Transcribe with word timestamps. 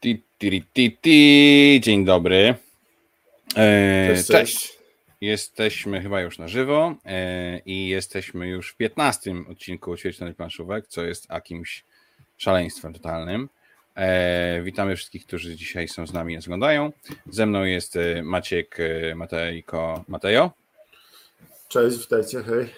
Ti, 0.00 0.22
ti, 0.38 0.62
ti, 0.72 0.96
ti. 1.02 1.80
Dzień 1.82 2.04
dobry. 2.04 2.54
E, 3.56 4.08
cześć, 4.14 4.26
cześć. 4.26 4.78
Jesteśmy 5.20 6.02
chyba 6.02 6.20
już 6.20 6.38
na 6.38 6.48
żywo 6.48 6.94
e, 7.04 7.58
i 7.58 7.88
jesteśmy 7.88 8.48
już 8.48 8.70
w 8.70 8.76
15 8.76 9.34
odcinku 9.50 9.96
Ćwierćnocy 9.96 10.34
Planszówek, 10.34 10.86
co 10.86 11.04
jest 11.04 11.30
jakimś 11.30 11.84
szaleństwem 12.36 12.92
totalnym. 12.92 13.48
E, 13.94 14.62
witamy 14.62 14.96
wszystkich, 14.96 15.26
którzy 15.26 15.56
dzisiaj 15.56 15.88
są 15.88 16.06
z 16.06 16.12
nami 16.12 16.34
i 16.34 16.38
oglądają. 16.38 16.92
Ze 17.30 17.46
mną 17.46 17.64
jest 17.64 17.96
e, 17.96 18.22
Maciek 18.22 18.76
e, 18.80 19.14
Matejko 19.14 20.04
Matejo. 20.08 20.50
Cześć, 21.68 21.98
witajcie, 21.98 22.42
hej. 22.42 22.68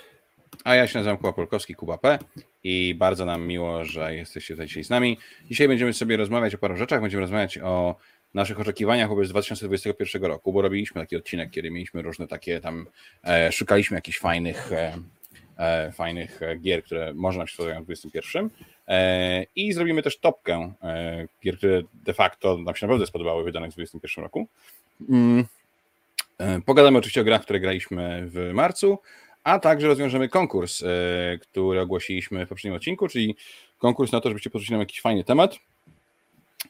A 0.65 0.75
ja 0.75 0.87
się 0.87 0.99
nazywam 0.99 1.17
Kuba 1.17 1.33
Polkowski, 1.33 1.75
Kuba 1.75 1.99
P. 1.99 2.19
I 2.65 2.95
bardzo 2.99 3.25
nam 3.25 3.47
miło, 3.47 3.85
że 3.85 4.15
jesteście 4.15 4.55
tutaj 4.55 4.67
dzisiaj 4.67 4.85
z 4.85 4.91
nami. 4.91 5.19
Dzisiaj 5.51 5.69
będziemy 5.69 5.93
sobie 5.93 6.17
rozmawiać 6.17 6.55
o 6.55 6.59
paru 6.59 6.77
rzeczach. 6.77 7.01
Będziemy 7.01 7.21
rozmawiać 7.21 7.59
o 7.59 7.97
naszych 8.35 8.61
oczekiwaniach 8.61 9.09
wobec 9.09 9.29
2021 9.29 10.25
roku, 10.25 10.53
bo 10.53 10.63
robiliśmy 10.63 11.01
taki 11.01 11.17
odcinek, 11.17 11.51
kiedy 11.51 11.71
mieliśmy 11.71 12.03
różne 12.03 12.27
takie 12.27 12.61
tam, 12.61 12.87
e, 13.25 13.53
szukaliśmy 13.53 13.95
jakichś 13.95 14.19
fajnych, 14.19 14.73
e, 14.73 14.99
e, 15.57 15.93
fajnych 15.93 16.41
gier, 16.61 16.85
które 16.85 17.15
może 17.15 17.39
nam 17.39 17.47
się 17.47 17.55
spodobają 17.55 17.83
w 17.83 17.85
2021. 17.85 18.51
E, 18.89 19.47
I 19.57 19.73
zrobimy 19.73 20.03
też 20.03 20.19
topkę 20.19 20.73
e, 20.83 21.27
gier, 21.45 21.57
które 21.57 21.83
de 21.95 22.15
facto 22.15 22.59
nam 22.59 22.77
się 22.77 22.87
naprawdę 22.87 23.07
spodobały 23.07 23.45
wydanych 23.45 23.71
w 23.71 23.75
2021 23.75 24.25
roku. 24.25 24.49
Mm. 25.09 25.45
E, 26.39 26.61
pogadamy 26.61 26.99
oczywiście 26.99 27.21
o 27.21 27.25
grach, 27.25 27.43
które 27.43 27.61
graliśmy 27.61 28.29
w 28.31 28.51
marcu, 28.55 28.99
a 29.45 29.59
także 29.59 29.87
rozwiążemy 29.87 30.29
konkurs, 30.29 30.83
e, 30.83 30.87
który 31.39 31.81
ogłosiliśmy 31.81 32.47
w 32.47 32.49
poprzednim 32.49 32.77
odcinku, 32.77 33.09
czyli 33.09 33.37
konkurs 33.79 34.13
na 34.13 34.21
to, 34.21 34.29
żebyście 34.29 34.51
porzucili 34.51 34.73
nam 34.73 34.81
jakiś 34.81 35.01
fajny 35.01 35.25
temat. 35.25 35.59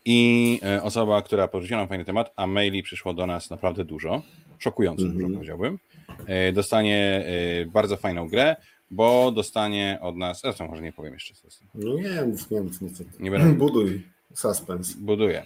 I 0.05 0.61
e, 0.65 0.83
osoba, 0.83 1.23
która 1.23 1.49
porzuciła 1.49 1.81
nam 1.81 1.89
fajny 1.89 2.05
temat, 2.05 2.33
a 2.37 2.47
maili 2.47 2.83
przyszło 2.83 3.15
do 3.15 3.27
nas 3.27 3.51
naprawdę 3.51 3.85
dużo, 3.85 4.23
szokująco 4.59 5.03
mm 5.03 5.13
-hmm. 5.13 5.17
dużo 5.17 5.27
mhm. 5.27 5.35
powiedziałbym, 5.35 5.79
e, 6.27 6.53
dostanie 6.53 7.25
bardzo 7.67 7.97
fajną 7.97 8.29
grę, 8.29 8.57
bo 8.91 9.33
dostanie 9.33 9.99
od 10.01 10.17
nas, 10.17 10.41
zresztą 10.41 10.69
może 10.69 10.83
nie 10.83 10.93
powiem 10.93 11.15
jeszcze. 11.15 11.35
No 11.75 11.95
nie 11.95 12.23
mów, 12.23 12.51
nie 12.51 12.61
mów, 12.61 12.81
nic. 12.81 13.03
Nie 13.21 13.31
będę... 13.31 13.55
Buduj. 13.55 14.03
Suspens. 14.35 14.93
Buduję. 14.93 15.45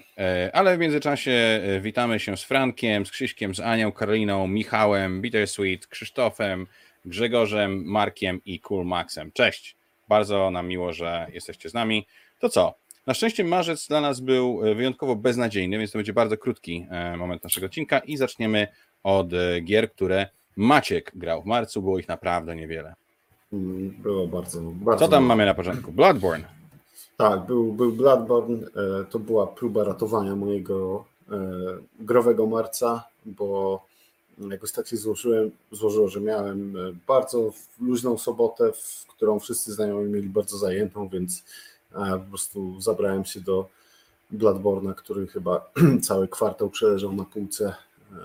Ale 0.53 0.77
w 0.77 0.81
międzyczasie 0.81 1.62
witamy 1.81 2.20
się 2.20 2.36
z 2.36 2.42
Frankiem, 2.42 3.06
z 3.06 3.11
Krzyśkiem, 3.11 3.55
z 3.55 3.61
Anią, 3.61 3.92
Karoliną, 3.92 4.47
Michałem, 4.47 5.22
Bittersweet, 5.22 5.86
Krzysztofem, 5.86 6.66
Grzegorzem, 7.05 7.83
Markiem 7.84 8.41
i 8.44 8.60
Cool 8.60 8.86
Maxem. 8.86 9.33
Cześć, 9.33 9.77
bardzo 10.08 10.50
nam 10.50 10.69
miło, 10.69 10.92
że 10.92 11.27
jesteście 11.33 11.69
z 11.69 11.74
nami. 11.74 12.06
To 12.41 12.48
co? 12.48 12.74
Na 13.06 13.14
szczęście 13.14 13.44
marzec 13.44 13.88
dla 13.88 14.00
nas 14.00 14.20
był 14.20 14.60
e, 14.66 14.74
wyjątkowo 14.74 15.16
beznadziejny, 15.16 15.78
więc 15.78 15.92
to 15.92 15.98
będzie 15.98 16.12
bardzo 16.12 16.36
krótki 16.36 16.86
e, 16.91 17.16
moment 17.16 17.44
naszego 17.44 17.66
odcinka 17.66 17.98
i 17.98 18.16
zaczniemy 18.16 18.66
od 19.02 19.32
e, 19.32 19.60
gier, 19.60 19.92
które 19.92 20.28
Maciek 20.56 21.12
grał 21.14 21.42
w 21.42 21.47
marcu. 21.47 21.82
Było 21.82 21.98
ich 21.98 22.08
naprawdę 22.08 22.56
niewiele. 22.56 22.94
Mm, 23.52 23.91
było 23.91 24.27
bardzo. 24.27 24.60
bardzo 24.60 25.05
Co 25.05 25.10
tam 25.10 25.25
mamy 25.25 25.47
na 25.47 25.55
początku? 25.55 25.92
Bloodborne. 25.92 26.44
Tak, 27.16 27.47
był, 27.47 27.72
był 27.72 27.92
Bloodborne. 27.92 28.58
To 29.10 29.19
była 29.19 29.47
próba 29.47 29.84
ratowania 29.84 30.36
mojego 30.36 31.05
growego 32.00 32.47
marca, 32.47 33.05
bo 33.27 33.80
jakoś 34.38 34.72
tak 34.72 34.88
się 34.88 34.96
złożyłem, 34.96 35.50
złożyło, 35.72 36.08
że 36.08 36.20
miałem 36.20 36.77
e, 36.77 36.92
bardzo 37.06 37.52
luźną 37.80 38.18
sobotę, 38.18 38.72
w 38.72 39.06
którą 39.08 39.41
wszyscy 39.41 39.72
znajomi 39.72 40.10
mieli 40.12 40.28
bardzo 40.28 40.58
zajętą, 40.58 41.08
więc 41.08 41.44
e, 41.92 42.18
po 42.18 42.28
prostu 42.28 42.80
zabrałem 42.80 43.24
się 43.24 43.41
do 43.41 43.68
Bloodborna, 44.30 44.94
który 44.94 45.26
chyba 45.26 45.70
cały 46.08 46.28
kwartał 46.28 46.70
przeleżał 46.70 47.12
na 47.12 47.24
półce 47.24 47.66
e, 47.66 48.16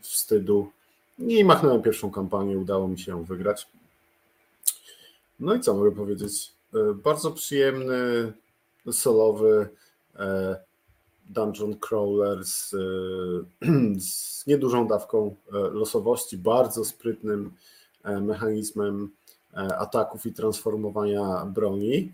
wstydu 0.00 0.70
i 1.18 1.44
machnąłem 1.44 1.82
pierwszą 1.82 2.10
kampanię, 2.10 2.58
udało 2.58 2.88
mi 2.88 2.98
się 2.98 3.12
ją 3.12 3.24
wygrać. 3.24 3.66
No 5.40 5.54
i 5.54 5.60
co 5.60 5.74
mogę 5.74 5.92
powiedzieć? 5.92 6.52
Bardzo 6.94 7.30
przyjemny, 7.30 8.32
solowy, 8.92 9.68
dungeon 11.30 11.76
crawler 11.78 12.44
z, 12.44 12.70
z 14.08 14.46
niedużą 14.46 14.88
dawką 14.88 15.34
e, 15.52 15.58
losowości, 15.58 16.38
bardzo 16.38 16.84
sprytnym 16.84 17.52
e, 18.04 18.20
mechanizmem 18.20 19.10
e, 19.54 19.56
ataków 19.56 20.26
i 20.26 20.32
transformowania 20.32 21.46
broni. 21.46 22.12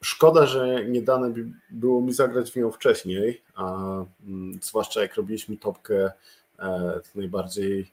Szkoda, 0.00 0.46
że 0.46 0.84
nie 0.84 1.02
dane 1.02 1.34
było 1.70 2.00
mi 2.00 2.12
zagrać 2.12 2.50
w 2.50 2.56
nią 2.56 2.70
wcześniej, 2.70 3.42
a 3.54 3.74
mm, 4.26 4.58
zwłaszcza 4.62 5.02
jak 5.02 5.14
robiliśmy 5.14 5.56
topkę 5.56 6.12
najbardziej 7.14 7.92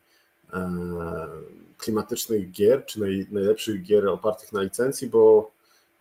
klimatycznych 1.78 2.52
gier, 2.52 2.86
czy 2.86 3.00
najlepszych 3.32 3.84
gier 3.84 4.08
opartych 4.08 4.54
na 4.54 4.62
licencji, 4.62 5.08
bo 5.08 5.52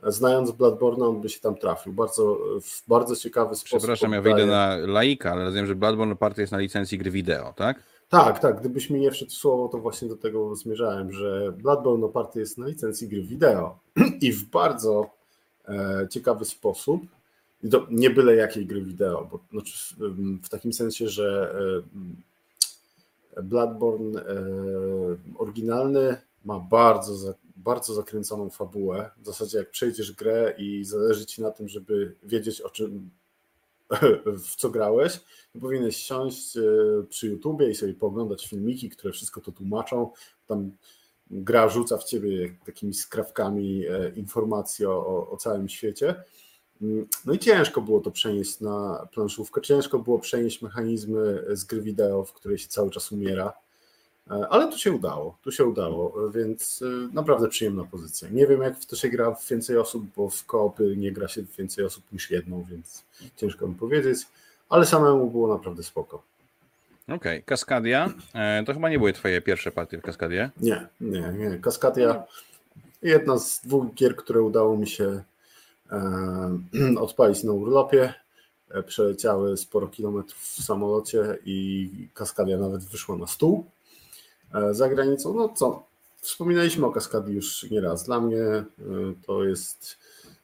znając 0.06 0.50
Bloodborne, 0.50 1.06
on 1.06 1.20
by 1.20 1.28
się 1.28 1.40
tam 1.40 1.54
trafił. 1.54 1.92
Bardzo, 1.92 2.38
w 2.62 2.88
bardzo 2.88 3.16
ciekawy 3.16 3.54
sposób. 3.54 3.78
Przepraszam, 3.78 4.12
ja 4.12 4.22
wyjdę 4.22 4.46
na 4.46 4.76
laika, 4.76 5.32
ale 5.32 5.44
rozumiem, 5.44 5.66
że 5.66 5.74
Bloodborne 5.74 6.12
oparty 6.12 6.40
jest 6.40 6.52
na 6.52 6.58
licencji 6.58 6.98
gry 6.98 7.10
wideo, 7.10 7.52
tak? 7.56 7.82
Tak, 8.08 8.38
tak. 8.38 8.60
Gdybyś 8.60 8.90
mi 8.90 9.00
nie 9.00 9.10
wszedł 9.10 9.30
w 9.30 9.34
słowo, 9.34 9.68
to 9.68 9.78
właśnie 9.78 10.08
do 10.08 10.16
tego 10.16 10.56
zmierzałem, 10.56 11.12
że 11.12 11.52
Bloodborne 11.52 12.06
oparty 12.06 12.40
jest 12.40 12.58
na 12.58 12.66
licencji 12.66 13.08
gry 13.08 13.22
wideo 13.22 13.78
i 14.20 14.32
w 14.32 14.44
bardzo 14.50 15.10
e, 15.68 16.06
ciekawy 16.10 16.44
sposób. 16.44 17.02
I 17.62 17.68
to 17.68 17.86
nie 17.90 18.10
byle 18.10 18.36
jakiej 18.36 18.66
gry 18.66 18.82
wideo, 18.82 19.28
bo 19.32 19.38
znaczy 19.52 19.94
w, 19.98 20.42
w 20.42 20.48
takim 20.48 20.72
sensie, 20.72 21.08
że 21.08 21.54
e, 23.36 23.42
Bloodborne 23.42 24.20
e, 24.20 24.26
oryginalny 25.38 26.16
ma 26.44 26.58
bardzo 26.58 27.34
bardzo 27.64 27.94
zakręconą 27.94 28.50
fabułę. 28.50 29.10
W 29.22 29.26
zasadzie 29.26 29.58
jak 29.58 29.70
przejdziesz 29.70 30.12
grę 30.12 30.54
i 30.58 30.84
zależy 30.84 31.26
ci 31.26 31.42
na 31.42 31.50
tym, 31.50 31.68
żeby 31.68 32.14
wiedzieć 32.22 32.60
o 32.60 32.70
czym, 32.70 33.10
w 34.44 34.56
co 34.56 34.70
grałeś, 34.70 35.20
to 35.52 35.58
powinieneś 35.60 35.96
siąść 35.96 36.56
e, 36.56 36.62
przy 37.08 37.26
YouTubie 37.26 37.70
i 37.70 37.74
sobie 37.74 37.94
pooglądać 37.94 38.48
filmiki, 38.48 38.90
które 38.90 39.12
wszystko 39.12 39.40
to 39.40 39.52
tłumaczą. 39.52 40.10
Tam 40.46 40.70
gra 41.30 41.68
rzuca 41.68 41.98
w 41.98 42.04
ciebie 42.04 42.56
takimi 42.66 42.94
skrawkami 42.94 43.86
e, 43.86 44.08
informacji 44.08 44.86
o, 44.86 45.30
o 45.30 45.36
całym 45.36 45.68
świecie. 45.68 46.14
Mm, 46.82 47.06
no 47.24 47.32
i 47.32 47.38
ciężko 47.38 47.80
było 47.80 48.00
to 48.00 48.10
przenieść 48.10 48.60
na 48.60 49.08
planszówkę, 49.12 49.60
ciężko 49.60 49.98
było 49.98 50.18
przenieść 50.18 50.62
mechanizmy 50.62 51.44
z 51.52 51.64
gry 51.64 51.80
wideo, 51.80 52.24
w 52.24 52.32
której 52.32 52.58
się 52.58 52.68
cały 52.68 52.90
czas 52.90 53.12
umiera 53.12 53.52
ale 54.28 54.72
tu 54.72 54.78
się 54.78 54.92
udało, 54.92 55.38
tu 55.42 55.52
się 55.52 55.64
udało, 55.64 56.30
więc 56.30 56.82
e, 56.82 57.14
naprawdę 57.14 57.48
przyjemna 57.48 57.84
pozycja. 57.84 58.28
Nie 58.28 58.46
wiem, 58.46 58.62
jak 58.62 58.78
w 58.78 58.86
to 58.86 58.96
się 58.96 59.08
gra 59.08 59.34
w 59.34 59.48
więcej 59.48 59.78
osób, 59.78 60.04
bo 60.16 60.28
w 60.28 60.44
koopy 60.44 60.96
nie 60.96 61.12
gra 61.12 61.28
się 61.28 61.42
w 61.42 61.56
więcej 61.56 61.84
osób 61.84 62.04
niż 62.12 62.30
jedną, 62.30 62.64
więc 62.70 63.04
ciężko 63.36 63.68
mi 63.68 63.74
powiedzieć, 63.74 64.18
ale 64.68 64.86
samemu 64.86 65.30
było 65.30 65.48
naprawdę 65.48 65.82
spoko. 65.82 66.22
Okej, 67.04 67.16
okay. 67.16 67.42
Kaskadia. 67.42 68.12
E, 68.34 68.64
to 68.66 68.74
chyba 68.74 68.90
nie 68.90 68.98
były 68.98 69.12
twoje 69.12 69.40
pierwsze 69.40 69.70
partie 69.70 69.98
w 69.98 70.02
Kaskadię? 70.02 70.50
Nie, 70.60 70.86
nie, 71.00 71.32
nie. 71.38 71.58
Kaskadia 71.58 72.24
jedna 73.02 73.38
z 73.38 73.60
dwóch 73.60 73.94
gier, 73.94 74.16
które 74.16 74.42
udało 74.42 74.76
mi 74.76 74.86
się 74.86 75.22
odpalić 76.98 77.44
na 77.44 77.52
urlopie. 77.52 78.14
Przeleciały 78.86 79.56
sporo 79.56 79.88
kilometrów 79.88 80.42
w 80.42 80.62
samolocie 80.64 81.38
i 81.44 81.90
Kaskadia 82.14 82.58
nawet 82.58 82.84
wyszła 82.84 83.16
na 83.16 83.26
stół. 83.26 83.64
E, 84.54 84.74
za 84.74 84.88
granicą. 84.88 85.34
No 85.34 85.48
co, 85.48 85.86
wspominaliśmy 86.20 86.86
o 86.86 86.90
Kaskadii 86.90 87.34
już 87.34 87.70
nieraz. 87.70 88.04
Dla 88.04 88.20
mnie 88.20 88.42
e, 88.42 88.64
to 89.26 89.44
jest 89.44 89.98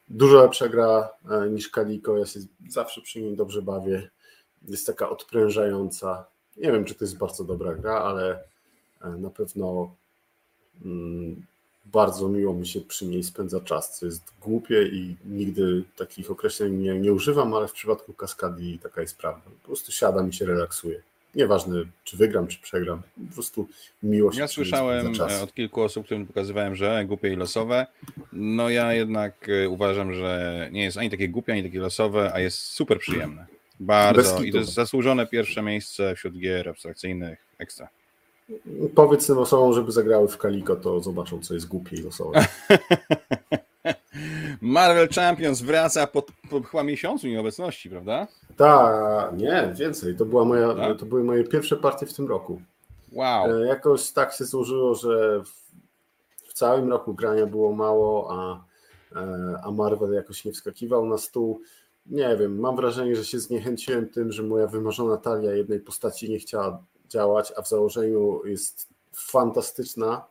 dużo 0.08 0.42
lepsza 0.42 0.68
gra 0.68 1.08
e, 1.30 1.50
niż 1.50 1.68
Kaliko. 1.68 2.18
Ja 2.18 2.26
się 2.26 2.40
zawsze 2.68 3.00
przy 3.00 3.20
niej 3.20 3.36
dobrze 3.36 3.62
bawię. 3.62 4.10
Jest 4.68 4.86
taka 4.86 5.10
odprężająca. 5.10 6.24
Nie 6.56 6.72
wiem, 6.72 6.84
czy 6.84 6.94
to 6.94 7.04
jest 7.04 7.18
bardzo 7.18 7.44
dobra 7.44 7.74
gra, 7.74 7.94
ale 7.94 8.44
na 9.18 9.30
pewno 9.30 9.94
mm, 10.84 11.46
bardzo 11.84 12.28
miło 12.28 12.54
mi 12.54 12.66
się 12.66 12.80
przy 12.80 13.06
niej 13.06 13.22
spędza 13.22 13.60
czas, 13.60 13.98
co 13.98 14.06
jest 14.06 14.22
głupie 14.40 14.82
i 14.82 15.16
nigdy 15.24 15.84
takich 15.96 16.30
określeń 16.30 16.74
nie, 16.74 17.00
nie 17.00 17.12
używam, 17.12 17.54
ale 17.54 17.68
w 17.68 17.72
przypadku 17.72 18.12
Kaskadii 18.12 18.78
taka 18.78 19.00
jest 19.00 19.16
prawda. 19.16 19.50
Po 19.62 19.66
prostu 19.66 19.92
siadam 19.92 20.28
i 20.28 20.32
się 20.32 20.46
relaksuje. 20.46 21.02
Nieważne, 21.34 21.84
czy 22.04 22.16
wygram, 22.16 22.46
czy 22.46 22.60
przegram. 22.60 23.02
Po 23.28 23.34
prostu 23.34 23.68
miłość. 24.02 24.38
Ja 24.38 24.48
słyszałem 24.48 25.12
od 25.42 25.54
kilku 25.54 25.82
osób, 25.82 26.04
którym 26.04 26.26
pokazywałem, 26.26 26.76
że 26.76 27.04
głupie 27.04 27.32
i 27.32 27.36
losowe. 27.36 27.86
No 28.32 28.68
ja 28.68 28.92
jednak 28.92 29.48
e, 29.48 29.68
uważam, 29.68 30.14
że 30.14 30.68
nie 30.72 30.82
jest 30.82 30.96
ani 30.96 31.10
takie 31.10 31.28
głupie, 31.28 31.52
ani 31.52 31.62
takie 31.62 31.80
losowe, 31.80 32.30
a 32.34 32.40
jest 32.40 32.58
super 32.58 32.98
przyjemne. 32.98 33.46
Bardzo. 33.80 34.42
I 34.42 34.52
to 34.52 34.58
jest 34.58 34.74
zasłużone 34.74 35.26
pierwsze 35.26 35.62
miejsce 35.62 36.14
wśród 36.16 36.38
gier 36.38 36.68
abstrakcyjnych. 36.68 37.38
Ekstra. 37.58 37.88
Powiedz 38.94 39.26
tym 39.26 39.38
osobom, 39.38 39.74
żeby 39.74 39.92
zagrały 39.92 40.28
w 40.28 40.38
Kaliko, 40.38 40.76
to 40.76 41.00
zobaczą, 41.00 41.40
co 41.40 41.54
jest 41.54 41.68
głupie 41.68 41.96
i 41.96 42.02
losowe. 42.02 42.46
Marvel 44.60 45.08
Champions 45.08 45.62
wraca 45.62 46.06
po, 46.06 46.22
po 46.50 46.60
chyba 46.62 46.82
miesiącu 46.82 47.26
nieobecności, 47.26 47.90
prawda? 47.90 48.26
Tak, 48.56 49.36
nie, 49.38 49.74
więcej. 49.78 50.16
To, 50.16 50.24
była 50.24 50.44
moja, 50.44 50.74
Tak? 50.74 50.98
to 50.98 51.06
były 51.06 51.24
moje 51.24 51.44
pierwsze 51.44 51.76
partie 51.76 52.06
w 52.06 52.14
tym 52.14 52.28
roku. 52.28 52.62
Wow. 53.12 53.62
E, 53.62 53.66
Jakoś 53.66 54.10
tak 54.10 54.32
się 54.32 54.44
złożyło, 54.44 54.94
że 54.94 55.42
w, 55.44 55.48
w 56.48 56.52
całym 56.52 56.90
roku 56.90 57.14
grania 57.14 57.46
było 57.46 57.72
mało, 57.72 58.28
a, 58.30 58.64
e, 59.20 59.60
a 59.64 59.70
Marvel 59.70 60.12
jakoś 60.12 60.44
nie 60.44 60.52
wskakiwał 60.52 61.06
na 61.06 61.18
stół. 61.18 61.60
Nie 62.06 62.36
wiem, 62.36 62.60
mam 62.60 62.76
wrażenie, 62.76 63.16
że 63.16 63.24
się 63.24 63.40
zniechęciłem 63.40 64.08
tym, 64.08 64.32
że 64.32 64.42
moja 64.42 64.66
wymarzona 64.66 65.16
talia 65.16 65.52
jednej 65.52 65.80
postaci 65.80 66.30
nie 66.30 66.38
chciała 66.38 66.82
działać, 67.08 67.52
a 67.56 67.62
w 67.62 67.68
założeniu 67.68 68.46
jest 68.46 68.88
fantastyczna 69.12 70.24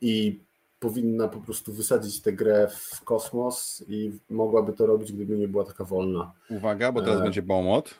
i 0.00 0.40
powinna 0.88 1.28
po 1.28 1.40
prostu 1.40 1.72
wysadzić 1.72 2.20
tę 2.22 2.32
grę 2.32 2.68
w 2.70 3.04
kosmos 3.04 3.84
i 3.88 4.12
mogłaby 4.30 4.72
to 4.72 4.86
robić, 4.86 5.12
gdyby 5.12 5.38
nie 5.38 5.48
była 5.48 5.64
taka 5.64 5.84
wolna. 5.84 6.32
Uwaga, 6.50 6.92
bo 6.92 7.02
teraz 7.02 7.20
e. 7.20 7.22
będzie 7.22 7.42
bomot. 7.42 7.94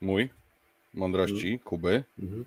Mój. 0.00 0.30
Mądrości 0.94 1.58
Kuby. 1.64 2.04
Mhm. 2.18 2.44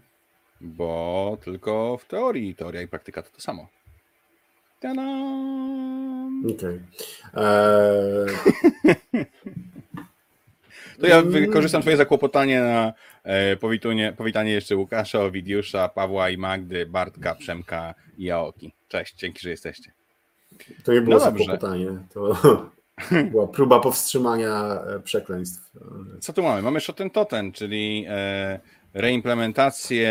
Bo 0.61 1.37
tylko 1.43 1.97
w 1.97 2.05
teorii, 2.05 2.55
teoria 2.55 2.81
i 2.81 2.87
praktyka 2.87 3.23
to 3.23 3.29
to 3.29 3.41
samo. 3.41 3.67
Ta-dam! 4.79 6.43
Okej. 6.55 6.79
Eee, 7.33 9.25
To 11.01 11.07
ja 11.07 11.17
Mm. 11.17 11.31
wykorzystam 11.31 11.81
twoje 11.81 11.97
zakłopotanie 11.97 12.61
na 12.61 12.93
e, 13.23 13.55
powitunie, 13.57 14.13
powitanie 14.17 14.51
jeszcze 14.51 14.75
Łukasza, 14.75 15.21
Owidiusza, 15.21 15.89
Pawła 15.89 16.29
i 16.29 16.37
Magdy, 16.37 16.85
Bartka, 16.85 17.35
Przemka 17.35 17.95
i 18.19 18.31
Aoki. 18.31 18.73
Cześć, 18.87 19.15
dzięki, 19.15 19.39
że 19.39 19.49
jesteście. 19.49 19.91
To 20.83 20.93
nie 20.93 21.01
było 21.01 21.15
No 21.15 21.19
zakłopotanie, 21.19 21.87
to 22.13 22.37
była 23.31 23.47
próba 23.47 23.79
powstrzymania 23.79 24.81
e, 24.81 24.99
przekleństw. 24.99 25.71
Co 26.19 26.33
tu 26.33 26.43
mamy? 26.43 26.61
Mamy 26.61 26.79
Shoten 26.79 27.09
Totem, 27.09 27.51
czyli 27.51 28.05
e, 28.07 28.59
reimplementację 28.93 30.09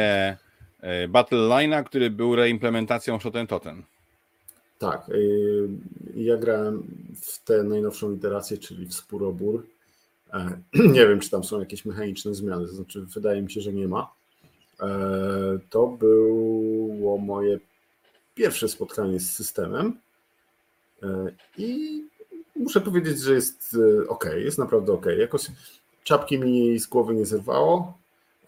e, 0.81 1.08
Battle 1.08 1.38
Line'a, 1.38 1.84
który 1.84 2.10
był 2.10 2.37
reimplementacją 2.37 3.20
Shoten 3.20 3.46
Totem. 3.46 3.82
Tak, 4.78 5.11
ja 6.14 6.37
grałem 6.37 6.82
w 7.22 7.44
tę 7.44 7.62
najnowszą 7.62 8.12
iterację, 8.12 8.58
czyli 8.58 8.87
w 8.87 8.94
Spurobór. 8.94 9.66
Nie 10.94 11.06
wiem, 11.06 11.20
czy 11.20 11.31
tam 11.31 11.44
są 11.44 11.61
jakieś 11.61 11.84
mechaniczne 11.84 12.34
zmiany, 12.34 12.66
to 12.66 12.72
znaczy 12.72 13.00
wydaje 13.00 13.43
mi 13.43 13.50
się, 13.50 13.61
że 13.61 13.72
nie 13.72 13.88
ma. 13.88 14.11
To 15.70 15.87
było 15.87 17.19
moje 17.19 17.58
pierwsze 18.38 18.69
spotkanie 18.69 19.20
z 19.20 19.31
systemem 19.31 19.99
E, 21.02 21.32
i 21.58 22.05
muszę 22.56 22.81
powiedzieć, 22.81 23.20
że 23.20 23.35
jest 23.35 23.76
ok, 24.08 24.25
jest 24.37 24.58
naprawdę 24.58 24.93
ok. 24.93 25.06
Jakoś 25.19 25.46
czapki 26.05 26.38
mi 26.38 26.79
z 26.79 26.87
głowy 26.87 27.14
nie 27.14 27.26
zerwało, 27.26 27.99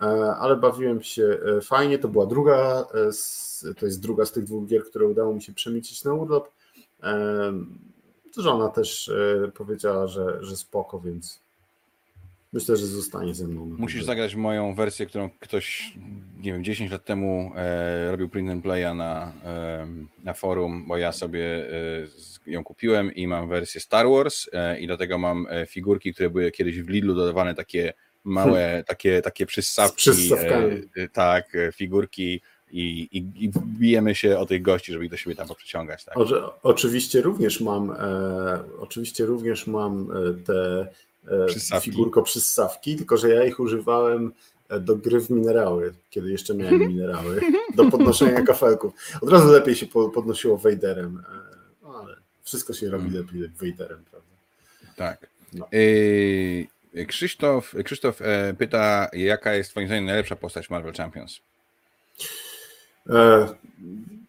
e, 0.00 0.04
ale 0.36 0.56
bawiłem 0.56 1.02
się 1.02 1.38
e, 1.56 1.60
fajnie. 1.60 1.98
To 1.98 2.08
była 2.08 2.26
druga, 2.26 2.86
e, 2.94 3.74
to 3.74 3.86
jest 3.86 4.00
druga 4.00 4.24
z 4.24 4.32
tych 4.32 4.44
dwóch 4.44 4.66
gier, 4.66 4.84
które 4.84 5.06
udało 5.06 5.34
mi 5.34 5.42
się 5.42 5.52
przemieścić 5.52 6.04
na 6.04 6.14
urlop. 6.14 6.48
E, 7.02 7.52
Żona 8.36 8.68
też 8.68 9.08
e, 9.08 9.52
powiedziała, 9.54 10.06
że, 10.06 10.38
że 10.40 10.56
spoko, 10.56 11.00
więc 11.00 11.40
myślę, 12.52 12.76
że 12.76 12.86
zostanie 12.86 13.34
ze 13.34 13.48
mną. 13.48 13.66
Musisz 13.78 14.04
zagrać 14.04 14.34
moją 14.34 14.74
wersję, 14.74 15.06
którą 15.06 15.30
ktoś, 15.40 15.94
nie 16.40 16.52
wiem, 16.52 16.64
10 16.64 16.90
lat 16.92 17.04
temu 17.04 17.52
e, 17.56 18.10
robił 18.10 18.28
print 18.28 18.50
and 18.50 18.62
playa 18.62 18.94
na, 18.94 19.32
e, 19.44 19.86
na 20.24 20.34
forum, 20.34 20.84
bo 20.88 20.96
ja 20.96 21.12
sobie 21.12 21.44
e, 22.46 22.50
ją 22.50 22.64
kupiłem 22.64 23.14
i 23.14 23.26
mam 23.26 23.48
wersję 23.48 23.80
Star 23.80 24.06
Wars 24.08 24.46
e, 24.52 24.80
i 24.80 24.86
do 24.86 24.96
tego 24.96 25.18
mam 25.18 25.46
e, 25.50 25.66
figurki, 25.66 26.14
które 26.14 26.30
były 26.30 26.50
kiedyś 26.50 26.80
w 26.82 26.88
Lidlu 26.88 27.14
dodawane 27.14 27.54
takie 27.54 27.92
małe, 28.24 28.82
takie, 28.88 29.22
takie 29.22 29.46
przystawki. 29.46 30.02
Z 30.02 30.16
przystawkami. 30.16 30.82
e, 30.96 31.08
tak, 31.08 31.56
figurki 31.72 32.40
i, 32.72 33.08
i, 33.12 33.44
i 33.44 33.50
bijemy 33.78 34.14
się 34.14 34.38
o 34.38 34.46
tych 34.46 34.62
gości, 34.62 34.92
żeby 34.92 35.04
ich 35.04 35.10
do 35.10 35.16
siebie 35.16 35.36
tam 35.36 35.48
poprzeciągać. 35.48 36.04
Tak? 36.04 36.16
Oże- 36.16 36.50
Oczywiście 36.62 37.20
również 37.22 37.60
mam, 37.60 37.90
e, 37.90 37.96
oczywiście 38.78 39.26
również 39.26 39.66
mam 39.66 40.08
te 40.46 40.86
Przystawki. 41.46 41.90
figurko 41.90 42.22
przystawki, 42.22 42.96
tylko 42.96 43.16
że 43.16 43.28
ja 43.28 43.44
ich 43.44 43.60
używałem 43.60 44.32
e, 44.68 44.80
do 44.80 44.96
gry 44.96 45.20
w 45.20 45.30
minerały, 45.30 45.94
kiedy 46.10 46.30
jeszcze 46.30 46.54
miałem 46.54 46.78
minerały, 46.92 47.40
do 47.74 47.84
podnoszenia 47.90 48.42
kafelków. 48.42 48.92
Od 49.20 49.30
razu 49.30 49.48
lepiej 49.52 49.74
się 49.76 49.86
po- 49.86 50.08
podnosiło 50.08 50.56
Wejderem, 50.58 51.22
e, 51.28 51.56
no 51.82 52.02
ale 52.04 52.16
wszystko 52.42 52.72
się 52.72 52.90
robi 52.90 53.10
lepiej 53.10 53.48
Wejderem, 53.48 54.04
prawda? 54.10 54.28
Tak. 54.96 55.26
No. 55.52 55.68
E, 56.94 57.04
Krzysztof, 57.06 57.74
Krzysztof 57.84 58.22
e, 58.22 58.54
pyta, 58.58 59.08
jaka 59.12 59.54
jest 59.54 59.70
twoim 59.70 59.86
zdaniem 59.86 60.04
najlepsza 60.04 60.36
postać 60.36 60.70
Marvel 60.70 60.92
Champions? 60.92 61.40
E, 63.08 63.12
mm, 63.12 64.19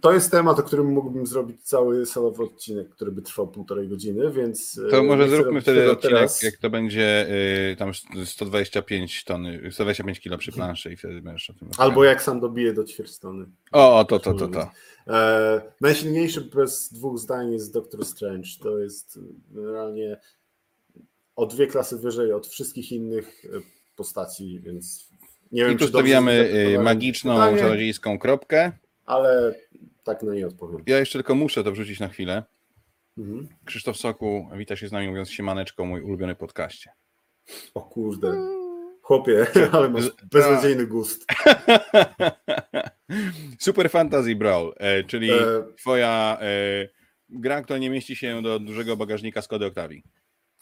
To 0.00 0.12
jest 0.12 0.30
temat, 0.30 0.58
o 0.58 0.62
którym 0.62 0.86
mógłbym 0.86 1.26
zrobić 1.26 1.62
cały 1.62 2.06
solowy 2.06 2.42
odcinek, 2.42 2.88
który 2.88 3.12
by 3.12 3.22
trwał 3.22 3.48
półtorej 3.48 3.88
godziny, 3.88 4.30
więc. 4.30 4.80
e, 4.88 4.90
To 4.90 5.02
może 5.02 5.22
nie 5.22 5.28
chcę 5.28 5.36
zróbmy 5.36 5.60
wtedy 5.60 5.90
odcinek, 5.90 6.16
teraz. 6.18 6.42
jak 6.42 6.56
to 6.56 6.70
będzie 6.70 7.26
y, 7.72 7.76
tam 7.76 7.92
125 8.24 9.24
tony, 9.24 9.72
125 9.72 10.20
kilo 10.20 10.38
przy 10.38 10.52
planszy 10.52 10.92
i 10.92 10.96
wtedy 10.96 11.22
będziesz 11.22 11.50
o 11.50 11.52
tym 11.52 11.68
Albo 11.78 12.04
jak 12.04 12.22
sam 12.22 12.40
dobiję 12.40 12.72
do 12.72 12.84
ćwierćtony. 12.84 13.46
O, 13.72 13.98
o, 13.98 14.04
to, 14.04 14.18
to, 14.18 14.34
to, 14.34 14.48
to. 14.48 14.70
E, 15.08 15.62
najsilniejszy 15.80 16.40
bez 16.40 16.92
dwóch 16.92 17.18
zdań 17.18 17.52
jest 17.52 17.72
Doctor 17.72 18.04
Strange. 18.04 18.48
To 18.62 18.78
jest 18.78 19.18
generalnie 19.50 20.20
o 21.36 21.46
dwie 21.46 21.66
klasy 21.66 21.98
wyżej 21.98 22.32
od 22.32 22.46
wszystkich 22.46 22.92
innych 22.92 23.44
e, 23.44 23.48
postaci, 23.96 24.60
więc 24.60 25.08
nie 25.52 25.64
wiem, 25.64 25.74
I 25.74 25.76
tu 25.76 25.88
stawiamy 25.88 26.50
y, 26.76 26.78
magiczną, 26.78 27.56
czarodziejską 27.56 28.18
kropkę. 28.18 28.72
Ale 29.06 29.54
tak 30.04 30.22
na 30.22 30.34
nie 30.34 30.46
odpowiem. 30.46 30.82
Ja 30.86 30.98
jeszcze 30.98 31.18
tylko 31.18 31.34
muszę 31.34 31.64
to 31.64 31.72
wrzucić 31.72 32.00
na 32.00 32.08
chwilę. 32.08 32.42
Mhm. 33.18 33.48
Krzysztof 33.64 33.96
Soku 33.96 34.48
wita 34.56 34.76
się 34.76 34.88
z 34.88 34.92
nami 34.92 35.08
mówiąc 35.08 35.30
siemaneczko, 35.30 35.84
mój 35.84 36.02
ulubiony 36.02 36.34
podcaście. 36.34 36.90
O 37.74 37.82
kurde. 37.82 38.34
Chłopie, 39.02 39.46
ale 39.72 39.88
masz 39.90 40.10
beznadziejny 40.32 40.86
gust. 40.86 41.26
Super 43.58 43.90
Fantasy 43.90 44.36
Brawl, 44.36 44.72
e, 44.76 45.04
czyli 45.04 45.30
E, 45.30 45.36
twoja 45.76 46.38
e, 46.40 46.88
gra, 47.28 47.62
która 47.62 47.78
nie 47.78 47.90
mieści 47.90 48.16
się 48.16 48.42
do 48.42 48.58
dużego 48.58 48.96
bagażnika 48.96 49.42
Skody 49.42 49.66
Octavii. 49.66 50.02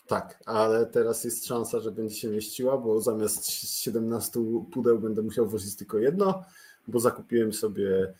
tak, 0.06 0.42
ale 0.46 0.86
teraz 0.86 1.24
jest 1.24 1.46
szansa, 1.46 1.80
że 1.80 1.92
będzie 1.92 2.14
się 2.14 2.28
mieściła, 2.28 2.78
bo 2.78 3.00
zamiast 3.00 3.50
17 3.50 4.40
pudeł 4.72 4.98
będę 4.98 5.22
musiał 5.22 5.48
wozić 5.48 5.76
tylko 5.76 5.98
jedno, 5.98 6.44
bo 6.88 7.00
zakupiłem 7.00 7.52
sobie 7.52 8.12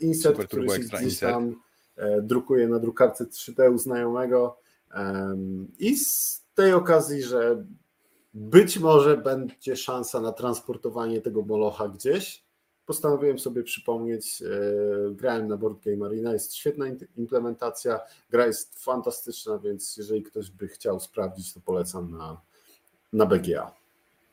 insert, 0.00 0.34
Super 0.34 0.48
który 0.48 0.68
się 0.68 0.78
gdzieś 0.78 1.02
insert. 1.02 1.32
tam 1.32 1.60
e, 1.96 2.22
drukuję 2.22 2.68
na 2.68 2.78
drukarce 2.78 3.24
3D 3.24 3.74
u 3.74 3.78
znajomego 3.78 4.58
i 5.78 5.96
z 5.96 6.42
tej 6.54 6.72
okazji, 6.72 7.22
że 7.22 7.64
być 8.34 8.78
może 8.78 9.16
będzie 9.16 9.76
szansa 9.76 10.20
na 10.20 10.32
transportowanie 10.32 11.20
tego 11.20 11.42
molocha 11.42 11.88
gdzieś, 11.88 12.42
postanowiłem 12.86 13.38
sobie 13.38 13.62
przypomnieć, 13.62 14.42
e, 14.42 14.46
grałem 15.14 15.48
na 15.48 15.56
Board 15.56 15.84
Game 15.84 16.06
Arena, 16.06 16.32
jest 16.32 16.54
świetna 16.54 16.86
implementacja, 17.16 18.00
gra 18.30 18.46
jest 18.46 18.84
fantastyczna, 18.84 19.58
więc 19.58 19.96
jeżeli 19.96 20.22
ktoś 20.22 20.50
by 20.50 20.68
chciał 20.68 21.00
sprawdzić, 21.00 21.54
to 21.54 21.60
polecam 21.60 22.10
na, 22.10 22.40
na 23.12 23.26
BGA. 23.26 23.72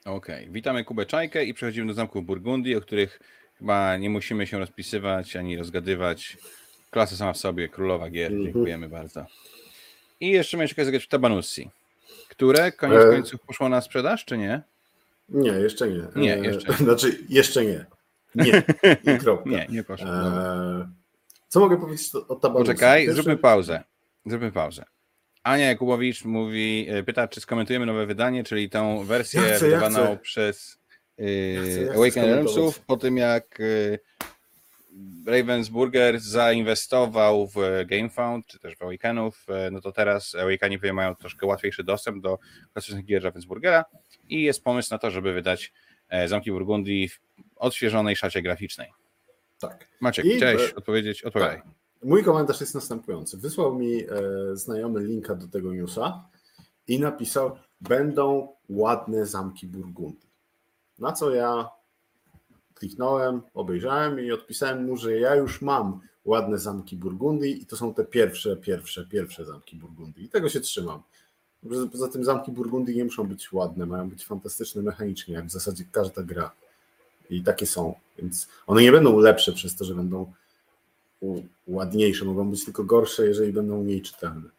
Okej, 0.05 0.50
witamy 0.51 0.83
Kubę 0.83 1.05
Czajkę 1.05 1.45
i 1.45 1.53
przechodzimy 1.53 1.88
do 1.88 1.93
zamków 1.93 2.25
Burgundii, 2.25 2.75
o 2.75 2.81
których 2.81 3.19
chyba 3.60 3.98
nie 3.98 4.10
musimy 4.10 4.48
się 4.48 4.60
rozpisywać 4.60 5.36
ani 5.36 5.57
rozgadywać. 5.57 6.38
Klasa 6.91 7.15
sama 7.15 7.33
w 7.33 7.38
sobie, 7.38 7.69
królowa 7.69 8.10
gier, 8.10 8.31
Mhm. 8.31 8.43
dziękujemy 8.43 8.89
bardzo. 8.89 9.25
I 10.19 10.29
jeszcze 10.31 10.57
miałeś 10.57 10.72
okazję 10.72 10.86
zagrać 10.86 11.03
w 11.03 11.07
Tabanussi, 11.07 11.69
które 12.29 12.72
koniec 12.72 13.01
E. 13.05 13.10
końców 13.10 13.41
poszło 13.41 13.69
na 13.69 13.81
sprzedaż, 13.81 14.25
czy 14.25 14.38
nie? 14.38 14.62
Nie, 15.29 15.50
jeszcze 15.51 15.88
nie. 15.89 16.03
Nie, 16.15 16.33
E, 16.33 16.39
jeszcze 16.45 16.67
nie. 16.72 16.77
Znaczy, 16.77 17.17
jeszcze 17.29 17.65
nie. 17.65 17.86
Nie. 18.36 18.63
I 19.15 19.17
kropka. 19.24 19.50
Nie, 19.50 19.67
nie 19.69 19.83
poszło. 19.83 20.07
E, 20.07 20.88
co 21.48 21.60
mogę 21.60 21.77
powiedzieć 21.77 22.10
o 22.27 22.36
Tabanusie? 22.36 22.65
Poczekaj, 22.72 23.01
Pierwsze- 23.01 23.13
zróbmy 23.15 23.38
pauzę. 23.38 23.83
Zróbmy 24.25 24.51
pauzę. 24.51 24.83
Ania 25.43 25.65
Jakubowicz 25.67 26.25
mówi, 26.25 26.88
e, 26.89 27.03
pyta, 27.03 27.27
czy 27.27 27.41
skomentujemy 27.41 27.86
nowe 27.86 28.05
wydanie, 28.05 28.43
czyli 28.43 28.69
tą 28.69 29.03
wersję 29.05 29.41
Ja 29.41 29.55
chcę, 29.55 29.69
ja 29.69 29.75
wydawaną 29.79 30.05
chcę. 30.05 30.17
przez 30.17 30.77
Ja 31.17 31.93
Awaken. 31.93 32.25
Realmsów, 32.25 32.79
po 32.79 32.98
tym 32.98 33.17
jak 33.17 33.60
yy, 33.60 34.00
Ravensburger 35.27 36.20
zainwestował 36.20 37.48
w 37.48 37.55
GameFound, 37.86 38.48
czy 38.48 38.60
też 38.60 38.75
w 38.75 38.82
Awakenów, 38.82 39.46
e, 39.50 39.72
no 39.72 39.82
to 39.82 39.91
teraz 39.91 40.36
Awakeni 40.36 40.77
mają 40.93 41.15
troszkę 41.15 41.46
łatwiejszy 41.46 41.84
dostęp 41.84 42.24
do 42.24 42.39
klasycznych 42.74 43.05
gier 43.05 43.24
Ravensburgera 43.24 43.86
i 44.29 44.43
jest 44.43 44.63
pomysł 44.63 44.88
na 44.91 44.98
to, 44.98 45.12
żeby 45.12 45.34
wydać 45.34 45.74
e, 46.10 46.27
Zamki 46.27 46.51
Burgundii 46.51 47.10
w 47.10 47.20
odświeżonej 47.55 48.15
szacie 48.15 48.41
graficznej. 48.41 48.91
Tak. 49.60 49.88
Maciek, 50.01 50.25
I- 50.25 50.43
e, 50.43 50.75
odpowiedzieć? 50.75 51.24
Odpowiadaj. 51.24 51.58
Tak. 51.58 51.65
mój 52.03 52.24
komentarz 52.24 52.62
jest 52.62 52.75
następujący. 52.75 53.38
Wysłał 53.38 53.75
mi 53.75 54.03
e, 54.03 54.08
znajomy 54.53 55.03
linka 55.03 55.36
do 55.36 55.48
tego 55.48 55.74
newsa 55.74 56.29
i 56.88 57.00
napisał, 57.00 57.58
będą 57.82 58.55
ładne 58.70 59.25
zamki 59.25 59.67
Burgundii. 59.67 60.33
Na 61.00 61.12
co 61.12 61.32
ja 61.32 61.70
kliknąłem, 62.76 63.42
obejrzałem 63.54 64.20
i 64.20 64.32
odpisałem 64.32 64.86
mu, 64.86 64.98
że 64.98 65.20
ja 65.20 65.36
już 65.36 65.62
mam 65.62 66.00
ładne 66.26 66.58
zamki 66.58 66.98
Burgundii 66.98 67.64
i 67.64 67.66
to 67.66 67.78
są 67.78 67.94
te 67.94 68.06
pierwsze, 68.06 68.58
pierwsze, 68.58 69.06
pierwsze 69.06 69.46
zamki 69.46 69.76
Burgundii. 69.76 70.26
I 70.26 70.30
tego 70.30 70.50
się 70.50 70.60
trzymam. 70.60 71.02
Poza 71.92 72.08
tym 72.08 72.24
zamki 72.24 72.52
Burgundii 72.52 72.96
nie 72.96 73.04
muszą 73.04 73.28
być 73.28 73.54
ładne, 73.54 73.86
mają 73.86 74.10
być 74.10 74.26
fantastyczne 74.26 74.82
mechanicznie, 74.82 75.34
jak 75.34 75.46
w 75.46 75.52
zasadzie 75.52 75.84
każda 75.92 76.24
gra. 76.24 76.52
I 77.30 77.44
takie 77.44 77.68
są. 77.68 77.96
Więc 78.18 78.48
one 78.68 78.82
nie 78.82 78.92
będą 78.92 79.20
lepsze 79.20 79.54
przez 79.54 79.76
to, 79.76 79.86
że 79.86 79.96
będą 79.96 80.34
ładniejsze, 81.68 82.26
mogą 82.26 82.52
być 82.52 82.66
tylko 82.66 82.84
gorsze, 82.84 83.28
jeżeli 83.28 83.54
będą 83.54 83.84
mniej 83.84 84.02
czytelne. 84.02 84.50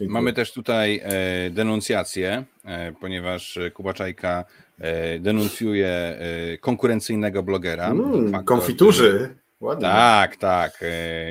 Mamy 0.00 0.32
też 0.32 0.52
tutaj 0.52 1.00
e, 1.04 1.50
denuncjację, 1.50 2.44
e, 2.64 2.92
ponieważ 2.92 3.56
e, 3.56 5.18
denuncjuje 5.20 6.18
konkurencyjnego 6.60 7.42
blogera. 7.42 7.90
Mm, 7.90 8.44
konfiturzy. 8.44 9.36
Ładnie. 9.60 9.82
Tak, 9.82 10.36
tak. 10.36 10.84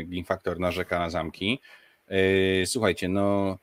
Game 0.06 0.24
Factor 0.24 0.60
narzeka 0.60 1.00
na 1.00 1.10
zamki. 1.10 1.62
Słuchajcie, 2.66 3.10
no 3.10 3.58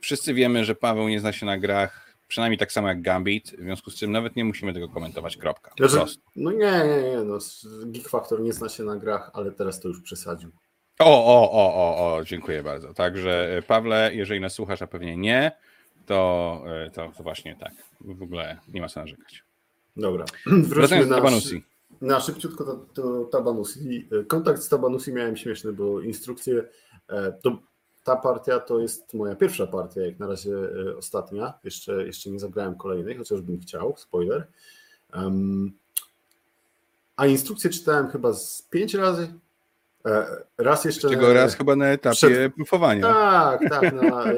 wszyscy 0.00 0.34
wiemy, 0.34 0.64
że 0.64 0.74
Paweł 0.74 1.08
nie 1.08 1.20
zna 1.20 1.32
się 1.32 1.46
na 1.46 1.58
grach, 1.58 2.16
przynajmniej 2.28 2.58
tak 2.58 2.72
samo 2.72 2.88
jak 2.88 3.02
Gambit, 3.02 3.50
w 3.50 3.62
związku 3.62 3.90
z 3.90 3.96
czym 3.96 4.12
nawet 4.12 4.36
nie 4.36 4.44
musimy 4.44 4.74
tego 4.74 4.88
komentować, 4.88 5.36
kropka. 5.36 5.72
Znaczy, 5.88 6.16
no 6.36 6.52
nie, 6.52 6.58
nie, 6.58 7.10
nie, 7.10 7.24
no, 7.24 7.38
Geek 7.86 8.08
Factor 8.08 8.40
nie 8.42 8.52
zna 8.52 8.68
się 8.68 8.82
na 8.82 8.96
grach, 8.96 9.30
ale 9.32 9.52
teraz 9.52 9.80
to 9.80 9.88
już 9.88 10.00
przesadził. 10.00 10.50
O, 10.98 11.24
o, 11.24 11.50
o, 11.52 11.74
o, 11.74 12.14
o, 12.14 12.24
dziękuję 12.24 12.62
bardzo. 12.62 12.94
Także 12.94 13.56
e, 13.56 13.62
Pawle, 13.62 14.10
jeżeli 14.14 14.40
nas 14.40 14.52
słuchasz, 14.52 14.82
a 14.82 14.86
pewnie 14.86 15.16
nie, 15.16 15.52
to, 16.06 16.62
e, 16.66 16.90
to, 16.90 17.12
to 17.16 17.22
właśnie 17.22 17.56
tak. 17.56 17.72
W 18.00 18.22
ogóle 18.22 18.58
nie 18.68 18.80
ma 18.80 18.88
co 18.88 19.00
narzekać. 19.00 19.44
Dobra. 19.96 20.24
Wróćmy 20.46 21.06
na, 21.06 21.22
na 22.00 22.20
szybciutko 22.20 22.64
do, 22.64 23.02
do 23.02 23.24
Tabanusi. 23.24 24.08
Kontakt 24.28 24.62
z 24.62 24.68
Tabanusi 24.68 25.12
miałem 25.12 25.36
śmieszny, 25.36 25.72
bo 25.72 26.00
instrukcje 26.00 26.64
to 27.42 27.58
ta 28.04 28.16
partia 28.16 28.60
to 28.60 28.80
jest 28.80 29.14
moja 29.14 29.34
pierwsza 29.34 29.66
partia, 29.66 30.00
jak 30.00 30.18
na 30.18 30.26
razie 30.26 30.52
e, 30.52 30.96
ostatnia. 30.96 31.54
Jeszcze, 31.64 32.06
jeszcze 32.06 32.30
nie 32.30 32.38
zagrałem 32.38 32.76
kolejnej, 32.76 33.16
chociaż 33.16 33.40
bym 33.40 33.60
chciał, 33.60 33.94
spoiler. 33.96 34.46
Um, 35.14 35.72
a 37.16 37.26
instrukcję 37.26 37.70
czytałem 37.70 38.08
chyba 38.08 38.32
z 38.32 38.62
pięć 38.62 38.94
razy. 38.94 39.32
E, 40.06 40.26
raz 40.58 40.84
jeszcze. 40.84 41.08
Czego 41.08 41.32
raz 41.32 41.56
chyba 41.56 41.76
na 41.76 41.86
etapie 41.86 42.16
przed... 42.16 42.54
proofowania. 42.54 43.02
Tak, 43.02 43.60
tak, 43.70 43.92
na, 44.02 44.32
e, 44.32 44.36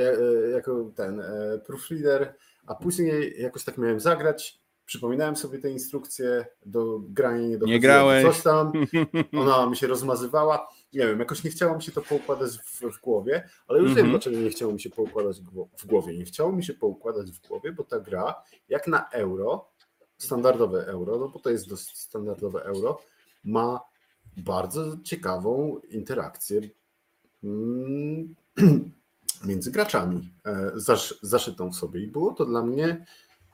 jako 0.50 0.90
ten 0.96 1.22
proofreader, 1.66 2.34
a 2.66 2.74
później 2.74 3.42
jakoś 3.42 3.64
tak 3.64 3.78
miałem 3.78 4.00
zagrać 4.00 4.66
przypominałem 4.86 5.36
sobie 5.36 5.58
te 5.58 5.70
instrukcje 5.70 6.46
do 6.66 6.98
grania 6.98 7.46
nie 7.46 7.58
Nie 7.58 7.80
grałeś. 7.80 8.24
Coś 8.24 8.42
tam, 8.42 8.72
ona 9.40 9.66
mi 9.66 9.76
się 9.76 9.86
rozmazywała. 9.86 10.68
Nie 10.92 11.06
wiem, 11.06 11.18
jakoś 11.18 11.44
nie 11.44 11.50
chciało 11.50 11.76
mi 11.76 11.82
się 11.82 11.92
to 11.92 12.02
poukładać 12.02 12.50
w, 12.50 12.80
w 12.80 13.00
głowie, 13.00 13.48
ale 13.68 13.78
już 13.78 13.90
mm 13.90 13.94
-hmm. 13.94 13.96
wiem, 13.96 14.06
mhm. 14.06 14.10
dlaczego 14.10 14.44
nie 14.44 14.50
chciało 14.50 14.72
mi 14.72 14.80
się 14.80 14.90
poukładać 14.90 15.40
w 15.78 15.86
głowie. 15.86 16.18
Nie 16.18 16.24
chciało 16.24 16.52
mi 16.52 16.64
się 16.64 16.74
poukładać 16.74 17.30
w 17.30 17.48
głowie, 17.48 17.72
bo 17.72 17.84
ta 17.84 18.00
gra, 18.00 18.42
jak 18.68 18.86
na 18.86 19.08
euro, 19.10 19.68
standardowe 20.18 20.86
euro, 20.86 21.18
no 21.18 21.28
bo 21.28 21.38
to 21.38 21.50
jest 21.50 21.68
dosyć 21.68 21.98
standardowe 21.98 22.64
euro, 22.64 23.00
ma 23.44 23.80
bardzo 24.36 24.96
ciekawą 25.04 25.80
interakcję 25.90 26.60
mm, 27.44 28.34
między 29.46 29.70
graczami, 29.70 30.30
e, 30.46 30.72
zaszytą 31.22 31.70
w 31.70 31.76
sobie. 31.76 32.00
I 32.00 32.06
było 32.06 32.32
to 32.32 32.44
dla 32.44 32.62
mnie 32.62 33.06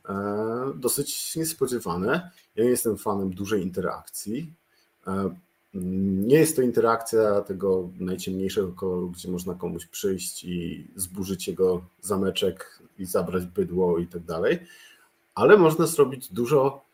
E, 0.08 0.72
dosyć 0.76 1.36
niespodziewane. 1.36 2.30
Ja 2.56 2.64
nie 2.64 2.70
jestem 2.70 2.98
fanem 2.98 3.34
dużej 3.34 3.62
interakcji. 3.62 4.52
E, 5.06 5.34
nie 5.74 6.36
jest 6.36 6.56
to 6.56 6.62
interakcja 6.62 7.40
tego 7.40 7.90
najciemniejszego 7.98 8.72
koloru, 8.72 9.10
gdzie 9.10 9.30
można 9.30 9.54
komuś 9.54 9.86
przyjść 9.86 10.44
i 10.44 10.86
zburzyć 10.96 11.48
jego 11.48 11.84
zameczek 12.00 12.82
i 12.98 13.04
zabrać 13.04 13.46
bydło 13.46 13.98
i 13.98 14.06
tak 14.06 14.22
dalej, 14.22 14.58
ale 15.34 15.56
można 15.56 15.86
zrobić 15.86 16.32
dużo, 16.32 16.84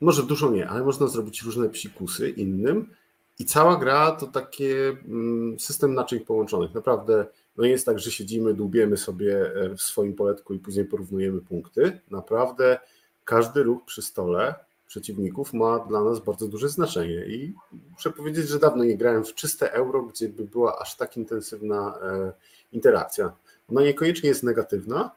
może 0.00 0.22
dużo 0.22 0.50
nie, 0.50 0.68
ale 0.68 0.84
można 0.84 1.06
zrobić 1.06 1.42
różne 1.42 1.68
psikusy 1.68 2.30
innym 2.30 2.90
i 3.38 3.44
cała 3.44 3.76
gra 3.76 4.10
to 4.10 4.26
takie 4.26 4.96
mm, 5.08 5.60
system 5.60 5.94
naczyń 5.94 6.20
połączonych. 6.20 6.74
Naprawdę 6.74 7.26
no 7.56 7.64
jest 7.64 7.86
tak, 7.86 7.98
że 7.98 8.10
siedzimy, 8.10 8.54
dłubiemy 8.54 8.96
sobie 8.96 9.54
e, 9.54 9.74
w 9.76 9.82
swoim 9.82 10.14
poletku 10.14 10.54
i 10.54 10.58
później 10.58 10.84
porównujemy 10.84 11.40
punkty. 11.40 12.00
Naprawdę 12.10 12.78
każdy 13.24 13.62
ruch 13.62 13.84
przy 13.84 14.02
stole 14.02 14.54
przeciwników 14.86 15.52
ma 15.52 15.78
dla 15.78 16.04
nas 16.04 16.20
bardzo 16.20 16.48
duże 16.48 16.68
znaczenie 16.68 17.26
i 17.26 17.54
muszę 17.92 18.10
powiedzieć, 18.10 18.48
że 18.48 18.58
dawno 18.58 18.84
nie 18.84 18.96
grałem 18.96 19.24
w 19.24 19.34
czyste 19.34 19.72
euro, 19.72 20.02
gdzie 20.02 20.28
by 20.28 20.44
była 20.44 20.78
aż 20.78 20.96
tak 20.96 21.16
intensywna 21.16 21.98
e, 22.02 22.32
interakcja. 22.72 23.32
Ona 23.70 23.82
niekoniecznie 23.82 24.28
jest 24.28 24.42
negatywna, 24.42 25.10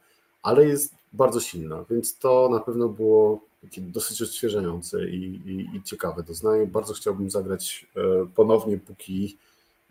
ale 0.44 0.66
jest 0.66 0.94
bardzo 1.14 1.40
silna, 1.40 1.86
więc 1.90 2.18
to 2.18 2.50
na 2.52 2.60
pewno 2.60 2.90
było 2.90 3.51
takie 3.62 3.82
dosyć 3.82 4.22
odświeżające 4.22 5.10
i, 5.10 5.24
i, 5.24 5.78
i 5.78 5.84
ciekawe 5.84 6.24
doznanie. 6.24 6.66
Bardzo 6.68 6.94
chciałbym 6.94 7.30
zagrać 7.30 7.86
e, 7.96 8.28
ponownie, 8.36 8.78
póki 8.78 9.38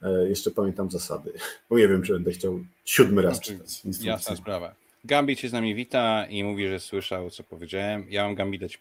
E, 0.02 0.28
jeszcze 0.28 0.50
pamiętam 0.50 0.90
zasady, 0.90 1.32
bo 1.70 1.78
nie 1.78 1.88
wiem, 1.88 2.02
czy 2.02 2.12
będę 2.12 2.32
chciał 2.32 2.64
siódmy 2.84 3.22
raz 3.22 3.40
czytać 3.40 3.82
Jasna 4.02 4.36
sprawa. 4.36 4.74
Gambit 5.04 5.40
się 5.40 5.48
z 5.48 5.52
nami 5.52 5.74
wita 5.74 6.26
i 6.26 6.44
mówi, 6.44 6.68
że 6.68 6.80
słyszał, 6.80 7.30
co 7.30 7.42
powiedziałem. 7.42 8.06
Ja 8.08 8.24
mam 8.24 8.34
Gambit 8.34 8.60
dać 8.60 8.80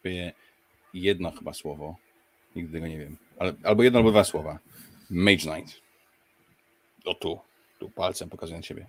jedno 0.94 1.32
chyba 1.32 1.54
słowo. 1.54 1.96
Nigdy 2.56 2.74
tego 2.74 2.88
nie 2.88 3.00
wiem. 3.00 3.18
Ale, 3.38 3.54
albo 3.64 3.84
jedno, 3.84 4.00
albo 4.00 4.12
dwa 4.12 4.24
słowa. 4.24 4.60
Mage 5.10 5.38
Knight. 5.38 5.82
O 7.06 7.14
tu. 7.14 7.40
Tu 7.80 7.90
palcem 7.90 8.30
pokazuję 8.30 8.62
ciebie. 8.62 8.88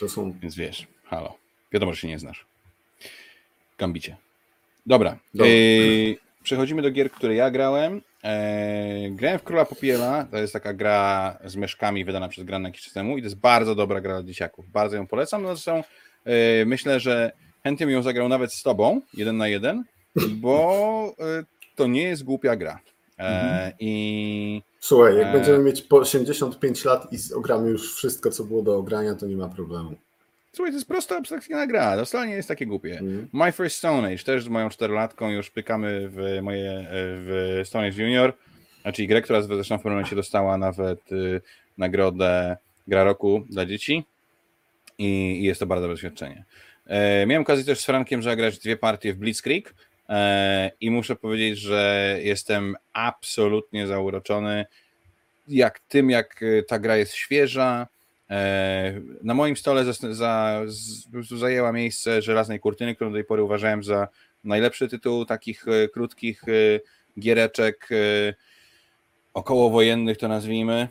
To 0.00 0.08
są... 0.08 0.32
Więc 0.40 0.54
wiesz, 0.54 0.86
halo. 1.04 1.38
Wiadomo, 1.72 1.94
że 1.94 2.00
się 2.00 2.08
nie 2.08 2.18
znasz. 2.18 2.46
Gambicie. 3.78 4.16
Dobra. 4.88 5.18
Dobra. 5.34 5.52
Yy, 5.52 6.16
przechodzimy 6.42 6.82
do 6.82 6.90
gier, 6.90 7.10
które 7.10 7.34
ja 7.34 7.50
grałem. 7.50 8.00
Eee, 8.22 9.12
grałem 9.12 9.38
w 9.38 9.42
Króla 9.42 9.64
Popiela, 9.64 10.24
to 10.30 10.36
jest 10.36 10.52
taka 10.52 10.72
gra 10.74 11.38
z 11.44 11.56
myszkami 11.56 12.04
wydana 12.04 12.28
przez 12.28 12.44
Gran 12.44 12.64
jakiś 12.64 12.82
czas 12.82 12.92
temu 12.92 13.18
i 13.18 13.20
to 13.20 13.26
jest 13.26 13.38
bardzo 13.38 13.74
dobra 13.74 14.00
gra 14.00 14.14
dla 14.14 14.22
dzieciaków. 14.22 14.70
Bardzo 14.70 14.96
ją 14.96 15.06
polecam. 15.06 15.42
No 15.42 15.56
zresztą 15.56 15.82
e, 16.24 16.64
myślę, 16.64 17.00
że 17.00 17.32
chętnie 17.64 17.86
bym 17.86 17.94
ją 17.94 18.02
zagrał 18.02 18.28
nawet 18.28 18.52
z 18.52 18.62
tobą, 18.62 19.00
jeden 19.14 19.36
na 19.36 19.48
jeden, 19.48 19.84
bo 20.30 21.14
e, 21.20 21.44
to 21.76 21.86
nie 21.86 22.02
jest 22.02 22.24
głupia 22.24 22.56
gra. 22.56 22.80
E, 23.18 23.22
mhm. 23.22 23.72
I 23.80 24.62
Słuchaj, 24.80 25.16
jak 25.16 25.32
będziemy 25.32 25.58
mieć 25.58 25.82
po 25.82 25.96
85 25.96 26.84
lat 26.84 27.12
i 27.12 27.34
ogramy 27.34 27.70
już 27.70 27.94
wszystko, 27.94 28.30
co 28.30 28.44
było 28.44 28.62
do 28.62 28.76
ogrania, 28.76 29.14
to 29.14 29.26
nie 29.26 29.36
ma 29.36 29.48
problemu. 29.48 29.96
Słuchaj, 30.52 30.72
to 30.72 30.76
jest 30.76 30.88
prosta, 30.88 31.16
abstrakcyjna 31.16 31.66
gra, 31.66 31.96
to 31.96 32.04
wcale 32.04 32.26
nie 32.26 32.34
jest 32.34 32.48
takie 32.48 32.66
głupie. 32.66 32.98
Mm. 32.98 33.28
My 33.32 33.52
First 33.52 33.76
Stone 33.76 34.08
Age, 34.08 34.24
też 34.24 34.44
z 34.44 34.48
moją 34.48 34.68
czterolatką 34.68 35.30
już 35.30 35.50
pykamy 35.50 36.08
w 36.08 36.38
moje 36.42 36.86
w 36.90 37.60
Stone 37.64 37.86
Age 37.86 38.02
Junior, 38.02 38.32
znaczy 38.82 39.06
grę, 39.06 39.22
która 39.22 39.42
zresztą 39.42 39.78
w 39.78 39.78
pewnym 39.78 39.94
momencie 39.94 40.16
dostała 40.16 40.58
nawet 40.58 41.12
y, 41.12 41.40
nagrodę 41.78 42.56
Gra 42.86 43.04
Roku 43.04 43.44
dla 43.50 43.66
dzieci 43.66 44.04
i, 44.98 45.06
i 45.40 45.42
jest 45.42 45.60
to 45.60 45.66
bardzo 45.66 45.82
dobre 45.82 45.94
doświadczenie. 45.94 46.44
E, 46.86 47.26
miałem 47.26 47.42
okazję 47.42 47.64
też 47.64 47.80
z 47.80 47.86
Frankiem 47.86 48.22
zagrać 48.22 48.58
dwie 48.58 48.76
partie 48.76 49.14
w 49.14 49.16
Blitzkrieg 49.16 49.74
e, 50.08 50.70
i 50.80 50.90
muszę 50.90 51.16
powiedzieć, 51.16 51.58
że 51.58 52.16
jestem 52.22 52.76
absolutnie 52.92 53.86
zauroczony 53.86 54.66
jak 55.48 55.80
tym, 55.80 56.10
jak 56.10 56.40
ta 56.68 56.78
gra 56.78 56.96
jest 56.96 57.14
świeża, 57.14 57.86
E, 57.86 57.97
na 59.22 59.34
moim 59.34 59.56
stole 59.56 59.84
za, 59.84 59.92
za, 60.14 60.62
zajęła 61.36 61.72
miejsce 61.72 62.22
Żelaznej 62.22 62.60
Kurtyny, 62.60 62.94
którą 62.94 63.10
do 63.10 63.16
tej 63.16 63.24
pory 63.24 63.42
uważałem 63.42 63.84
za 63.84 64.08
najlepszy 64.44 64.88
tytuł 64.88 65.24
takich 65.24 65.68
e, 65.68 65.88
krótkich 65.88 66.42
e, 66.48 66.80
giereczek 67.20 67.88
okołowojennych, 69.34 70.18
to 70.18 70.28
nazwijmy. 70.28 70.88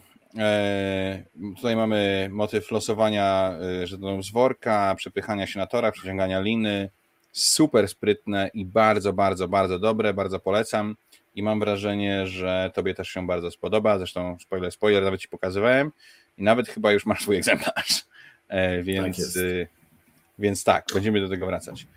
Tutaj 1.56 1.76
mamy 1.76 2.30
motyw 2.32 2.72
losowania 2.72 3.54
żetonów 3.84 4.26
z 4.26 4.32
worka, 4.32 4.96
przepychania 4.98 5.48
się 5.48 5.60
na 5.60 5.68
torach, 5.68 5.94
przeciągania 5.94 6.40
liny. 6.40 6.90
Super 7.32 7.88
sprytne 7.88 8.50
i 8.54 8.66
bardzo, 8.66 9.14
bardzo, 9.14 9.48
bardzo 9.48 9.80
dobre, 9.80 10.14
bardzo 10.14 10.40
polecam. 10.40 10.96
I 11.36 11.44
mam 11.44 11.60
wrażenie, 11.60 12.28
że 12.28 12.72
Tobie 12.74 12.94
też 12.94 13.10
się 13.10 13.28
bardzo 13.28 13.52
spodoba. 13.52 13.98
Zresztą, 13.98 14.38
spoiler, 14.40 14.72
spoiler, 14.72 15.04
nawet 15.04 15.22
Ci 15.22 15.28
pokazywałem 15.28 15.92
i 16.38 16.44
nawet 16.44 16.68
chyba 16.70 16.92
już 16.92 17.06
masz 17.06 17.22
swój 17.22 17.36
egzemplarz. 17.38 18.06
E, 18.50 18.84
więc, 18.84 19.34
tak 19.34 19.44
y, 19.44 19.68
więc 20.40 20.64
tak, 20.64 20.86
będziemy 20.94 21.22
do 21.22 21.30
tego 21.30 21.46
wracać. 21.46 21.88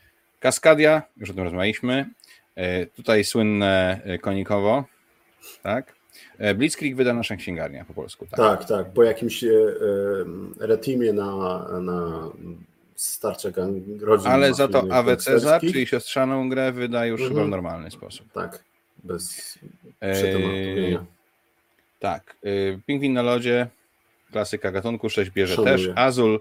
Kaskadia, 0.40 1.02
już 1.16 1.30
o 1.30 1.35
tym 1.35 1.44
rozmawialiśmy. 1.44 2.06
E, 2.56 2.87
tutaj 2.87 3.25
słynne 3.25 4.00
e, 4.04 4.18
konikowo, 4.18 4.85
tak? 5.62 5.94
E, 6.38 6.54
Blitzkrieg 6.54 6.97
wyda 6.97 7.14
nasza 7.14 7.37
księgarnia 7.37 7.85
po 7.85 7.94
polsku, 7.94 8.26
tak? 8.26 8.37
Tak, 8.37 8.64
tak, 8.68 8.92
po 8.92 9.02
jakimś 9.02 9.44
e, 9.44 9.49
e, 9.49 10.66
retimie 10.66 11.12
na, 11.12 11.59
na 11.80 12.28
Star 12.97 13.37
Trek 13.37 13.54
rodzin. 14.00 14.30
Ale 14.30 14.54
za 14.54 14.68
to 14.68 14.85
AW 14.90 15.16
Cezar, 15.16 15.61
czyli 15.61 15.87
siostrzaną 15.87 16.49
grę, 16.49 16.73
wyda 16.73 17.06
już 17.06 17.20
Mhm. 17.20 17.35
chyba 17.37 17.47
w 17.47 17.50
normalny 17.50 17.90
sposób. 17.90 18.32
Tak, 18.32 18.64
bez 19.04 19.59
Eee, 20.00 20.12
przetematowienia. 20.14 21.04
Tak. 22.00 22.37
Pingwin 22.87 23.12
na 23.12 23.23
lodzie, 23.23 23.66
klasyka 24.33 24.71
gatunku 24.73 25.11
6 25.11 25.31
bierze 25.31 25.55
Szanuję. 25.55 25.73
też. 25.77 25.89
Azul. 25.97 26.41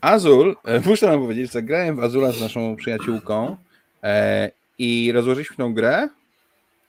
Azul, 0.00 0.56
e, 0.64 0.80
muszę 0.88 1.06
wam 1.06 1.20
powiedzieć, 1.20 1.52
że 1.52 1.62
grałem 1.62 1.96
w 1.96 2.00
Azula 2.00 2.32
z 2.32 2.40
naszą 2.40 2.76
przyjaciółką 2.76 3.56
e, 4.02 4.50
i 4.78 5.12
rozłożyliśmy 5.12 5.56
tą 5.56 5.74
grę, 5.74 6.08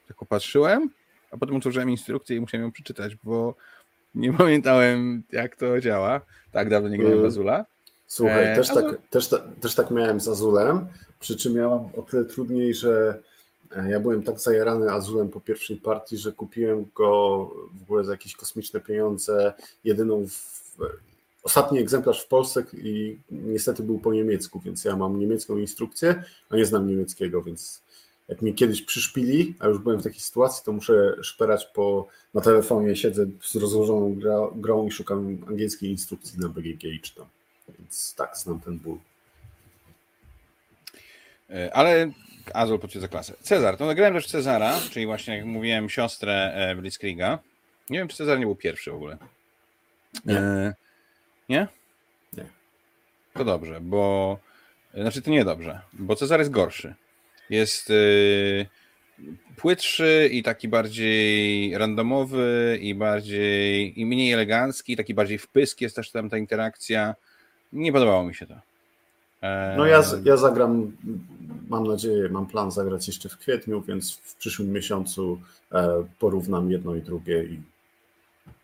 tak 0.07 0.17
popatrzyłem, 0.17 0.89
a 1.31 1.37
potem 1.37 1.55
otworzyłem 1.55 1.89
instrukcję 1.89 2.37
i 2.37 2.39
musiałem 2.39 2.65
ją 2.65 2.71
przeczytać, 2.71 3.15
bo 3.23 3.55
nie 4.15 4.33
pamiętałem, 4.43 5.23
jak 5.31 5.55
to 5.55 5.79
działa. 5.81 6.21
Tak 6.51 6.69
dawno 6.69 6.89
nie 6.89 6.97
grałem 6.97 7.15
w 7.17 7.19
Mm. 7.19 7.27
Azula. 7.27 7.65
Słuchaj, 8.07 8.45
Eee, 8.45 8.55
też, 8.55 8.67
tak, 8.67 8.75
to- 8.85 8.93
też, 9.09 9.27
ta, 9.29 9.37
też 9.61 9.75
tak 9.75 9.91
miałem 9.91 10.19
z 10.19 10.27
Azulem, 10.27 10.87
przy 11.19 11.35
czym 11.35 11.53
miałam 11.53 11.79
o 11.97 12.01
tyle 12.01 12.25
trudniej, 12.25 12.73
że 12.73 13.19
e, 13.19 13.36
ja 13.89 13.99
byłem 13.99 14.23
tak 14.23 14.39
zajarany 14.39 14.91
Azulem 14.91 15.29
po 15.29 15.39
pierwszej 15.39 15.77
partii, 15.77 16.17
że 16.17 16.31
kupiłem 16.31 16.85
go 16.95 17.07
w 17.79 17.83
ogóle 17.83 18.03
za 18.03 18.11
jakieś 18.11 18.35
kosmiczne 18.35 18.79
pieniądze, 18.79 19.53
jedyną 19.83 20.27
w, 20.27 20.57
ostatni 21.43 21.79
egzemplarz 21.79 22.23
w 22.23 22.27
Polsce 22.27 22.63
i 22.73 23.17
niestety 23.31 23.83
był 23.83 23.99
po 23.99 24.13
niemiecku, 24.13 24.59
więc 24.59 24.85
ja 24.85 24.95
mam 24.95 25.19
niemiecką 25.19 25.57
instrukcję, 25.57 26.23
a 26.49 26.55
nie 26.55 26.65
znam 26.65 26.87
niemieckiego, 26.87 27.43
więc 27.43 27.81
jak 28.27 28.41
mi 28.41 28.55
kiedyś 28.55 28.81
przyszpili, 28.81 29.55
a 29.59 29.67
już 29.67 29.77
byłem 29.77 29.99
w 29.99 30.03
takiej 30.03 30.19
sytuacji, 30.19 30.65
to 30.65 30.71
muszę 30.71 31.17
szperać 31.21 31.65
po, 31.65 32.07
na 32.33 32.41
telefonie, 32.41 32.95
siedzę 32.95 33.25
z 33.43 33.55
rozłożoną 33.55 34.19
grą 34.55 34.87
i 34.87 34.91
szukam 34.91 35.37
angielskiej 35.47 35.91
instrukcji 35.91 36.39
na 36.39 36.49
BGG 36.49 36.83
i 36.83 37.01
czytam. 37.01 37.25
Więc 37.79 38.15
tak, 38.15 38.37
znam 38.37 38.59
ten 38.59 38.79
ból. 38.79 38.97
E, 41.49 41.73
Ale 41.73 42.11
Azul 42.53 42.79
potwierdza 42.79 43.07
klasę. 43.07 43.33
Cezar, 43.41 43.77
to 43.77 43.85
nagrałem 43.85 44.13
też 44.13 44.27
Cezara, 44.27 44.79
czyli 44.91 45.05
właśnie 45.05 45.37
jak 45.37 45.45
mówiłem, 45.45 45.89
siostrę 45.89 46.53
e, 46.53 46.75
Blitzkriega. 46.75 47.39
Nie 47.89 47.99
wiem, 47.99 48.07
czy 48.07 48.17
Cezar 48.17 48.39
nie 48.39 48.45
był 48.45 48.55
pierwszy 48.55 48.91
w 48.91 48.95
ogóle. 48.95 49.17
Nie. 50.25 50.37
E, 50.37 50.73
nie? 51.49 51.67
Nie. 52.33 52.45
To 53.33 53.45
dobrze, 53.45 53.81
bo 53.81 54.39
znaczy 54.93 55.21
to 55.21 55.31
nie 55.31 55.45
dobrze, 55.45 55.81
bo 55.93 56.15
Cezar 56.15 56.39
jest 56.39 56.51
gorszy. 56.51 56.95
Jest 57.49 57.89
y, 57.89 58.65
płytszy 59.55 60.29
i 60.31 60.43
taki 60.43 60.67
bardziej 60.67 61.77
randomowy 61.77 62.77
i 62.81 62.95
bardziej 62.95 63.99
i 64.01 64.05
mniej 64.05 64.31
elegancki, 64.31 64.97
taki 64.97 65.13
bardziej 65.13 65.37
wpysk 65.37 65.81
jest 65.81 65.95
też 65.95 66.11
tam 66.11 66.29
ta 66.29 66.37
interakcja. 66.37 67.15
Nie 67.73 67.91
podobało 67.91 68.23
mi 68.23 68.35
się 68.35 68.47
to. 68.47 68.55
E, 69.41 69.73
No 69.77 69.85
ja, 69.85 70.03
ja 70.23 70.37
zagram, 70.37 70.91
mam 71.69 71.87
nadzieję, 71.87 72.29
mam 72.29 72.45
plan 72.47 72.71
zagrać 72.71 73.07
jeszcze 73.07 73.29
w 73.29 73.37
kwietniu, 73.37 73.81
więc 73.81 74.17
w 74.17 74.35
przyszłym 74.35 74.71
miesiącu 74.71 75.41
e, 75.71 76.03
porównam 76.19 76.71
jedno 76.71 76.95
i 76.95 77.01
drugie 77.01 77.43
i 77.43 77.61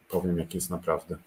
powiem, 0.09 0.37
jak 0.37 0.53
jest 0.55 0.69
naprawdę. 0.69 1.17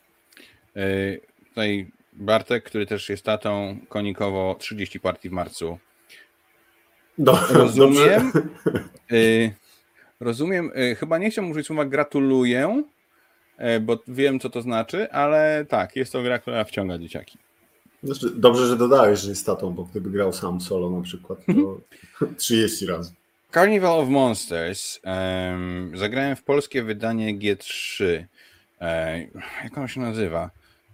Y, 0.76 1.20
Tutaj 1.48 1.90
Bartek, 2.12 2.64
który 2.64 2.86
też 2.86 3.08
jest 3.08 3.24
tatą, 3.24 3.76
konikowo 3.88 4.56
30 4.58 5.00
partii 5.00 5.28
w 5.28 5.32
marcu. 5.32 5.78
Do, 7.18 7.38
Rozumiem. 7.50 8.32
Y, 9.12 9.52
Rozumiem. 10.20 10.70
y, 10.78 10.94
Chyba 10.96 11.18
nie 11.18 11.30
chciałbym 11.30 11.50
użyć 11.52 11.66
słowa 11.66 11.84
gratuluję, 11.84 12.82
y, 13.76 13.80
bo 13.80 14.02
wiem, 14.08 14.40
co 14.40 14.50
to 14.50 14.62
znaczy, 14.62 15.12
ale 15.12 15.64
tak, 15.68 15.96
jest 15.96 16.12
to 16.12 16.22
gra, 16.22 16.38
która 16.38 16.64
wciąga 16.64 16.98
dzieciaki. 16.98 17.38
Znaczy, 18.02 18.30
dobrze, 18.34 18.66
że 18.66 18.76
dodałeś, 18.76 19.20
że 19.20 19.30
jest 19.30 19.46
tatą, 19.46 19.70
bo 19.74 19.84
gdyby 19.84 20.10
grał 20.10 20.32
sam 20.32 20.60
solo 20.60 20.90
na 20.90 21.02
przykład, 21.02 21.38
to 21.46 22.26
30 22.36 22.86
razy. 22.86 23.12
Carnival 23.54 24.00
of 24.00 24.08
Monsters. 24.08 25.00
em, 25.02 25.92
zagrałem 25.94 26.36
w 26.36 26.42
polskie 26.42 26.82
wydanie 26.82 27.38
G3. 27.38 28.24
E, 28.80 29.20
jak 29.64 29.78
ono 29.78 29.88
się 29.88 30.00
nazywa? 30.00 30.50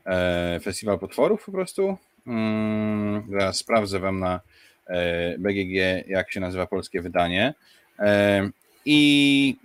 E, 0.07 0.61
Festiwal 0.62 0.98
Potworów 0.98 1.44
po 1.44 1.53
prostu? 1.53 1.96
Mm, 2.26 3.22
zaraz 3.31 3.57
sprawdzę 3.57 3.98
wam 3.98 4.18
na 4.18 4.40
e, 4.87 5.38
BGG, 5.38 6.09
jak 6.09 6.33
się 6.33 6.40
nazywa 6.40 6.66
polskie 6.66 7.00
wydanie. 7.03 7.55
E, 7.98 8.50
I 8.85 9.57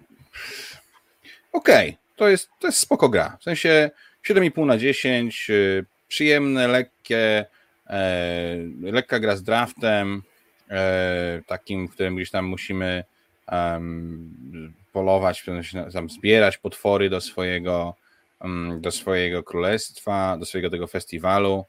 okej, 1.54 1.98
to, 2.16 2.30
jest, 2.30 2.50
to 2.60 2.68
jest 2.68 2.80
spoko 2.80 3.10
gra. 3.10 3.38
W 3.40 3.44
sensie 3.44 3.92
7,5 4.30 4.66
na 4.66 4.78
10, 4.78 5.50
y, 5.50 5.86
przyjemne, 6.08 6.68
lekkie, 6.68 7.46
e, 7.88 8.58
lekka 8.82 9.20
gra 9.20 9.36
z 9.36 9.44
draftem, 9.44 10.24
e, 10.70 11.42
takim, 11.48 11.88
w 11.88 11.92
którym 11.92 12.16
gdzieś 12.16 12.32
tam 12.32 12.46
musimy 12.46 13.04
em, 13.48 14.74
polować, 14.94 15.46
tam 15.94 16.10
zbierać 16.10 16.58
potwory 16.58 17.10
do 17.10 17.22
swojego, 17.22 17.96
em, 18.42 18.82
do 18.82 18.92
swojego 18.92 19.44
królestwa, 19.44 20.38
do 20.38 20.46
swojego 20.46 20.70
tego 20.70 20.88
festiwalu. 20.88 21.66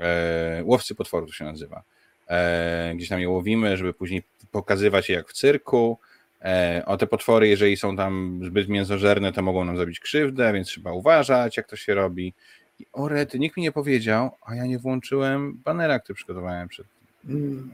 E, 0.00 0.62
łowcy 0.64 0.94
potworów 0.94 1.28
to 1.30 1.34
się 1.34 1.44
nazywa. 1.44 1.82
E, 2.28 2.92
gdzieś 2.96 3.08
tam 3.08 3.20
je 3.20 3.28
łowimy, 3.28 3.76
żeby 3.76 3.94
później 3.94 4.22
pokazywać 4.52 5.08
je 5.08 5.14
jak 5.14 5.28
w 5.28 5.32
cyrku. 5.32 5.98
E, 6.42 6.82
o 6.86 6.96
te 6.96 7.06
potwory, 7.06 7.48
jeżeli 7.48 7.76
są 7.76 7.96
tam 7.96 8.40
zbyt 8.44 8.68
mięsożerne, 8.68 9.32
to 9.32 9.42
mogą 9.42 9.64
nam 9.64 9.76
zrobić 9.76 10.00
krzywdę, 10.00 10.52
więc 10.52 10.68
trzeba 10.68 10.92
uważać, 10.92 11.56
jak 11.56 11.68
to 11.68 11.76
się 11.76 11.94
robi. 11.94 12.34
I 12.78 12.86
o 12.92 13.08
rety, 13.08 13.38
nikt 13.38 13.56
mi 13.56 13.62
nie 13.62 13.72
powiedział, 13.72 14.30
a 14.46 14.54
ja 14.54 14.66
nie 14.66 14.78
włączyłem 14.78 15.60
banera, 15.64 15.98
który 15.98 16.14
przygotowałem 16.14 16.68
przed 16.68 16.86
Mm. 17.28 17.72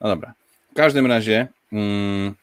no 0.00 0.08
dobra. 0.08 0.34
W 0.72 0.74
każdym 0.74 1.06
razie 1.06 1.48
mm, 1.72 2.34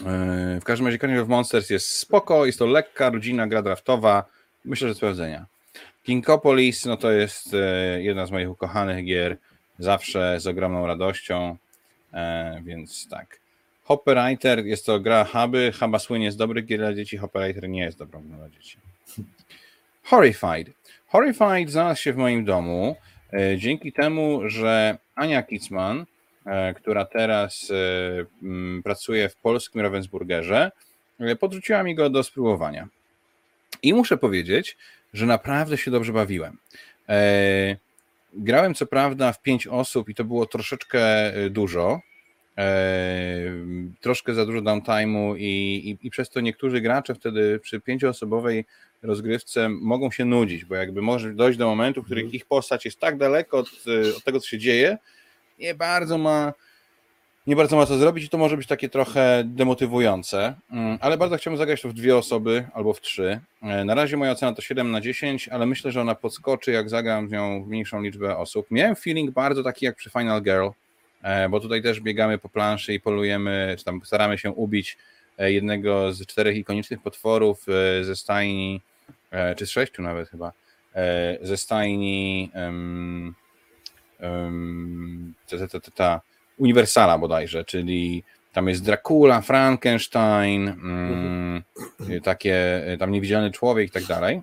yy, 0.00 0.60
w 0.60 0.64
każdym 0.64 0.86
razie 0.86 0.98
Carnival 0.98 1.22
of 1.22 1.28
Monsters 1.28 1.70
jest 1.70 1.88
spoko, 1.90 2.46
jest 2.46 2.58
to 2.58 2.66
lekka, 2.66 3.10
rodzina, 3.10 3.46
gra 3.46 3.62
draftowa. 3.62 4.24
Myślę, 4.64 4.88
że 4.88 4.94
sprawdzenia. 4.94 5.46
Kinkopolis, 6.02 6.86
no 6.86 6.96
to 6.96 7.12
jest 7.12 7.54
e, 7.54 8.02
jedna 8.02 8.26
z 8.26 8.30
moich 8.30 8.50
ukochanych 8.50 9.04
gier, 9.04 9.36
zawsze 9.78 10.40
z 10.40 10.46
ogromną 10.46 10.86
radością, 10.86 11.56
e, 12.12 12.62
więc 12.64 13.08
tak. 13.08 13.40
Hopperiter 13.84 14.66
jest 14.66 14.86
to 14.86 15.00
gra 15.00 15.24
huby, 15.24 15.72
huba 15.80 15.98
słynie 15.98 16.32
z 16.32 16.36
dobrych 16.36 16.66
gier 16.66 16.78
dla 16.78 16.94
dzieci, 16.94 17.16
Hopperiter 17.16 17.68
nie 17.68 17.82
jest 17.82 17.98
dobrą 17.98 18.22
grą 18.22 18.36
dla 18.36 18.48
dzieci. 18.48 18.78
Horrified. 20.10 20.70
Horrified 21.06 21.70
znalazł 21.70 22.02
się 22.02 22.12
w 22.12 22.16
moim 22.16 22.44
domu 22.44 22.96
e, 23.32 23.58
dzięki 23.58 23.92
temu, 23.92 24.40
że 24.44 24.98
Ania 25.14 25.42
Kitzman, 25.42 26.06
e, 26.46 26.74
która 26.74 27.04
teraz 27.04 27.70
e, 27.70 28.82
pracuje 28.82 29.28
w 29.28 29.36
polskim 29.36 29.80
Ravensburgerze, 29.80 30.70
podrzuciła 31.40 31.82
mi 31.82 31.94
go 31.94 32.10
do 32.10 32.22
spróbowania. 32.22 32.88
I 33.82 33.94
muszę 33.94 34.16
powiedzieć, 34.16 34.76
że 35.12 35.26
naprawdę 35.26 35.78
się 35.78 35.90
dobrze 35.90 36.12
bawiłem. 36.12 36.58
Grałem 38.34 38.74
co 38.74 38.86
prawda 38.86 39.32
w 39.32 39.42
pięć 39.42 39.66
osób 39.66 40.08
i 40.08 40.14
to 40.14 40.24
było 40.24 40.46
troszeczkę 40.46 41.32
dużo. 41.50 42.00
Troszkę 44.00 44.34
za 44.34 44.46
dużo 44.46 44.58
downtime'u 44.62 45.38
i, 45.38 45.42
i, 45.90 46.06
i 46.06 46.10
przez 46.10 46.30
to 46.30 46.40
niektórzy 46.40 46.80
gracze 46.80 47.14
wtedy 47.14 47.58
przy 47.58 47.80
pięcioosobowej 47.80 48.64
rozgrywce 49.02 49.68
mogą 49.68 50.10
się 50.10 50.24
nudzić, 50.24 50.64
bo 50.64 50.74
jakby 50.74 51.02
może 51.02 51.32
dojść 51.34 51.58
do 51.58 51.66
momentu, 51.66 52.02
w 52.02 52.04
którym 52.04 52.32
ich 52.32 52.46
postać 52.46 52.84
jest 52.84 52.98
tak 53.00 53.18
daleko 53.18 53.58
od, 53.58 53.68
e, 53.68 54.16
od 54.16 54.24
tego, 54.24 54.40
co 54.40 54.48
się 54.48 54.58
dzieje, 54.58 54.98
nie 55.58 55.74
bardzo 55.74 56.18
ma 56.18 56.52
nie 57.46 57.56
bardzo 57.56 57.76
ma 57.76 57.86
co 57.86 57.98
zrobić 57.98 58.24
i 58.24 58.28
to 58.28 58.38
może 58.38 58.56
być 58.56 58.66
takie 58.66 58.88
trochę 58.88 59.42
demotywujące, 59.44 60.54
Mm, 60.70 60.98
ale 61.00 61.18
bardzo 61.18 61.36
chciałbym 61.36 61.58
zagrać 61.58 61.82
to 61.82 61.88
w 61.88 61.92
dwie 61.92 62.16
osoby 62.16 62.64
albo 62.74 62.92
w 62.92 63.00
trzy. 63.00 63.40
E, 63.62 63.84
Na 63.84 63.94
razie 63.94 64.16
moja 64.16 64.32
ocena 64.32 64.52
to 64.54 64.62
7 64.62 64.90
na 64.90 65.00
10, 65.00 65.48
ale 65.48 65.66
myślę, 65.66 65.92
że 65.92 66.00
ona 66.00 66.14
podskoczy, 66.14 66.72
jak 66.72 66.90
zagram 66.90 67.28
w 67.28 67.32
nią 67.32 67.64
w 67.64 67.66
mniejszą 67.68 68.02
liczbę 68.02 68.36
osób. 68.36 68.66
Miałem 68.70 68.96
feeling 68.96 69.30
bardzo 69.30 69.62
taki 69.62 69.84
jak 69.84 69.96
przy 69.96 70.10
Final 70.10 70.42
Girl, 70.42 70.68
e, 71.22 71.48
bo 71.48 71.60
tutaj 71.60 71.82
też 71.82 72.00
biegamy 72.00 72.38
po 72.38 72.48
planszy 72.48 72.94
i 72.94 73.00
polujemy, 73.00 73.74
czy 73.78 73.84
tam 73.84 74.00
staramy 74.04 74.38
się 74.38 74.50
ubić 74.50 74.98
jednego 75.38 76.12
z 76.12 76.26
czterech 76.26 76.56
ikonicznych 76.56 77.02
potworów 77.02 77.66
ze 78.02 78.16
stajni, 78.16 78.80
czy 79.56 79.66
z 79.66 79.70
sześciu 79.70 80.02
nawet 80.02 80.28
chyba, 80.28 80.52
e, 80.94 81.38
ze 81.42 81.56
stajni 81.56 82.50
um, 82.54 83.34
um, 84.20 85.34
ta, 85.48 85.58
ta, 85.68 85.80
ta, 85.80 85.90
ta, 85.90 86.20
Uniwersala 86.58 87.18
bodajże, 87.18 87.64
czyli 87.64 88.24
tam 88.52 88.68
jest 88.68 88.84
Dracula, 88.84 89.40
Frankenstein, 89.40 90.68
mm, 90.68 91.62
takie 92.22 92.84
tam 92.98 93.12
niewidzialny 93.12 93.50
człowiek 93.50 93.88
i 93.88 93.90
tak 93.90 94.04
dalej. 94.04 94.42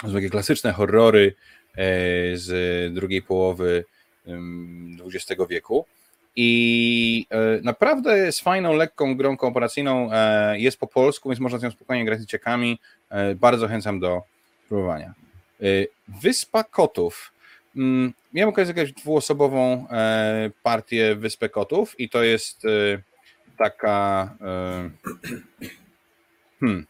To 0.00 0.08
są 0.08 0.14
takie 0.14 0.30
klasyczne 0.30 0.72
horrory 0.72 1.34
e, 1.72 1.76
z 2.36 2.94
drugiej 2.94 3.22
połowy 3.22 3.84
XX 5.06 5.42
wieku. 5.50 5.86
I 6.40 7.26
e, 7.30 7.60
naprawdę 7.62 8.18
jest 8.18 8.40
fajną, 8.40 8.72
lekką 8.72 9.16
grą 9.16 9.36
kooperacyjną. 9.36 10.12
E, 10.12 10.58
jest 10.60 10.80
po 10.80 10.86
polsku, 10.86 11.28
więc 11.28 11.40
można 11.40 11.58
z 11.58 11.62
nią 11.62 11.70
spokojnie 11.70 12.04
grać 12.04 12.18
z 12.18 12.22
dzieciakami. 12.22 12.78
E, 13.10 13.34
bardzo 13.34 13.60
zachęcam 13.60 14.00
do 14.00 14.22
spróbowania. 14.64 15.14
Wyspa 16.08 16.64
Kotów. 16.64 17.32
Mm, 17.76 18.12
miałem 18.32 18.48
okazję 18.48 18.66
zagrać 18.66 18.92
dwuosobową 18.92 19.86
partię 20.62 21.14
Wyspę 21.14 21.48
Kotów 21.48 22.00
i 22.00 22.08
to 22.08 22.22
jest 22.22 22.62
taka. 23.58 24.30
Hmm, 26.60 26.86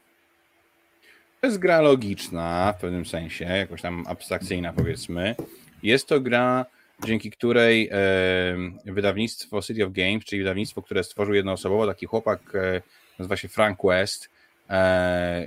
to 1.40 1.46
jest 1.46 1.58
gra 1.58 1.80
logiczna 1.80 2.74
w 2.78 2.80
pewnym 2.80 3.06
sensie, 3.06 3.44
jakoś 3.44 3.82
tam 3.82 4.04
abstrakcyjna 4.08 4.72
powiedzmy. 4.72 5.34
Jest 5.82 6.06
to 6.06 6.20
gra 6.20 6.66
dzięki 7.04 7.30
której 7.30 7.88
e, 7.92 8.92
wydawnictwo 8.92 9.62
City 9.62 9.84
of 9.86 9.92
Games, 9.92 10.24
czyli 10.24 10.42
wydawnictwo, 10.42 10.82
które 10.82 11.04
stworzył 11.04 11.34
jednoosobowo 11.34 11.86
taki 11.86 12.06
chłopak, 12.06 12.40
e, 12.54 12.82
nazywa 13.18 13.36
się 13.36 13.48
Frank 13.48 13.78
West, 13.84 14.30
e, 14.70 15.46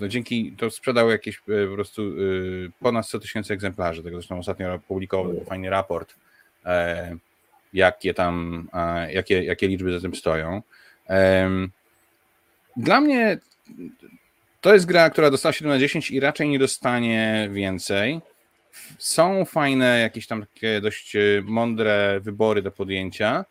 no 0.00 0.08
dzięki, 0.08 0.52
to 0.58 0.70
sprzedał 0.70 1.10
jakieś 1.10 1.38
po 1.38 1.74
prostu 1.74 2.02
ponad 2.80 3.06
100 3.06 3.18
tysięcy 3.18 3.54
egzemplarzy, 3.54 4.02
tego 4.02 4.16
zresztą 4.16 4.38
ostatnio 4.38 4.78
publikował 4.78 5.44
fajny 5.44 5.70
raport, 5.70 6.14
jakie 7.72 8.14
tam, 8.14 8.68
jakie, 9.08 9.44
jakie 9.44 9.68
liczby 9.68 9.92
za 9.92 10.00
tym 10.00 10.14
stoją. 10.14 10.62
Dla 12.76 13.00
mnie 13.00 13.38
to 14.60 14.74
jest 14.74 14.86
gra, 14.86 15.10
która 15.10 15.30
dostała 15.30 15.52
7 15.52 15.72
na 15.72 15.78
10 15.78 16.10
i 16.10 16.20
raczej 16.20 16.48
nie 16.48 16.58
dostanie 16.58 17.48
więcej. 17.52 18.20
Są 18.98 19.44
fajne, 19.44 20.00
jakieś 20.00 20.26
tam 20.26 20.40
takie 20.40 20.80
dość 20.80 21.16
e, 21.16 21.20
mądre 21.44 22.20
wybory 22.20 22.62
do 22.62 22.70
podjęcia, 22.70 23.44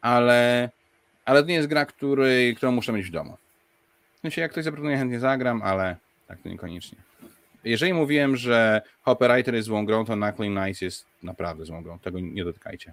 ale, 0.00 0.70
ale 1.24 1.42
to 1.42 1.48
nie 1.48 1.54
jest 1.54 1.68
gra, 1.68 1.86
który, 1.86 2.54
którą 2.56 2.72
muszę 2.72 2.92
mieć 2.92 3.06
w 3.06 3.10
domu. 3.10 3.36
Sensie, 4.22 4.40
jak 4.40 4.50
ktoś 4.50 4.64
zaproponuje, 4.64 4.96
chętnie 4.96 5.20
zagram, 5.20 5.62
ale 5.62 5.96
tak 6.26 6.38
to 6.42 6.48
niekoniecznie. 6.48 6.98
Jeżeli 7.64 7.94
mówiłem, 7.94 8.36
że 8.36 8.82
Operator 9.04 9.54
jest 9.54 9.66
złą 9.66 9.86
grą, 9.86 10.04
to 10.04 10.14
Knuckling 10.14 10.58
Knights 10.58 10.80
jest 10.80 11.06
naprawdę 11.22 11.64
złą 11.64 11.82
grą. 11.82 11.98
Tego 11.98 12.20
nie 12.20 12.44
dotykajcie. 12.44 12.92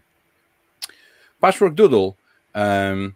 Patchwork 1.40 1.74
Doodle 1.74 2.12
um, 2.56 3.14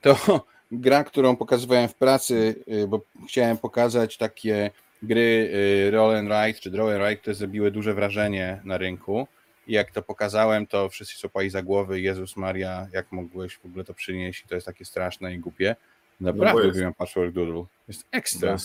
to 0.00 0.16
gra, 0.72 1.04
którą 1.04 1.36
pokazywałem 1.36 1.88
w 1.88 1.94
pracy, 1.94 2.54
y, 2.68 2.88
bo 2.88 3.00
chciałem 3.28 3.58
pokazać 3.58 4.16
takie 4.16 4.70
gry 5.02 5.50
y, 5.88 5.90
Roll 5.90 6.16
and 6.16 6.28
Ride 6.28 6.60
czy 6.60 6.70
Draw 6.70 6.88
and 6.88 6.98
Ride, 6.98 7.16
które 7.16 7.34
zrobiły 7.34 7.70
duże 7.70 7.94
wrażenie 7.94 8.60
na 8.64 8.78
rynku. 8.78 9.26
I 9.66 9.72
jak 9.72 9.90
to 9.90 10.02
pokazałem, 10.02 10.66
to 10.66 10.88
wszyscy 10.88 11.18
złapali 11.18 11.50
za 11.50 11.62
głowy. 11.62 12.00
Jezus 12.00 12.36
Maria, 12.36 12.88
jak 12.92 13.12
mogłeś 13.12 13.56
w 13.56 13.66
ogóle 13.66 13.84
to 13.84 13.94
przynieść? 13.94 14.44
To 14.48 14.54
jest 14.54 14.66
takie 14.66 14.84
straszne 14.84 15.34
i 15.34 15.38
głupie. 15.38 15.76
Naprawdę 16.20 16.60
no 16.60 16.68
lubiłem 16.68 16.94
Patchwork 16.94 17.32
Doodle. 17.32 17.64
Jest 17.88 18.06
ekstra. 18.12 18.56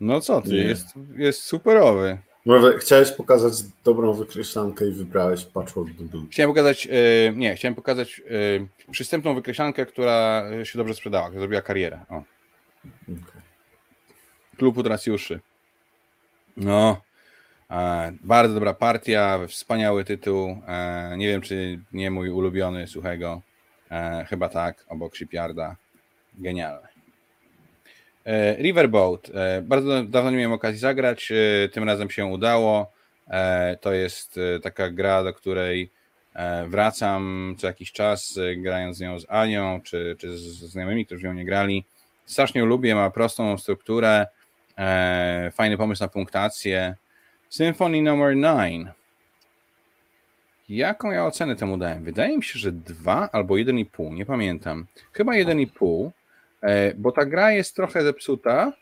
No 0.00 0.20
co 0.20 0.42
ty, 0.42 0.56
jest, 0.56 0.86
jest 1.16 1.42
superowy. 1.42 2.18
Chciałeś 2.80 3.12
pokazać 3.12 3.52
dobrą 3.84 4.14
wykreślankę 4.14 4.88
i 4.88 4.92
wybrałeś 4.92 5.44
Patchwork 5.44 5.92
Doodle. 5.92 6.20
Chciałem 6.30 6.50
pokazać, 6.50 6.86
yy, 6.86 6.92
nie, 7.36 7.56
chciałem 7.56 7.74
pokazać 7.74 8.18
yy, 8.18 8.68
przystępną 8.90 9.34
wykreślankę, 9.34 9.86
która 9.86 10.44
się 10.64 10.78
dobrze 10.78 10.94
sprzedała, 10.94 11.26
która 11.26 11.40
zrobiła 11.40 11.62
karierę. 11.62 12.00
O. 12.08 12.22
Okay. 13.02 13.37
Klub 14.58 14.76
Utracjuszy. 14.76 15.40
No, 16.56 17.00
e, 17.70 18.12
bardzo 18.20 18.54
dobra 18.54 18.74
partia, 18.74 19.38
wspaniały 19.48 20.04
tytuł. 20.04 20.62
E, 20.68 21.14
nie 21.16 21.28
wiem, 21.28 21.40
czy 21.40 21.80
nie 21.92 22.10
mój 22.10 22.30
ulubiony, 22.30 22.86
słuchaj 22.86 23.18
E, 23.90 24.26
chyba 24.28 24.48
tak, 24.48 24.84
obok 24.88 25.16
Shipyarda. 25.16 25.76
Genialne. 26.34 26.88
E, 28.28 28.56
Riverboat. 28.56 29.30
E, 29.34 29.62
bardzo 29.62 30.04
dawno 30.04 30.30
nie 30.30 30.36
miałem 30.36 30.52
okazji 30.52 30.78
zagrać, 30.78 31.32
e, 31.32 31.68
tym 31.68 31.84
razem 31.84 32.10
się 32.10 32.26
udało. 32.26 32.98
To 33.80 33.92
jest 33.92 34.40
taka 34.62 34.90
gra, 34.90 35.24
do 35.24 35.34
której 35.34 35.90
wracam 36.66 37.54
co 37.58 37.66
jakiś 37.66 37.92
czas, 37.92 38.38
grając 38.56 38.96
z 38.96 39.00
nią 39.00 39.20
z 39.20 39.26
Anią, 39.28 39.80
czy, 39.84 40.16
czy 40.18 40.38
z 40.38 40.42
znajomymi, 40.42 41.06
którzy 41.06 41.26
ją 41.26 41.34
nie 41.34 41.44
grali. 41.44 41.84
Strasznie 42.26 42.64
lubię, 42.64 42.94
ma 42.94 43.10
prostą 43.10 43.58
strukturę, 43.58 44.26
E, 44.78 45.50
fajny 45.54 45.76
pomysł 45.76 46.02
na 46.02 46.08
punktację. 46.08 46.96
Symphony 47.48 48.02
Number 48.02 48.34
9. 48.34 48.88
Jaką 50.68 51.10
ja 51.10 51.26
ocenę 51.26 51.56
temu 51.56 51.76
dałem? 51.76 52.04
Wydaje 52.04 52.36
mi 52.36 52.44
się, 52.44 52.58
że 52.58 52.72
2 52.72 53.30
albo 53.32 53.54
1,5, 53.54 54.12
nie 54.12 54.26
pamiętam. 54.26 54.86
Chyba 55.12 55.32
1,5, 55.32 56.10
e, 56.62 56.94
bo 56.94 57.12
ta 57.12 57.24
gra 57.24 57.52
jest 57.52 57.76
trochę 57.76 58.02
zepsuta, 58.02 58.72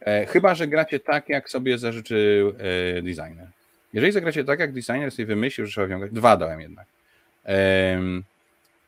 e, 0.00 0.26
chyba 0.26 0.54
że 0.54 0.66
gracie 0.68 1.00
tak, 1.00 1.28
jak 1.28 1.50
sobie 1.50 1.78
zażyczył 1.78 2.52
designer. 3.02 3.48
Jeżeli 3.92 4.12
zagracie 4.12 4.44
tak, 4.44 4.60
jak 4.60 4.72
designer 4.72 5.10
sobie 5.10 5.26
wymyślił, 5.26 5.66
że 5.66 5.72
trzeba 5.72 5.86
wiązać, 5.86 6.12
dwa 6.12 6.36
dałem 6.36 6.60
jednak, 6.60 6.86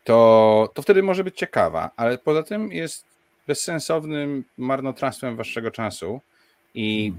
to, 0.04 0.70
to 0.74 0.82
wtedy 0.82 1.02
może 1.02 1.24
być 1.24 1.36
ciekawa, 1.36 1.90
ale 1.96 2.18
poza 2.18 2.42
tym 2.42 2.72
jest 2.72 3.15
bezsensownym 3.46 4.44
marnotrawstwem 4.58 5.36
waszego 5.36 5.70
czasu 5.70 6.20
i 6.74 7.12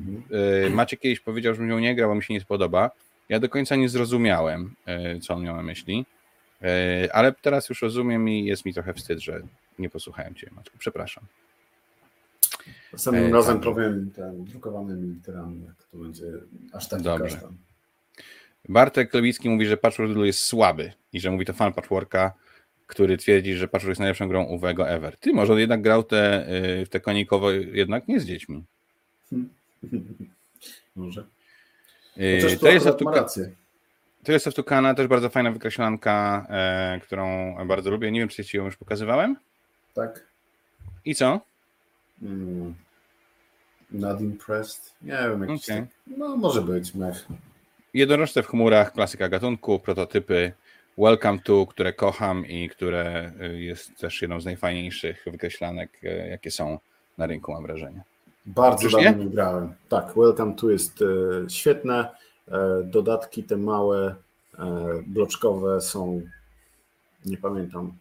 y, 0.65 0.69
Maciek 0.69 0.99
kiedyś 0.99 1.19
powiedział, 1.19 1.53
że 1.53 1.63
ją 1.63 1.79
nie 1.79 1.95
grał, 1.95 2.09
bo 2.09 2.15
mi 2.15 2.23
się 2.23 2.33
nie 2.33 2.41
spodoba. 2.41 2.91
Ja 3.29 3.39
do 3.39 3.49
końca 3.49 3.75
nie 3.75 3.89
zrozumiałem, 3.89 4.75
y, 5.15 5.19
co 5.19 5.33
on 5.33 5.43
miał 5.43 5.55
na 5.55 5.63
myśli, 5.63 6.05
y, 7.05 7.13
ale 7.13 7.31
teraz 7.31 7.69
już 7.69 7.81
rozumiem 7.81 8.29
i 8.29 8.45
jest 8.45 8.65
mi 8.65 8.73
trochę 8.73 8.93
wstyd, 8.93 9.19
że 9.19 9.41
nie 9.79 9.89
posłuchałem 9.89 10.35
cię, 10.35 10.49
Maciek. 10.55 10.73
Przepraszam. 10.79 11.23
Następnym 12.93 13.33
razem 13.33 13.55
tak. 13.55 13.63
powiem 13.63 14.11
ten, 14.15 14.45
drukowanymi 14.45 15.13
literami, 15.13 15.65
jak 15.65 15.75
to 15.91 15.97
będzie 15.97 16.25
aż 16.73 16.87
tak 16.87 17.01
Dobrze. 17.01 17.39
Bartek 18.69 19.13
Lewicki 19.13 19.49
mówi, 19.49 19.65
że 19.65 19.77
Patchwork 19.77 20.17
jest 20.17 20.39
słaby 20.39 20.91
i 21.13 21.19
że 21.19 21.31
mówi 21.31 21.45
to 21.45 21.53
fan 21.53 21.73
Patchworka, 21.73 22.33
który 22.87 23.17
twierdzi, 23.17 23.53
że 23.53 23.67
Patchwork 23.67 23.89
jest 23.89 23.99
najlepszą 23.99 24.27
grą 24.27 24.43
UWego 24.43 24.89
ever. 24.89 25.17
Ty 25.17 25.33
może 25.33 25.59
jednak 25.59 25.81
grał 25.81 26.03
te, 26.03 26.49
y, 26.81 26.87
te 26.87 26.99
konikowo 26.99 27.51
jednak 27.51 28.07
nie 28.07 28.19
z 28.19 28.25
dziećmi. 28.25 28.63
Może. 30.95 31.25
To 32.15 32.21
jest 32.21 32.61
to 34.23 34.31
jest 34.31 34.55
Tukana, 34.55 34.93
też 34.93 35.07
bardzo 35.07 35.29
fajna 35.29 35.51
wykreślanka, 35.51 36.47
e, 36.49 36.99
którą 37.03 37.55
bardzo 37.65 37.91
lubię. 37.91 38.11
Nie 38.11 38.19
wiem, 38.19 38.29
czy 38.29 38.45
ci 38.45 38.57
ją 38.57 38.65
już 38.65 38.77
pokazywałem. 38.77 39.35
Tak. 39.93 40.27
I 41.05 41.15
co? 41.15 41.41
Mm. 42.21 42.75
Not 43.91 44.21
impressed. 44.21 44.93
Nie 45.01 45.11
wiem, 45.11 45.41
jakiś 45.41 45.69
okay. 45.69 45.81
tak, 45.81 46.17
No, 46.17 46.37
może 46.37 46.61
być. 46.61 46.95
Mech. 46.95 47.27
Jednorożce 47.93 48.43
w 48.43 48.47
chmurach, 48.47 48.93
klasyka 48.93 49.29
gatunku, 49.29 49.79
prototypy. 49.79 50.53
Welcome 50.97 51.39
to, 51.43 51.65
które 51.65 51.93
kocham 51.93 52.45
i 52.45 52.69
które 52.69 53.31
y, 53.41 53.61
jest 53.61 53.97
też 53.97 54.21
jedną 54.21 54.41
z 54.41 54.45
najfajniejszych 54.45 55.23
wykreślanek, 55.31 56.03
y, 56.03 56.27
jakie 56.29 56.51
są 56.51 56.79
na 57.17 57.27
rynku, 57.27 57.51
mam 57.51 57.63
wrażenie. 57.63 58.03
Bardzo 58.47 58.89
dawno 58.89 59.23
nie 59.23 59.29
grałem. 59.29 59.73
Tak, 59.89 60.13
Welcome 60.15 60.53
to 60.53 60.69
jest 60.69 61.01
e, 61.01 61.49
świetne. 61.49 62.09
E, 62.47 62.83
dodatki 62.83 63.43
te 63.43 63.57
małe, 63.57 64.15
e, 64.59 64.65
bloczkowe 65.07 65.81
są, 65.81 66.21
nie 67.25 67.37
pamiętam, 67.37 67.93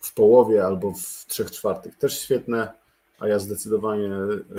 w 0.00 0.14
połowie 0.14 0.64
albo 0.64 0.92
w 0.92 1.26
trzech 1.26 1.50
czwartych 1.50 1.98
też 1.98 2.20
świetne, 2.20 2.72
a 3.20 3.28
ja 3.28 3.38
zdecydowanie 3.38 4.10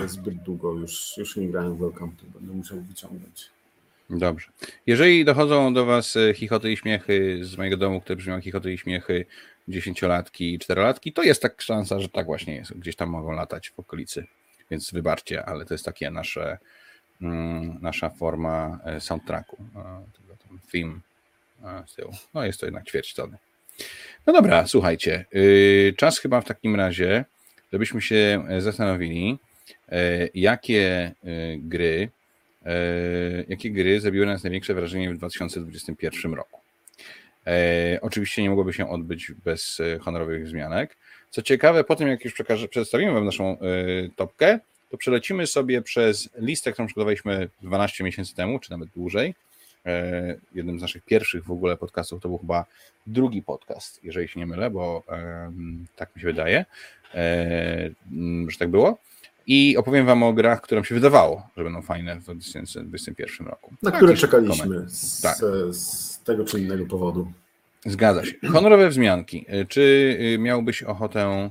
zbyt 0.06 0.34
długo 0.34 0.72
już, 0.72 1.16
już 1.16 1.36
nie 1.36 1.48
grałem 1.48 1.76
w 1.76 1.78
Welcome 1.78 2.12
to, 2.20 2.38
będę 2.38 2.54
musiał 2.54 2.80
wyciągnąć. 2.80 3.50
Dobrze. 4.10 4.48
Jeżeli 4.86 5.24
dochodzą 5.24 5.74
do 5.74 5.86
Was 5.86 6.18
chichoty 6.34 6.72
i 6.72 6.76
śmiechy 6.76 7.38
z 7.42 7.56
mojego 7.56 7.76
domu, 7.76 8.00
które 8.00 8.16
brzmią 8.16 8.40
chichoty 8.40 8.72
i 8.72 8.78
śmiechy 8.78 9.26
dziesięciolatki 9.68 10.54
i 10.54 10.58
czterolatki, 10.58 11.12
to 11.12 11.22
jest 11.22 11.42
tak 11.42 11.62
szansa, 11.62 12.00
że 12.00 12.08
tak 12.08 12.26
właśnie 12.26 12.54
jest. 12.54 12.72
Gdzieś 12.72 12.96
tam 12.96 13.08
mogą 13.08 13.32
latać 13.32 13.70
w 13.70 13.78
okolicy 13.78 14.26
więc 14.70 14.90
wybaczcie, 14.90 15.44
ale 15.44 15.64
to 15.64 15.74
jest 15.74 15.84
takie 15.84 16.10
nasze, 16.10 16.58
mm, 17.22 17.78
nasza 17.80 18.10
forma 18.10 18.78
e, 18.84 19.00
soundtracku, 19.00 19.56
tego 20.16 20.36
tam 20.48 20.60
film 20.68 21.00
z 21.86 21.94
tyłu. 21.94 22.12
No 22.34 22.44
jest 22.44 22.60
to 22.60 22.66
jednak 22.66 22.84
ćwierć 22.84 23.14
tony. 23.14 23.36
No 24.26 24.32
dobra, 24.32 24.66
słuchajcie, 24.66 25.24
y, 25.34 25.94
czas 25.96 26.18
chyba 26.18 26.40
w 26.40 26.44
takim 26.44 26.76
razie, 26.76 27.24
żebyśmy 27.72 28.02
się 28.02 28.44
zastanowili, 28.58 29.38
e, 29.88 30.28
jakie 30.34 31.12
y, 31.24 31.58
gry, 31.58 32.02
e, 32.02 32.17
jakie 33.48 33.70
gry 33.70 34.00
zrobiły 34.00 34.26
nas 34.26 34.44
największe 34.44 34.74
wrażenie 34.74 35.10
w 35.10 35.18
2021 35.18 36.34
roku. 36.34 36.60
Oczywiście 38.00 38.42
nie 38.42 38.50
mogłoby 38.50 38.72
się 38.72 38.90
odbyć 38.90 39.32
bez 39.44 39.82
honorowych 40.00 40.48
zmianek. 40.48 40.96
Co 41.30 41.42
ciekawe, 41.42 41.84
po 41.84 41.96
tym 41.96 42.08
jak 42.08 42.24
już 42.24 42.34
przedstawimy 42.70 43.12
Wam 43.12 43.24
naszą 43.24 43.56
topkę, 44.16 44.58
to 44.90 44.96
przelecimy 44.96 45.46
sobie 45.46 45.82
przez 45.82 46.28
listę, 46.36 46.72
którą 46.72 46.86
przygotowaliśmy 46.86 47.48
12 47.62 48.04
miesięcy 48.04 48.34
temu, 48.34 48.58
czy 48.58 48.70
nawet 48.70 48.88
dłużej, 48.88 49.34
e, 49.86 50.36
jednym 50.54 50.78
z 50.78 50.82
naszych 50.82 51.04
pierwszych 51.04 51.44
w 51.44 51.50
ogóle 51.50 51.76
podcastów, 51.76 52.22
to 52.22 52.28
był 52.28 52.38
chyba 52.38 52.64
drugi 53.06 53.42
podcast, 53.42 54.04
jeżeli 54.04 54.28
się 54.28 54.40
nie 54.40 54.46
mylę, 54.46 54.70
bo 54.70 55.02
e, 55.08 55.52
tak 55.96 56.16
mi 56.16 56.22
się 56.22 56.26
wydaje, 56.26 56.64
e, 57.14 57.90
że 58.48 58.58
tak 58.58 58.68
było. 58.68 58.98
I 59.48 59.76
opowiem 59.76 60.06
Wam 60.06 60.22
o 60.22 60.32
grach, 60.32 60.60
które 60.60 60.80
mi 60.80 60.86
się 60.86 60.94
wydawało, 60.94 61.48
że 61.56 61.64
będą 61.64 61.82
fajne 61.82 62.16
w 62.16 62.22
2021 62.22 63.46
roku. 63.46 63.74
Na 63.82 63.92
które 63.92 64.14
czekaliśmy 64.14 64.84
z, 64.88 65.20
tak. 65.20 65.36
z 65.70 66.22
tego 66.24 66.44
czy 66.44 66.60
innego 66.60 66.86
powodu. 66.86 67.32
Zgadza 67.86 68.24
się. 68.24 68.32
Honorowe 68.52 68.88
wzmianki. 68.88 69.46
Czy 69.68 69.80
y, 70.34 70.38
miałbyś 70.38 70.82
ochotę. 70.82 71.50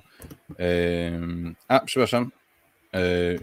A, 1.68 1.80
przepraszam. 1.80 2.32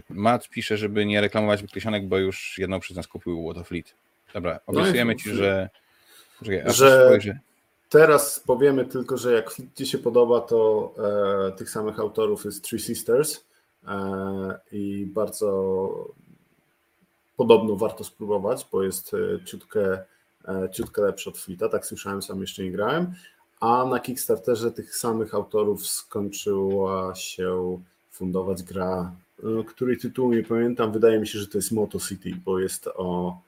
Matt 0.09 0.49
pisze, 0.49 0.77
żeby 0.77 1.05
nie 1.05 1.21
reklamować 1.21 1.61
wykreślonek, 1.61 2.07
bo 2.07 2.17
już 2.17 2.57
jedną 2.57 2.79
przez 2.79 2.97
nas 2.97 3.07
kupił 3.07 3.45
What 3.45 3.61
of 3.61 3.67
Fleet. 3.67 3.95
Dobra, 4.33 4.59
no 4.67 4.73
obiecujemy 4.73 5.13
no 5.13 5.19
ci, 5.19 5.29
że. 5.29 5.69
Poczekaj, 6.39 6.73
że 6.73 7.39
teraz 7.89 8.39
powiemy 8.39 8.85
tylko, 8.85 9.17
że 9.17 9.33
jak 9.33 9.55
Ci 9.75 9.87
się 9.87 9.97
podoba, 9.97 10.41
to 10.41 10.93
e, 11.47 11.51
tych 11.51 11.69
samych 11.69 11.99
autorów 11.99 12.45
jest 12.45 12.63
Three 12.63 12.79
Sisters 12.79 13.35
e, 13.35 13.54
i 14.71 15.05
bardzo 15.13 16.13
podobno 17.37 17.75
warto 17.75 18.03
spróbować, 18.03 18.67
bo 18.71 18.83
jest 18.83 19.13
e, 19.13 19.45
ciutkę 19.45 20.05
E, 20.47 20.69
ciutkę 20.69 21.01
lepszy 21.01 21.29
od 21.29 21.37
Flita, 21.37 21.69
tak 21.69 21.85
słyszałem, 21.85 22.21
sam 22.21 22.41
jeszcze 22.41 22.63
nie 22.63 22.71
grałem, 22.71 23.13
a 23.59 23.85
na 23.85 23.99
Kickstarterze 23.99 24.71
tych 24.71 24.95
samych 24.95 25.35
autorów 25.35 25.87
skończyła 25.87 27.15
się 27.15 27.81
fundować 28.11 28.63
gra, 28.63 29.15
e, 29.43 29.63
której 29.63 29.97
tytułu 29.97 30.33
nie 30.33 30.43
pamiętam, 30.43 30.91
wydaje 30.91 31.19
mi 31.19 31.27
się, 31.27 31.39
że 31.39 31.47
to 31.47 31.57
jest 31.57 31.71
Moto 31.71 31.99
City, 31.99 32.31
bo 32.45 32.59
jest 32.59 32.87
o, 32.87 33.39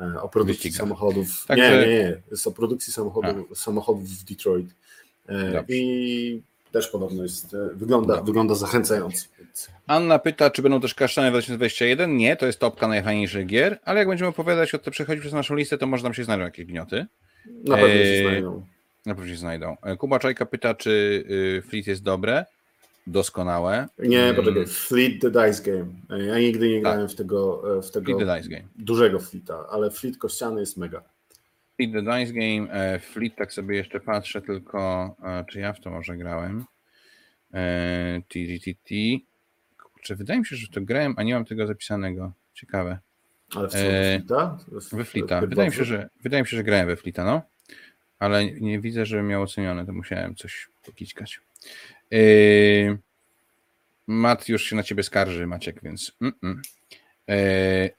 e, 0.00 0.22
o 0.22 0.28
produkcji 0.28 0.72
samochodów. 0.72 1.46
Także... 1.46 1.70
Nie, 1.70 1.86
nie, 1.86 1.92
nie, 1.92 2.22
jest 2.30 2.46
o 2.46 2.52
produkcji 2.52 2.92
samochodów, 2.92 3.58
samochodów 3.58 4.08
w 4.08 4.24
Detroit. 4.24 4.74
Dobrze. 5.28 5.64
I 5.68 6.42
też 6.72 6.88
podobno 6.88 7.22
jest, 7.22 7.56
wygląda, 7.74 8.22
wygląda 8.22 8.54
zachęcająco. 8.54 9.26
Anna 9.86 10.18
pyta, 10.18 10.50
czy 10.50 10.62
będą 10.62 10.80
też 10.80 10.94
kasztany 10.94 11.30
2021? 11.30 12.16
Nie, 12.16 12.36
to 12.36 12.46
jest 12.46 12.58
topka 12.58 12.88
najfajniejszych 12.88 13.46
gier, 13.46 13.78
ale 13.84 13.98
jak 13.98 14.08
będziemy 14.08 14.28
opowiadać 14.28 14.74
o 14.74 14.78
tym, 14.78 14.92
przechodzić 14.92 15.20
przez 15.20 15.32
naszą 15.32 15.54
listę, 15.54 15.78
to 15.78 15.86
może 15.86 16.04
nam 16.04 16.14
się 16.14 16.24
znajdą 16.24 16.44
jakieś 16.44 16.66
gnioty. 16.66 17.06
Na 17.64 17.76
pewno 17.76 17.94
się 17.94 18.02
e, 18.02 18.22
znajdą. 18.22 18.66
Na 19.06 19.14
pewno 19.14 19.30
się 19.30 19.36
znajdą. 19.36 19.76
E, 19.82 19.96
Kuba 19.96 20.18
Czajka 20.18 20.46
pyta, 20.46 20.74
czy 20.74 21.24
y, 21.30 21.62
Fleet 21.68 21.86
jest 21.86 22.02
dobre. 22.02 22.44
Doskonałe. 23.06 23.86
Nie, 23.98 24.22
mm. 24.22 24.36
poczekaj, 24.36 24.66
Fleet 24.66 25.20
the 25.20 25.30
Dice 25.30 25.62
Game. 25.62 25.86
E, 26.10 26.24
ja 26.24 26.38
nigdy 26.38 26.68
nie 26.68 26.74
tak. 26.74 26.82
grałem 26.82 27.08
w 27.08 27.14
tego, 27.14 27.62
w 27.82 27.90
tego 27.90 28.04
Fleet 28.04 28.28
the 28.28 28.36
Dice 28.36 28.48
Game. 28.48 28.68
dużego 28.76 29.18
Fleeta, 29.18 29.66
ale 29.70 29.90
Fleet 29.90 30.18
kościany 30.18 30.60
jest 30.60 30.76
mega. 30.76 31.02
Fleet 31.78 31.92
the 31.92 32.02
Dice 32.02 32.32
Game, 32.32 32.98
Fleet 33.00 33.36
tak 33.36 33.52
sobie 33.52 33.76
jeszcze 33.76 34.00
patrzę 34.00 34.42
tylko, 34.42 35.16
czy 35.48 35.60
ja 35.60 35.72
w 35.72 35.80
to 35.80 35.90
może 35.90 36.16
grałem. 36.16 36.64
TGTT. 38.28 38.94
Kurczę, 39.82 40.16
wydaje 40.16 40.40
mi 40.40 40.46
się, 40.46 40.56
że 40.56 40.68
to 40.68 40.80
grałem, 40.80 41.14
a 41.16 41.22
nie 41.22 41.34
mam 41.34 41.44
tego 41.44 41.66
zapisanego. 41.66 42.32
Ciekawe. 42.54 42.98
Ale 43.54 43.68
w 43.68 43.72
co, 43.72 43.78
e, 43.78 44.18
Flita? 44.18 44.58
We 44.92 45.04
Flita. 45.04 45.40
Wydaje 45.40 45.68
mi, 45.68 45.74
się, 45.74 45.84
że, 45.84 46.08
wydaje 46.22 46.42
mi 46.42 46.48
się, 46.48 46.56
że 46.56 46.64
grałem 46.64 46.86
we 46.86 46.96
Flita, 46.96 47.24
no. 47.24 47.42
Ale 48.18 48.46
nie 48.46 48.80
widzę, 48.80 49.06
że 49.06 49.22
miał 49.22 49.42
ocenione, 49.42 49.86
to 49.86 49.92
musiałem 49.92 50.34
coś 50.34 50.68
pokićkać. 50.84 51.40
Yy, 52.10 52.98
Mat 54.06 54.48
już 54.48 54.62
się 54.62 54.76
na 54.76 54.82
ciebie 54.82 55.02
skarży, 55.02 55.46
Maciek, 55.46 55.82
więc. 55.82 56.12
Mm 56.20 56.34
-mm. 56.42 56.77
Yy, 57.28 57.34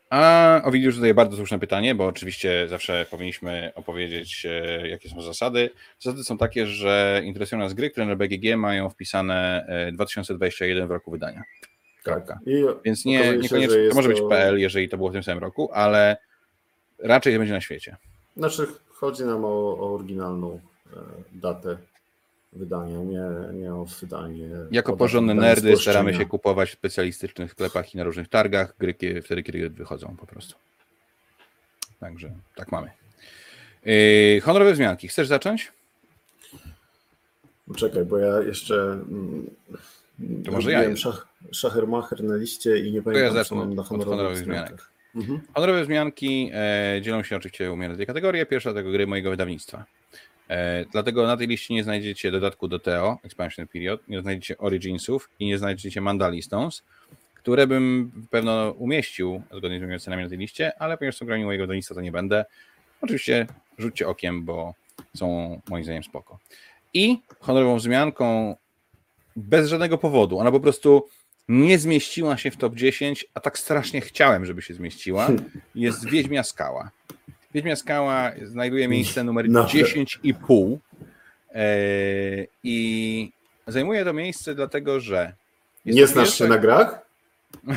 a 0.09 0.61
Ovidiusz 0.63 0.95
zadaje 0.95 1.13
bardzo 1.13 1.37
słuszne 1.37 1.59
pytanie, 1.59 1.95
bo 1.95 2.05
oczywiście 2.05 2.67
zawsze 2.69 3.05
powinniśmy 3.11 3.71
opowiedzieć, 3.75 4.45
e, 4.45 4.87
jakie 4.87 5.09
są 5.09 5.21
zasady. 5.21 5.69
Zasady 5.99 6.23
są 6.23 6.37
takie, 6.37 6.67
że 6.67 7.21
interesują 7.25 7.61
nas 7.61 7.73
gry, 7.73 7.89
które 7.89 8.05
na 8.05 8.15
BGG 8.15 8.57
mają 8.57 8.89
wpisane 8.89 9.67
2021 9.93 10.87
w 10.87 10.91
roku 10.91 11.11
wydania. 11.11 11.43
Tak. 12.03 12.33
Więc 12.85 13.05
nie, 13.05 13.37
niekoniecznie, 13.37 13.89
to 13.89 13.95
może 13.95 14.09
być 14.09 14.21
PL, 14.29 14.59
jeżeli 14.59 14.89
to 14.89 14.97
było 14.97 15.09
w 15.09 15.13
tym 15.13 15.23
samym 15.23 15.43
roku, 15.43 15.69
ale 15.73 16.17
raczej 16.99 17.37
będzie 17.37 17.53
na 17.53 17.61
świecie. 17.61 17.97
Znaczy, 18.37 18.67
chodzi 18.89 19.23
nam 19.23 19.45
o, 19.45 19.77
o 19.77 19.93
oryginalną 19.93 20.59
e, 20.93 20.99
datę 21.31 21.77
wydania, 22.53 22.97
nie, 22.97 23.23
nie 23.53 23.71
wydanie. 24.01 24.49
Jako 24.71 24.97
porządne 24.97 25.33
nerdy 25.33 25.77
staramy 25.77 26.13
się 26.13 26.25
kupować 26.25 26.69
w 26.69 26.73
specjalistycznych 26.73 27.51
sklepach 27.51 27.95
i 27.95 27.97
na 27.97 28.03
różnych 28.03 28.27
targach 28.27 28.75
gry 28.79 28.95
wtedy, 29.23 29.43
kiedy 29.43 29.69
wychodzą 29.69 30.15
po 30.19 30.27
prostu. 30.27 30.55
Także 31.99 32.31
tak 32.55 32.71
mamy. 32.71 32.91
Yy, 33.85 34.41
honorowe 34.41 34.73
wzmianki. 34.73 35.07
Chcesz 35.07 35.27
zacząć? 35.27 35.71
Czekaj, 37.75 38.05
bo 38.05 38.17
ja 38.17 38.41
jeszcze 38.41 38.75
mm, 38.75 39.49
to 40.45 40.51
może 40.51 40.71
ja. 40.71 40.95
Szach, 40.95 41.27
szachermacher 41.51 42.23
na 42.23 42.35
liście 42.35 42.79
i 42.79 42.91
nie 42.91 43.01
pamiętam, 43.01 43.35
ja 43.35 43.43
co 43.43 43.55
mam 43.55 43.75
na 43.75 43.83
honorowych 43.83 44.37
zmiankach. 44.37 44.91
Mhm. 45.15 45.39
Honorowe 45.53 45.83
wzmianki 45.83 46.51
e, 46.53 46.99
dzielą 47.01 47.23
się 47.23 47.35
oczywiście 47.35 47.71
umierne 47.71 47.95
dwie 47.95 48.05
kategorie. 48.05 48.45
Pierwsza 48.45 48.73
tego 48.73 48.91
gry 48.91 49.07
mojego 49.07 49.29
wydawnictwa. 49.29 49.85
E, 50.49 50.85
dlatego 50.91 51.27
na 51.27 51.37
tej 51.37 51.47
liście 51.47 51.73
nie 51.73 51.83
znajdziecie 51.83 52.31
dodatku 52.31 52.67
do 52.67 52.79
Teo, 52.79 53.17
Expansion 53.23 53.67
Period, 53.67 54.07
nie 54.07 54.21
znajdziecie 54.21 54.57
Originsów 54.57 55.29
i 55.39 55.45
nie 55.45 55.57
znajdziecie 55.57 56.01
Mandali 56.01 56.41
Stones, 56.41 56.83
które 57.35 57.67
bym 57.67 58.11
pewno 58.29 58.71
umieścił 58.71 59.41
zgodnie 59.57 59.77
z 59.79 59.81
moimi 59.81 59.95
ocenami 59.95 60.23
na 60.23 60.29
tej 60.29 60.37
liście, 60.37 60.81
ale 60.81 60.97
ponieważ 60.97 61.17
są 61.17 61.25
grami 61.25 61.45
mojego 61.45 61.63
wydawnictwa, 61.63 61.95
to 61.95 62.01
nie 62.01 62.11
będę. 62.11 62.45
Oczywiście 63.01 63.47
rzućcie 63.77 64.07
okiem, 64.07 64.45
bo 64.45 64.73
są 65.15 65.61
moim 65.69 65.83
zdaniem 65.83 66.03
spoko. 66.03 66.39
I 66.93 67.17
honorową 67.39 67.77
wzmianką 67.77 68.55
bez 69.35 69.69
żadnego 69.69 69.97
powodu. 69.97 70.39
Ona 70.39 70.51
po 70.51 70.59
prostu 70.59 71.07
nie 71.49 71.79
zmieściła 71.79 72.37
się 72.37 72.51
w 72.51 72.57
top 72.57 72.75
10, 72.75 73.25
a 73.33 73.39
tak 73.39 73.59
strasznie 73.59 74.01
chciałem, 74.01 74.45
żeby 74.45 74.61
się 74.61 74.73
zmieściła. 74.73 75.27
Jest 75.75 76.09
Wiedźmia 76.09 76.43
Skała. 76.43 76.91
Wiedźmia 77.53 77.75
Skała 77.75 78.31
znajduje 78.43 78.87
miejsce 78.87 79.23
numer 79.23 79.49
no. 79.49 79.63
10,5 79.63 80.77
e, 81.55 81.65
i 82.63 83.31
zajmuje 83.67 84.05
to 84.05 84.13
miejsce 84.13 84.55
dlatego, 84.55 84.99
że 84.99 85.33
nie 85.85 86.07
znasz 86.07 86.25
pierwsza... 86.25 86.45
się 86.45 86.49
na 86.49 86.57
grach? 86.57 87.01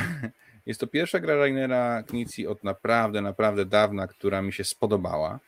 Jest 0.65 0.79
to 0.79 0.87
pierwsza 0.87 1.19
gra 1.19 1.35
Rainera 1.35 2.03
Knici 2.03 2.47
od 2.47 2.63
naprawdę, 2.63 3.21
naprawdę 3.21 3.65
dawna, 3.65 4.07
która 4.07 4.41
mi 4.41 4.53
się 4.53 4.63
spodobała. 4.63 5.39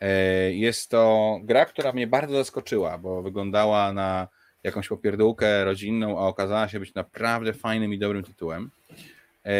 E, 0.00 0.52
jest 0.52 0.90
to 0.90 1.38
gra, 1.42 1.64
która 1.64 1.92
mnie 1.92 2.06
bardzo 2.06 2.34
zaskoczyła, 2.34 2.98
bo 2.98 3.22
wyglądała 3.22 3.92
na 3.92 4.28
jakąś 4.62 4.88
popierdółkę 4.88 5.64
rodzinną, 5.64 6.18
a 6.18 6.22
okazała 6.22 6.68
się 6.68 6.80
być 6.80 6.94
naprawdę 6.94 7.52
fajnym 7.52 7.94
i 7.94 7.98
dobrym 7.98 8.22
tytułem. 8.22 8.70
E, 9.44 9.52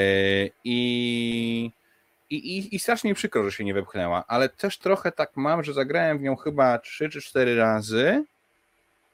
I, 2.33 2.59
i, 2.59 2.75
i 2.75 2.79
strasznie 2.79 3.11
mi 3.11 3.15
przykro, 3.15 3.45
że 3.45 3.53
się 3.53 3.65
nie 3.65 3.75
wepchnęła, 3.75 4.25
ale 4.27 4.49
też 4.49 4.79
trochę 4.79 5.13
tak 5.13 5.37
mam, 5.37 5.65
że 5.65 5.73
zagrałem 5.73 6.19
w 6.19 6.23
nią 6.23 6.37
chyba 6.37 6.79
3 6.79 7.09
czy 7.09 7.21
4 7.21 7.57
razy, 7.57 8.25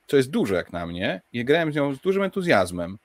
co 0.06 0.16
jest 0.16 0.30
dużo 0.30 0.54
jak 0.54 0.72
na 0.72 0.86
mnie, 0.86 1.20
i 1.32 1.44
grałem 1.44 1.72
z 1.72 1.76
nią 1.76 1.94
z 1.94 2.00
dużym 2.00 2.22
entuzjazmem, 2.22 2.98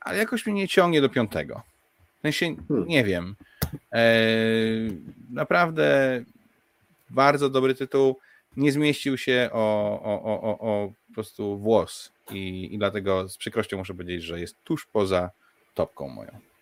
ale 0.00 0.18
jakoś 0.18 0.46
mnie 0.46 0.54
nie 0.54 0.68
ciągnie 0.68 1.00
do 1.00 1.08
piątego. 1.08 1.62
W 2.18 2.22
sensie, 2.22 2.56
hmm. 2.68 2.88
nie 2.88 3.04
wiem. 3.04 3.36
E, 3.92 4.06
naprawdę 5.30 6.22
bardzo 7.10 7.50
dobry 7.50 7.74
tytuł 7.74 8.18
nie 8.56 8.72
zmieścił 8.72 9.18
się 9.18 9.50
o, 9.52 10.00
o, 10.02 10.22
o, 10.22 10.42
o, 10.42 10.58
o 10.58 10.92
po 11.08 11.14
prostu 11.14 11.58
włos 11.58 12.12
i, 12.30 12.74
i 12.74 12.78
dlatego 12.78 13.28
z 13.28 13.36
przykrością 13.36 13.76
muszę 13.76 13.94
powiedzieć, 13.94 14.22
że 14.22 14.40
jest 14.40 14.56
tuż 14.64 14.86
poza 14.86 15.30
topką 15.74 16.08
moją. 16.08 16.53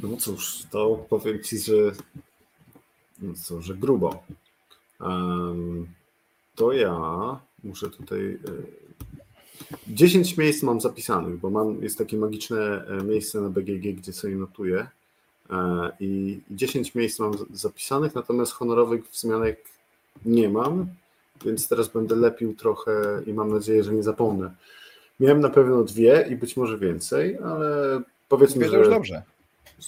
No 0.00 0.16
cóż, 0.16 0.62
to 0.70 1.06
powiem 1.08 1.42
Ci, 1.42 1.58
że 1.58 1.74
no 3.22 3.34
co, 3.34 3.62
że 3.62 3.74
grubo. 3.74 4.22
To 6.54 6.72
ja 6.72 7.00
muszę 7.64 7.90
tutaj 7.90 8.38
10 9.88 10.32
e, 10.32 10.42
miejsc 10.42 10.62
mam 10.62 10.80
zapisanych, 10.80 11.36
bo 11.36 11.50
mam, 11.50 11.82
jest 11.82 11.98
takie 11.98 12.16
magiczne 12.16 12.84
e, 12.86 13.04
miejsce 13.04 13.40
na 13.40 13.48
BGG, 13.48 13.96
gdzie 13.96 14.12
sobie 14.12 14.36
notuję 14.36 14.86
e, 15.50 15.56
i 16.00 16.40
10 16.50 16.94
miejsc 16.94 17.18
mam 17.18 17.32
zapisanych, 17.52 18.14
natomiast 18.14 18.52
honorowych 18.52 19.08
wzmianek 19.08 19.64
nie 20.24 20.48
mam, 20.48 20.86
więc 21.44 21.68
teraz 21.68 21.88
będę 21.88 22.16
lepił 22.16 22.54
trochę 22.54 23.22
i 23.26 23.32
mam 23.32 23.52
nadzieję, 23.52 23.84
że 23.84 23.92
nie 23.92 24.02
zapomnę. 24.02 24.54
Miałem 25.20 25.40
na 25.40 25.50
pewno 25.50 25.84
dwie 25.84 26.28
i 26.30 26.36
być 26.36 26.56
może 26.56 26.78
więcej, 26.78 27.38
ale 27.38 28.00
powiedzmy, 28.28 28.68
że... 28.68 28.78
już 28.78 28.88
dobrze. 28.88 29.22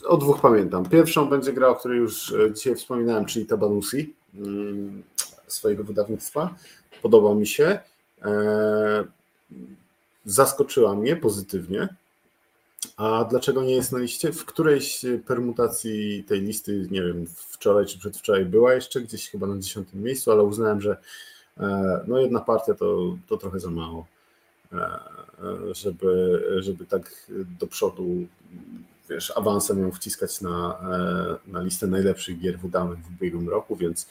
O 0.05 0.17
dwóch 0.17 0.41
pamiętam. 0.41 0.89
Pierwszą 0.89 1.29
będzie 1.29 1.53
gra, 1.53 1.69
o 1.69 1.75
której 1.75 1.99
już 1.99 2.33
e, 2.33 2.53
dzisiaj 2.55 2.75
wspominałem, 2.75 3.25
czyli 3.25 3.47
Tabanusi 3.47 4.15
mm, 4.35 5.03
swojego 5.47 5.85
wydawnictwa. 5.85 6.55
Podoba 7.03 7.35
mi 7.35 7.47
się. 7.47 7.79
E, 8.23 9.05
zaskoczyła 10.25 10.95
mnie 10.95 11.17
pozytywnie. 11.17 11.89
A 12.97 13.25
dlaczego 13.25 13.63
nie 13.63 13.75
jest 13.75 13.93
na 13.93 13.99
liście? 13.99 14.33
W 14.33 14.45
którejś 14.45 15.05
permutacji 15.27 16.25
tej 16.25 16.41
listy, 16.41 16.89
nie 16.91 17.03
wiem, 17.03 17.27
wczoraj 17.37 17.87
czy 17.87 17.99
przedwczoraj 17.99 18.45
była 18.45 18.75
jeszcze 18.75 19.01
gdzieś 19.01 19.31
chyba 19.31 19.47
na 19.47 19.59
dziesiątym 19.59 20.03
miejscu, 20.03 20.33
ale 20.33 20.43
uznałem, 20.43 20.81
że 20.81 20.97
e, 21.61 22.01
no 22.07 22.19
jedna 22.19 22.41
partia 22.41 22.75
to, 22.75 23.17
to 23.27 23.37
trochę 23.37 23.61
za 23.61 23.71
mało, 23.71 24.07
żeby, 25.73 26.43
żeby 26.59 26.87
tak 26.87 27.31
do 27.61 27.67
przodu 27.67 28.27
wiesz, 29.11 29.33
awansem 29.37 29.83
ją 29.83 29.93
wciskać 29.93 30.41
na, 30.41 30.79
e, 31.47 31.51
na 31.51 31.63
listę 31.63 31.87
najlepszych 31.87 32.39
gier 32.39 32.59
wydanych 32.59 32.99
w 32.99 33.11
ubiegłym 33.17 33.49
roku, 33.49 33.77
więc 33.77 34.09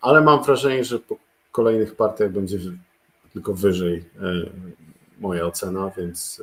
ale 0.00 0.20
mam 0.20 0.42
wrażenie, 0.44 0.84
że 0.84 0.98
po 0.98 1.16
kolejnych 1.52 1.96
partiach 1.96 2.32
będzie 2.32 2.58
tylko 3.32 3.54
wyżej 3.54 4.04
moja 5.18 5.46
ocena, 5.46 5.90
więc 5.96 6.42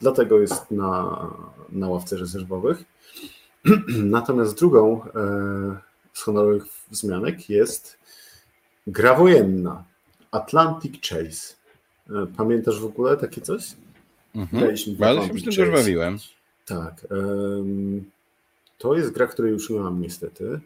dlatego 0.00 0.40
jest 0.40 0.70
na, 0.70 1.20
na 1.68 1.88
ławce 1.88 2.16
rezerwowych. 2.16 2.84
Natomiast 4.16 4.58
drugą 4.58 5.02
e, 5.04 5.08
z 6.12 6.22
honorowych 6.22 6.64
wzmianek 6.90 7.50
jest 7.50 7.98
gra 8.86 9.14
wojenna 9.14 9.84
Atlantic 10.30 11.08
Chase. 11.08 11.54
E, 12.10 12.26
pamiętasz 12.36 12.80
w 12.80 12.84
ogóle 12.84 13.16
takie 13.16 13.40
coś? 13.40 13.64
Mhm. 14.34 14.74
Bardzo 14.98 15.26
się 15.26 15.34
przy 15.34 15.44
tym 15.44 15.52
też 15.52 15.70
bawiłem. 15.70 16.18
Tak. 16.68 17.06
To 18.78 18.96
jest 18.96 19.10
gra, 19.10 19.26
której 19.26 19.52
już 19.52 19.70
nie 19.70 19.80
mam 19.80 20.00
niestety, 20.00 20.60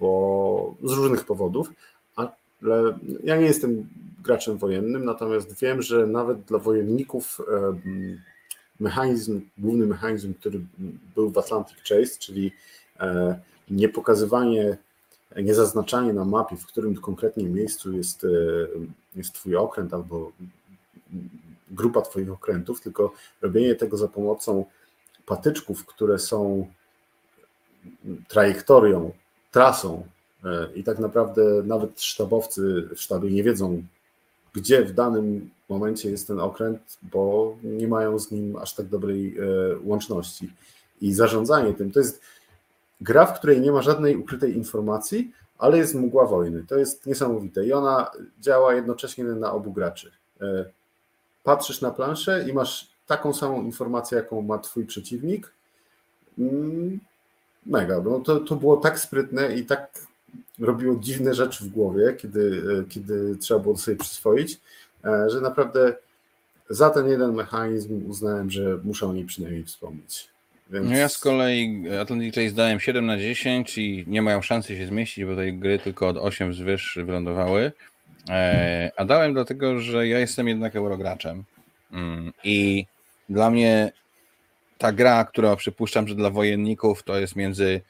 bo 0.00 0.74
z 0.82 0.92
różnych 0.92 1.24
powodów, 1.24 1.72
ale 2.16 2.32
ja 3.24 3.36
nie 3.36 3.46
jestem 3.46 3.88
graczem 4.22 4.58
wojennym, 4.58 5.04
natomiast 5.04 5.60
wiem, 5.60 5.82
że 5.82 6.06
nawet 6.06 6.40
dla 6.40 6.58
wojenników 6.58 7.40
mechanizm, 8.80 9.40
główny 9.58 9.86
mechanizm, 9.86 10.34
który 10.34 10.60
był 11.14 11.30
w 11.30 11.38
Atlantic 11.38 11.76
Chase, 11.76 12.18
czyli 12.18 12.52
e, 13.00 13.40
niepokazywanie, 13.70 14.76
niezaznaczanie 15.36 16.12
na 16.12 16.24
mapie, 16.24 16.56
w 16.56 16.66
którym 16.66 16.96
konkretnie 16.96 17.44
miejscu 17.44 17.92
jest, 17.92 18.26
jest 19.16 19.32
Twój 19.32 19.56
okręt 19.56 19.94
albo 19.94 20.32
grupa 21.70 22.02
Twoich 22.02 22.32
okrętów, 22.32 22.80
tylko 22.80 23.12
robienie 23.42 23.74
tego 23.74 23.96
za 23.96 24.08
pomocą 24.08 24.64
patyczków, 25.30 25.86
które 25.86 26.18
są 26.18 26.66
trajektorią, 28.28 29.10
trasą 29.52 30.04
e, 30.44 30.68
i 30.74 30.84
tak 30.84 30.98
naprawdę 30.98 31.42
nawet 31.64 32.02
sztabowcy 32.02 32.88
w 32.96 33.00
sztabie 33.00 33.30
nie 33.30 33.42
wiedzą, 33.42 33.82
gdzie 34.52 34.84
w 34.84 34.92
danym 34.92 35.50
momencie 35.68 36.10
jest 36.10 36.26
ten 36.26 36.40
okręt, 36.40 36.98
bo 37.02 37.56
nie 37.62 37.88
mają 37.88 38.18
z 38.18 38.30
nim 38.30 38.56
aż 38.56 38.74
tak 38.74 38.86
dobrej 38.86 39.36
e, 39.38 39.42
łączności. 39.84 40.52
I 41.00 41.14
zarządzanie 41.14 41.74
tym 41.74 41.92
to 41.92 41.98
jest 42.00 42.20
gra, 43.00 43.26
w 43.26 43.38
której 43.38 43.60
nie 43.60 43.72
ma 43.72 43.82
żadnej 43.82 44.16
ukrytej 44.16 44.56
informacji, 44.56 45.32
ale 45.58 45.78
jest 45.78 45.94
mgła 45.94 46.26
wojny. 46.26 46.64
To 46.68 46.78
jest 46.78 47.06
niesamowite 47.06 47.66
i 47.66 47.72
ona 47.72 48.10
działa 48.40 48.74
jednocześnie 48.74 49.24
na 49.24 49.52
obu 49.52 49.72
graczy. 49.72 50.10
E, 50.40 50.64
patrzysz 51.44 51.80
na 51.80 51.90
planszę 51.90 52.44
i 52.48 52.52
masz 52.52 52.89
taką 53.10 53.34
samą 53.34 53.62
informację, 53.62 54.16
jaką 54.16 54.42
ma 54.42 54.58
twój 54.58 54.86
przeciwnik. 54.86 55.52
Mm, 56.38 57.00
mega. 57.66 58.00
No 58.00 58.20
to, 58.20 58.40
to 58.40 58.56
było 58.56 58.76
tak 58.76 58.98
sprytne 58.98 59.56
i 59.56 59.64
tak 59.64 59.90
robiło 60.58 60.96
dziwne 60.96 61.34
rzeczy 61.34 61.64
w 61.64 61.68
głowie, 61.68 62.14
kiedy, 62.18 62.62
e, 62.80 62.88
kiedy 62.88 63.36
trzeba 63.36 63.60
było 63.60 63.76
sobie 63.76 63.96
przyswoić, 63.96 64.60
e, 65.04 65.30
że 65.30 65.40
naprawdę 65.40 65.94
za 66.70 66.90
ten 66.90 67.08
jeden 67.08 67.34
mechanizm 67.34 68.10
uznałem, 68.10 68.50
że 68.50 68.78
muszę 68.84 69.06
o 69.06 69.12
niej 69.12 69.24
przynajmniej 69.24 69.64
wspomnieć. 69.64 70.28
Więc... 70.70 70.88
No 70.88 70.96
ja 70.96 71.08
z 71.08 71.18
kolei 71.18 71.84
Atlantic 72.00 72.34
Chase 72.34 72.52
dałem 72.52 72.80
7 72.80 73.06
na 73.06 73.18
10 73.18 73.78
i 73.78 74.04
nie 74.06 74.22
mają 74.22 74.42
szansy 74.42 74.76
się 74.76 74.86
zmieścić, 74.86 75.24
bo 75.24 75.36
tej 75.36 75.58
gry 75.58 75.78
tylko 75.78 76.08
od 76.08 76.16
8 76.16 76.54
zwyż 76.54 76.98
wylądowały. 77.04 77.72
E, 78.28 78.90
a 78.96 79.04
dałem 79.04 79.34
dlatego, 79.34 79.80
że 79.80 80.08
ja 80.08 80.18
jestem 80.18 80.48
jednak 80.48 80.76
eurograczem 80.76 81.44
mm, 81.92 82.32
i 82.44 82.86
dla 83.30 83.50
mnie 83.50 83.92
ta 84.78 84.92
gra, 84.92 85.24
która 85.24 85.56
przypuszczam, 85.56 86.08
że 86.08 86.14
dla 86.14 86.30
wojenników 86.30 87.02
to 87.02 87.18
jest 87.18 87.36
między 87.36 87.80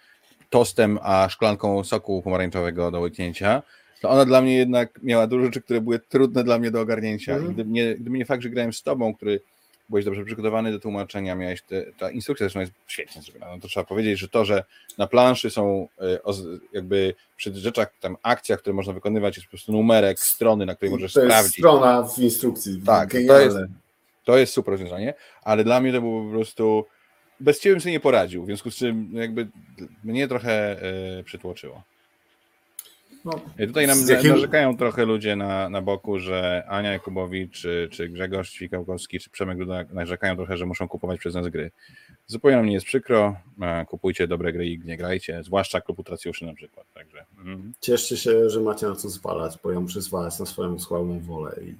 tostem, 0.50 0.98
a 1.03 1.29
szklanką 1.29 1.85
soku 1.85 2.22
pomarańczowego 2.22 2.90
do 2.90 3.00
łyknięcia, 3.00 3.62
to 4.00 4.11
ona 4.11 4.24
dla 4.24 4.42
mnie 4.42 4.57
jednak 4.57 5.03
miała 5.03 5.26
dużo 5.26 5.44
rzeczy, 5.44 5.61
które 5.61 5.81
były 5.81 5.98
trudne 5.98 6.44
dla 6.44 6.59
mnie 6.59 6.70
do 6.70 6.81
ogarnięcia. 6.81 7.37
Mm. 7.37 7.55
Gdyby, 7.55 7.70
nie, 7.70 7.94
gdyby 7.94 8.18
nie 8.18 8.24
fakt, 8.24 8.42
że 8.42 8.50
grałem 8.50 8.72
z 8.72 8.83
tobą, 8.83 9.14
który 9.14 9.40
byłeś 9.88 10.05
dobrze 10.05 10.24
przygotowany 10.24 10.72
do 10.72 10.81
tłumaczenia, 10.81 11.35
miałeś 11.35 11.62
te, 11.62 11.92
ta 11.98 12.11
instrukcja 12.11 12.44
zresztą 12.44 12.61
jest 12.61 12.72
świetnie 12.87 13.22
zrobiona. 13.22 13.46
No 13.55 13.61
to 13.61 13.68
trzeba 13.68 13.87
powiedzieć, 13.87 14.18
że 14.18 14.29
to, 14.29 14.44
że 14.44 14.64
na 14.98 15.07
planszy 15.07 15.50
są 15.50 15.88
e, 16.00 16.18
jakby 16.72 17.14
przy 17.37 17.55
rzeczach, 17.55 17.92
tam 18.00 18.16
akcjach, 18.22 18.61
które 18.61 18.74
można 18.74 18.92
wykonywać, 18.92 19.37
jest 19.37 19.46
po 19.46 19.50
prostu 19.50 19.72
numerek 19.72 20.20
strony, 20.20 20.66
na 20.66 20.74
której 20.74 20.92
możesz 20.92 21.12
to 21.12 21.20
sprawdzić. 21.20 21.44
Jest 21.44 21.55
strona 21.55 22.03
w 22.03 22.18
instrukcji. 22.18 22.83
Tak, 22.87 23.11
to 23.29 23.40
jest, 23.40 23.57
to 24.24 24.38
jest 24.38 24.52
super 24.52 24.72
rozwiązanie, 24.72 25.14
ale 25.42 25.64
dla 25.64 25.80
mnie 25.80 25.92
to 25.92 26.00
było 26.00 26.24
po 26.24 26.30
prostu 26.30 26.87
bez 27.40 27.61
ciebie 27.61 27.74
bym 27.74 27.80
sobie 27.80 27.92
nie 27.92 28.00
poradził, 28.00 28.42
w 28.42 28.46
związku 28.46 28.70
z 28.70 28.76
czym 28.76 29.11
jakby 29.12 29.48
mnie 30.04 30.28
trochę 30.28 30.76
y, 31.18 31.24
przytłoczyło. 31.24 31.83
No, 33.24 33.40
I 33.59 33.66
tutaj 33.66 33.87
nam 33.87 33.98
jakim... 34.09 34.30
narzekają 34.30 34.76
trochę 34.76 35.04
ludzie 35.04 35.37
na, 35.37 35.68
na 35.68 35.83
boku, 35.83 36.18
że 36.18 36.64
Ania 36.68 36.92
Jakubowicz, 36.92 37.52
czy, 37.52 37.88
czy 37.92 38.09
Grzegorz 38.09 38.50
Ćwikałkowski, 38.50 39.20
czy 39.20 39.30
Przemek 39.30 39.59
Duda 39.59 39.85
narzekają 39.92 40.37
trochę, 40.37 40.56
że 40.56 40.66
muszą 40.66 40.88
kupować 40.88 41.20
przez 41.20 41.35
nas 41.35 41.48
gry. 41.48 41.70
Zupełnie 42.26 42.56
nam 42.56 42.66
nie 42.66 42.72
jest 42.72 42.87
przykro. 42.87 43.37
Kupujcie 43.88 44.26
dobre 44.26 44.52
gry 44.52 44.66
i 44.66 44.78
nie 44.85 44.96
grajcie, 44.96 45.42
zwłaszcza 45.42 45.80
klub 45.80 45.98
Utracjuszy 45.98 46.44
na 46.46 46.54
przykład. 46.54 46.87
Także, 46.94 47.24
mm. 47.44 47.72
Cieszcie 47.80 48.16
się, 48.16 48.50
że 48.50 48.61
macie 48.61 48.87
na 48.87 48.96
co 48.96 49.09
zwalać, 49.09 49.59
bo 49.62 49.72
ja 49.72 49.80
muszę 49.80 50.00
zwalać 50.00 50.38
na 50.38 50.46
swoją 50.46 50.78
słabą 50.78 51.20
wolę. 51.20 51.56
I... 51.62 51.74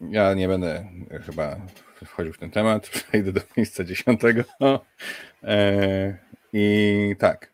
Ja 0.00 0.34
nie 0.34 0.48
będę 0.48 0.84
chyba 1.26 1.56
wchodził 2.04 2.32
w 2.32 2.38
ten 2.38 2.50
temat. 2.50 2.88
Przejdę 3.08 3.32
do 3.32 3.40
miejsca 3.56 3.84
dziesiątego. 3.84 4.44
E, 5.42 6.16
I 6.52 7.16
tak. 7.18 7.50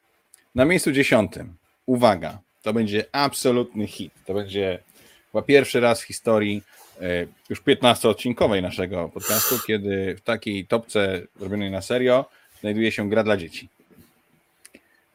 Na 0.54 0.64
miejscu 0.64 0.92
dziesiątym. 0.92 1.54
Uwaga. 1.86 2.38
To 2.62 2.72
będzie 2.72 3.04
absolutny 3.12 3.86
hit. 3.86 4.12
To 4.26 4.34
będzie 4.34 4.78
chyba 5.32 5.42
pierwszy 5.42 5.80
raz 5.80 6.02
w 6.02 6.04
historii 6.04 6.62
e, 7.00 7.26
już 7.48 7.62
15-odcinkowej 7.62 8.62
naszego 8.62 9.08
podcastu, 9.08 9.58
kiedy 9.66 10.16
w 10.16 10.20
takiej 10.20 10.66
topce 10.66 11.22
robionej 11.40 11.70
na 11.70 11.82
serio 11.82 12.24
znajduje 12.60 12.92
się 12.92 13.10
gra 13.10 13.22
dla 13.22 13.36
dzieci. 13.36 13.68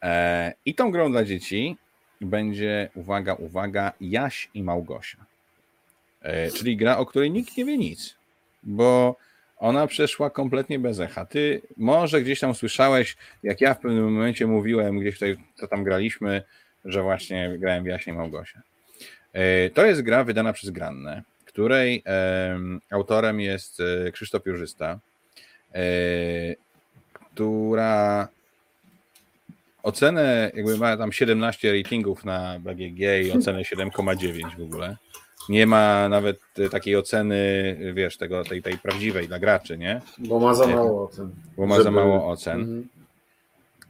E, 0.02 0.54
I 0.66 0.76
tą 0.76 0.92
grą 0.92 1.12
dla 1.12 1.26
dzieci 1.26 1.78
będzie, 2.22 2.90
uwaga, 2.96 3.34
uwaga, 3.34 3.94
Jaś 4.02 4.50
i 4.54 4.64
Małgosia. 4.64 5.31
Czyli 6.56 6.78
gra, 6.78 6.98
o 6.98 7.06
której 7.06 7.32
nikt 7.32 7.58
nie 7.58 7.66
wie 7.66 7.78
nic, 7.78 8.16
bo 8.64 9.16
ona 9.58 9.88
przeszła 9.88 10.30
kompletnie 10.30 10.80
bez 10.80 11.00
echa. 11.00 11.26
Ty 11.26 11.62
może 11.78 12.22
gdzieś 12.22 12.40
tam 12.40 12.56
słyszałeś, 12.56 13.18
jak 13.44 13.62
ja 13.62 13.74
w 13.74 13.80
pewnym 13.80 14.14
momencie 14.14 14.48
mówiłem, 14.48 15.00
gdzieś 15.00 15.14
tutaj, 15.14 15.38
co 15.56 15.68
tam 15.68 15.84
graliśmy, 15.84 16.44
że 16.86 17.02
właśnie 17.02 17.58
grałem 17.60 17.84
w 17.84 17.88
Jaśnie 17.88 18.14
Małgosia. 18.14 18.62
E, 19.34 19.70
to 19.70 19.86
jest 19.86 20.02
gra 20.02 20.24
wydana 20.24 20.54
przez 20.54 20.70
Grannę, 20.70 21.24
której 21.46 22.04
autorem 22.90 23.40
jest 23.40 23.80
e, 23.80 24.12
Krzysztof 24.12 24.46
Jurzysta, 24.46 25.00
e, 25.74 25.82
która 27.14 28.28
ocenę, 29.84 30.52
jakby 30.54 30.78
ma 30.78 30.98
tam 30.98 31.12
17 31.12 31.74
ratingów 31.74 32.26
na 32.26 32.60
BGG 32.60 33.00
i 33.26 33.32
ocenę 33.32 33.62
7,9 33.62 34.58
w 34.58 34.62
ogóle 34.62 34.98
nie 35.50 35.68
ma 35.68 36.10
nawet 36.10 36.40
takiej 36.72 36.96
oceny, 36.96 37.78
wiesz, 37.94 38.18
tego, 38.18 38.44
tej, 38.44 38.62
tej 38.62 38.78
prawdziwej 38.78 39.28
dla 39.28 39.40
graczy, 39.40 39.78
nie? 39.78 40.02
Bo 40.18 40.40
ma 40.40 40.54
za 40.54 40.68
mało 40.68 41.04
ocen. 41.04 41.32
Bo 41.58 41.66
ma 41.66 41.76
Żeby... 41.76 41.84
za 41.84 41.92
mało 41.92 42.30
ocen. 42.30 42.60
Mhm. 42.60 42.88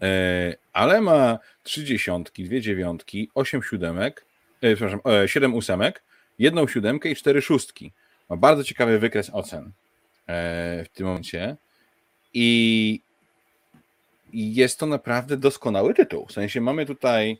E, 0.01 0.55
ale 0.73 1.01
ma 1.01 1.39
trzy 1.63 1.83
dziesiątki, 1.83 2.43
dwie 2.43 2.61
dziewiątki, 2.61 3.29
osiem 3.35 3.63
siódemek, 3.63 4.25
e, 4.61 4.75
przepraszam, 4.75 4.99
e, 5.23 5.27
siedem 5.27 5.53
ósemek, 5.53 6.03
jedną 6.39 6.67
siódemkę 6.67 7.09
i 7.09 7.15
cztery 7.15 7.41
szóstki. 7.41 7.91
Ma 8.29 8.37
bardzo 8.37 8.63
ciekawy 8.63 8.99
wykres 8.99 9.30
ocen 9.34 9.71
w 10.86 10.88
tym 10.93 11.07
momencie 11.07 11.55
i 12.34 13.01
jest 14.34 14.80
to 14.80 14.86
naprawdę 14.86 15.38
doskonały 15.38 15.93
tytuł. 15.93 16.26
W 16.26 16.32
sensie 16.32 16.61
mamy 16.61 16.86
tutaj 16.86 17.38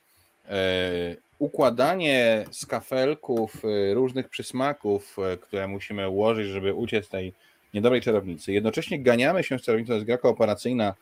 układanie 1.42 2.46
z 2.52 2.66
kafelków 2.66 3.66
y, 3.66 3.94
różnych 3.94 4.30
przysmaków, 4.30 5.18
y, 5.34 5.38
które 5.38 5.68
musimy 5.68 6.10
ułożyć, 6.10 6.48
żeby 6.48 6.74
uciec 6.74 7.10
tej 7.10 7.34
niedobrej 7.74 8.02
czarownicy. 8.02 8.54
Jednocześnie 8.54 9.00
ganiamy 9.00 9.44
się 9.44 9.60
z 9.60 9.62
czarownicą, 9.62 9.88
to 9.88 9.94
jest 9.94 10.06
gra 10.06 10.18
kooperacyjna, 10.18 10.94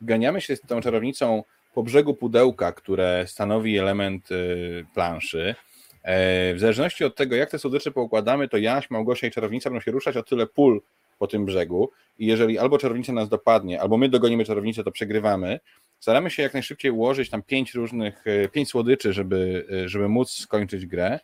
ganiamy 0.00 0.40
się 0.40 0.56
z 0.56 0.60
tą 0.60 0.80
czarownicą 0.80 1.44
po 1.74 1.82
brzegu 1.82 2.14
pudełka, 2.14 2.72
które 2.72 3.24
stanowi 3.26 3.78
element 3.78 4.30
y, 4.30 4.86
planszy. 4.94 5.54
E, 6.02 6.54
w 6.54 6.60
zależności 6.60 7.04
od 7.04 7.16
tego, 7.16 7.36
jak 7.36 7.50
te 7.50 7.58
słodycze 7.58 7.90
poukładamy, 7.90 8.48
to 8.48 8.56
Jaś, 8.56 8.90
Małgosia 8.90 9.26
i 9.26 9.30
czarownica 9.30 9.70
będą 9.70 9.80
się 9.80 9.90
ruszać 9.90 10.16
o 10.16 10.22
tyle 10.22 10.46
pól 10.46 10.82
po 11.18 11.26
tym 11.26 11.44
brzegu 11.44 11.90
i 12.18 12.26
jeżeli 12.26 12.58
albo 12.58 12.78
czarownica 12.78 13.12
nas 13.12 13.28
dopadnie, 13.28 13.80
albo 13.80 13.96
my 13.96 14.08
dogonimy 14.08 14.44
czarownicę, 14.44 14.84
to 14.84 14.90
przegrywamy. 14.92 15.60
Staramy 16.00 16.30
się 16.30 16.42
jak 16.42 16.52
najszybciej 16.54 16.90
ułożyć 16.90 17.30
tam 17.30 17.42
pięć 17.42 17.74
różnych, 17.74 18.26
e, 18.26 18.48
pięć 18.48 18.68
słodyczy, 18.68 19.12
żeby, 19.12 19.66
e, 19.84 19.88
żeby 19.88 20.08
móc 20.08 20.30
skończyć 20.30 20.86
grę. 20.86 21.20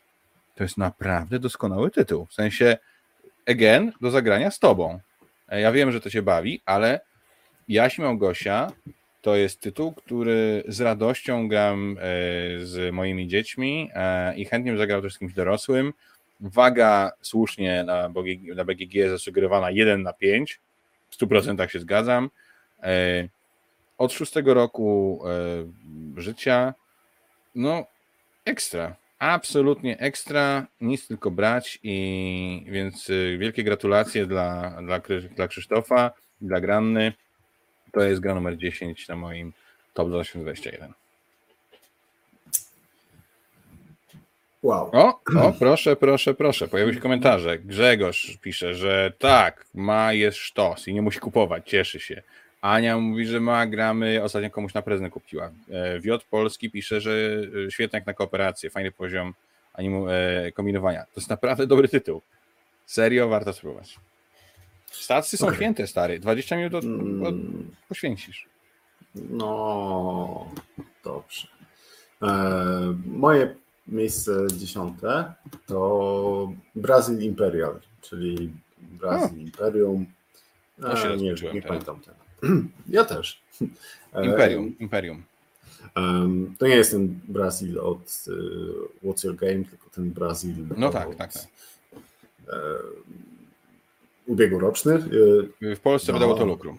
To 0.54 0.62
jest 0.64 0.78
naprawdę 0.78 1.38
doskonały 1.38 1.90
tytuł. 1.90 2.26
W 2.26 2.34
sensie, 2.34 2.76
again, 3.46 3.92
do 4.00 4.10
zagrania 4.10 4.50
z 4.50 4.58
tobą. 4.58 4.98
E, 5.48 5.60
Ja 5.60 5.72
wiem, 5.72 5.92
że 5.92 6.00
to 6.00 6.10
cię 6.10 6.22
bawi, 6.22 6.60
ale 6.66 7.00
Jaś 7.68 7.98
Małgosia 7.98 8.72
to 9.22 9.36
jest 9.36 9.60
tytuł, 9.60 9.92
który 9.92 10.62
z 10.68 10.80
radością 10.80 11.48
gram 11.48 11.96
z 12.62 12.94
moimi 12.94 13.28
dziećmi 13.28 13.90
i 14.36 14.44
chętnie 14.44 14.72
bym 14.72 14.78
zagrał 14.78 15.02
też 15.02 15.14
z 15.14 15.18
kimś 15.18 15.32
dorosłym. 15.34 15.92
Waga 16.40 17.12
słusznie 17.20 17.84
na 17.84 18.08
BGG, 18.64 18.94
na 19.04 19.08
zasugerowana 19.10 19.70
1 19.70 20.02
na 20.02 20.12
5. 20.12 20.60
W 21.10 21.16
100% 21.16 21.68
się 21.68 21.80
zgadzam. 21.80 22.30
Od 23.99 24.12
szóstego 24.12 24.55
roku 24.55 25.20
e, 26.16 26.20
życia, 26.20 26.74
no 27.55 27.86
ekstra. 28.45 28.97
Absolutnie 29.18 29.99
ekstra, 29.99 30.66
nic 30.80 31.09
tylko 31.09 31.30
brać 31.30 31.78
i 31.82 32.66
więc 32.68 33.11
e, 33.11 33.38
wielkie 33.38 33.64
gratulacje 33.64 34.26
dla, 34.26 34.76
dla, 34.82 35.01
dla 35.36 35.49
Krzysztofa, 35.49 36.11
dla 36.40 36.61
Granny. 36.61 37.12
To 37.92 38.01
jest 38.01 38.20
gra 38.20 38.34
numer 38.34 38.57
10 38.57 39.09
na 39.09 39.16
moim 39.16 39.53
top 39.95 40.09
2021. 40.09 40.92
Wow. 44.62 44.90
O, 44.92 45.20
o, 45.40 45.53
proszę, 45.59 45.97
proszę, 45.97 46.34
proszę. 46.34 46.68
Pojawiły 46.68 46.95
się 46.95 47.01
komentarze. 47.01 47.59
Grzegorz 47.59 48.38
pisze, 48.42 48.74
że 48.74 49.12
tak, 49.18 49.66
ma 49.74 50.12
jest 50.12 50.38
sztos 50.38 50.88
i 50.88 50.95
nie 50.95 51.03
musi 51.03 51.20
kupować, 51.20 51.70
cieszy 51.70 52.01
się. 52.01 52.22
Ania 52.64 52.98
mówi, 52.98 53.26
że 53.26 53.40
ma, 53.40 53.66
gramy, 53.66 54.22
ostatnio 54.22 54.50
komuś 54.50 54.74
na 54.74 54.82
prezent 54.82 55.12
kupiła. 55.12 55.50
E, 55.70 56.00
Wiot 56.00 56.24
Polski 56.24 56.70
pisze, 56.70 57.00
że 57.00 57.12
e, 57.66 57.70
świetnie 57.70 57.96
jak 57.96 58.06
na 58.06 58.14
kooperację, 58.14 58.70
fajny 58.70 58.92
poziom 58.92 59.34
animu, 59.72 60.08
e, 60.08 60.52
kombinowania. 60.52 61.04
To 61.04 61.20
jest 61.20 61.30
naprawdę 61.30 61.66
dobry 61.66 61.88
tytuł. 61.88 62.22
Serio, 62.86 63.28
warto 63.28 63.52
spróbować. 63.52 64.00
Stacje 64.86 65.38
są 65.38 65.46
Okej. 65.46 65.56
święte, 65.56 65.86
stary. 65.86 66.18
20 66.18 66.56
minut 66.56 66.74
od, 66.74 66.84
od, 66.84 66.90
Mm, 66.90 67.70
poświęcisz. 67.88 68.48
No, 69.14 70.50
dobrze. 71.04 71.48
E, 72.22 72.28
moje 73.06 73.54
miejsce 73.86 74.32
dziesiąte 74.56 75.34
to 75.66 76.52
Brazil 76.74 77.22
Imperial, 77.22 77.80
czyli 78.00 78.52
Brazil 78.78 79.38
Imperium. 79.38 80.06
To 80.80 80.96
się 80.96 81.08
E, 81.08 81.16
nie, 81.16 81.34
nie 81.54 81.62
pamiętam 81.62 82.00
tego. 82.00 82.23
Ja 82.88 83.05
też. 83.05 83.42
E, 84.14 84.26
Imperium, 84.26 84.78
Imperium. 84.78 85.22
em, 85.95 86.55
to 86.59 86.66
nie 86.66 86.76
jest 86.76 86.90
ten 86.90 87.20
Brazil 87.28 87.80
od 87.80 88.24
e, 88.28 89.07
What's 89.07 89.24
Your 89.26 89.36
Game, 89.36 89.64
tylko 89.64 89.90
ten 89.90 90.11
Brazil 90.11 90.55
No 90.76 90.86
od, 90.86 90.92
tak, 90.92 91.14
tak, 91.14 91.32
tak. 91.32 91.42
e, 92.49 92.57
ubiegłoroczny. 94.26 94.95
E, 95.62 95.76
W 95.76 95.80
Polsce 95.80 96.12
No. 96.12 96.18
wydało 96.18 96.34
to 96.38 96.45
Lukrum. 96.45 96.78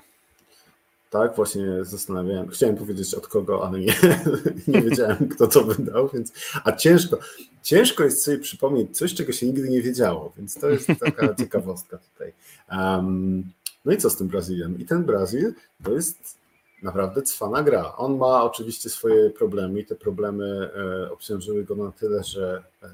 Tak, 1.09 1.36
właśnie 1.36 1.66
zastanawiałem. 1.86 2.47
Chciałem 2.49 2.76
powiedzieć 2.76 3.13
od 3.13 3.28
kogo, 3.28 3.68
ale 3.68 3.80
nie, 3.80 3.93
nie 4.68 4.82
wiedziałem, 4.82 5.28
kto 5.30 5.47
to 5.47 5.63
wydał, 5.63 6.09
więc. 6.13 6.34
A 6.63 6.72
ciężko, 6.72 7.18
ciężko 7.63 8.03
jest 8.03 8.24
sobie 8.24 8.38
przypomnieć 8.38 8.97
coś, 8.97 9.13
czego 9.13 9.32
się 9.34 9.45
nigdy 9.45 9.70
nie 9.70 9.82
wiedziało, 9.82 10.34
więc 10.38 10.53
to 10.59 10.70
jest 10.70 10.88
taka 10.99 11.34
ciekawostka 11.39 11.97
tutaj. 11.97 12.34
Um, 12.72 13.43
no 13.86 13.91
i 13.91 13.97
co 13.97 14.09
z 14.09 14.17
tym 14.17 14.27
Brazylem? 14.27 14.79
I 14.79 14.86
ten 14.86 15.03
Brazil 15.03 15.53
to 15.83 15.91
jest 15.91 16.38
naprawdę 16.83 17.21
cwana 17.21 17.63
gra. 17.63 17.95
On 17.97 18.17
ma 18.17 18.43
oczywiście 18.43 18.89
swoje 18.89 19.29
problemy 19.29 19.79
i 19.79 19.86
te 19.86 19.95
problemy 19.95 20.69
e, 21.05 21.11
obciążyły 21.11 21.63
go 21.63 21.75
na 21.75 21.91
tyle, 21.91 22.23
że 22.23 22.63
e, 22.83 22.88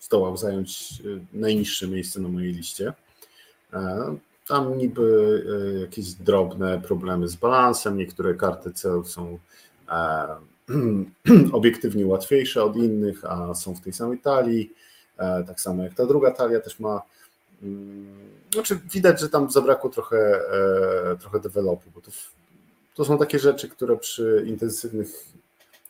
zdołał 0.00 0.36
zająć 0.36 1.02
e, 1.04 1.38
najniższe 1.38 1.88
miejsce 1.88 2.20
na 2.20 2.28
mojej 2.28 2.52
liście. 2.52 2.92
Tam 4.48 4.78
niby 4.78 5.44
jakieś 5.80 6.12
drobne 6.12 6.80
problemy 6.80 7.28
z 7.28 7.36
balansem, 7.36 7.96
niektóre 7.96 8.34
karty 8.34 8.72
celów 8.72 9.10
są 9.10 9.38
obiektywnie 11.52 12.06
łatwiejsze 12.06 12.64
od 12.64 12.76
innych, 12.76 13.24
a 13.24 13.54
są 13.54 13.74
w 13.74 13.80
tej 13.80 13.92
samej 13.92 14.18
talii. 14.18 14.72
Tak 15.16 15.60
samo 15.60 15.82
jak 15.82 15.94
ta 15.94 16.06
druga 16.06 16.30
talia 16.30 16.60
też 16.60 16.80
ma. 16.80 17.02
Znaczy 18.52 18.80
widać, 18.92 19.20
że 19.20 19.28
tam 19.28 19.50
zabrakło 19.50 19.90
trochę, 19.90 20.40
e, 21.12 21.16
trochę 21.16 21.40
developu, 21.40 21.90
bo 21.94 22.00
to, 22.00 22.10
to 22.94 23.04
są 23.04 23.18
takie 23.18 23.38
rzeczy, 23.38 23.68
które 23.68 23.96
przy 23.96 24.44
intensywnych, 24.46 25.24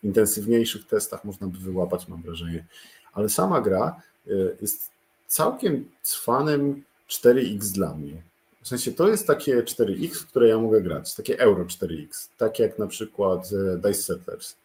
intensywniejszych 0.03 0.87
testach 0.87 1.25
można 1.25 1.47
by 1.47 1.59
wyłapać, 1.59 2.09
mam 2.09 2.23
wrażenie. 2.23 2.65
Ale 3.13 3.29
sama 3.29 3.61
gra 3.61 4.01
e, 4.27 4.31
jest 4.61 4.91
całkiem 5.27 5.91
cwanym 6.03 6.85
4X 7.09 7.59
dla 7.59 7.95
mnie. 7.95 8.23
W 8.63 8.69
sensie 8.69 8.93
to 8.93 9.09
jest 9.09 9.27
takie 9.27 9.63
4X, 9.63 10.15
w 10.15 10.27
które 10.27 10.49
ja 10.49 10.59
mogę 10.59 10.81
grać, 10.81 11.15
takie 11.15 11.39
Euro 11.39 11.65
4X, 11.65 12.29
tak 12.39 12.59
jak 12.59 12.79
na 12.79 12.87
przykład 12.87 13.51
e, 13.53 13.77
Dice 13.77 14.03
Settlers. 14.03 14.57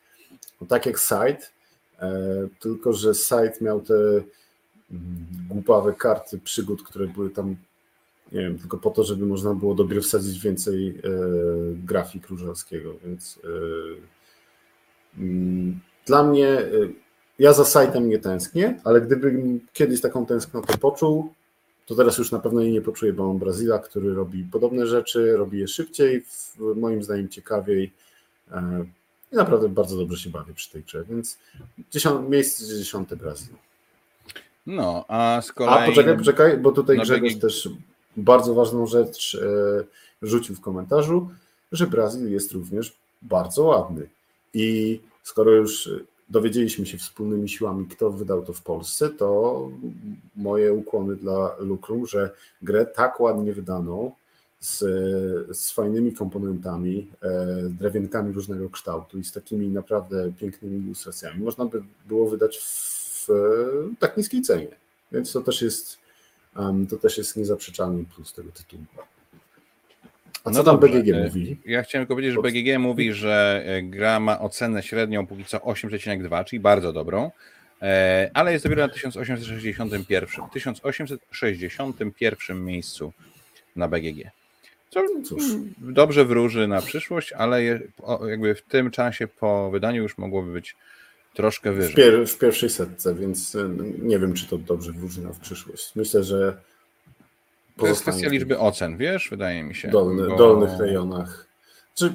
No, 0.62 0.68
tak 0.68 0.86
jak 0.86 1.00
Side, 1.00 1.48
e, 2.00 2.12
tylko 2.60 2.94
że 2.94 3.16
Side 3.16 3.54
miał 3.62 3.82
te 3.82 3.94
głupawe 5.50 5.94
karty 5.94 6.40
przygód, 6.40 6.84
które 6.84 7.08
były 7.08 7.30
tam, 7.30 7.56
nie 8.32 8.42
wiem, 8.42 8.60
tylko 8.60 8.78
po 8.78 8.90
to, 8.90 9.04
żeby 9.04 9.26
można 9.26 9.54
było 9.54 9.76
do 9.76 9.86
gry 9.86 10.02
wsadzić 10.02 10.40
więcej 10.40 10.88
e, 10.90 11.02
grafik 11.76 12.28
Różalskiego, 12.28 12.94
więc 13.06 13.40
e, 13.44 13.50
mm, 15.22 15.80
dla 16.06 16.24
mnie, 16.24 16.48
e, 16.48 16.70
ja 17.40 17.54
za 17.54 17.64
Side'em 17.64 18.08
nie 18.08 18.20
tęsknię, 18.20 18.80
ale 18.84 19.02
gdybym 19.02 19.60
kiedyś 19.74 20.02
taką 20.02 20.26
tęsknotę 20.26 20.78
poczuł, 20.78 21.34
to 21.86 21.96
teraz 21.96 22.18
już 22.18 22.32
na 22.32 22.40
pewno 22.40 22.62
jej 22.62 22.72
nie 22.72 22.82
poczuję, 22.82 23.14
bo 23.14 23.28
mam 23.28 23.40
Brazila, 23.40 23.80
który 23.80 24.14
robi 24.14 24.44
podobne 24.44 24.88
rzeczy, 24.88 25.38
robi 25.38 25.60
je 25.60 25.68
szybciej, 25.68 26.22
w, 26.22 26.58
moim 26.76 27.04
zdaniem 27.04 27.30
ciekawiej 27.30 27.94
e, 28.52 28.86
i 29.32 29.36
naprawdę 29.36 29.70
bardzo 29.70 29.98
dobrze 29.98 30.18
się 30.18 30.30
bawię 30.30 30.54
przy 30.54 30.72
tej 30.72 30.84
grze, 30.84 31.06
więc 31.10 31.38
dziesiąt, 31.92 32.30
miejsce 32.30 32.66
dziesiąte 32.66 33.16
Brazil. 33.16 33.56
No, 34.66 35.06
a 35.08 35.42
z 35.42 35.52
kolei... 35.52 35.84
A 35.84 35.86
poczekaj, 35.86 36.18
poczekaj, 36.18 36.58
bo 36.58 36.72
tutaj 36.72 36.98
na 36.98 37.04
Grzegorz 37.04 37.34
BG 37.34 37.42
też 37.42 37.70
bardzo 38.18 38.54
ważną 38.54 38.88
rzecz 38.88 39.36
e, 39.36 39.84
rzucił 40.22 40.56
w 40.56 40.62
komentarzu, 40.62 41.30
że 41.72 41.88
Brazil 41.88 42.32
jest 42.32 42.52
również 42.52 42.98
bardzo 43.22 43.64
ładny. 43.64 44.08
I 44.54 45.00
skoro 45.24 45.52
już 45.52 45.90
dowiedzieliśmy 46.30 46.86
się 46.86 46.98
wspólnymi 46.98 47.50
siłami, 47.50 47.86
kto 47.86 48.12
wydał 48.12 48.46
to 48.46 48.54
w 48.54 48.62
Polsce, 48.62 49.10
to 49.10 49.70
moje 50.36 50.74
ukłony 50.74 51.16
dla 51.16 51.56
Lukrum, 51.60 52.08
że 52.08 52.32
grę 52.62 52.86
tak 52.86 53.20
ładnie 53.20 53.54
wydaną, 53.54 54.12
z, 54.60 54.78
z 55.58 55.72
fajnymi 55.72 56.14
komponentami, 56.14 57.08
e, 57.22 57.48
drewienkami 57.70 58.34
różnego 58.34 58.70
kształtu 58.70 59.20
i 59.20 59.24
z 59.24 59.32
takimi 59.32 59.68
naprawdę 59.68 60.32
pięknymi 60.40 60.78
ilustracjami, 60.78 61.44
można 61.44 61.66
by 61.66 61.84
było 62.08 62.30
wydać 62.30 62.58
w, 62.58 62.99
w 63.30 63.34
tak 64.00 64.18
niskiej 64.18 64.42
cenie. 64.42 64.68
Więc 65.12 65.32
to 65.32 65.42
też 65.42 65.62
jest, 65.62 65.98
to 66.90 66.98
też 66.98 67.18
jest 67.18 67.38
niezaprzeczalny 67.38 68.06
plus 68.16 68.34
tego 68.34 68.52
tytułu. 68.52 68.84
A 70.44 70.52
co 70.52 70.58
No 70.58 70.64
tam 70.64 70.80
dobrze, 70.80 71.00
BGG 71.00 71.16
e, 71.16 71.24
mówi? 71.24 71.58
Ja 71.66 71.84
chciałem 71.84 72.08
tylko 72.08 72.16
powiedzieć, 72.16 72.34
że 72.34 72.42
BGG 72.42 72.80
mówi, 72.80 73.14
że 73.14 73.64
e, 73.66 73.82
gra 73.84 74.20
ma 74.20 74.40
ocenę 74.40 74.84
średnią 74.84 75.28
póki 75.28 75.46
co 75.46 75.58
8,2, 75.58 76.46
czyli 76.46 76.60
bardzo 76.60 76.94
dobrą, 76.94 77.32
e, 77.82 78.32
ale 78.34 78.52
jest 78.52 78.66
dopiero 78.66 78.88
na 78.88 78.94
1861, 78.94 80.50
1861 80.54 82.66
miejscu 82.66 83.14
na 83.76 83.88
BGG. 83.88 84.32
Co 84.90 85.02
Cóż. 85.24 85.44
mm, 85.44 85.74
dobrze 85.78 86.26
wróży 86.26 86.68
na 86.68 86.82
przyszłość, 86.82 87.34
ale 87.34 87.64
jakby 88.30 88.56
w 88.56 88.62
tym 88.62 88.92
czasie 88.92 89.28
po 89.28 89.72
wydaniu 89.72 90.02
już 90.02 90.18
mogłoby 90.18 90.54
być 90.54 90.76
troszkę 91.34 91.72
W, 91.72 91.76
wyżej. 91.76 91.96
pier, 91.96 92.28
w 92.28 92.38
pierwszej 92.38 92.70
setce, 92.70 93.16
więc 93.16 93.56
e, 93.56 93.70
nie 94.02 94.20
wiem, 94.20 94.34
czy 94.34 94.48
to 94.48 94.58
dobrze 94.58 94.92
wróży 94.92 95.22
na 95.22 95.34
w 95.34 95.40
przyszłość. 95.40 95.92
Myślę, 95.96 96.24
że 96.24 96.58
To 97.78 97.88
jest 97.88 98.02
kwestia 98.02 98.30
w 98.30 98.32
liczby 98.32 98.60
ocen, 98.60 98.98
wiesz, 98.98 99.30
wydaje 99.30 99.64
mi 99.64 99.76
się. 99.76 99.88
dolny, 99.88 100.28
bo 100.28 100.36
dolnych 100.38 100.80
rejonach. 100.80 101.46
Czy 101.96 102.14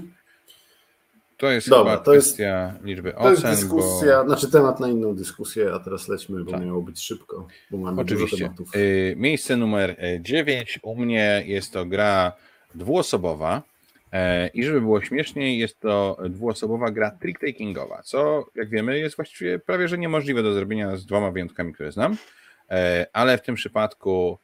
To 1.37 1.51
jest 1.51 1.69
Dobra, 1.69 1.97
to 1.97 2.15
jest- 2.15 2.27
kwestia 2.29 2.75
liczby 2.83 3.13
To 3.13 3.31
jest 3.31 3.43
ocen, 3.45 3.51
dyskusja, 3.57 4.19
bo... 4.23 4.29
znaczy 4.29 4.51
temat 4.51 4.81
na 4.81 4.89
inną 4.89 5.15
dyskusję, 5.15 5.73
a 5.75 5.79
teraz 5.79 6.09
lećmy, 6.09 6.45
bo 6.45 6.51
Tak. 6.51 6.65
miało 6.65 6.83
być 6.83 7.01
szybko, 7.05 7.47
bo 7.71 7.79
mamy 7.79 8.05
dużo 8.05 8.25
Oczywiście. 8.25 8.45
tematów. 8.45 8.77
Y, 8.77 9.15
Miejsce 9.17 9.57
numer 9.57 9.97
9 10.21 10.79
u 10.83 10.97
mnie 10.97 11.43
jest 11.47 11.73
to 11.73 11.85
gra 11.87 12.33
dwuosobowa 12.75 13.57
e, 13.57 13.63
i 14.55 14.63
żeby 14.63 14.81
było 14.81 15.03
śmieszniej, 15.03 15.59
jest 15.59 15.81
to 15.81 16.17
dwuosobowa 16.29 16.91
gra 16.91 17.19
trick-takingowa, 17.23 18.03
co 18.03 18.47
jak 18.55 18.71
wiemy 18.71 18.99
jest 18.99 19.17
właściwie 19.17 19.59
prawie 19.59 19.89
że 19.89 19.99
niemożliwe 19.99 20.43
do 20.43 20.55
zrobienia 20.55 20.97
z 20.97 21.07
dwoma 21.07 21.31
wyjątkami, 21.31 21.73
które 21.73 21.93
znam, 21.93 22.17
E, 22.71 23.07
ale 23.13 23.39
w 23.39 23.43
tym 23.43 23.55
przypadku 23.55 24.39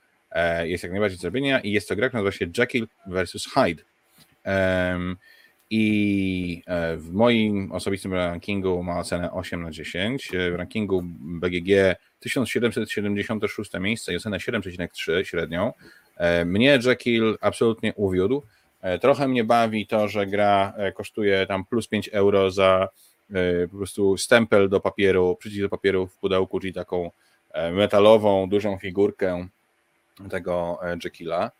jest 0.62 0.82
jak 0.82 0.92
najbardziej 0.92 1.18
do 1.18 1.22
zrobienia 1.22 1.60
i 1.60 1.72
jest 1.72 1.88
to 1.88 1.96
gra, 1.96 2.08
która 2.08 2.22
nazywa 2.22 2.38
się 2.38 2.50
Jekyll 2.58 2.88
vs. 3.06 3.46
Hyde. 3.54 3.82
I 5.70 6.62
w 6.96 7.12
moim 7.12 7.72
osobistym 7.72 8.14
rankingu 8.14 8.82
ma 8.82 8.98
ocenę 8.98 9.32
8 9.32 9.62
na 9.62 9.70
10. 9.70 10.28
W 10.52 10.54
rankingu 10.54 11.02
BGG 11.20 11.96
1776 12.20 13.70
miejsce 13.80 14.12
i 14.12 14.16
ocenę 14.16 14.38
7,3 14.38 15.24
średnią. 15.24 15.72
Mnie 16.46 16.78
Jekyll 16.84 17.38
absolutnie 17.40 17.94
uwiódł. 17.94 18.42
Trochę 19.00 19.28
mnie 19.28 19.44
bawi 19.44 19.86
to, 19.86 20.08
że 20.08 20.26
gra 20.26 20.74
kosztuje 20.94 21.46
tam 21.46 21.64
plus 21.64 21.88
5 21.88 22.08
euro 22.08 22.50
za 22.50 22.88
po 23.70 23.76
prostu 23.76 24.16
stempel 24.16 24.68
do 24.68 24.80
papieru, 24.80 25.36
przycisk 25.36 25.62
do 25.62 25.68
papieru 25.68 26.06
w 26.06 26.16
pudełku, 26.16 26.60
czyli 26.60 26.72
taką 26.72 27.10
metalową, 27.72 28.48
dużą 28.48 28.78
figurkę 28.78 29.48
tego 30.30 30.78
Jekylla. 31.04 31.50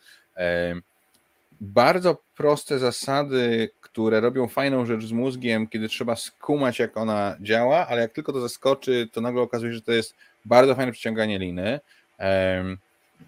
Bardzo 1.61 2.17
proste 2.37 2.79
zasady, 2.79 3.71
które 3.81 4.21
robią 4.21 4.49
fajną 4.49 4.87
rzecz 4.87 5.05
z 5.05 5.13
mózgiem, 5.13 5.69
kiedy 5.69 5.89
trzeba 5.89 6.17
skumać, 6.17 6.79
jak 6.79 6.97
ona 6.97 7.37
działa, 7.41 7.87
ale 7.87 8.01
jak 8.01 8.13
tylko 8.13 8.33
to 8.33 8.41
zaskoczy, 8.41 9.09
to 9.13 9.21
nagle 9.21 9.43
okazuje 9.43 9.73
się, 9.73 9.77
że 9.77 9.83
to 9.83 9.93
jest 9.93 10.15
bardzo 10.45 10.75
fajne 10.75 10.93
przyciąganie 10.93 11.39
liny. 11.39 11.81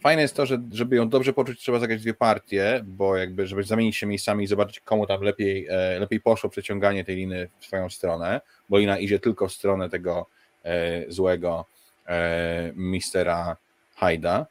Fajne 0.01 0.23
jest 0.23 0.37
to, 0.37 0.47
że 0.47 0.63
żeby 0.73 0.97
ją 0.97 1.09
dobrze 1.09 1.33
poczuć, 1.33 1.61
trzeba 1.61 1.79
zagrać 1.79 2.03
dwie 2.03 2.15
partie, 2.15 2.81
bo 2.85 3.17
jakby, 3.17 3.47
żeby 3.47 3.63
zamienić 3.63 3.97
się 3.97 4.07
miejscami 4.07 4.45
i 4.45 4.47
zobaczyć, 4.47 4.81
komu 4.81 5.07
tam 5.07 5.23
lepiej, 5.23 5.67
e, 5.71 5.99
lepiej 5.99 6.21
poszło 6.21 6.51
przeciąganie 6.51 7.05
tej 7.05 7.17
liny 7.17 7.49
w 7.59 7.65
swoją 7.65 7.91
stronę, 7.91 8.41
bo 8.69 8.79
lina 8.79 8.99
idzie 8.99 9.19
tylko 9.19 9.49
w 9.49 9.53
stronę 9.53 9.91
tego 9.91 10.27
e, 10.65 11.05
złego 11.09 11.65
e, 12.07 12.73
mistera 12.75 13.57
Hyda. 13.97 14.47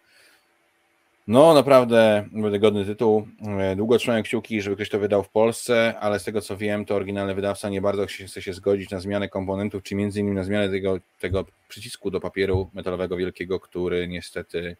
No, 1.28 1.54
naprawdę, 1.54 2.26
naprawdę 2.32 2.60
godny 2.60 2.86
tytuł. 2.86 3.28
Długo 3.76 3.98
trzymałem 3.98 4.24
kciuki, 4.24 4.62
żeby 4.62 4.76
ktoś 4.76 4.90
to 4.90 5.00
wydał 5.00 5.24
w 5.24 5.30
Polsce, 5.30 6.00
ale 6.00 6.20
z 6.20 6.24
tego 6.24 6.42
co 6.42 6.58
wiem, 6.58 6.86
to 6.86 6.96
oryginalny 6.96 7.36
wydawca 7.36 7.70
nie 7.70 7.82
bardzo 7.82 8.06
chce 8.06 8.42
się 8.42 8.54
zgodzić 8.54 8.90
na 8.90 9.00
zmianę 9.00 9.30
komponentów, 9.30 9.84
czy 9.84 9.96
między 9.96 10.20
innymi 10.20 10.36
na 10.36 10.44
zmianę 10.44 10.70
tego, 10.70 10.98
tego 11.20 11.46
przycisku 11.68 12.12
do 12.12 12.20
papieru 12.20 12.70
metalowego 12.74 13.18
wielkiego, 13.18 13.60
który 13.60 14.08
niestety 14.08 14.78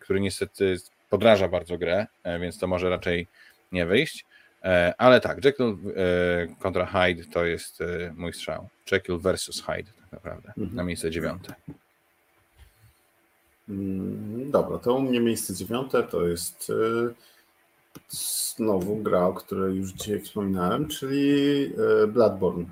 który 0.00 0.20
niestety 0.20 0.76
podraża 1.10 1.48
bardzo 1.48 1.78
grę, 1.78 2.06
e, 2.24 2.38
więc 2.38 2.58
to 2.58 2.66
może 2.66 2.90
raczej 2.90 3.26
nie 3.72 3.86
wyjść. 3.86 4.26
E, 4.62 4.94
ale 4.98 5.20
tak, 5.20 5.44
Jekyll 5.44 5.76
kontra 6.58 6.86
Hyde 6.86 7.24
to 7.24 7.44
jest 7.44 7.78
mój 8.14 8.32
strzał. 8.32 8.68
Jekyll 8.92 9.18
versus 9.18 9.62
Hyde 9.62 9.92
tak 10.00 10.12
naprawdę, 10.12 10.52
mhm. 10.58 10.76
na 10.76 10.84
miejsce 10.84 11.10
dziewiąte. 11.10 11.54
Mm, 13.68 14.50
dobra, 14.50 14.78
to 14.78 14.94
u 14.94 15.02
mnie 15.02 15.20
miejsce 15.20 15.54
dziewiąte 15.54 16.02
to 16.02 16.26
jest 16.26 16.72
znowu 18.08 18.96
gra, 18.96 19.26
o 19.26 19.34
której 19.34 19.76
już 19.76 19.92
dzisiaj 19.92 20.20
wspominałem, 20.20 20.88
czyli 20.88 21.70
Bloodborne. 22.08 22.64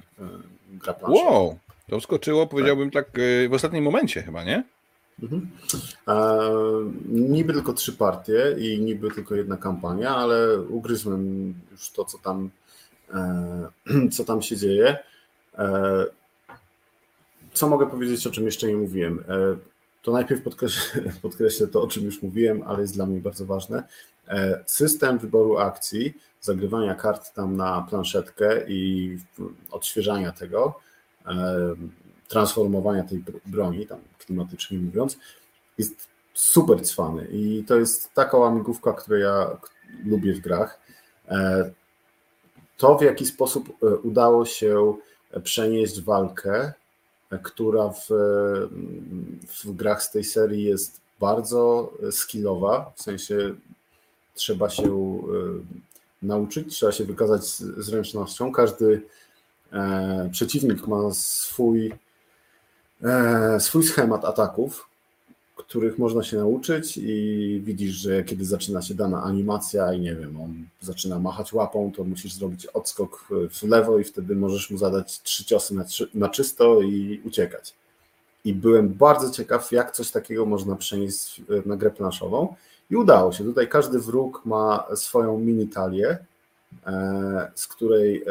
Gra 0.68 0.94
planszowa. 0.94 1.30
Wow, 1.30 1.58
to 1.90 2.00
skoczyło, 2.00 2.46
powiedziałbym 2.46 2.90
tak 2.90 3.10
w 3.48 3.52
ostatnim 3.52 3.84
momencie 3.84 4.22
chyba, 4.22 4.44
nie? 4.44 4.64
Mhm. 5.22 5.50
E, 6.08 6.40
niby 7.08 7.52
tylko 7.52 7.72
trzy 7.72 7.92
partie 7.92 8.56
i 8.58 8.80
niby 8.80 9.10
tylko 9.10 9.34
jedna 9.34 9.56
kampania, 9.56 10.16
ale 10.16 10.60
ugryzłem 10.60 11.54
już 11.70 11.90
to, 11.90 12.04
co 12.04 12.18
tam, 12.18 12.50
e, 13.14 13.68
co 14.14 14.24
tam 14.24 14.42
się 14.42 14.56
dzieje. 14.56 14.98
E, 15.58 16.06
co 17.52 17.68
mogę 17.68 17.86
powiedzieć, 17.86 18.26
o 18.26 18.30
czym 18.30 18.44
jeszcze 18.44 18.66
nie 18.66 18.76
mówiłem? 18.76 19.24
E, 19.28 19.56
to 20.02 20.12
najpierw 20.12 20.42
podkreślę, 20.42 21.02
podkreślę 21.22 21.66
to, 21.66 21.82
o 21.82 21.86
czym 21.86 22.04
już 22.04 22.22
mówiłem, 22.22 22.62
ale 22.66 22.80
jest 22.80 22.94
dla 22.94 23.06
mnie 23.06 23.20
bardzo 23.20 23.46
ważne. 23.46 23.82
E, 24.28 24.62
system 24.66 25.18
wyboru 25.18 25.58
akcji, 25.58 26.14
zagrywania 26.40 26.94
kart 26.94 27.34
tam 27.34 27.56
na 27.56 27.86
planszetkę 27.90 28.68
i 28.68 29.18
odświeżania 29.70 30.32
tego 30.32 30.80
e, 31.26 31.74
transformowania 32.32 33.02
tej 33.04 33.24
broni, 33.46 33.86
tam 33.86 33.98
klimatycznie 34.18 34.78
mówiąc, 34.78 35.18
jest 35.78 36.08
super 36.34 36.82
cwany 36.82 37.28
i 37.32 37.64
to 37.64 37.76
jest 37.76 38.14
taka 38.14 38.36
łamigłówka, 38.36 38.92
którą 38.92 39.16
ja 39.16 39.58
lubię 40.04 40.34
w 40.34 40.40
grach. 40.40 40.80
E, 41.28 41.70
to, 42.76 42.98
w 42.98 43.02
jaki 43.02 43.26
sposób 43.26 43.68
e, 43.68 43.96
udało 43.96 44.44
się 44.46 44.94
przenieść 45.44 46.00
walkę, 46.00 46.72
e, 47.30 47.38
która 47.38 47.88
w, 47.88 48.06
w 49.64 49.72
grach 49.72 50.02
z 50.02 50.10
tej 50.10 50.24
serii 50.24 50.64
jest 50.64 51.00
bardzo 51.20 51.92
skillowa, 52.10 52.92
w 52.96 53.02
sensie 53.02 53.54
trzeba 54.34 54.70
się 54.70 55.18
nauczyć, 56.22 56.74
trzeba 56.74 56.92
się 56.92 57.04
wykazać 57.04 57.46
zręcznością. 57.56 58.52
Każdy 58.52 59.02
przeciwnik 60.32 60.86
ma 60.86 61.10
swój 61.12 61.92
E, 61.92 61.98
swój 63.58 63.82
schemat 63.82 64.24
ataków, 64.24 64.88
których 65.56 65.98
można 65.98 66.22
się 66.22 66.36
nauczyć 66.36 66.98
i 67.02 67.60
widzisz, 67.64 67.94
że 67.94 68.24
kiedy 68.24 68.44
zaczyna 68.44 68.82
się 68.82 68.94
dana 68.94 69.22
animacja 69.22 69.92
i 69.92 70.00
nie 70.00 70.14
wiem, 70.14 70.40
on 70.40 70.54
zaczyna 70.80 71.18
machać 71.18 71.52
łapą, 71.52 71.92
to 71.96 72.04
musisz 72.04 72.32
zrobić 72.32 72.66
odskok 72.66 73.28
w 73.50 73.62
lewo 73.62 73.98
i 73.98 74.04
wtedy 74.04 74.36
możesz 74.36 74.70
mu 74.70 74.78
zadać 74.78 75.22
trzy 75.22 75.44
ciosy 75.44 75.74
na, 75.74 75.84
na 76.14 76.28
czysto 76.28 76.82
i 76.82 77.20
uciekać. 77.24 77.74
I 78.44 78.54
byłem 78.54 78.88
bardzo 78.88 79.30
ciekaw, 79.30 79.72
jak 79.72 79.92
coś 79.92 80.10
takiego 80.10 80.46
można 80.46 80.76
przenieść 80.76 81.42
na 81.66 81.76
grę 81.76 81.90
planszową 81.90 82.54
i 82.90 82.96
udało 82.96 83.32
się. 83.32 83.44
Tutaj 83.44 83.68
każdy 83.68 83.98
wróg 83.98 84.42
ma 84.44 84.86
swoją 84.94 85.38
mini 85.38 85.68
talię, 85.68 86.18
e, 86.86 87.50
z 87.54 87.66
której 87.66 88.22
e, 88.22 88.24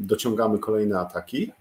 dociągamy 0.00 0.58
kolejne 0.58 0.98
ataki 1.00 1.52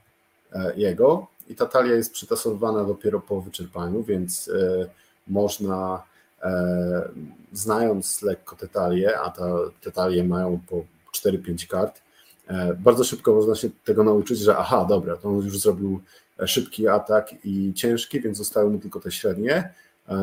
jego 0.76 1.28
i 1.48 1.56
ta 1.56 1.66
talia 1.66 1.96
jest 1.96 2.14
przetasowywana 2.14 2.84
dopiero 2.84 3.20
po 3.20 3.42
wyczerpaniu, 3.42 4.04
więc 4.04 4.48
e, 4.48 4.90
można, 5.28 6.04
e, 6.42 7.10
znając 7.54 8.22
lekko 8.22 8.56
te 8.56 8.68
talie, 8.68 9.20
a 9.20 9.30
ta, 9.30 9.48
te 9.82 9.92
talie 9.92 10.24
mają 10.24 10.60
po 10.70 10.84
4-5 11.12 11.68
kart, 11.68 12.02
e, 12.48 12.74
bardzo 12.74 13.04
szybko 13.04 13.36
można 13.36 13.56
się 13.56 13.70
tego 13.84 14.04
nauczyć, 14.04 14.40
że 14.40 14.58
aha, 14.58 14.86
dobra, 14.90 15.18
to 15.18 15.30
on 15.30 15.36
już 15.36 15.60
zrobił 15.60 16.02
szybki 16.46 16.88
atak 16.88 17.30
i 17.44 17.74
ciężki, 17.74 18.22
więc 18.22 18.38
zostały 18.38 18.70
mu 18.70 18.80
tylko 18.80 19.00
te 19.00 19.12
średnie, 19.12 19.74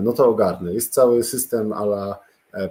no 0.03 0.13
to 0.13 0.29
ogarnę. 0.29 0.75
Jest 0.75 0.93
cały 0.93 1.25
system 1.25 1.73
ala 1.73 2.19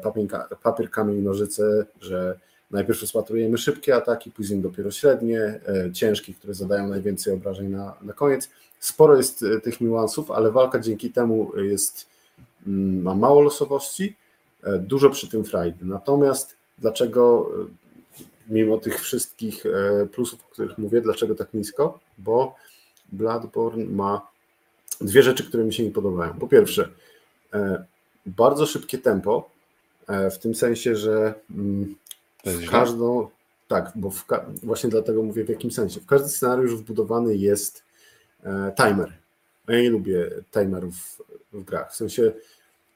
papier, 0.04 0.28
papier 0.64 0.90
kamień, 0.90 1.22
nożyce, 1.22 1.86
że 2.02 2.40
Najpierw 2.72 3.02
rozpatrujemy 3.02 3.58
szybkie 3.58 3.96
ataki, 3.96 4.32
później 4.32 4.60
dopiero 4.60 4.92
średnie, 4.92 5.40
e, 5.40 5.92
ciężkie, 5.94 6.34
które 6.34 6.54
zadają 6.54 6.88
najwięcej 6.88 7.34
obrażeń 7.34 7.68
na, 7.68 7.96
na 8.02 8.14
koniec. 8.14 8.50
Sporo 8.80 9.18
jest 9.18 9.44
e, 9.44 9.62
tych 9.62 9.82
niuansów, 9.82 10.32
ale 10.32 10.52
walka 10.52 10.80
dzięki 10.80 11.12
temu 11.12 11.58
jest, 11.58 12.08
mm, 12.68 13.02
ma 13.02 13.16
mało 13.16 13.42
losowości, 13.42 14.16
e, 14.64 14.80
dużo 14.80 15.10
przy 15.10 15.28
tym 15.28 15.44
frajdy. 15.44 15.86
Natomiast 15.86 16.56
dlaczego, 16.78 17.52
mimo 18.50 18.78
tych 18.78 19.02
wszystkich 19.02 19.64
plusów, 20.12 20.40
o 20.44 20.54
których 20.54 20.78
mówię, 20.78 21.02
dlaczego 21.02 21.36
tak 21.36 21.54
nisko? 21.54 22.00
Bo 22.18 22.56
Bloodborne 23.12 23.86
ma 23.86 24.28
dwie 25.02 25.24
rzeczy, 25.24 25.44
które 25.44 25.64
mi 25.64 25.74
się 25.74 25.84
nie 25.84 25.92
podobają. 25.92 26.34
Po 26.34 26.48
pierwsze, 26.48 26.90
bardzo 28.26 28.66
szybkie 28.66 28.98
tempo, 28.98 29.50
w 30.08 30.38
tym 30.38 30.56
sensie, 30.56 30.96
że 30.96 31.34
mm, 31.52 31.96
w 32.46 32.70
każdą, 32.70 33.30
tak, 33.68 33.92
bo 33.96 34.12
ka, 34.28 34.46
właśnie 34.64 34.90
dlatego 34.90 35.24
mówię 35.24 35.44
w 35.44 35.50
jakim 35.50 35.72
sensie. 35.72 36.00
W 36.00 36.06
każdy 36.06 36.30
scenariusz 36.30 36.76
wbudowany 36.76 37.36
jest 37.36 37.84
e, 38.44 38.74
timer. 38.78 39.14
Ja 39.68 39.82
nie 39.82 39.90
lubię 39.90 40.30
timerów 40.52 41.22
w 41.54 41.64
grach. 41.64 41.92
W 41.92 41.96
sensie, 41.96 42.32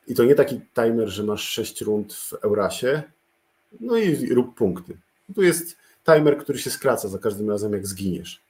i 0.08 0.16
to 0.16 0.24
nie 0.24 0.36
taki 0.36 0.62
timer, 0.74 1.08
że 1.10 1.24
masz 1.24 1.50
6 1.50 1.82
rund 1.82 2.14
w 2.14 2.34
Eurasie, 2.34 3.04
no 3.80 3.98
i 3.98 4.34
rób 4.34 4.56
punkty. 4.56 4.98
Tu 5.36 5.44
jest 5.44 5.78
timer, 6.06 6.38
który 6.38 6.60
się 6.60 6.70
skraca 6.70 7.08
za 7.08 7.20
każdym 7.20 7.50
razem, 7.50 7.74
jak 7.74 7.88
zginiesz. 7.88 8.42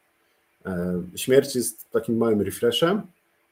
E, 0.65 1.01
śmierć 1.15 1.55
jest 1.55 1.91
takim 1.91 2.17
małym 2.17 2.41
refreshem, 2.41 3.01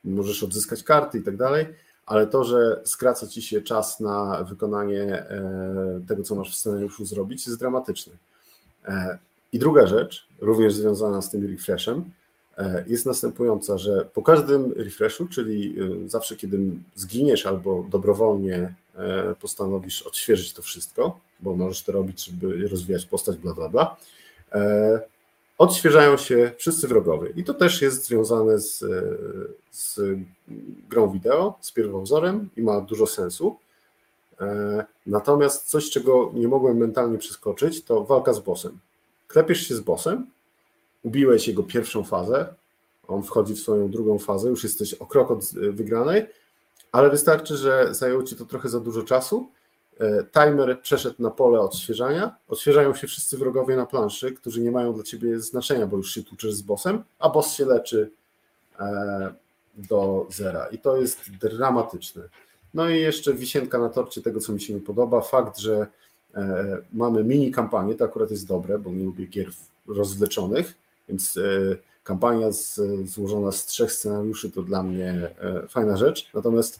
możesz 0.03 0.43
odzyskać 0.43 0.83
karty 0.83 1.19
i 1.19 1.23
tak 1.23 1.37
dalej, 1.37 1.65
ale 2.05 2.27
to, 2.27 2.43
że 2.43 2.81
skraca 2.83 3.27
ci 3.27 3.41
się 3.41 3.61
czas 3.61 3.99
na 3.99 4.43
wykonanie 4.43 5.03
e, 5.03 6.01
tego, 6.07 6.23
co 6.23 6.35
masz 6.35 6.51
w 6.51 6.55
scenariuszu 6.55 7.05
zrobić, 7.05 7.47
jest 7.47 7.59
dramatyczne. 7.59 8.13
E, 8.85 9.17
I 9.53 9.59
druga 9.59 9.87
rzecz, 9.87 10.27
również 10.41 10.73
związana 10.73 11.21
z 11.21 11.29
tym 11.29 11.51
refreshem, 11.51 12.03
e, 12.57 12.83
jest 12.87 13.05
następująca, 13.05 13.77
że 13.77 14.05
po 14.13 14.21
każdym 14.21 14.71
refreshu, 14.71 15.27
czyli 15.27 15.75
zawsze 16.05 16.35
kiedy 16.35 16.59
zginiesz 16.95 17.45
albo 17.45 17.85
dobrowolnie 17.89 18.73
postanowisz 19.41 20.01
odświeżyć 20.01 20.53
to 20.53 20.61
wszystko, 20.61 21.19
bo 21.39 21.55
możesz 21.55 21.83
to 21.83 21.91
robić, 21.91 22.25
żeby 22.25 22.67
rozwijać 22.67 23.05
postać, 23.05 23.37
bla, 23.37 23.53
bla, 23.53 23.69
bla, 23.69 23.95
odświeżają 25.57 26.17
się 26.17 26.51
wszyscy 26.57 26.87
wrogowie. 26.87 27.33
I 27.35 27.43
to 27.43 27.53
też 27.53 27.81
jest 27.81 28.05
związane 28.05 28.59
z, 28.59 28.85
z 29.71 29.99
grą 30.89 31.11
wideo, 31.11 31.57
z 31.61 31.71
pierwowzorem 31.71 32.49
i 32.57 32.61
ma 32.61 32.81
dużo 32.81 33.07
sensu. 33.07 33.57
E, 34.41 34.85
natomiast 35.07 35.69
coś, 35.69 35.89
czego 35.89 36.31
nie 36.33 36.47
mogłem 36.47 36.77
mentalnie 36.77 37.17
przeskoczyć, 37.17 37.83
to 37.83 38.03
walka 38.03 38.33
z 38.33 38.39
bossem. 38.39 38.79
Klepiesz 39.27 39.67
się 39.67 39.75
z 39.75 39.79
bossem, 39.79 40.27
ubiłeś 41.03 41.47
jego 41.47 41.63
pierwszą 41.63 42.03
fazę, 42.03 42.53
on 43.07 43.23
wchodzi 43.23 43.53
w 43.53 43.59
swoją 43.59 43.89
drugą 43.91 44.19
fazę, 44.19 44.49
już 44.49 44.63
jesteś 44.63 44.93
o 44.93 45.05
krok 45.05 45.31
od 45.31 45.53
wygranej, 45.53 46.25
ale 46.91 47.09
wystarczy, 47.09 47.57
że 47.57 47.93
zajęło 47.93 48.23
ci 48.23 48.35
to 48.35 48.45
trochę 48.45 48.69
za 48.69 48.79
dużo 48.79 49.03
czasu. 49.03 49.49
E, 49.99 50.23
timer 50.23 50.81
przeszedł 50.81 51.21
na 51.21 51.31
pole 51.31 51.59
odświeżania. 51.59 52.35
Odświeżają 52.47 52.93
się 52.93 53.07
wszyscy 53.07 53.37
wrogowie 53.37 53.75
na 53.75 53.85
planszy, 53.85 54.31
którzy 54.31 54.61
nie 54.61 54.71
mają 54.71 54.93
dla 54.93 55.03
ciebie 55.03 55.39
znaczenia, 55.39 55.87
bo 55.87 55.97
już 55.97 56.13
się 56.13 56.23
tłuczesz 56.23 56.53
z 56.53 56.61
bossem, 56.61 57.03
a 57.19 57.29
boss 57.29 57.53
się 57.53 57.65
leczy 57.65 58.11
e, 58.79 59.33
do 59.77 60.27
zera. 60.29 60.67
I 60.67 60.77
to 60.77 60.97
jest 60.97 61.31
dramatyczne. 61.41 62.23
No 62.73 62.89
i 62.89 62.99
jeszcze 62.99 63.33
wisienka 63.33 63.79
na 63.79 63.89
torcie 63.89 64.21
tego, 64.21 64.39
co 64.39 64.53
mi 64.53 64.61
się 64.61 64.73
nie 64.73 64.79
podoba. 64.79 65.21
Fakt, 65.21 65.57
że 65.57 65.87
e, 66.35 66.77
mamy 66.93 67.23
mini 67.23 67.51
kampanię, 67.51 67.95
to 67.95 68.05
akurat 68.05 68.31
jest 68.31 68.47
dobre, 68.47 68.79
bo 68.79 68.91
nie 68.91 69.03
lubię 69.03 69.25
gier 69.25 69.47
rozwleczonych, 69.87 70.73
więc 71.09 71.39
kampania 72.03 72.47
złożona 73.05 73.51
z 73.51 73.65
trzech 73.65 73.91
scenariuszy 73.91 74.51
to 74.51 74.61
dla 74.61 74.83
mnie 74.83 75.29
fajna 75.69 75.97
rzecz. 75.97 76.29
Natomiast 76.33 76.79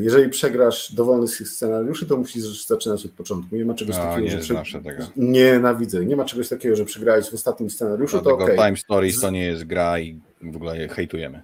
jeżeli 0.00 0.28
przegrasz 0.28 0.92
dowolny 0.92 1.28
z 1.28 1.36
tych 1.36 1.48
scenariuszy, 1.48 2.06
to 2.06 2.16
musisz 2.16 2.66
zaczynać 2.66 3.06
od 3.06 3.12
początku. 3.12 3.56
Nie 3.56 3.64
ma 3.64 3.74
czegoś 3.74 3.96
no, 3.96 4.02
takiego, 4.02 4.26
nie 4.26 4.42
że 4.42 4.62
prze... 4.62 4.80
tego. 4.80 5.04
Nienawidzę. 5.16 6.06
Nie 6.06 6.16
ma 6.16 6.24
czegoś 6.24 6.48
takiego, 6.48 6.76
że 6.76 6.84
przegrałeś 6.84 7.30
w 7.30 7.34
ostatnim 7.34 7.70
scenariuszu, 7.70 8.12
Dlatego 8.12 8.36
to 8.36 8.44
okay. 8.44 8.56
Time 8.56 8.76
Stories 8.76 9.20
to 9.20 9.30
nie 9.30 9.46
jest 9.46 9.64
gra 9.64 9.98
i 10.00 10.20
w 10.42 10.56
ogóle 10.56 10.78
je 10.78 10.88
hejtujemy. 10.88 11.42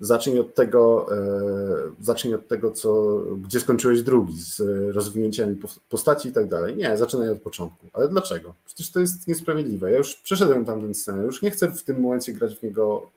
Zacznij 0.00 0.40
od 0.40 0.54
tego, 0.54 1.06
e, 1.12 2.04
zacznij 2.04 2.34
od 2.34 2.48
tego, 2.48 2.70
co, 2.70 3.20
gdzie 3.36 3.60
skończyłeś 3.60 4.02
drugi, 4.02 4.38
z 4.38 4.60
rozwinięciami 4.94 5.56
postaci 5.88 6.28
i 6.28 6.32
tak 6.32 6.48
dalej. 6.48 6.76
Nie, 6.76 6.96
zaczynaj 6.96 7.28
od 7.28 7.42
początku. 7.42 7.86
Ale 7.92 8.08
dlaczego? 8.08 8.54
Przecież 8.66 8.90
to 8.90 9.00
jest 9.00 9.28
niesprawiedliwe. 9.28 9.90
Ja 9.90 9.98
już 9.98 10.14
przeszedłem 10.16 10.64
tamten 10.64 10.94
scenariusz, 10.94 11.42
nie 11.42 11.50
chcę 11.50 11.70
w 11.70 11.82
tym 11.82 12.00
momencie 12.00 12.32
grać 12.32 12.56
w 12.56 12.62
niego 12.62 13.10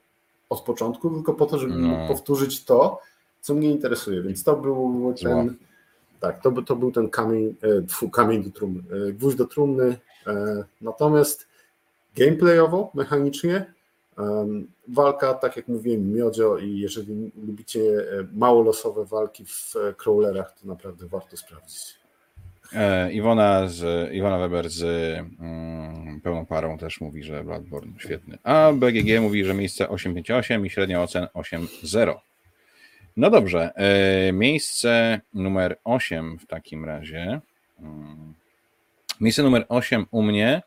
od 0.50 0.62
początku, 0.62 1.10
tylko 1.10 1.34
po 1.34 1.46
to, 1.46 1.60
żeby 1.60 1.76
no. 1.76 2.08
powtórzyć 2.08 2.66
to, 2.66 3.00
co 3.42 3.54
mnie 3.54 3.72
interesuje, 3.72 4.22
więc 4.22 4.44
to 4.44 4.56
był 4.56 5.14
ten, 5.24 5.56
tak, 6.20 6.42
to, 6.42 6.52
to 6.62 6.76
był 6.76 6.92
ten 6.92 7.10
kamień, 7.10 7.56
e, 7.62 7.82
tfu, 7.82 8.10
kamień 8.10 8.44
do 8.44 8.50
trumny, 8.50 8.82
e, 9.08 9.14
gwóźdź 9.14 9.38
do 9.38 9.46
trumny, 9.46 9.98
e, 10.28 10.64
natomiast 10.82 11.48
gameplayowo, 12.16 12.92
mechanicznie 12.94 13.74
walka, 14.88 15.34
tak 15.34 15.58
jak 15.58 15.68
mówiłem, 15.68 16.14
miodzio 16.14 16.58
i 16.58 16.80
jeżeli 16.80 17.32
lubicie 17.48 17.82
mało 18.34 18.64
losowe 18.64 19.06
walki 19.06 19.46
w 19.46 19.74
crawlerach, 19.98 20.60
to 20.62 20.68
naprawdę 20.68 21.08
warto 21.08 21.38
sprawdzić. 21.38 22.00
Iwona, 23.12 23.68
z, 23.68 24.12
Iwona 24.14 24.38
Weber 24.38 24.70
z 24.70 24.84
mm, 25.40 26.22
pełną 26.22 26.46
parą 26.46 26.78
też 26.78 27.02
mówi, 27.02 27.24
że 27.24 27.44
Bloodborne 27.44 27.92
świetny. 28.00 28.38
A 28.44 28.72
BGG 28.74 29.22
mówi, 29.22 29.46
że 29.46 29.54
miejsce 29.54 29.90
858 29.90 30.66
i 30.66 30.70
średnia 30.70 31.04
ocen 31.04 31.28
8.0. 31.36 32.16
No 33.18 33.30
dobrze. 33.30 33.72
E, 33.76 34.34
miejsce 34.34 35.22
numer 35.34 35.80
8 35.84 36.40
w 36.40 36.46
takim 36.46 36.86
razie. 36.86 37.42
Mm, 37.80 38.34
miejsce 39.22 39.44
numer 39.44 39.66
8 39.70 40.06
u 40.12 40.24
mnie 40.24 40.62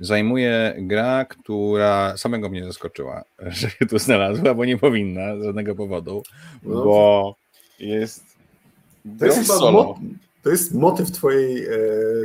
zajmuje 0.00 0.74
gra, 0.78 1.24
która 1.24 2.16
samego 2.16 2.48
mnie 2.48 2.64
zaskoczyła, 2.64 3.24
że 3.38 3.70
się 3.70 3.86
tu 3.86 3.98
znalazła, 3.98 4.54
bo 4.54 4.64
nie 4.64 4.78
powinna 4.78 5.40
z 5.40 5.44
żadnego 5.44 5.74
powodu, 5.74 6.22
no. 6.62 6.84
bo 6.84 7.36
jest. 7.78 8.24
To 9.18 9.26
jest, 9.26 9.46
solo. 9.46 9.98
to 10.42 10.50
jest 10.50 10.74
motyw 10.74 11.10
twojej, 11.10 11.66
e, 11.66 11.70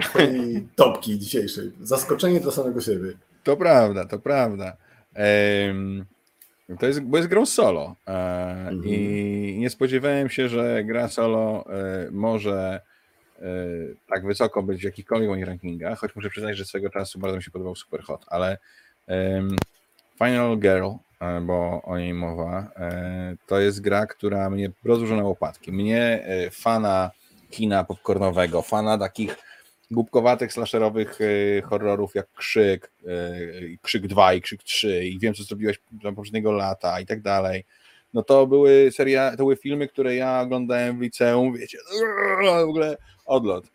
twojej 0.04 0.68
topki 0.76 1.20
dzisiejszej. 1.20 1.72
Zaskoczenie 1.82 2.40
dla 2.40 2.52
samego 2.52 2.82
siebie. 2.82 3.14
To 3.44 3.58
prawda, 3.58 4.06
to 4.06 4.20
prawda. 4.20 4.78
To 6.78 6.86
jest, 6.86 7.02
bo 7.02 7.18
jest 7.18 7.30
grą 7.30 7.46
solo. 7.46 7.96
E, 8.08 8.12
mhm. 8.12 8.86
I 8.86 9.58
nie 9.60 9.70
spodziewałem 9.70 10.30
się, 10.30 10.50
że 10.50 10.84
gra 10.84 11.08
solo 11.08 11.66
e, 11.70 12.08
może 12.12 12.82
e, 13.40 13.44
tak 14.10 14.26
wysoko 14.26 14.64
być 14.64 14.82
w 14.82 14.84
jakichkolwiek 14.84 15.30
moich 15.30 15.46
rankingach, 15.46 16.00
choć 16.00 16.16
muszę 16.16 16.30
przyznać, 16.30 16.58
że 16.58 16.66
swego 16.66 16.90
czasu 16.90 17.20
bardzo 17.20 17.38
mi 17.38 17.44
się 17.44 17.52
podobał 17.52 17.76
Superhot, 17.76 18.26
ale 18.28 18.58
Final 20.18 20.58
Girl, 20.58 20.90
bo 21.42 21.82
o 21.82 21.98
niej 21.98 22.14
mowa, 22.14 22.72
to 23.48 23.60
jest 23.60 23.82
gra, 23.82 24.08
która 24.08 24.50
mnie 24.50 24.72
rozłożyła 24.86 25.20
na 25.22 25.28
łopatki. 25.28 25.72
Mnie, 25.72 26.28
fana 26.52 27.12
kina 27.50 27.84
popcornowego, 27.84 28.62
fana 28.62 28.98
takich 28.98 29.36
głupkowatych 29.92 30.54
slasherowych 30.54 31.20
e, 31.22 31.62
horrorów 31.62 32.16
jak 32.16 32.32
Krzyk, 32.34 32.92
e, 33.08 33.32
Krzyk 33.82 34.08
2 34.08 34.34
i 34.34 34.42
Krzyk 34.42 34.64
3 34.64 35.06
i 35.06 35.20
wiem, 35.20 35.34
co 35.34 35.44
zrobiłeś 35.44 35.80
tam 36.04 36.16
poprzedniego 36.16 36.52
lata 36.52 37.00
i 37.00 37.06
tak 37.06 37.22
dalej. 37.22 37.66
No 38.14 38.24
to 38.24 38.48
były 38.48 38.92
seria, 38.92 39.32
to 39.32 39.38
były 39.38 39.56
filmy, 39.56 39.88
które 39.88 40.16
ja 40.16 40.42
oglądałem 40.42 40.98
w 40.98 41.02
liceum, 41.02 41.54
wiecie, 41.58 41.78
w 42.66 42.70
ogóle 42.70 42.98
odlot. 43.26 43.68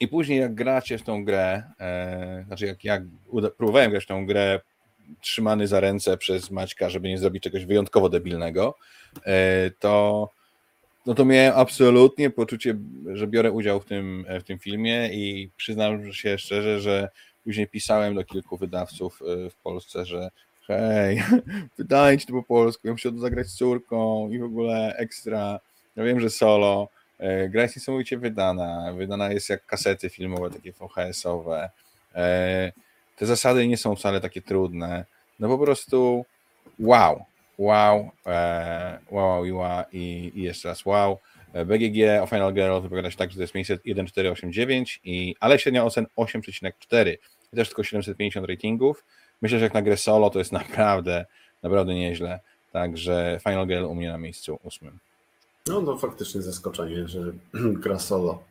I 0.00 0.08
później 0.08 0.40
jak 0.40 0.54
gracie 0.54 0.98
w 0.98 1.02
tą 1.02 1.24
grę, 1.24 1.62
e, 1.80 2.44
znaczy 2.46 2.66
jak, 2.66 2.84
jak 2.84 3.02
próbowałem 3.56 3.90
grać 3.90 4.04
w 4.04 4.08
tą 4.08 4.26
grę 4.26 4.60
trzymany 5.20 5.66
za 5.66 5.80
ręce 5.80 6.16
przez 6.16 6.50
Maćka, 6.50 6.90
żeby 6.90 7.08
nie 7.08 7.18
zrobić 7.18 7.42
czegoś 7.42 7.64
wyjątkowo 7.64 8.08
debilnego, 8.08 8.74
to 9.78 10.30
no 11.08 11.14
to 11.14 11.24
miałem 11.24 11.52
absolutnie 11.56 12.30
poczucie, 12.30 12.74
że 13.12 13.26
biorę 13.26 13.52
udział 13.52 13.80
w 13.80 13.84
tym, 13.84 14.26
w 14.40 14.44
tym 14.44 14.58
filmie 14.58 15.08
i 15.12 15.50
przyznam 15.56 16.12
się 16.12 16.38
szczerze, 16.38 16.80
że 16.80 17.08
później 17.44 17.66
pisałem 17.66 18.14
do 18.14 18.24
kilku 18.24 18.56
wydawców 18.56 19.22
e, 19.22 19.50
w 19.50 19.56
Polsce, 19.56 20.04
że 20.04 20.30
hej, 20.66 21.22
wydajcie 21.78 22.26
to 22.26 22.32
po 22.32 22.42
polsku, 22.42 22.86
ja 22.86 22.92
muszę 22.92 23.12
to 23.12 23.18
zagrać 23.18 23.46
z 23.46 23.54
córką 23.54 24.30
i 24.30 24.38
w 24.38 24.42
ogóle 24.42 24.96
ekstra. 24.96 25.60
Ja 25.96 26.04
wiem, 26.04 26.20
że 26.20 26.30
solo. 26.30 26.88
E, 27.18 27.48
gra 27.48 27.62
jest 27.62 27.76
niesamowicie 27.76 28.18
wydana. 28.18 28.92
Wydana 28.96 29.32
jest 29.32 29.48
jak 29.48 29.66
kasety 29.66 30.10
filmowe, 30.10 30.50
takie 30.50 30.72
VHS-owe. 30.72 31.70
E, 32.14 32.72
te 33.16 33.26
zasady 33.26 33.68
nie 33.68 33.76
są 33.76 33.96
wcale 33.96 34.20
takie 34.20 34.42
trudne. 34.42 35.04
No 35.40 35.48
po 35.48 35.58
prostu 35.58 36.24
wow 36.78 37.24
wow, 37.58 38.10
e, 38.26 38.98
wow, 39.10 39.56
wow 39.56 39.84
i, 39.92 40.32
i 40.34 40.42
jeszcze 40.42 40.68
raz 40.68 40.86
wow. 40.86 41.18
E, 41.52 41.64
BGG 41.64 42.22
o 42.22 42.26
Final 42.26 42.54
Girl 42.54 42.80
wypowiada 42.80 43.10
się 43.10 43.16
tak, 43.16 43.30
że 43.30 43.36
to 43.36 43.42
jest 43.42 43.54
miejsce 43.54 43.78
1,489, 43.84 45.00
i, 45.04 45.34
ale 45.40 45.58
średnia 45.58 45.84
ocen 45.84 46.06
8,4. 46.16 47.16
Też 47.54 47.68
tylko 47.68 47.82
750 47.82 48.48
ratingów. 48.48 49.04
Myślę, 49.42 49.58
że 49.58 49.64
jak 49.64 49.74
na 49.74 49.82
grę 49.82 49.96
solo 49.96 50.30
to 50.30 50.38
jest 50.38 50.52
naprawdę, 50.52 51.26
naprawdę 51.62 51.94
nieźle. 51.94 52.40
Także 52.72 53.40
Final 53.42 53.66
Girl 53.66 53.84
u 53.84 53.94
mnie 53.94 54.08
na 54.08 54.18
miejscu 54.18 54.58
ósmym. 54.62 54.98
No, 55.66 55.80
no 55.80 55.98
faktycznie 55.98 56.42
zaskoczenie, 56.42 57.08
że 57.08 57.32
gra 57.82 57.98
solo. 57.98 58.42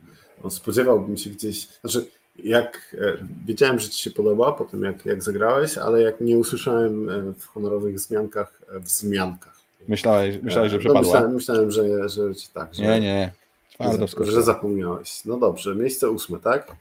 Spodziewałbym 0.49 1.17
się 1.17 1.29
gdzieś, 1.29 1.67
znaczy 1.67 2.05
jak 2.43 2.95
e, 3.01 3.17
wiedziałem, 3.45 3.79
że 3.79 3.89
ci 3.89 4.03
się 4.03 4.11
podoba 4.11 4.51
po 4.51 4.65
tym, 4.65 4.83
jak, 4.83 5.05
jak 5.05 5.23
zagrałeś, 5.23 5.77
ale 5.77 6.01
jak 6.01 6.21
nie 6.21 6.37
usłyszałem 6.37 7.09
e, 7.09 7.33
w 7.33 7.45
honorowych 7.45 7.99
zmiankach, 7.99 8.61
e, 8.75 8.79
w 8.79 8.89
zmiankach. 8.89 9.57
Myślałeś, 9.87 10.39
myślałeś 10.41 10.71
że 10.71 10.77
no, 10.77 10.79
przepadła? 10.79 11.21
No, 11.21 11.29
myślałem, 11.29 11.65
myślałem, 11.65 11.71
że, 11.71 12.09
że, 12.09 12.33
że 12.33 12.49
tak. 12.53 12.73
Że, 12.73 12.83
nie, 12.83 12.99
nie. 12.99 13.31
Że, 13.79 14.31
że 14.31 14.43
zapomniałeś. 14.43 15.25
No 15.25 15.37
dobrze, 15.37 15.75
miejsce 15.75 16.09
ósme, 16.09 16.39
tak? 16.39 16.75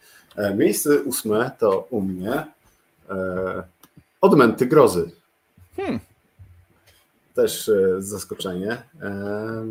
Miejsce 0.57 1.03
ósme 1.03 1.51
to 1.59 1.87
u 1.91 2.01
mnie 2.01 2.47
e, 3.11 3.63
odmęty 4.21 4.67
grozy. 4.67 5.11
Hmm. 5.77 6.01
Też 7.35 7.69
e, 7.69 8.03
zaskoczenie. 8.03 8.83
E, 9.03 9.65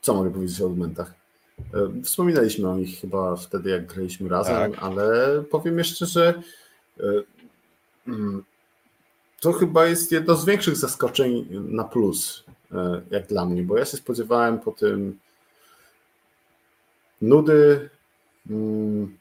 co 0.00 0.14
mogę 0.14 0.30
powiedzieć 0.30 0.60
o 0.60 0.66
odmętach? 0.66 1.19
E, 1.74 2.02
wspominaliśmy 2.02 2.68
o 2.68 2.76
nich 2.76 3.00
chyba 3.00 3.36
wtedy, 3.36 3.70
jak 3.70 3.86
graliśmy 3.86 4.28
razem, 4.28 4.72
tak. 4.72 4.82
ale 4.82 5.42
powiem 5.42 5.78
jeszcze, 5.78 6.06
że 6.06 6.42
e, 7.00 7.02
mm, 8.08 8.44
to 9.40 9.52
chyba 9.52 9.86
jest 9.86 10.12
jedno 10.12 10.36
z 10.36 10.44
większych 10.44 10.76
zaskoczeń 10.76 11.46
na 11.50 11.84
plus, 11.84 12.44
e, 12.72 13.02
jak 13.10 13.26
dla 13.26 13.46
mnie, 13.46 13.62
bo 13.62 13.78
ja 13.78 13.84
się 13.84 13.96
spodziewałem 13.96 14.58
po 14.58 14.72
tym 14.72 15.18
nudy, 17.22 17.90
mm, 18.50 19.18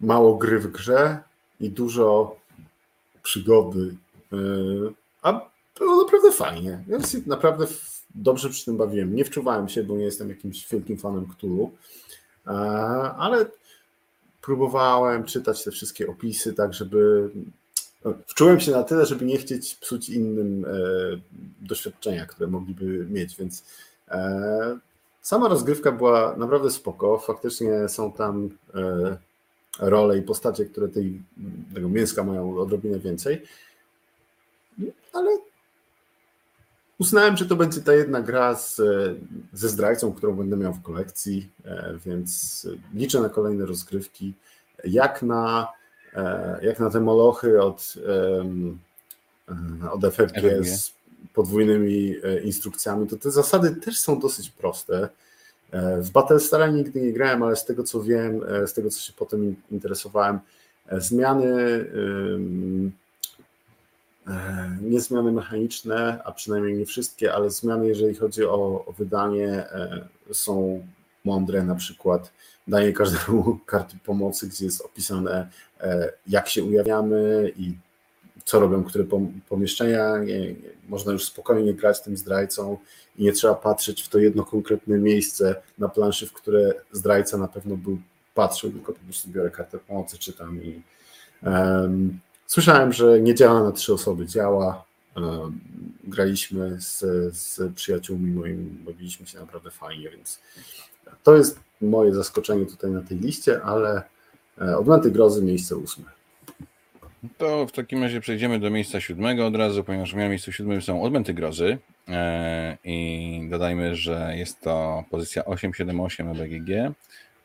mało 0.00 0.36
gry 0.36 0.58
w 0.58 0.66
grze 0.66 1.18
i 1.60 1.70
dużo 1.70 2.36
przygody, 3.22 3.96
a 5.22 5.40
było 5.78 6.02
naprawdę 6.02 6.32
fajnie. 6.32 6.84
Się 7.10 7.18
naprawdę 7.26 7.66
dobrze 8.14 8.48
przy 8.50 8.64
tym 8.64 8.76
bawiłem. 8.76 9.16
Nie 9.16 9.24
wczuwałem 9.24 9.68
się, 9.68 9.82
bo 9.82 9.96
nie 9.96 10.04
jestem 10.04 10.28
jakimś 10.28 10.68
wielkim 10.68 10.98
fanem 10.98 11.26
Cthulhu, 11.26 11.72
e, 12.46 12.50
ale 13.18 13.46
próbowałem 14.42 15.24
czytać 15.24 15.64
te 15.64 15.70
wszystkie 15.70 16.08
opisy, 16.08 16.54
tak 16.54 16.74
żeby 16.74 17.30
no, 18.04 18.14
wczułem 18.26 18.60
się 18.60 18.72
na 18.72 18.82
tyle, 18.82 19.06
żeby 19.06 19.24
nie 19.24 19.38
chcieć 19.38 19.74
psuć 19.74 20.08
innym 20.08 20.64
e, 20.64 20.68
doświadczenia, 21.60 22.26
które 22.26 22.50
mogliby 22.50 23.06
mieć, 23.10 23.36
więc 23.36 23.64
e, 24.08 24.78
sama 25.22 25.48
rozgrywka 25.48 25.92
była 25.92 26.36
naprawdę 26.36 26.70
spoko. 26.70 27.18
Faktycznie 27.18 27.88
są 27.88 28.12
tam 28.12 28.50
role 29.78 30.18
i 30.18 30.22
postacie, 30.22 30.64
które 30.64 30.88
tej, 30.88 31.22
tego 31.74 31.88
mięska 31.88 32.24
mają 32.24 32.58
odrobinę 32.58 32.98
więcej, 32.98 33.42
ale 35.12 35.38
uznałem, 37.02 37.36
że 37.36 37.46
to 37.46 37.56
będzie 37.56 37.80
ta 37.80 37.94
jedna 37.94 38.20
gra 38.20 38.54
z, 38.54 38.80
ze 39.52 39.68
zdrajcą, 39.68 40.12
którą 40.12 40.36
będę 40.36 40.56
miał 40.56 40.72
w 40.72 40.82
kolekcji, 40.82 41.48
e, 41.64 41.94
więc 42.06 42.66
liczę 42.94 43.20
na 43.20 43.28
kolejne 43.28 43.66
rozgrywki. 43.66 44.34
Jak 44.84 45.22
na, 45.22 45.68
e, 46.14 46.58
jak 46.62 46.80
na 46.80 46.90
te 46.90 47.00
molochy 47.00 47.62
od, 47.62 47.94
e, 49.50 49.90
od 49.90 50.04
FFG 50.04 50.64
z 50.64 50.92
podwójnymi 51.34 52.14
instrukcjami, 52.44 53.06
to 53.06 53.16
te 53.16 53.30
zasady 53.30 53.76
też 53.76 53.98
są 53.98 54.20
dosyć 54.20 54.50
proste. 54.50 55.08
W 55.98 56.10
Battlestara 56.10 56.66
nigdy 56.66 57.00
nie 57.00 57.12
grałem, 57.12 57.42
ale 57.42 57.56
z 57.56 57.64
tego 57.64 57.82
co 57.84 58.02
wiem, 58.02 58.40
z 58.66 58.72
tego 58.72 58.90
co 58.90 59.00
się 59.00 59.12
potem 59.12 59.56
interesowałem, 59.70 60.38
zmiany 60.92 61.54
E, 61.54 63.01
nie 64.80 65.00
zmiany 65.00 65.32
mechaniczne, 65.32 66.22
a 66.24 66.32
przynajmniej 66.32 66.78
nie 66.78 66.86
wszystkie, 66.86 67.34
ale 67.34 67.50
zmiany, 67.50 67.88
jeżeli 67.88 68.14
chodzi 68.14 68.44
o, 68.44 68.84
o 68.86 68.92
wydanie, 68.98 69.48
e, 69.48 70.04
są 70.32 70.86
mądre. 71.24 71.64
Na 71.64 71.74
przykład 71.74 72.32
daje 72.68 72.92
każdemu 72.92 73.58
karty 73.66 73.96
pomocy, 74.04 74.48
gdzie 74.48 74.64
jest 74.64 74.80
opisane, 74.80 75.48
e, 75.80 76.12
jak 76.26 76.48
się 76.48 76.64
ujawniamy 76.64 77.52
i 77.56 77.74
co 78.44 78.60
robią 78.60 78.84
które 78.84 79.04
pomieszczenia. 79.48 80.14
można 80.88 81.12
już 81.12 81.24
spokojnie 81.24 81.74
grać 81.74 82.00
tym 82.00 82.16
zdrajcą 82.16 82.78
i 83.16 83.24
nie 83.24 83.32
trzeba 83.32 83.54
patrzeć 83.54 84.02
w 84.02 84.08
to 84.08 84.18
jedno 84.18 84.44
konkretne 84.44 84.98
miejsce 84.98 85.54
na 85.78 85.88
planszy, 85.88 86.26
w 86.26 86.32
które 86.32 86.74
zdrajca 86.92 87.38
na 87.38 87.48
pewno 87.48 87.76
był 87.76 87.98
patrzył, 88.34 88.72
tylko 88.72 88.92
po 88.92 88.98
prostu 88.98 89.30
biorę 89.30 89.50
kartę 89.50 89.78
pomocy, 89.78 90.18
czytam 90.18 90.62
i 90.62 90.82
um, 91.42 92.20
Słyszałem, 92.52 92.92
że 92.92 93.20
nie 93.20 93.34
działa 93.34 93.62
na 93.62 93.72
trzy 93.72 93.92
osoby, 93.94 94.26
działa. 94.26 94.84
Graliśmy 96.04 96.80
z, 96.80 96.98
z 97.36 97.74
przyjaciółmi 97.74 98.30
moimi, 98.32 98.70
bawiliśmy 98.70 99.26
się 99.26 99.38
naprawdę 99.38 99.70
fajnie, 99.70 100.10
więc 100.10 100.40
to 101.22 101.36
jest 101.36 101.60
moje 101.80 102.14
zaskoczenie 102.14 102.66
tutaj 102.66 102.90
na 102.90 103.02
tej 103.02 103.18
liście, 103.18 103.62
ale 103.62 104.02
e, 104.60 104.78
Odmęty 104.78 105.10
Grozy 105.10 105.42
miejsce 105.42 105.76
ósme. 105.76 106.04
To 107.38 107.66
w 107.66 107.72
takim 107.72 108.02
razie 108.02 108.20
przejdziemy 108.20 108.60
do 108.60 108.70
miejsca 108.70 109.00
siódmego 109.00 109.46
od 109.46 109.56
razu, 109.56 109.84
ponieważ 109.84 110.14
moim 110.14 110.28
miejscu 110.28 110.52
siódmym 110.52 110.82
są 110.82 111.02
Odmęty 111.02 111.34
Grozy 111.34 111.78
e, 112.08 112.78
i 112.84 113.48
dodajmy, 113.50 113.96
że 113.96 114.32
jest 114.36 114.60
to 114.60 115.04
pozycja 115.10 115.44
878 115.44 116.26
na 116.26 116.34
BGG. 116.34 116.94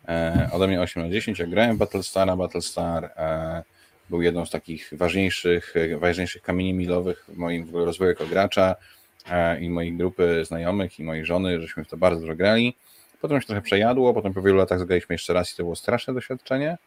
E, 0.07 0.49
ode 0.53 0.67
mnie 0.67 0.81
8 0.81 1.03
na 1.03 1.09
10, 1.09 1.39
jak 1.39 1.49
grałem 1.49 1.77
Battlestara, 1.77 2.35
Battlestar 2.35 3.11
był 4.09 4.21
jedną 4.21 4.45
z 4.45 4.51
takich 4.51 4.89
ważniejszych, 4.91 5.73
ważniejszych 5.99 6.41
kamieni 6.41 6.73
milowych 6.73 7.25
w 7.27 7.37
moim 7.37 7.75
rozwoju 7.75 8.09
jako 8.09 8.25
gracza 8.25 8.75
e, 9.29 9.61
i 9.61 9.69
mojej 9.69 9.93
grupy 9.93 10.45
znajomych 10.45 10.99
i 10.99 11.03
mojej 11.03 11.25
żony, 11.25 11.61
żeśmy 11.61 11.83
w 11.83 11.87
to 11.87 11.97
bardzo 11.97 12.21
dużo 12.21 12.35
grali. 12.35 12.75
Potem 13.21 13.41
się 13.41 13.47
trochę 13.47 13.61
przejadło, 13.61 14.13
potem 14.13 14.33
po 14.33 14.41
wielu 14.41 14.57
latach 14.57 14.79
zagraliśmy 14.79 15.13
jeszcze 15.13 15.33
raz 15.33 15.53
i 15.53 15.55
to 15.55 15.63
było 15.63 15.75
straszne 15.75 16.13
doświadczenie. 16.13 16.77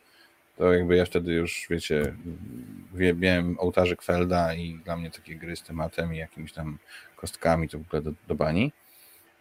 To 0.56 0.72
jakby 0.72 0.96
ja 0.96 1.04
wtedy 1.04 1.32
już, 1.32 1.66
wiecie, 1.70 2.14
wiem 2.94 3.56
ołtarzyk 3.58 4.02
Felda 4.02 4.54
i 4.54 4.80
dla 4.84 4.96
mnie 4.96 5.10
takie 5.10 5.36
gry 5.36 5.56
z 5.56 5.62
tematem 5.62 6.14
i 6.14 6.16
jakimiś 6.16 6.52
tam 6.52 6.78
kostkami 7.16 7.68
to 7.68 7.78
w 7.78 7.82
ogóle 7.82 8.02
do, 8.02 8.12
do 8.28 8.34
bani. 8.34 8.72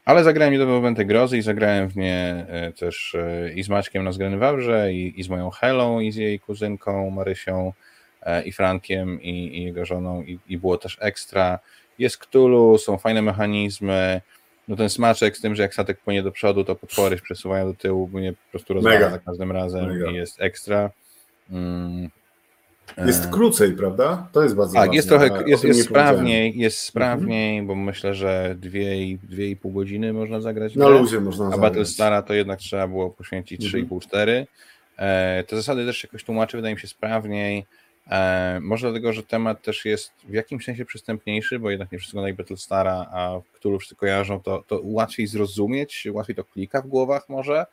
Ale 0.09 0.23
zagrałem 0.23 0.53
nie 0.53 0.59
do 0.59 0.67
momenty 0.67 1.05
grozy 1.05 1.37
i 1.37 1.41
zagrałem 1.41 1.87
w 1.87 1.95
nie 1.95 2.45
e, 2.47 2.71
też 2.71 3.15
e, 3.15 3.53
i 3.53 3.63
z 3.63 3.69
Maćkiem 3.69 4.03
na 4.03 4.11
Zgrany 4.11 4.37
Wawrze, 4.37 4.93
i, 4.93 5.19
i 5.19 5.23
z 5.23 5.29
moją 5.29 5.49
Helą, 5.49 5.99
i 5.99 6.11
z 6.11 6.15
jej 6.15 6.39
kuzynką 6.39 7.09
Marysią, 7.09 7.73
e, 8.21 8.43
i 8.43 8.51
Frankiem, 8.51 9.21
i, 9.21 9.57
i 9.57 9.63
jego 9.63 9.85
żoną, 9.85 10.23
i, 10.23 10.39
i, 10.47 10.57
było 10.57 10.77
też 10.77 10.97
ekstra. 11.01 11.59
Jest 11.99 12.17
Cthulhu, 12.17 12.77
są 12.77 12.97
fajne 12.97 13.21
mechanizmy, 13.21 14.21
no 14.67 14.75
ten 14.75 14.89
smaczek 14.89 15.37
z 15.37 15.41
tym, 15.41 15.55
że 15.55 15.63
jak 15.63 15.73
statek 15.73 15.99
płynie 15.99 16.23
do 16.23 16.31
przodu, 16.31 16.63
to 16.63 16.75
potwory 16.75 17.17
się 17.17 17.23
przesuwają 17.23 17.65
do 17.65 17.73
tyłu, 17.73 18.09
mnie 18.13 18.33
po 18.33 18.51
prostu 18.51 18.73
rozwala 18.73 19.09
za 19.09 19.19
każdym 19.19 19.51
razem 19.51 19.87
Mega. 19.87 20.11
i 20.11 20.15
jest 20.15 20.41
ekstra. 20.41 20.89
Mm. 21.51 22.09
Jest 22.97 23.25
e, 23.25 23.27
krócej, 23.27 23.73
prawda? 23.73 24.27
To 24.31 24.43
jest 24.43 24.55
bardzo 24.55 24.73
Tak, 24.73 24.81
ważne. 24.81 24.95
jest 24.95 25.09
trochę, 25.09 25.43
jest, 25.45 25.63
jest 25.63 25.83
sprawniej, 25.83 26.57
jest 26.57 26.77
sprawniej, 26.79 27.61
bo 27.61 27.75
myślę, 27.75 28.13
że 28.13 28.55
dwie 28.59 29.03
i, 29.03 29.17
dwie 29.17 29.49
i 29.49 29.55
pół 29.55 29.71
godziny 29.71 30.13
można 30.13 30.41
zagrać. 30.41 30.75
Na 30.75 30.87
luzie 30.87 31.19
można 31.19 31.45
A 31.45 31.49
zagrać. 31.49 31.69
Battlestara 31.69 32.21
to 32.21 32.33
jednak 32.33 32.59
trzeba 32.59 32.87
było 32.87 33.09
poświęcić 33.09 33.65
mhm. 33.65 33.85
3,5-4. 33.85 34.45
E, 34.97 35.43
te 35.47 35.55
zasady 35.55 35.85
też 35.85 36.03
jakoś 36.03 36.23
tłumaczy, 36.23 36.57
wydaje 36.57 36.75
mi 36.75 36.81
się, 36.81 36.87
sprawniej. 36.87 37.65
E, 38.11 38.59
może 38.61 38.87
dlatego, 38.87 39.13
że 39.13 39.23
temat 39.23 39.61
też 39.61 39.85
jest 39.85 40.11
w 40.23 40.33
jakimś 40.33 40.65
sensie 40.65 40.85
przystępniejszy, 40.85 41.59
bo 41.59 41.69
jednak 41.69 41.91
nie 41.91 41.97
wszyscy 41.97 42.17
oglądają 42.17 42.35
Battlestara, 42.35 43.05
a 43.11 43.39
którzy 43.53 43.77
wszyscy 43.77 43.95
kojarzą, 43.95 44.39
to, 44.39 44.63
to 44.67 44.81
łatwiej 44.83 45.27
zrozumieć, 45.27 46.07
łatwiej 46.11 46.35
to 46.35 46.43
klika 46.43 46.81
w 46.81 46.87
głowach 46.87 47.29
może. 47.29 47.65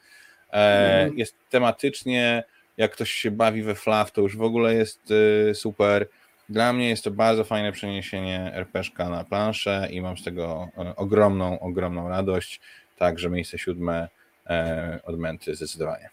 Mhm. 0.51 1.19
Jest 1.19 1.35
tematycznie 1.51 2.45
jak 2.77 2.93
ktoś 2.93 3.11
się 3.13 3.31
bawi 3.31 3.63
we 3.63 3.75
flaw, 3.75 4.13
to 4.13 4.21
już 4.21 4.37
w 4.37 4.43
ogóle 4.43 4.75
jest 4.75 5.11
y, 5.11 5.55
super. 5.55 6.09
Dla 6.49 6.73
mnie 6.73 6.89
jest 6.89 7.05
to 7.05 7.11
bardzo 7.11 7.45
fajne 7.45 7.73
przeniesienie 7.73 8.53
RPszka 8.55 9.09
na 9.09 9.25
planszę 9.25 9.89
i 9.91 10.01
mam 10.03 10.17
z 10.19 10.25
tego 10.25 10.69
e, 10.79 10.97
ogromną, 10.97 11.61
ogromną 11.61 12.09
radość. 12.09 12.61
Także 12.97 13.31
miejsce 13.31 13.59
siódme 13.59 14.09
e, 14.47 15.01
odmęty 15.05 15.55
zdecydowanie. 15.55 16.11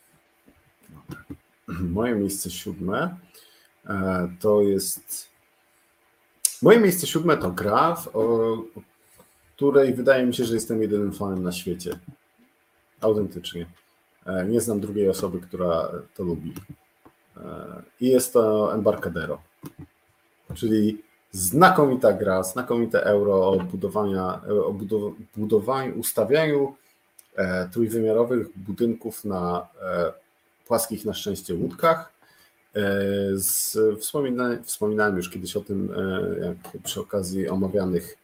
Moje 1.67 2.15
miejsce 2.15 2.49
siódme 2.49 3.17
e, 3.89 4.29
to 4.39 4.61
jest. 4.61 5.29
Moje 6.61 6.79
miejsce 6.79 7.07
siódme 7.07 7.37
to 7.37 7.51
gra, 7.51 7.97
której 9.55 9.93
wydaje 9.93 10.25
mi 10.25 10.33
się, 10.33 10.45
że 10.45 10.53
jestem 10.53 10.81
jedynym 10.81 11.13
fanem 11.13 11.43
na 11.43 11.51
świecie. 11.51 11.99
Autentycznie. 13.01 13.65
E, 14.25 14.45
nie 14.45 14.61
znam 14.61 14.79
drugiej 14.79 15.09
osoby, 15.09 15.39
która 15.39 15.91
to 16.15 16.23
lubi. 16.23 16.53
E, 17.37 17.41
I 18.01 18.07
jest 18.07 18.33
to 18.33 18.73
Embarcadero. 18.73 19.41
Czyli 20.53 21.01
znakomita 21.31 22.13
gra, 22.13 22.43
znakomite 22.43 23.03
euro 23.03 23.47
o, 23.47 23.59
budowania, 23.59 24.41
o 24.65 24.75
budowaniu, 25.35 25.99
ustawianiu 25.99 26.75
e, 27.35 27.69
trójwymiarowych 27.69 28.47
budynków 28.55 29.25
na 29.25 29.67
płaskich 30.67 31.05
na 31.05 31.13
szczęście 31.13 31.55
łódkach. 31.55 32.13
Z, 33.33 33.77
wspominałem, 33.99 34.63
wspominałem 34.63 35.17
już 35.17 35.29
kiedyś 35.29 35.57
o 35.57 35.61
tym, 35.61 35.93
jak 36.41 36.83
przy 36.83 36.99
okazji 37.01 37.49
omawianych, 37.49 38.17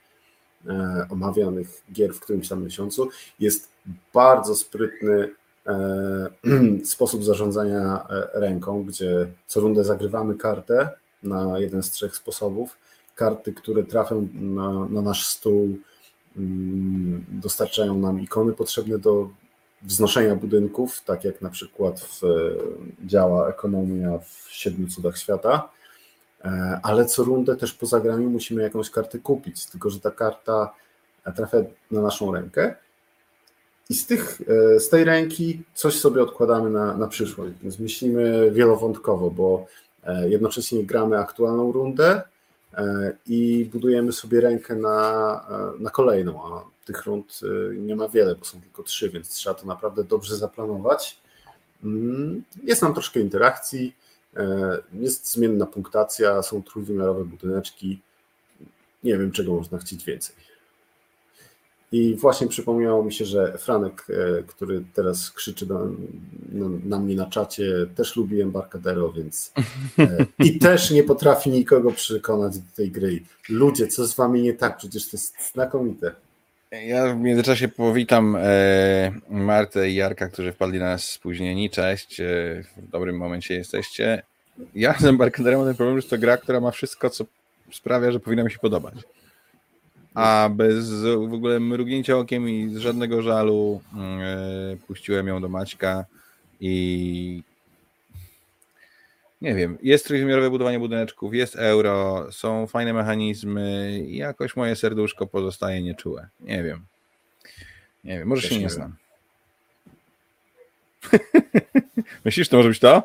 omawianych 1.10 1.84
gier 1.94 2.14
w 2.14 2.20
którymś 2.20 2.50
tam 2.50 2.64
miesiącu. 2.64 3.10
Jest 3.40 3.70
bardzo 4.14 4.56
sprytny 4.56 5.30
sposób 6.86 7.24
zarządzania 7.24 8.08
e, 8.10 8.40
ręką, 8.40 8.84
gdzie 8.84 9.28
co 9.48 9.60
rundę 9.60 9.84
zagrywamy 9.84 10.36
kartę 10.36 10.90
na 11.24 11.60
jeden 11.60 11.84
z 11.84 11.92
trzech 11.92 12.16
sposobów. 12.16 12.78
Karty, 13.16 13.54
które 13.54 13.84
trafią 13.84 14.28
na, 14.34 14.86
na 14.90 15.02
nasz 15.02 15.26
stół, 15.28 15.78
mm, 16.38 17.26
dostarczają 17.30 17.98
nam 17.98 18.22
ikony 18.22 18.54
potrzebne 18.54 19.00
do 19.00 19.30
wznoszenia 19.82 20.36
budynków, 20.36 21.02
tak 21.06 21.24
jak 21.24 21.42
na 21.42 21.50
przykład 21.50 22.00
w, 22.02 22.22
działa 23.06 23.50
ekonomia 23.50 24.18
w 24.18 24.48
siedmiu 24.50 24.88
cudach 24.88 25.18
świata. 25.18 25.70
E, 26.46 26.80
ale 26.84 27.06
co 27.06 27.24
rundę 27.24 27.56
też 27.56 27.74
po 27.74 27.86
zagraniu 27.86 28.30
musimy 28.30 28.62
jakąś 28.62 28.90
kartę 28.90 29.20
kupić, 29.20 29.66
tylko 29.66 29.90
że 29.90 30.00
ta 30.00 30.12
karta 30.12 30.74
trafia 31.36 31.58
na 31.92 32.02
naszą 32.02 32.34
rękę 32.34 32.76
i 33.90 33.96
z, 33.96 34.06
tych, 34.06 34.42
e, 34.76 34.80
z 34.80 34.90
tej 34.90 35.04
ręki 35.04 35.62
coś 35.74 36.00
sobie 36.00 36.24
odkładamy 36.24 36.70
na, 36.70 36.98
na 36.98 37.08
przyszłość. 37.08 37.54
Więc 37.64 37.80
myślimy 37.80 38.52
wielowątkowo, 38.52 39.32
bo 39.32 39.66
e, 40.04 40.30
jednocześnie 40.30 40.84
gramy 40.84 41.18
aktualną 41.18 41.72
rundę 41.72 42.22
e, 42.74 43.14
i 43.28 43.70
budujemy 43.72 44.12
sobie 44.12 44.42
rękę 44.42 44.76
na, 44.76 45.46
na 45.80 45.90
kolejną, 45.90 46.44
a 46.44 46.64
tych 46.86 47.06
rund 47.06 47.40
nie 47.78 47.96
ma 47.96 48.10
wiele, 48.10 48.36
bo 48.36 48.46
są 48.46 48.62
tylko 48.62 48.84
trzy, 48.84 49.10
więc 49.10 49.30
trzeba 49.30 49.54
to 49.54 49.66
naprawdę 49.68 50.04
dobrze 50.04 50.38
zaplanować. 50.38 51.20
Mm, 51.84 52.44
jest 52.64 52.82
nam 52.82 52.94
troszkę 52.94 53.20
interakcji, 53.20 53.96
jest 54.94 55.32
zmienna 55.32 55.66
punktacja, 55.66 56.42
są 56.42 56.64
trójwymiarowe 56.64 57.26
budyneczki. 57.26 58.02
Nie 59.04 59.18
wiem, 59.18 59.32
czego 59.32 59.54
można 59.54 59.78
chcieć 59.78 60.06
więcej. 60.06 60.36
I 61.92 62.16
właśnie 62.16 62.48
przypomniało 62.48 63.04
mi 63.04 63.14
się, 63.14 63.26
że 63.26 63.58
Franek, 63.58 64.08
e, 64.10 64.44
który 64.44 64.84
teraz 64.94 65.32
krzyczy 65.32 65.68
na, 65.68 65.80
na, 66.52 66.70
na 66.86 67.00
mnie 67.00 67.16
na 67.16 67.26
czacie, 67.26 67.64
też 67.96 68.16
lubi 68.16 68.42
Embarcadero, 68.42 69.12
więc 69.12 69.54
e, 70.00 70.26
i 70.40 70.60
też 70.60 70.92
nie 70.92 71.04
potrafi 71.04 71.50
nikogo 71.50 71.92
przekonać 71.92 72.58
do 72.58 72.76
tej 72.76 72.92
gry. 72.92 73.20
Ludzie, 73.50 73.88
co 73.88 74.08
z 74.08 74.16
wami 74.16 74.42
nie 74.42 74.54
tak? 74.54 74.78
Przecież 74.78 75.10
to 75.10 75.18
jest 75.18 75.52
znakomite. 75.54 76.12
Ja 76.72 77.14
w 77.14 77.18
międzyczasie 77.18 77.68
powitam 77.68 78.36
e, 78.40 79.12
Martę 79.30 79.90
i 79.90 79.96
Jarka, 79.96 80.28
którzy 80.28 80.52
wpadli 80.52 80.80
na 80.80 80.86
nas 80.86 81.04
spóźnieni. 81.04 81.70
Cześć, 81.70 82.22
w 82.78 82.90
dobrym 82.92 83.18
momencie 83.18 83.56
jesteście. 83.56 84.24
Ja 84.76 85.00
z 85.00 85.06
Embarcaderem 85.06 85.60
mam 85.60 85.68
ten 85.68 85.76
problem, 85.76 86.02
że 86.02 86.08
to 86.08 86.18
gra, 86.18 86.38
która 86.38 86.60
ma 86.60 86.72
wszystko, 86.72 87.10
co 87.10 87.26
sprawia, 87.72 88.12
że 88.12 88.20
powinna 88.20 88.44
mi 88.44 88.52
się 88.52 88.60
podobać. 88.60 88.94
A 90.20 90.50
bez 90.50 91.04
w 91.04 91.34
ogóle 91.34 91.60
mrugnięcia 91.60 92.18
okiem 92.18 92.50
i 92.50 92.70
z 92.74 92.78
żadnego 92.78 93.22
żalu 93.22 93.82
e, 93.98 94.78
puściłem 94.88 95.28
ją 95.28 95.42
do 95.42 95.50
Maćka 95.50 96.06
i 96.62 97.44
nie 99.42 99.56
wiem, 99.56 99.78
jest 99.84 100.06
trójwymiarowe 100.06 100.50
budowanie 100.50 100.80
budyneczków, 100.80 101.34
jest 101.34 101.56
euro, 101.56 102.28
są 102.32 102.68
fajne 102.68 102.94
mechanizmy 102.94 104.00
i 104.08 104.18
jakoś 104.18 104.56
moje 104.56 104.76
serduszko 104.76 105.28
pozostaje 105.28 105.82
nieczułe. 105.82 106.28
Nie 106.40 106.64
wiem. 106.64 106.86
Nie 108.04 108.20
wiem, 108.20 108.28
może 108.28 108.42
Też 108.42 108.50
się 108.50 108.56
nie 108.56 108.64
nie 108.64 108.70
znam. 108.70 108.96
Myślisz, 112.26 112.50
to 112.50 112.58
może 112.58 112.70
być 112.70 112.80
to? 112.80 113.04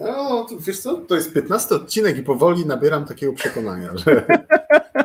No, 0.00 0.46
to 0.50 0.58
wiesz 0.60 0.80
co, 0.80 0.94
to 0.96 1.14
jest 1.14 1.32
15 1.32 1.74
odcinek 1.74 2.18
i 2.18 2.22
powoli 2.22 2.66
nabieram 2.66 3.04
takiego 3.04 3.32
przekonania, 3.32 3.90
że 3.96 4.26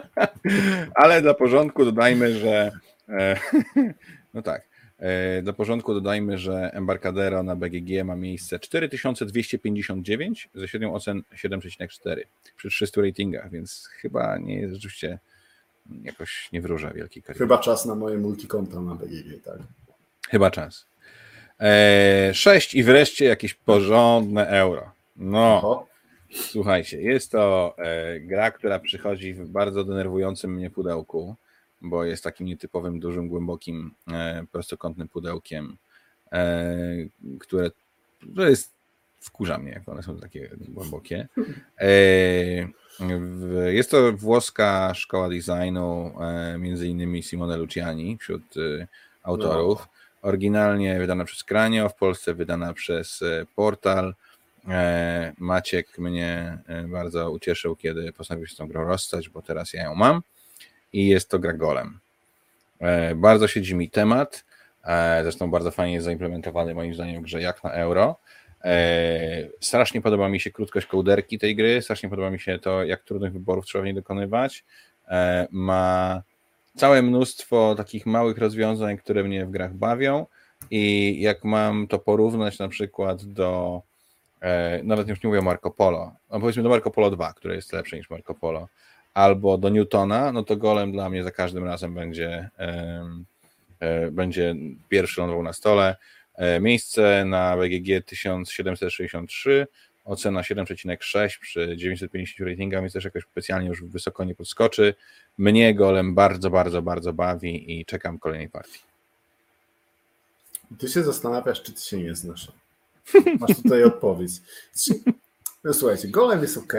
Ale 0.95 1.22
dla 1.22 1.34
porządku 1.34 1.86
dodajmy, 1.86 2.34
że. 2.34 2.72
E, 3.10 3.39
no 4.34 4.41
tak. 4.41 4.70
E, 5.00 5.41
dla 5.41 5.54
porządku 5.54 5.93
dodajmy, 5.93 6.38
że 6.38 6.72
Embarcadero 6.74 7.43
na 7.43 7.56
BGG 7.56 8.04
ma 8.06 8.16
miejsce 8.16 8.60
4259 8.60 10.50
ze 10.56 10.68
średnią 10.68 10.93
ocen 10.93 11.24
7,4 11.36 12.22
przy 12.56 12.70
300 12.70 13.02
ratingach, 13.02 13.52
więc 13.52 13.89
chyba 13.91 14.38
nie 14.38 14.56
jest 14.56 14.74
rzeczywiście 14.74 15.20
jakoś 16.04 16.50
nie 16.54 16.62
wróża 16.62 16.93
wielkiej 16.93 17.24
kariery. 17.24 17.39
chyba 17.39 17.58
czas 17.58 17.86
na 17.86 17.95
moje 17.95 18.18
multikonta 18.18 18.82
na 18.82 18.95
BGG, 18.95 19.43
tak? 19.45 19.58
Chyba 20.30 20.52
czas. 20.52 20.86
E, 21.60 22.32
6 22.34 22.76
i 22.76 22.84
wreszcie 22.84 23.26
jakieś 23.26 23.54
porządne 23.54 24.47
euro. 24.47 24.91
No. 25.16 25.58
Oho. 25.58 25.88
Słuchajcie, 26.32 27.02
jest 27.02 27.32
to 27.32 27.76
e, 27.78 28.20
gra, 28.20 28.52
która 28.52 28.80
przychodzi 28.80 29.34
w 29.34 29.50
bardzo 29.50 29.84
denerwującym 29.84 30.54
mnie 30.54 30.70
pudełku, 30.70 31.36
bo 31.82 32.04
jest 32.04 32.24
takim 32.24 32.48
nietypowym, 32.48 33.00
dużym, 33.00 33.28
głębokim, 33.28 33.92
e, 34.12 34.46
prostokątnym 34.52 35.08
pudełkiem, 35.08 35.78
e, 36.32 36.76
które 37.40 37.72
to 38.36 38.50
jest, 38.50 38.74
wkurza 39.20 39.58
mnie, 39.58 39.72
jak 39.72 39.90
one 39.90 40.04
są 40.04 40.20
takie 40.20 40.50
głębokie. 40.68 41.28
Jest 43.68 43.92
to 43.92 44.14
włoska 44.14 44.94
szkoła 44.94 45.30
designu, 45.30 46.12
między 46.60 46.88
innymi 46.88 47.24
Simone 47.24 47.58
Luciani 47.58 48.18
wśród 48.18 48.44
autorów. 49.24 49.88
Oryginalnie 50.22 51.00
wydana 51.00 51.26
przez 51.26 51.44
Kranio, 51.44 51.90
w 51.90 51.96
Polsce 51.96 52.34
wydana 52.34 52.74
przez 52.74 53.24
Portal. 53.56 54.14
E, 54.70 55.34
Maciek 55.38 55.98
mnie 55.98 56.58
e, 56.68 56.84
bardzo 56.84 57.32
ucieszył, 57.32 57.76
kiedy 57.76 58.14
postanowił 58.14 58.48
się 58.48 58.54
z 58.54 58.58
tą 58.58 58.68
grą 58.68 58.86
rozstać, 58.86 59.30
bo 59.30 59.42
teraz 59.42 59.74
ja 59.74 59.84
ją 59.84 59.96
mam 59.96 60.22
i 60.94 61.08
jest 61.08 61.30
to 61.30 61.40
gra 61.40 61.54
golem. 61.54 62.00
E, 62.80 63.16
Bardzo 63.16 63.48
siedzi 63.48 63.76
mi 63.76 63.90
temat, 63.90 64.46
zresztą 65.22 65.52
bardzo 65.52 65.72
fajnie 65.72 65.94
jest 65.94 66.06
zaimplementowany 66.06 66.76
moim 66.76 66.94
zdaniem 66.94 67.24
grze 67.24 67.42
jak 67.42 67.64
na 67.64 67.72
euro. 67.72 68.16
Strasznie 69.60 70.02
podoba 70.02 70.30
mi 70.30 70.40
się 70.40 70.52
krótkość 70.52 70.88
kołderki 70.88 71.40
tej 71.40 71.56
gry, 71.56 71.82
strasznie 71.82 72.10
podoba 72.10 72.30
mi 72.30 72.40
się 72.40 72.60
to, 72.60 72.84
jak 72.84 73.04
trudnych 73.04 73.34
wyborów 73.34 73.66
trzeba 73.66 73.82
w 73.82 73.86
niej 73.86 73.94
dokonywać. 73.94 74.66
Ma 75.52 76.22
całe 76.76 77.02
mnóstwo 77.02 77.76
takich 77.76 78.06
małych 78.06 78.38
rozwiązań, 78.38 78.98
które 78.98 79.24
mnie 79.24 79.46
w 79.46 79.52
grach 79.52 79.74
bawią 79.74 80.26
i 80.72 81.16
jak 81.22 81.44
mam 81.44 81.88
to 81.88 82.00
porównać 82.00 82.60
na 82.60 82.68
przykład 82.68 83.26
do 83.26 83.82
nawet 84.84 85.08
już 85.08 85.24
nie 85.24 85.28
mówię 85.28 85.40
o 85.40 85.44
Marco 85.44 85.72
Polo, 85.72 86.16
no 86.30 86.40
powiedzmy 86.40 86.64
do 86.64 86.70
Marco 86.70 86.92
Polo 86.92 87.12
2, 87.12 87.34
które 87.34 87.56
jest 87.56 87.74
lepsze 87.74 87.98
niż 87.98 88.10
Marco 88.10 88.34
Polo, 88.34 88.68
albo 89.14 89.58
do 89.58 89.70
Newtona, 89.70 90.32
no 90.32 90.44
to 90.44 90.58
golem 90.58 90.92
dla 90.92 91.10
mnie 91.10 91.24
za 91.24 91.32
każdym 91.32 91.66
razem 91.66 91.94
będzie, 91.94 92.50
e, 93.80 94.12
będzie 94.12 94.56
pierwszy 94.90 95.22
lądował 95.22 95.44
na 95.44 95.54
stole. 95.54 95.96
E, 96.36 96.60
Miejsce 96.60 97.26
na 97.26 97.58
BGG 97.58 98.06
1763, 98.06 99.68
ocena 100.06 100.42
7,6 100.42 101.40
przy 101.40 101.78
950 101.78 102.50
ratingach, 102.50 102.82
więc 102.82 102.94
też 102.94 103.04
jakoś 103.04 103.24
specjalnie 103.24 103.68
już 103.68 103.84
wysoko 103.84 104.24
nie 104.24 104.36
podskoczy. 104.36 104.94
Mnie 105.38 105.76
golem 105.76 106.16
bardzo, 106.16 106.50
bardzo, 106.50 106.82
bardzo 106.82 107.14
bawi 107.14 107.80
i 107.80 107.86
czekam 107.86 108.20
kolejnej 108.20 108.50
partii. 108.50 108.80
Ty 110.78 110.88
się 110.88 111.04
zastanawiasz, 111.04 111.64
czy 111.64 111.74
ty 111.74 111.82
się 111.82 111.98
nie 111.98 112.16
znasz. 112.16 112.52
Masz 113.39 113.57
tutaj 113.64 113.84
odpowiedź. 113.84 114.32
No, 115.64 115.74
słuchajcie, 115.74 116.07
golem 116.07 116.41
jest 116.41 116.57
ok. 116.57 116.74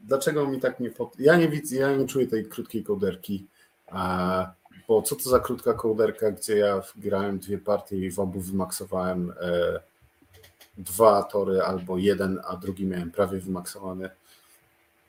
Dlaczego 0.00 0.48
mi 0.48 0.60
tak 0.60 0.80
nie 0.80 0.90
pod... 0.90 1.20
Ja 1.20 1.36
nie 1.36 1.48
widzę, 1.48 1.76
ja 1.76 1.96
nie 1.96 2.06
czuję 2.06 2.26
tej 2.26 2.44
krótkiej 2.44 2.84
kołderki. 2.84 3.46
Bo 4.88 5.02
co 5.02 5.16
to 5.16 5.30
za 5.30 5.40
krótka 5.40 5.74
kołderka, 5.74 6.30
gdzie 6.30 6.56
ja 6.56 6.82
grałem 6.96 7.38
dwie 7.38 7.58
partie 7.58 7.96
i 7.96 8.10
w 8.10 8.20
obu 8.20 8.40
wymaksowałem 8.40 9.32
e, 9.40 9.80
dwa 10.78 11.22
tory 11.22 11.62
albo 11.62 11.98
jeden, 11.98 12.40
a 12.44 12.56
drugi 12.56 12.86
miałem 12.86 13.10
prawie 13.10 13.38
wymaksowany. 13.38 14.10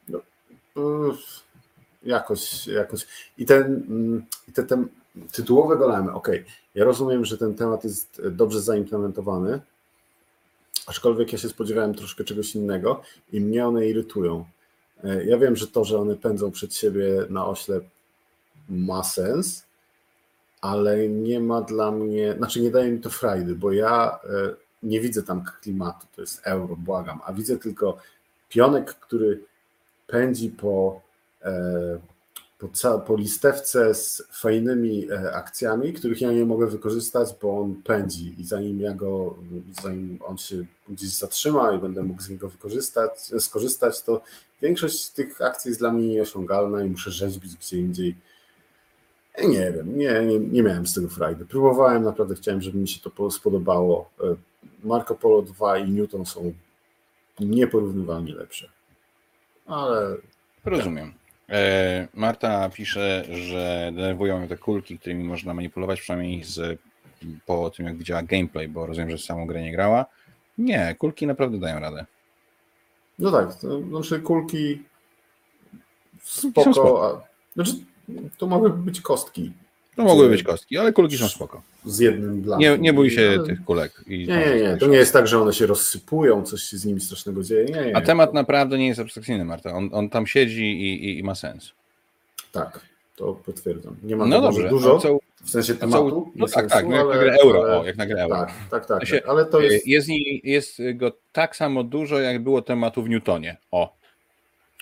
No, 0.10 0.20
jakoś, 2.04 2.68
jakoś. 2.68 3.08
I 3.38 3.46
ten, 3.46 3.66
mm, 3.66 4.26
i 4.48 4.52
te, 4.52 4.64
te 4.64 4.86
tytułowe 5.32 5.78
golemy, 5.78 6.12
ok. 6.14 6.28
Ja 6.76 6.86
rozumiem, 6.86 7.26
że 7.26 7.38
ten 7.38 7.56
temat 7.56 7.84
jest 7.84 8.22
dobrze 8.32 8.62
zaimplementowany, 8.62 9.60
aczkolwiek 10.88 11.34
ja 11.34 11.38
się 11.38 11.50
spodziewałem 11.50 11.94
troszkę 11.94 12.24
czegoś 12.24 12.56
innego 12.56 13.02
i 13.34 13.42
mnie 13.42 13.68
one 13.68 13.86
irytują. 13.88 14.46
E, 15.04 15.24
Ja 15.26 15.38
wiem, 15.38 15.56
że 15.56 15.68
to, 15.68 15.84
że 15.86 16.00
one 16.00 16.16
pędzą 16.16 16.52
przed 16.52 16.76
siebie 16.76 17.26
na 17.30 17.48
oślep 17.48 17.84
ma 18.70 19.04
sens, 19.04 19.64
ale 20.62 21.08
nie 21.10 21.40
ma 21.40 21.62
dla 21.62 21.92
mnie, 21.92 22.34
znaczy 22.38 22.62
nie 22.62 22.72
daje 22.72 22.92
mi 22.92 23.00
to 23.00 23.10
frajdy, 23.10 23.56
bo 23.56 23.72
ja 23.72 24.20
e, 24.24 24.56
nie 24.84 25.02
widzę 25.02 25.24
tam 25.24 25.44
klimatu, 25.62 26.08
to 26.16 26.22
jest 26.22 26.42
euro, 26.44 26.76
błagam, 26.76 27.20
a 27.26 27.34
widzę 27.34 27.58
tylko 27.58 27.98
pionek, 28.50 28.94
który 28.94 29.44
pędzi 30.08 30.50
po, 30.50 31.02
e, 31.42 31.52
po, 32.60 32.68
ca- 32.68 32.98
po 32.98 33.16
listewce 33.18 33.94
z 33.96 34.24
fajnymi 34.32 35.12
e, 35.12 35.34
akcjami, 35.34 35.94
których 35.94 36.22
ja 36.22 36.32
nie 36.32 36.46
mogę 36.46 36.68
wykorzystać, 36.68 37.30
bo 37.42 37.62
on 37.62 37.76
pędzi 37.84 38.36
i 38.42 38.44
zanim 38.44 38.80
ja 38.80 38.94
go, 38.94 39.36
zanim 39.82 40.20
on 40.26 40.38
się 40.38 40.66
gdzieś 40.90 41.10
zatrzyma 41.10 41.72
i 41.74 41.80
będę 41.80 42.04
mógł 42.04 42.22
z 42.22 42.30
niego 42.30 42.50
wykorzystać, 42.50 43.12
skorzystać, 43.40 44.02
to 44.02 44.22
większość 44.62 45.10
tych 45.10 45.42
akcji 45.42 45.70
jest 45.70 45.80
dla 45.82 45.92
mnie 45.92 46.08
nieosiągalna 46.08 46.84
i 46.84 46.90
muszę 46.90 47.12
rzeźbić 47.12 47.56
gdzie 47.56 47.78
indziej. 47.78 48.16
Ja 49.38 49.48
Nie 49.48 49.72
wiem, 49.72 49.98
nie, 49.98 50.26
nie, 50.26 50.40
nie 50.40 50.64
miałem 50.64 50.88
z 50.88 50.94
tego 50.94 51.08
frajdy. 51.10 51.46
Próbowałem, 51.46 52.04
naprawdę 52.04 52.36
chciałem, 52.36 52.62
żeby 52.62 52.78
mi 52.78 52.88
się 52.88 53.00
to 53.02 53.10
po- 53.10 53.32
spodobało. 53.32 54.10
E, 54.24 54.36
Marco 54.84 55.16
Polo 55.16 55.42
2 55.42 55.78
i 55.78 55.92
Newton 55.92 56.26
są 56.26 56.54
nieporównywalnie 57.40 58.34
lepsze. 58.36 58.70
Ale 59.66 60.18
Rozumiem. 60.66 61.14
E, 61.50 62.08
Marta 62.14 62.70
pisze, 62.70 63.26
że 63.32 63.92
denerwują 63.96 64.42
ją 64.42 64.48
te 64.48 64.58
kulki, 64.58 65.00
którymi 65.00 65.24
można 65.24 65.54
manipulować, 65.54 66.02
przynajmniej 66.02 66.44
z, 66.44 66.80
po 67.46 67.70
tym, 67.70 67.86
jak 67.86 67.98
widziała 67.98 68.24
gameplay, 68.24 68.68
bo 68.68 68.86
rozumiem, 68.86 69.10
że 69.10 69.18
samą 69.18 69.46
grę 69.46 69.62
nie 69.62 69.72
grała. 69.72 70.06
Nie, 70.58 70.96
kulki 71.00 71.28
naprawdę 71.28 71.60
dają 71.60 71.80
radę. 71.80 72.06
no 73.20 73.32
tak, 73.32 73.56
to, 73.56 73.82
znaczy 73.82 74.20
kulki 74.20 74.84
spoko. 76.24 76.74
spoko. 76.74 77.22
A, 77.24 77.28
znaczy, 77.54 77.72
to 78.38 78.48
mogły 78.48 78.70
być 78.70 79.02
kostki 79.02 79.52
To 79.98 80.04
mogły 80.04 80.30
być 80.30 80.44
kostki, 80.44 80.78
ale 80.78 80.94
kulki 80.94 81.18
są 81.18 81.28
spoko. 81.28 81.62
z 81.86 82.00
jednym 82.00 82.42
blankiem. 82.42 82.72
Nie, 82.74 82.78
nie 82.80 82.94
bój 82.94 83.12
się 83.12 83.30
Ale- 83.38 83.44
tych 83.46 83.64
kulek. 83.66 83.92
Nie, 84.08 84.18
nie, 84.28 84.62
nie. 84.62 84.78
To 84.80 84.88
nie 84.88 84.98
jest 84.98 85.14
tak, 85.14 85.28
że 85.28 85.42
one 85.42 85.54
się 85.54 85.66
rozsypują, 85.66 86.44
coś 86.44 86.62
się 86.64 86.78
z 86.78 86.86
nimi 86.86 87.02
strasznego 87.02 87.44
dzieje. 87.44 87.66
Nie, 87.66 87.86
nie. 87.86 87.96
A 87.98 88.02
temat 88.02 88.34
naprawdę 88.34 88.78
nie 88.78 88.88
jest 88.88 89.00
abstrakcyjny, 89.00 89.46
Marta. 89.46 89.74
On, 89.74 89.90
on 89.94 90.10
tam 90.10 90.28
siedzi 90.28 90.64
i, 90.82 91.06
i, 91.06 91.20
i 91.20 91.24
ma 91.24 91.36
sens. 91.36 91.72
Tak, 92.52 92.80
to 93.16 93.34
potwierdzam. 93.46 93.96
Nie 94.04 94.16
ma 94.16 94.26
No 94.26 94.36
no 94.36 94.42
dobrze. 94.42 94.70
dużo, 94.70 94.96
a 94.98 95.00
co, 95.00 95.18
w 95.44 95.50
sensie 95.50 95.74
a 95.74 95.76
co, 95.76 95.80
tematu. 95.80 96.32
no 96.36 96.46
nie 96.46 96.52
tak, 96.52 96.62
sensu, 96.62 96.76
tak, 96.76 96.88
no 96.88 96.96
jak 96.96 97.06
na 97.08 97.14
ale- 97.14 97.38
euro. 97.44 97.60
ale- 97.64 97.80
O, 97.80 97.86
jak 97.86 97.98
na 97.98 98.06
grę 98.06 98.22
euro. 98.24 98.36
Tak, 98.36 98.52
tak, 98.72 98.86
tak. 98.86 98.98
W 98.98 99.08
sensie, 99.08 99.22
tak. 99.22 99.30
Ale 99.30 99.46
to 99.46 99.60
jest. 99.62 99.88
Jest, 99.88 100.08
niej- 100.08 100.42
jest 100.44 100.78
go 100.96 101.12
tak 101.32 101.56
samo 101.56 101.84
dużo, 101.84 102.20
jak 102.20 102.44
było 102.44 102.62
tematu 102.62 103.04
w 103.04 103.10
Newtonie. 103.10 103.58
O, 103.72 103.98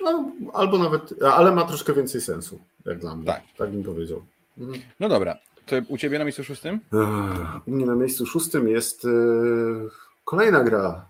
No, 0.04 0.32
albo 0.54 0.78
nawet. 0.78 1.02
Ale 1.24 1.52
ma 1.52 1.64
troszkę 1.66 1.94
więcej 1.94 2.22
sensu, 2.22 2.60
jak 2.86 3.00
dla 3.00 3.16
mnie. 3.16 3.26
Tak. 3.26 3.42
Tak 3.58 3.70
bym 3.72 3.84
powiedział. 3.84 4.22
Mhm. 4.58 4.82
No 5.00 5.10
dobra, 5.10 5.38
to 5.66 5.76
u 5.88 5.98
ciebie 5.98 6.20
na 6.20 6.26
miejscu 6.26 6.44
szóstym? 6.44 6.80
U 7.68 7.72
mnie 7.72 7.86
na 7.86 7.96
miejscu 7.96 8.26
szóstym 8.26 8.68
jest 8.68 9.06
e, 9.06 9.10
kolejna 10.26 10.64
gra, 10.64 11.06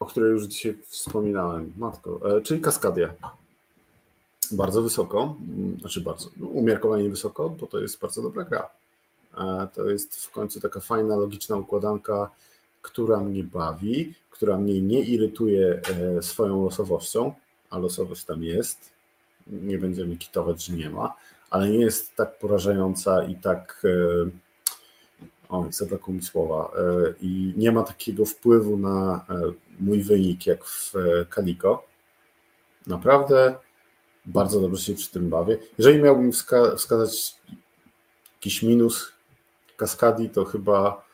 o 0.00 0.06
której 0.06 0.30
już 0.30 0.44
dzisiaj 0.44 0.78
wspominałem, 0.86 1.72
matko, 1.78 2.36
e, 2.36 2.40
czyli 2.42 2.60
Kaskadia. 2.60 3.14
Bardzo 4.52 4.82
wysoko, 4.82 5.36
mm, 5.56 5.80
znaczy 5.80 6.00
bardzo, 6.00 6.30
no, 6.36 6.46
umiarkowanie 6.46 7.08
wysoko, 7.10 7.50
bo 7.50 7.66
to 7.66 7.78
jest 7.78 8.00
bardzo 8.00 8.22
dobra 8.22 8.44
gra. 8.44 8.68
E, 9.38 9.68
To 9.74 9.90
jest 9.90 10.16
w 10.26 10.30
końcu 10.30 10.60
taka 10.60 10.80
fajna, 10.80 11.16
logiczna 11.16 11.56
układanka, 11.56 12.30
która 12.82 13.20
mnie 13.20 13.44
bawi, 13.44 14.14
która 14.30 14.58
mnie 14.58 14.80
nie 14.82 15.00
irytuje 15.00 15.80
e, 16.18 16.22
swoją 16.22 16.64
losowością, 16.64 17.34
a 17.70 17.78
losowość 17.78 18.24
tam 18.24 18.42
jest. 18.44 18.90
Nie 19.46 19.78
będziemy 19.78 20.16
kitować, 20.16 20.64
że 20.64 20.72
nie 20.72 20.90
ma, 20.90 21.14
ale 21.52 21.70
nie 21.70 21.78
jest 21.78 22.16
tak 22.16 22.38
porażająca 22.38 23.24
i 23.24 23.36
tak. 23.36 23.82
e, 23.84 24.30
O, 25.48 25.66
zabrakło 25.70 26.14
mi 26.14 26.22
słowa. 26.22 26.70
e, 26.78 27.14
I 27.20 27.54
nie 27.56 27.72
ma 27.72 27.82
takiego 27.82 28.24
wpływu 28.26 28.76
na 28.76 29.24
e, 29.30 29.52
mój 29.80 30.02
wynik 30.02 30.46
jak 30.46 30.64
w 30.64 30.92
Kaliko. 31.30 31.86
Naprawdę 32.86 33.54
bardzo 34.26 34.60
dobrze 34.60 34.82
się 34.82 34.94
przy 34.94 35.10
tym 35.10 35.30
bawię. 35.30 35.58
Jeżeli 35.78 36.02
miałbym 36.02 36.30
wska- 36.30 36.76
wskazać 36.76 37.34
jakiś 38.34 38.62
minus 38.62 39.12
kaskadi, 39.76 40.30
to 40.30 40.44
chyba 40.44 41.04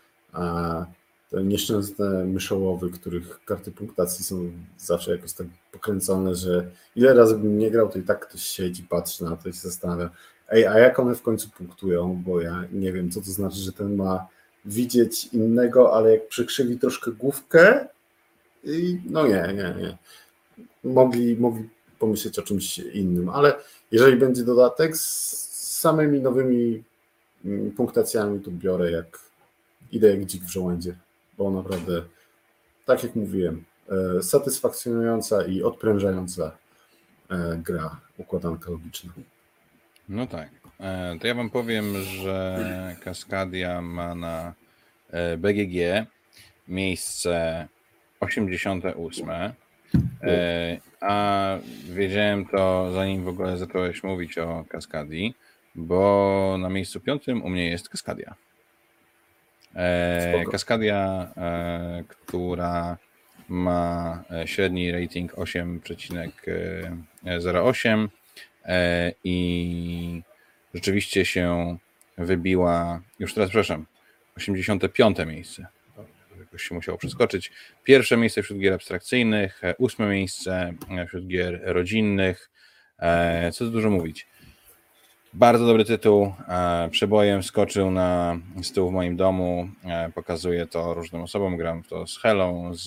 te 1.31 1.45
nieszczęsne 1.45 2.25
myszołowy, 2.25 2.91
których 2.91 3.45
karty 3.45 3.73
punktacji 3.73 4.25
są 4.25 4.51
zawsze 4.79 5.11
jakoś 5.11 5.33
tak 5.33 5.47
pokręcone, 5.73 6.35
że 6.35 6.71
ile 6.97 7.15
razy 7.15 7.39
bym 7.39 7.59
nie 7.59 7.71
grał, 7.71 7.89
to 7.89 7.99
i 7.99 8.03
tak 8.03 8.29
ktoś 8.29 8.43
siedzi, 8.43 8.83
patrzy 8.83 9.25
na 9.25 9.37
to 9.37 9.49
i 9.49 9.53
się 9.53 9.59
zastanawia, 9.59 10.11
ej, 10.49 10.67
a 10.67 10.79
jak 10.79 10.99
one 10.99 11.15
w 11.15 11.23
końcu 11.23 11.51
punktują, 11.51 12.23
bo 12.27 12.41
ja 12.41 12.65
nie 12.73 12.93
wiem, 12.93 13.11
co 13.11 13.21
to 13.21 13.31
znaczy, 13.31 13.57
że 13.57 13.73
ten 13.73 13.97
ma 13.97 14.27
widzieć 14.65 15.29
innego, 15.33 15.97
ale 15.97 16.13
jak 16.13 16.29
przykrzywi 16.29 16.79
troszkę 16.79 17.13
główkę, 17.13 17.89
i 18.65 19.01
no 19.11 19.27
nie, 19.27 19.53
nie, 19.55 19.75
nie. 19.83 19.99
Mogli, 20.85 21.37
mogli 21.37 21.69
pomyśleć 21.99 22.39
o 22.39 22.43
czymś 22.43 22.79
innym, 22.79 23.29
ale 23.29 23.55
jeżeli 23.93 24.17
będzie 24.17 24.45
dodatek 24.45 24.97
z 24.97 25.09
samymi 25.79 26.21
nowymi 26.21 26.85
mm, 27.45 27.71
punktacjami, 27.71 28.41
to 28.41 28.51
biorę 28.51 28.91
jak 28.91 29.19
idę 29.93 30.11
jak 30.11 30.25
dzik 30.25 30.45
w 30.45 30.51
żołędzie, 30.51 30.97
bo 31.39 31.51
naprawdę, 31.51 32.03
tak 32.87 33.03
jak 33.03 33.15
mówiłem, 33.17 33.65
e, 34.19 34.23
satysfakcjonująca 34.23 35.47
i 35.47 35.63
odprężająca 35.63 36.57
e, 37.31 37.61
gra, 37.65 38.01
układanka 38.19 38.71
logiczna. 38.71 39.13
No 40.09 40.27
tak. 40.27 40.49
E, 40.81 41.19
To 41.21 41.27
ja 41.27 41.35
wam 41.35 41.51
powiem, 41.51 42.03
że 42.03 42.97
Kaskadia 43.05 43.81
ma 43.83 44.15
na 44.15 44.55
BGG 45.39 46.07
miejsce 46.69 47.69
88. 48.21 49.31
E, 49.31 49.53
A 51.01 51.57
wiedziałem 51.85 52.47
to 52.47 52.91
zanim 52.95 53.25
w 53.25 53.29
ogóle 53.29 53.57
zacząłeś 53.57 54.03
mówić 54.03 54.39
o 54.39 54.65
Kaskadii, 54.69 55.35
bo 55.75 56.57
na 56.61 56.69
miejscu 56.69 57.01
piątym 57.01 57.45
u 57.45 57.49
mnie 57.49 57.71
jest 57.71 57.89
Kaskadia. 57.89 58.35
E. 59.79 60.45
Kaskadia, 60.51 61.29
e, 61.37 62.05
która 62.09 62.97
ma 63.49 64.25
e, 64.31 64.49
średni 64.49 64.93
rating 64.93 65.35
8,08 65.35 68.09
e, 68.65 69.13
i 69.25 70.23
rzeczywiście 70.75 71.25
się 71.25 71.77
wybiła, 72.19 73.01
już 73.19 73.35
teraz 73.35 73.51
przepraszam, 73.51 73.87
85 74.37 75.19
miejsce. 75.27 75.67
Jakoś 76.39 76.63
się 76.63 76.75
musiało 76.75 76.99
przeskoczyć. 76.99 77.53
Pierwsze 77.85 78.17
miejsce 78.17 78.43
wśród 78.43 78.59
gier 78.59 78.73
abstrakcyjnych, 78.73 79.65
e, 79.65 79.75
ósme 79.79 80.09
miejsce 80.09 80.75
e, 80.91 81.07
wśród 81.07 81.27
gier 81.27 81.61
rodzinnych. 81.65 82.51
E, 82.99 83.53
Co 83.53 83.65
tu 83.65 83.71
dużo 83.71 83.91
mówić. 83.91 84.27
Bardzo 85.39 85.67
dobry 85.67 85.85
tytuł. 85.85 86.35
e, 86.49 86.89
Przebojem 86.91 87.43
skoczył 87.43 87.91
na 87.91 88.39
stół 88.63 88.91
w 88.91 88.93
moim 88.93 89.17
domu. 89.17 89.69
e, 89.85 90.11
Pokazuję 90.15 90.67
to 90.67 90.95
różnym 90.95 91.23
osobom. 91.23 91.57
Gram 91.57 91.83
w 91.83 91.89
to 91.89 92.07
z 92.07 92.19
Helą, 92.19 92.75
z, 92.75 92.85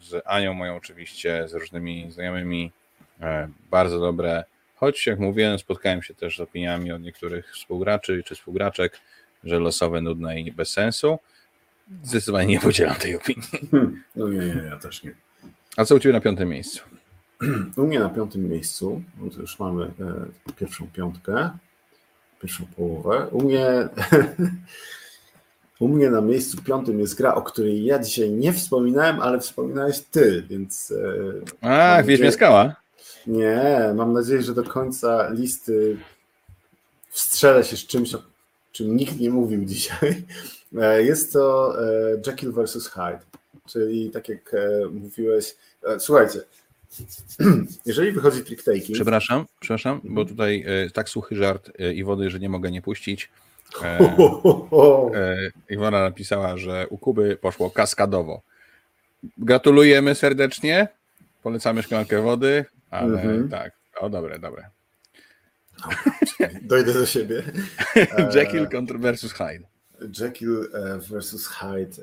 z 0.00 0.22
Anią 0.24 0.54
moją 0.54 0.76
oczywiście, 0.76 1.48
z 1.48 1.54
różnymi 1.54 2.10
znajomymi. 2.12 2.72
E, 3.20 3.48
Bardzo 3.70 4.00
dobre. 4.00 4.44
Choć 4.76 5.06
jak 5.06 5.18
mówiłem, 5.18 5.58
spotkałem 5.58 6.02
się 6.02 6.14
też 6.14 6.36
z 6.36 6.40
opiniami 6.40 6.92
od 6.92 7.02
niektórych 7.02 7.52
współgraczy 7.52 8.22
czy 8.26 8.34
współgraczek, 8.34 9.00
że 9.44 9.58
losowe, 9.58 10.00
nudne 10.00 10.40
i 10.40 10.52
bez 10.52 10.70
sensu. 10.70 11.18
Zdecydowanie 12.02 12.46
nie 12.46 12.60
podzielam 12.60 12.94
tej 12.96 13.16
opinii. 13.16 13.42
Hmm. 13.70 14.02
No 14.16 14.28
nie, 14.28 14.38
nie, 14.38 14.62
ja 14.70 14.76
też 14.78 15.02
nie. 15.02 15.14
A 15.76 15.84
co 15.84 15.94
u 15.94 15.98
Ciebie 15.98 16.12
na 16.12 16.20
piątym 16.20 16.48
miejscu? 16.48 16.82
U 17.76 17.82
mnie 17.86 18.00
na 18.00 18.08
piątym 18.08 18.48
miejscu, 18.48 19.02
już 19.40 19.58
mamy 19.58 19.84
e, 19.84 20.52
pierwszą 20.56 20.86
piątkę, 20.92 21.50
pierwszą 22.42 22.64
połowę. 22.76 23.26
U 23.30 23.42
mnie, 23.42 23.88
u 25.80 25.88
mnie 25.88 26.10
na 26.10 26.20
miejscu 26.20 26.62
piątym 26.62 27.00
jest 27.00 27.14
gra, 27.14 27.34
o 27.34 27.42
której 27.42 27.84
ja 27.84 27.98
dzisiaj 27.98 28.30
nie 28.30 28.52
wspominałem, 28.52 29.20
ale 29.20 29.40
wspominałeś 29.40 30.00
ty, 30.00 30.44
więc 30.50 30.92
e, 31.62 31.66
Mam 31.68 32.04
Wiedźmia 32.06 32.32
skała. 32.32 32.76
nie, 33.26 33.92
mam 33.94 34.12
nadzieję, 34.12 34.42
że 34.42 34.54
do 34.54 34.64
końca 34.64 35.28
listy 35.30 35.96
wstrzelę 37.10 37.64
się 37.64 37.76
z 37.76 37.86
czymś, 37.86 38.14
o 38.14 38.22
czym 38.72 38.96
nikt 38.96 39.20
nie 39.20 39.30
mówił 39.30 39.64
dzisiaj. 39.64 40.24
E, 40.78 41.02
Jest 41.02 41.32
to 41.32 41.76
Jekyll 42.26 42.52
vs. 42.52 42.88
Hyde, 42.88 43.20
czyli 43.66 44.10
tak 44.10 44.28
jak 44.28 44.52
mówiłeś, 44.92 45.56
słuchajcie, 45.98 46.40
jeżeli 47.86 48.12
wychodzi 48.12 48.44
trick 48.44 48.64
taking, 48.64 48.92
Przepraszam, 48.92 49.44
przepraszam, 49.60 49.94
Mhm. 49.96 50.14
bo 50.14 50.24
tutaj 50.24 50.64
e, 50.66 50.90
tak 50.90 51.08
suchy 51.08 51.36
żart 51.36 51.70
e, 51.78 51.92
i 51.94 52.04
wody, 52.04 52.30
że 52.30 52.38
nie 52.40 52.48
mogę 52.48 52.70
nie 52.70 52.82
puścić. 52.82 53.30
E, 53.82 53.98
e, 55.14 55.50
Iwona 55.70 56.00
napisała, 56.00 56.56
że 56.56 56.86
u 56.90 56.98
Kuby 56.98 57.36
poszło 57.36 57.70
kaskadowo. 57.70 58.42
Gratulujemy 59.38 60.14
serdecznie. 60.14 60.88
Polecamy 61.42 61.82
szklankę 61.82 62.22
wody, 62.22 62.64
ale 62.90 63.22
Mhm. 63.22 63.48
tak. 63.48 63.72
O, 64.00 64.10
dobre, 64.10 64.38
dobre. 64.38 64.68
dojdę 66.62 66.92
do 66.94 67.06
siebie. 67.06 67.42
Jekyll 68.34 68.68
versus 68.98 69.32
Hyde. 69.32 69.66
Jekyll 70.20 70.68
versus 71.10 71.46
Hyde. 71.48 72.02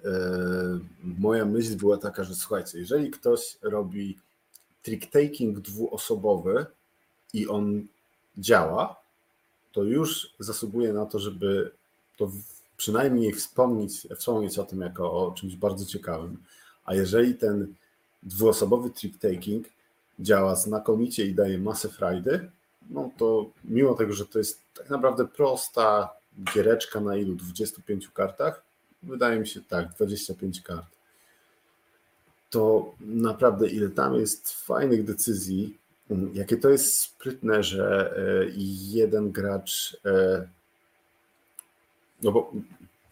Moja 1.03 1.45
myśl 1.45 1.75
była 1.75 1.97
taka, 1.97 2.23
że 2.23 2.35
słuchajcie, 2.35 2.77
jeżeli 2.79 3.11
ktoś 3.11 3.57
robi 3.61 4.17
trick-taking 4.83 5.59
dwuosobowy 5.59 6.65
i 7.33 7.47
on 7.47 7.87
działa, 8.37 9.01
to 9.71 9.83
już 9.83 10.33
zasługuje 10.39 10.93
na 10.93 11.05
to, 11.05 11.19
żeby 11.19 11.71
to 12.17 12.31
przynajmniej 12.77 13.33
wspomnieć, 13.33 14.07
wspomnieć 14.17 14.59
o 14.59 14.63
tym 14.63 14.81
jako 14.81 15.13
o 15.13 15.31
czymś 15.31 15.55
bardzo 15.55 15.85
ciekawym. 15.85 16.37
A 16.85 16.95
jeżeli 16.95 17.35
ten 17.35 17.73
dwuosobowy 18.23 18.89
trick-taking 18.89 19.63
działa 20.19 20.55
znakomicie 20.55 21.25
i 21.25 21.35
daje 21.35 21.57
masę 21.57 21.89
frajdy, 21.89 22.51
no 22.89 23.11
to 23.17 23.49
mimo 23.63 23.93
tego, 23.93 24.13
że 24.13 24.25
to 24.25 24.39
jest 24.39 24.59
tak 24.73 24.89
naprawdę 24.89 25.27
prosta 25.27 26.09
giereczka 26.53 26.99
na 26.99 27.15
ilu? 27.15 27.35
25 27.35 28.09
kartach? 28.09 28.63
Wydaje 29.03 29.39
mi 29.39 29.47
się 29.47 29.61
tak, 29.61 29.93
25 29.93 30.61
kart. 30.61 31.00
To 32.51 32.95
naprawdę 32.99 33.67
ile 33.67 33.89
tam 33.89 34.15
jest 34.15 34.51
fajnych 34.51 35.03
decyzji, 35.03 35.77
mm, 36.09 36.31
jakie 36.33 36.57
to 36.57 36.69
jest 36.69 36.97
sprytne, 36.97 37.63
że 37.63 38.13
e, 38.17 38.45
jeden 38.91 39.31
gracz, 39.31 39.97
e, 40.05 40.47
no 42.23 42.31
bo 42.31 42.51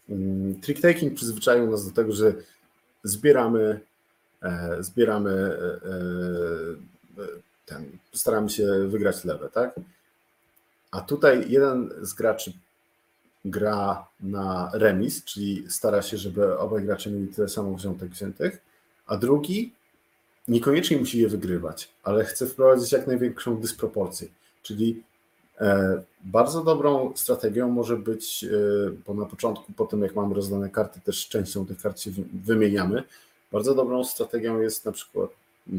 mm, 0.08 0.60
trick 0.60 0.82
taking 0.82 1.14
przyzwyczaił 1.14 1.70
nas 1.70 1.86
do 1.86 1.94
tego, 1.94 2.12
że 2.12 2.34
zbieramy, 3.04 3.80
e, 4.42 4.76
zbieramy 4.80 5.58
ten, 7.66 7.98
staramy 8.12 8.50
się 8.50 8.88
wygrać 8.88 9.24
lewe, 9.24 9.48
tak? 9.48 9.80
A 10.90 11.00
tutaj 11.00 11.50
jeden 11.50 11.90
z 12.02 12.12
graczy 12.14 12.52
gra 13.44 14.06
na 14.20 14.70
remis, 14.74 15.24
czyli 15.24 15.64
stara 15.68 16.02
się, 16.02 16.16
żeby 16.16 16.58
obaj 16.58 16.84
gracze 16.84 17.10
mieli 17.10 17.28
tyle 17.28 17.48
samo 17.48 17.74
wziątek 17.74 18.10
wziętych, 18.10 18.69
a 19.10 19.16
drugi 19.16 19.72
niekoniecznie 20.48 20.96
musi 20.98 21.18
je 21.20 21.28
wygrywać, 21.28 21.88
ale 22.02 22.24
chce 22.24 22.46
wprowadzić 22.46 22.92
jak 22.92 23.06
największą 23.06 23.56
dysproporcję. 23.56 24.28
Czyli 24.62 25.02
e, 25.60 26.02
bardzo 26.24 26.64
dobrą 26.64 27.12
strategią 27.16 27.68
może 27.68 27.96
być, 27.96 28.44
e, 28.44 28.48
bo 29.06 29.14
na 29.14 29.26
początku, 29.26 29.72
po 29.72 29.86
tym 29.86 30.02
jak 30.02 30.14
mamy 30.14 30.34
rozdane 30.34 30.70
karty, 30.70 31.00
też 31.00 31.28
częścią 31.28 31.66
tych 31.66 31.80
kart 31.80 32.00
się 32.00 32.10
wy- 32.10 32.24
wymieniamy. 32.44 33.02
Bardzo 33.52 33.74
dobrą 33.74 34.04
strategią 34.04 34.60
jest 34.60 34.84
na 34.84 34.92
przykład 34.92 35.30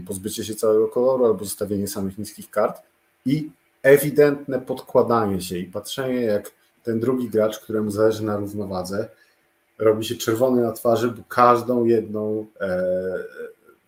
pozbycie 0.08 0.46
się 0.46 0.56
całego 0.56 0.88
koloru 0.88 1.26
albo 1.26 1.46
zostawienie 1.46 1.88
samych 1.88 2.18
niskich 2.18 2.50
kart 2.50 2.82
i 3.26 3.50
ewidentne 3.84 4.62
podkładanie 4.62 5.42
się 5.42 5.58
i 5.58 5.66
patrzenie, 5.66 6.22
jak 6.22 6.52
ten 6.84 7.00
drugi 7.00 7.30
gracz, 7.30 7.60
któremu 7.60 7.92
zależy 7.92 8.24
na 8.24 8.38
równowadze, 8.38 9.10
robi 9.82 10.06
się 10.06 10.16
czerwony 10.16 10.62
na 10.62 10.72
twarzy, 10.72 11.08
bo 11.08 11.24
każdą 11.28 11.86
jedną 11.86 12.46
e, 12.62 12.84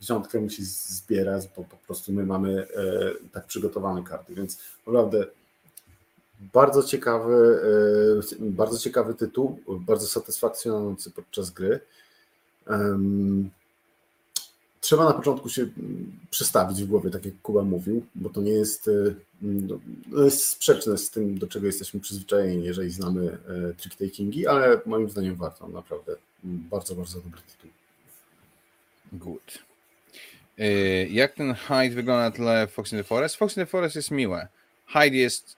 wziątkę 0.02 0.40
musi 0.40 0.66
zbierać, 0.66 1.48
bo 1.58 1.64
po 1.64 1.78
prostu 1.78 2.14
my 2.14 2.26
mamy 2.26 2.68
e, 2.76 3.30
tak 3.32 3.46
przygotowane 3.46 4.04
karty, 4.04 4.36
więc 4.36 4.60
naprawdę 4.88 5.26
bardzo 6.54 6.84
ciekawy, 6.84 7.60
e, 8.40 8.46
bardzo 8.46 8.78
ciekawy 8.78 9.14
tytuł, 9.14 9.60
bardzo 9.68 10.08
satysfakcjonujący 10.08 11.12
podczas 11.12 11.50
gry. 11.50 11.80
Trzeba 14.84 15.06
na 15.06 15.14
początku 15.14 15.50
się 15.50 15.68
przestawić 16.30 16.84
w 16.84 16.88
głowie, 16.88 17.10
tak 17.10 17.26
jak 17.26 17.42
Kuba 17.42 17.64
mówił, 17.64 18.06
bo 18.16 18.30
to 18.30 18.42
nie 18.42 18.52
jest, 18.52 18.90
no, 19.42 19.80
jest 20.24 20.48
sprzeczne 20.48 20.98
z 20.98 21.10
tym, 21.10 21.38
do 21.38 21.48
czego 21.48 21.66
jesteśmy 21.66 22.00
przyzwyczajeni, 22.00 22.66
jeżeli 22.66 22.92
znamy 22.92 23.38
trick-takingi, 23.78 24.46
ale 24.48 24.82
moim 24.86 25.10
zdaniem 25.10 25.36
warto, 25.36 25.68
naprawdę 25.68 26.16
bardzo, 26.44 26.96
bardzo 26.96 27.22
dobry 27.22 27.42
tytuł. 27.42 27.70
Good. 29.14 29.60
Y, 30.60 31.08
jak 31.12 31.34
ten 31.34 31.54
Hyde 31.54 31.96
wygląda 31.96 32.24
na 32.24 32.32
tle 32.32 32.68
Fox 32.68 32.92
in 32.92 32.98
the 32.98 33.04
Forest? 33.04 33.36
Fox 33.36 33.58
in 33.58 33.64
the 33.64 33.68
Forest 33.70 33.96
jest 33.96 34.12
miłe. 34.12 34.48
Hyde 34.88 35.18
jest 35.18 35.56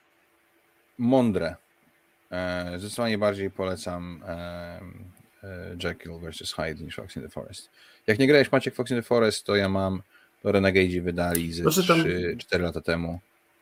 mądre. 0.98 1.56
E, 2.30 2.78
zdecydowanie 2.78 3.18
bardziej 3.18 3.50
polecam 3.50 4.22
e, 4.26 4.80
e, 5.42 5.76
Jekyll 5.84 6.18
vs. 6.20 6.52
Hyde 6.52 6.84
niż 6.84 6.96
Fox 6.96 7.16
in 7.16 7.22
the 7.22 7.28
Forest. 7.28 7.70
Jak 8.06 8.18
nie 8.18 8.26
grałeś 8.26 8.52
Maciek 8.52 8.74
Fox 8.74 8.90
in 8.90 8.96
the 8.96 9.02
Forest, 9.02 9.44
to 9.44 9.56
ja 9.56 9.68
mam 9.68 10.02
to 10.42 10.52
Renegade 10.52 11.00
wydali 11.00 11.52
ze 11.52 11.62
znaczy 11.62 11.88
tam... 11.88 12.00
3-4 12.00 12.60
lata 12.60 12.80
temu. 12.80 13.20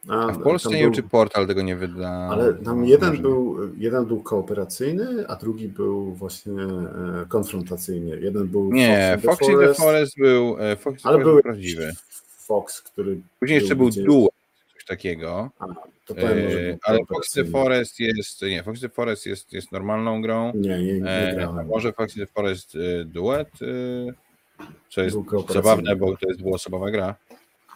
A, 0.08 0.32
w 0.32 0.42
Polsce 0.42 0.70
nie 0.70 0.76
wiem, 0.76 0.92
czy 0.92 1.02
portal 1.02 1.46
tego 1.46 1.62
nie 1.62 1.76
wyda. 1.76 2.08
Ale 2.08 2.54
tam 2.54 2.84
jeden 2.84 3.22
był, 3.22 3.58
jeden 3.76 4.04
był 4.04 4.22
kooperacyjny, 4.22 5.28
a 5.28 5.36
drugi 5.36 5.68
był 5.68 6.12
właśnie 6.12 6.62
e, 6.62 7.26
konfrontacyjny. 7.28 8.20
Jeden 8.20 8.48
był. 8.48 8.72
Nie, 8.72 9.18
Fox, 9.22 9.38
the, 9.38 9.46
Forest, 9.46 9.80
Forest 9.80 10.18
był, 10.18 10.56
e, 10.60 10.76
Fox 10.76 11.06
ale 11.06 11.18
był 11.18 11.42
prawdziwy. 11.42 11.92
Fox, 12.38 12.82
który. 12.82 13.20
Później 13.40 13.60
jeszcze 13.60 13.76
był 13.76 13.88
gdzieś... 13.88 14.04
Duel, 14.04 14.28
coś 14.74 14.84
takiego. 14.84 15.50
A, 15.58 15.66
to 16.06 16.18
e, 16.18 16.78
ale 16.82 16.98
Fox 17.08 17.32
the 17.32 17.44
Forest 17.44 18.00
jest. 18.00 18.42
Nie, 18.42 18.62
Fox 18.62 18.80
the 18.80 18.88
Forest 18.88 19.26
jest, 19.26 19.52
jest 19.52 19.72
normalną 19.72 20.22
grą. 20.22 20.52
Nie, 20.54 20.82
nie, 20.82 20.92
nie 20.92 21.32
grałem. 21.34 21.66
Może 21.66 21.92
Fox 21.92 22.14
the 22.14 22.26
Forest 22.26 22.76
Duet, 23.04 23.50
co 24.90 25.02
jest 25.02 25.16
zabawne, 25.48 25.96
bo 25.96 26.16
to 26.16 26.28
jest 26.28 26.40
dwuosobowa 26.40 26.90
gra. 26.90 27.14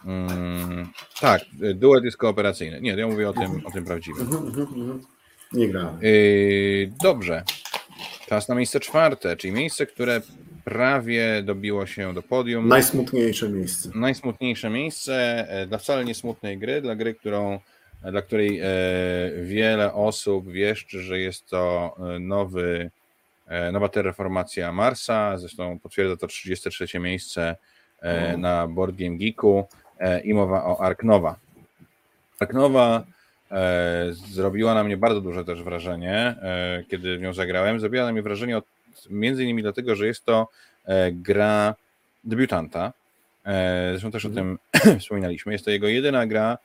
Mm, 0.05 0.87
tak, 1.21 1.41
duet 1.75 2.03
jest 2.03 2.17
kooperacyjny. 2.17 2.81
Nie, 2.81 2.91
ja 2.91 3.07
mówię 3.07 3.29
o 3.29 3.33
tym, 3.33 3.65
o 3.65 3.71
tym 3.71 3.85
prawdziwym. 3.85 4.21
Mhm, 4.21 4.47
mhm, 4.47 4.67
mhm. 4.67 5.01
Nie 5.53 5.69
gra. 5.69 5.97
Yy, 6.01 6.91
dobrze. 7.03 7.43
Czas 8.27 8.49
na 8.49 8.55
miejsce 8.55 8.79
czwarte, 8.79 9.37
czyli 9.37 9.53
miejsce, 9.53 9.85
które 9.85 10.21
prawie 10.63 11.43
dobiło 11.43 11.85
się 11.85 12.13
do 12.13 12.21
podium. 12.21 12.67
Najsmutniejsze 12.67 13.49
miejsce. 13.49 13.89
Najsmutniejsze 13.95 14.69
miejsce 14.69 15.45
e, 15.49 15.67
dla 15.67 15.77
wcale 15.77 16.05
niesmutnej 16.05 16.57
gry, 16.57 16.81
dla 16.81 16.95
gry, 16.95 17.13
którą, 17.13 17.59
e, 18.03 18.11
dla 18.11 18.21
której 18.21 18.59
e, 18.59 18.65
wiele 19.43 19.93
osób 19.93 20.51
wieszczy, 20.51 21.01
że 21.01 21.19
jest 21.19 21.45
to 21.45 21.95
nowy, 22.19 22.91
nowa 23.71 23.89
terraformacja 23.89 24.71
Marsa. 24.71 25.37
Zresztą 25.37 25.79
potwierdza 25.79 26.17
to 26.17 26.27
33 26.27 26.99
miejsce 26.99 27.55
na 28.37 28.67
Board 28.67 28.95
Game 28.95 29.17
Geeku. 29.17 29.67
E, 29.99 30.19
i 30.19 30.33
mowa 30.33 30.65
o 30.65 30.81
Arknowa. 30.81 31.35
Arknowa 32.39 33.05
e, 33.51 34.05
zrobiła 34.13 34.73
na 34.73 34.83
mnie 34.83 34.97
bardzo 34.97 35.21
duże 35.21 35.45
też 35.45 35.63
wrażenie, 35.63 36.15
e, 36.15 36.83
kiedy 36.89 37.17
w 37.17 37.21
nią 37.21 37.33
zagrałem. 37.33 37.79
Zrobiła 37.79 38.05
na 38.05 38.11
mnie 38.11 38.21
wrażenie 38.21 38.57
od, 38.57 38.65
między 39.09 39.43
innymi 39.43 39.61
dlatego, 39.61 39.95
że 39.95 40.07
jest 40.07 40.25
to 40.25 40.47
gra 41.11 41.75
debiutanta. 42.23 42.93
Zresztą 43.91 44.11
też 44.11 44.25
o 44.25 44.29
tym 44.29 44.57
wspominaliśmy. 44.99 45.51
Jest 45.51 45.65
to 45.65 45.71
jego 45.71 45.87
jedyna 45.87 46.27
gra 46.27 46.57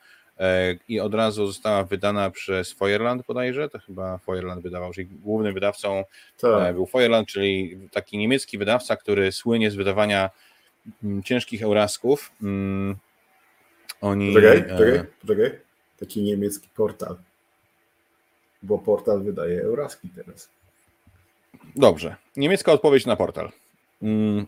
i 0.89 1.01
od 1.01 1.14
razu 1.14 1.47
została 1.47 1.85
wydana 1.85 2.30
przez 2.30 2.72
Feuerland 2.72 3.26
bodajże, 3.26 3.68
to 3.68 3.78
chyba 3.78 4.18
Feuerland 4.18 4.62
wydawał, 4.62 4.93
czyli 4.93 5.07
głównym 5.07 5.55
wydawcą 5.55 6.05
tak. 6.41 6.74
był 6.74 6.87
Feuerland, 6.87 7.28
czyli 7.28 7.78
taki 7.93 8.18
niemiecki 8.18 8.59
wydawca, 8.59 8.97
który 8.97 9.32
słynie 9.32 9.70
z 9.70 9.74
wydawania 9.74 10.30
mm, 11.05 11.22
ciężkich 11.22 11.62
eurasków. 11.62 12.32
Mm, 12.43 12.97
oni, 14.01 14.35
poczekaj, 14.35 14.59
e, 14.59 14.62
poczekaj, 14.62 15.05
poczekaj. 15.20 15.51
Taki 16.01 16.22
niemiecki 16.22 16.68
portal. 16.76 17.16
Bo 18.62 18.78
portal 18.78 19.22
wydaje 19.22 19.62
Euraski 19.62 20.09
teraz. 20.09 20.49
Dobrze. 21.76 22.16
Niemiecka 22.37 22.72
odpowiedź 22.72 23.07
na 23.07 23.16
portal. 23.16 23.51
Mm, 24.03 24.47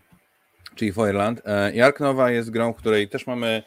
czyli 0.74 0.92
Feuerland. 0.92 1.42
E, 1.44 1.76
Jark 1.76 2.00
Nowa 2.00 2.30
jest 2.30 2.50
grą, 2.50 2.72
w 2.72 2.76
której 2.76 3.08
też 3.08 3.26
mamy 3.26 3.62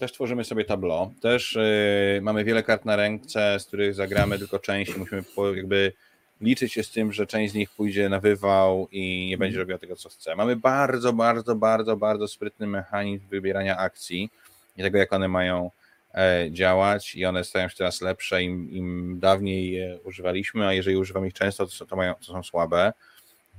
też 0.00 0.12
tworzymy 0.12 0.44
sobie 0.44 0.64
tableau, 0.64 1.14
też 1.20 1.56
y, 1.56 2.20
mamy 2.22 2.44
wiele 2.44 2.62
kart 2.62 2.84
na 2.84 2.96
ręce, 2.96 3.60
z 3.60 3.66
których 3.66 3.94
zagramy 3.94 4.38
tylko 4.38 4.58
część 4.58 4.96
i 4.96 4.98
musimy 4.98 5.22
jakby 5.56 5.92
liczyć 6.40 6.72
się 6.72 6.82
z 6.82 6.90
tym, 6.90 7.12
że 7.12 7.26
część 7.26 7.52
z 7.52 7.54
nich 7.54 7.70
pójdzie 7.70 8.08
na 8.08 8.20
wywał 8.20 8.88
i 8.92 9.26
nie 9.28 9.38
będzie 9.38 9.58
robiła 9.58 9.78
tego, 9.78 9.96
co 9.96 10.08
chce. 10.08 10.36
Mamy 10.36 10.56
bardzo, 10.56 11.12
bardzo, 11.12 11.54
bardzo, 11.54 11.96
bardzo 11.96 12.28
sprytny 12.28 12.66
mechanizm 12.66 13.28
wybierania 13.28 13.76
akcji 13.76 14.30
i 14.76 14.82
tego, 14.82 14.98
jak 14.98 15.12
one 15.12 15.28
mają 15.28 15.70
e, 16.14 16.48
działać 16.50 17.14
i 17.14 17.24
one 17.24 17.44
stają 17.44 17.68
się 17.68 17.76
teraz 17.76 18.00
lepsze, 18.00 18.42
im, 18.42 18.70
im 18.70 19.18
dawniej 19.20 19.72
je 19.72 19.98
używaliśmy, 20.04 20.66
a 20.66 20.72
jeżeli 20.72 20.96
używamy 20.96 21.26
ich 21.26 21.34
często, 21.34 21.66
to, 21.66 21.86
to, 21.86 21.96
mają, 21.96 22.14
to 22.14 22.24
są 22.24 22.42
słabe. 22.42 22.92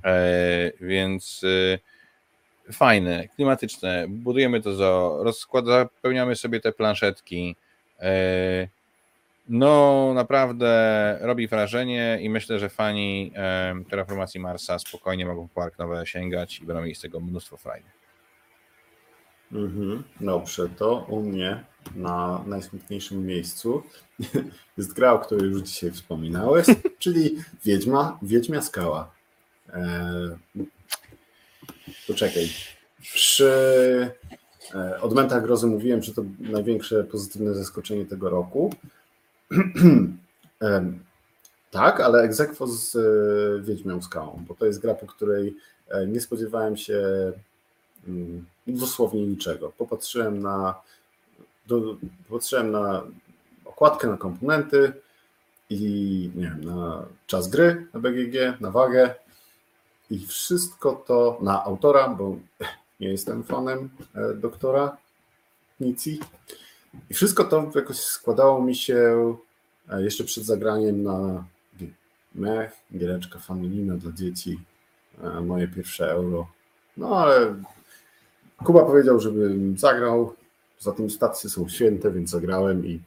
E, 0.04 0.72
więc 0.80 1.44
e, 1.44 1.78
fajne, 2.72 3.28
klimatyczne, 3.28 4.06
budujemy 4.08 4.62
to 4.62 4.74
zo, 4.74 5.18
rozkład, 5.22 5.66
zapełniamy 5.66 6.36
sobie 6.36 6.60
te 6.60 6.72
planszetki. 6.72 7.56
No, 9.48 10.12
naprawdę 10.14 11.18
robi 11.20 11.48
wrażenie 11.48 12.18
i 12.20 12.30
myślę, 12.30 12.58
że 12.58 12.68
fani 12.68 13.32
Terraformacji 13.90 14.40
Marsa 14.40 14.78
spokojnie 14.78 15.26
mogą 15.26 15.48
po 15.48 15.66
nowe 15.78 16.06
sięgać 16.06 16.60
i 16.60 16.66
będą 16.66 16.82
mieli 16.82 16.94
z 16.94 17.00
tego 17.00 17.20
mnóstwo 17.20 17.56
frajdy. 17.56 17.88
Mhm. 19.52 20.02
Dobrze, 20.20 20.68
to 20.68 21.06
u 21.08 21.22
mnie 21.22 21.64
na 21.96 22.44
najsmutniejszym 22.46 23.26
miejscu 23.26 23.82
jest 24.78 24.92
gra, 24.92 25.12
o 25.12 25.18
której 25.18 25.50
już 25.50 25.62
dzisiaj 25.62 25.90
wspominałeś, 25.90 26.66
czyli 26.98 27.36
Wiedźma, 27.64 28.18
Wiedźmia 28.22 28.62
Skała. 28.62 29.10
Poczekaj. 32.06 32.48
Przy 33.00 34.10
e, 34.74 35.00
Odmętach 35.00 35.42
Grozy 35.42 35.66
mówiłem, 35.66 36.02
że 36.02 36.14
to 36.14 36.24
największe 36.38 37.04
pozytywne 37.04 37.54
zaskoczenie 37.54 38.06
tego 38.06 38.30
roku. 38.30 38.74
tak, 41.70 42.00
ale 42.00 42.22
egzekwo 42.22 42.66
z 42.66 42.96
e, 42.96 43.62
Wiedźmią 43.62 44.02
Skałą, 44.02 44.44
bo 44.48 44.54
to 44.54 44.66
jest 44.66 44.80
gra, 44.80 44.94
po 44.94 45.06
której 45.06 45.56
e, 45.88 46.06
nie 46.06 46.20
spodziewałem 46.20 46.76
się 46.76 47.02
mm, 48.08 48.46
dosłownie 48.66 49.26
niczego. 49.26 49.72
Popatrzyłem 49.78 50.42
na, 50.42 50.74
popatrzyłem 52.28 52.70
na 52.70 53.02
okładkę, 53.64 54.08
na 54.08 54.16
komponenty 54.16 54.92
i 55.70 56.30
nie 56.34 56.44
wiem, 56.44 56.64
na 56.64 57.06
czas 57.26 57.48
gry 57.48 57.86
na 57.94 58.00
BGG, 58.00 58.60
na 58.60 58.70
wagę 58.70 59.14
i 60.10 60.26
wszystko 60.26 61.04
to 61.06 61.38
na 61.42 61.64
autora, 61.64 62.08
bo 62.08 62.36
nie 63.00 63.08
jestem 63.08 63.44
fanem 63.44 63.90
e, 64.14 64.34
doktora 64.34 64.96
Nici. 65.80 66.20
I 67.10 67.14
wszystko 67.14 67.44
to 67.44 67.70
jakoś 67.74 67.96
składało 67.96 68.62
mi 68.62 68.76
się 68.76 69.36
e, 69.90 70.02
jeszcze 70.02 70.24
przed 70.24 70.44
zagraniem 70.44 71.02
na 71.02 71.44
mech, 72.34 72.72
giereczka 72.96 73.38
familijna 73.38 73.96
dla 73.96 74.12
dzieci, 74.12 74.60
e, 75.22 75.40
moje 75.40 75.68
pierwsze 75.68 76.10
euro. 76.10 76.48
No 76.96 77.16
ale 77.16 77.54
Kuba 78.64 78.84
powiedział, 78.84 79.20
żebym 79.20 79.78
zagrał. 79.78 80.34
Za 80.80 80.92
tym 80.92 81.10
stacje 81.10 81.50
są 81.50 81.68
święte, 81.68 82.10
więc 82.10 82.30
zagrałem 82.30 82.86
i 82.86 83.00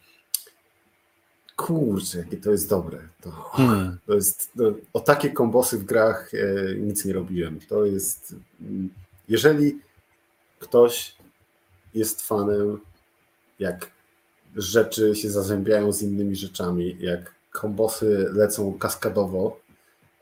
kurczę, 1.66 2.18
jakie 2.18 2.38
to 2.38 2.52
jest 2.52 2.70
dobre. 2.70 3.00
To, 3.22 3.32
hmm. 3.32 3.98
to 4.08 4.14
jest, 4.14 4.52
to, 4.58 4.74
o 4.94 5.00
takie 5.00 5.30
kombosy 5.30 5.78
w 5.78 5.84
grach 5.84 6.32
e, 6.34 6.76
nic 6.76 7.06
nie 7.06 7.14
robiłem. 7.14 7.60
To 7.70 7.86
jest, 7.86 8.36
jeżeli 9.30 9.80
ktoś 10.60 11.16
jest 11.94 12.22
fanem, 12.22 12.80
jak 13.60 13.92
rzeczy 14.56 15.16
się 15.16 15.32
zazębiają 15.32 15.92
z 15.92 16.02
innymi 16.02 16.36
rzeczami, 16.36 16.98
jak 17.00 17.36
kombosy 17.52 18.30
lecą 18.34 18.74
kaskadowo 18.74 19.60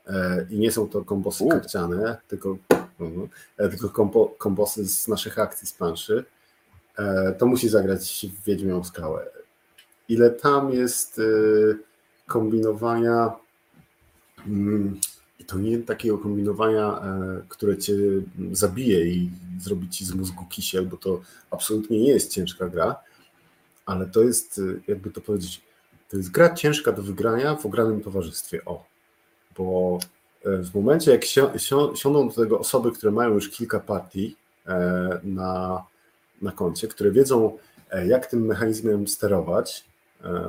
e, 0.06 0.46
i 0.50 0.58
nie 0.58 0.72
są 0.72 0.88
to 0.88 1.04
kombosy 1.04 1.48
karciane, 1.48 2.16
tylko 2.28 2.56
Mhm. 3.00 3.28
E, 3.56 3.68
tylko 3.68 3.88
kompo, 3.88 4.34
kombosy 4.38 4.88
z 4.88 5.08
naszych 5.08 5.38
akcji 5.38 5.68
z 5.68 5.72
planszy, 5.72 6.24
e, 6.98 7.32
to 7.32 7.46
musi 7.46 7.68
zagrać 7.68 8.26
w 8.32 8.44
Wiedźmią 8.44 8.84
Skałę. 8.84 9.26
Ile 10.10 10.30
tam 10.30 10.72
jest 10.72 11.18
e, 11.18 11.22
kombinowania. 12.26 13.32
Mm, 14.46 15.00
I 15.38 15.44
to 15.44 15.58
nie 15.58 15.78
takiego 15.78 16.18
kombinowania, 16.18 17.02
e, 17.02 17.42
które 17.48 17.78
cię 17.78 17.94
zabije 18.52 19.06
i 19.06 19.30
zrobi 19.60 19.88
ci 19.88 20.04
z 20.04 20.14
mózgu 20.14 20.44
kisiel, 20.44 20.86
bo 20.86 20.96
to 20.96 21.20
absolutnie 21.50 22.00
nie 22.00 22.08
jest 22.08 22.32
ciężka 22.32 22.68
gra, 22.68 22.96
ale 23.86 24.06
to 24.06 24.22
jest, 24.22 24.58
e, 24.58 24.80
jakby 24.88 25.10
to 25.10 25.20
powiedzieć, 25.20 25.62
to 26.08 26.16
jest 26.16 26.30
gra 26.30 26.54
ciężka 26.54 26.92
do 26.92 27.02
wygrania 27.02 27.56
w 27.56 27.66
ogranym 27.66 28.00
towarzystwie. 28.00 28.64
O, 28.64 28.84
bo 29.58 29.98
e, 30.44 30.56
w 30.58 30.74
momencie, 30.74 31.10
jak 31.10 31.24
siądą 31.94 32.28
do 32.28 32.34
tego 32.34 32.58
osoby, 32.58 32.92
które 32.92 33.12
mają 33.12 33.34
już 33.34 33.48
kilka 33.50 33.80
partii 33.80 34.36
na, 35.22 35.84
na 36.42 36.52
koncie, 36.52 36.88
które 36.88 37.10
wiedzą, 37.10 37.58
jak 38.06 38.26
tym 38.26 38.46
mechanizmem 38.46 39.08
sterować, 39.08 39.89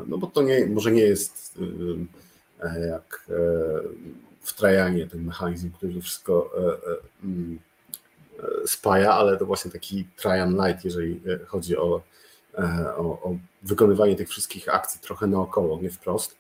no 0.08 0.18
bo 0.18 0.28
to 0.28 0.42
nie, 0.42 0.68
może 0.68 0.92
nie 0.92 1.02
jest 1.02 1.60
jak 2.90 3.26
w 4.42 4.54
Trajanie 4.54 5.08
ten 5.08 5.24
mechanizm, 5.24 5.72
który 5.72 5.94
to 5.94 6.02
wszystko 6.02 6.52
mm, 7.24 7.60
spaja, 8.66 9.14
ale 9.14 9.38
to 9.38 9.46
właśnie 9.46 9.72
taki 9.72 10.08
Trajan 10.18 10.56
Light, 10.66 10.86
jeżeli 10.86 11.22
chodzi 11.46 11.78
o, 11.78 12.02
o, 12.98 13.04
o 13.04 13.36
wykonywanie 13.64 14.16
tych 14.16 14.30
wszystkich 14.30 14.74
akcji 14.74 15.02
trochę 15.02 15.28
naokoło, 15.28 15.82
nie 15.82 15.90
wprost. 15.90 16.36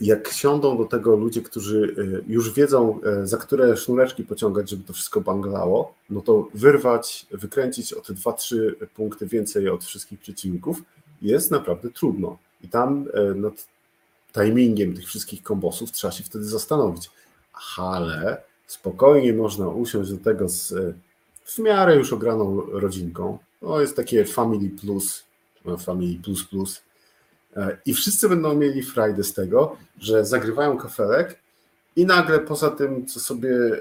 Jak 0.00 0.28
siądą 0.28 0.78
do 0.78 0.84
tego 0.84 1.16
ludzie, 1.16 1.42
którzy 1.42 1.94
już 2.26 2.52
wiedzą, 2.52 3.00
za 3.24 3.36
które 3.36 3.76
sznureczki 3.76 4.24
pociągać, 4.24 4.70
żeby 4.70 4.84
to 4.84 4.92
wszystko 4.92 5.20
banglało, 5.20 5.94
no 6.10 6.20
to 6.20 6.48
wyrwać, 6.54 7.26
wykręcić 7.30 7.92
o 7.92 8.00
te 8.00 8.12
2-3 8.12 8.72
punkty 8.94 9.26
więcej 9.26 9.68
od 9.68 9.84
wszystkich 9.84 10.20
przeciwników 10.20 10.82
jest 11.22 11.50
naprawdę 11.50 11.90
trudno. 11.90 12.38
I 12.60 12.68
tam 12.68 13.08
nad 13.34 13.68
timingiem 14.32 14.94
tych 14.94 15.06
wszystkich 15.06 15.42
kombosów 15.42 15.92
trzeba 15.92 16.12
się 16.12 16.24
wtedy 16.24 16.44
zastanowić. 16.44 17.10
Ale 17.78 18.42
spokojnie 18.66 19.32
można 19.32 19.68
usiąść 19.68 20.10
do 20.10 20.18
tego 20.24 20.48
z 20.48 20.74
w 21.48 21.58
miarę 21.58 21.96
już 21.96 22.12
ograną 22.12 22.60
rodzinką. 22.60 23.38
To 23.60 23.80
jest 23.80 23.96
takie 23.96 24.24
Family 24.24 24.70
Plus, 24.70 25.24
no, 25.64 25.78
Family 25.78 26.22
Plus 26.22 26.44
Plus. 26.44 26.82
I 27.86 27.94
wszyscy 27.94 28.28
będą 28.28 28.54
mieli 28.54 28.82
frajdę 28.82 29.24
z 29.24 29.34
tego, 29.34 29.76
że 29.98 30.24
zagrywają 30.24 30.78
kafelek 30.78 31.38
i 31.96 32.06
nagle 32.06 32.38
poza 32.38 32.70
tym, 32.70 33.06
co 33.06 33.20
sobie 33.20 33.50
e, 33.50 33.78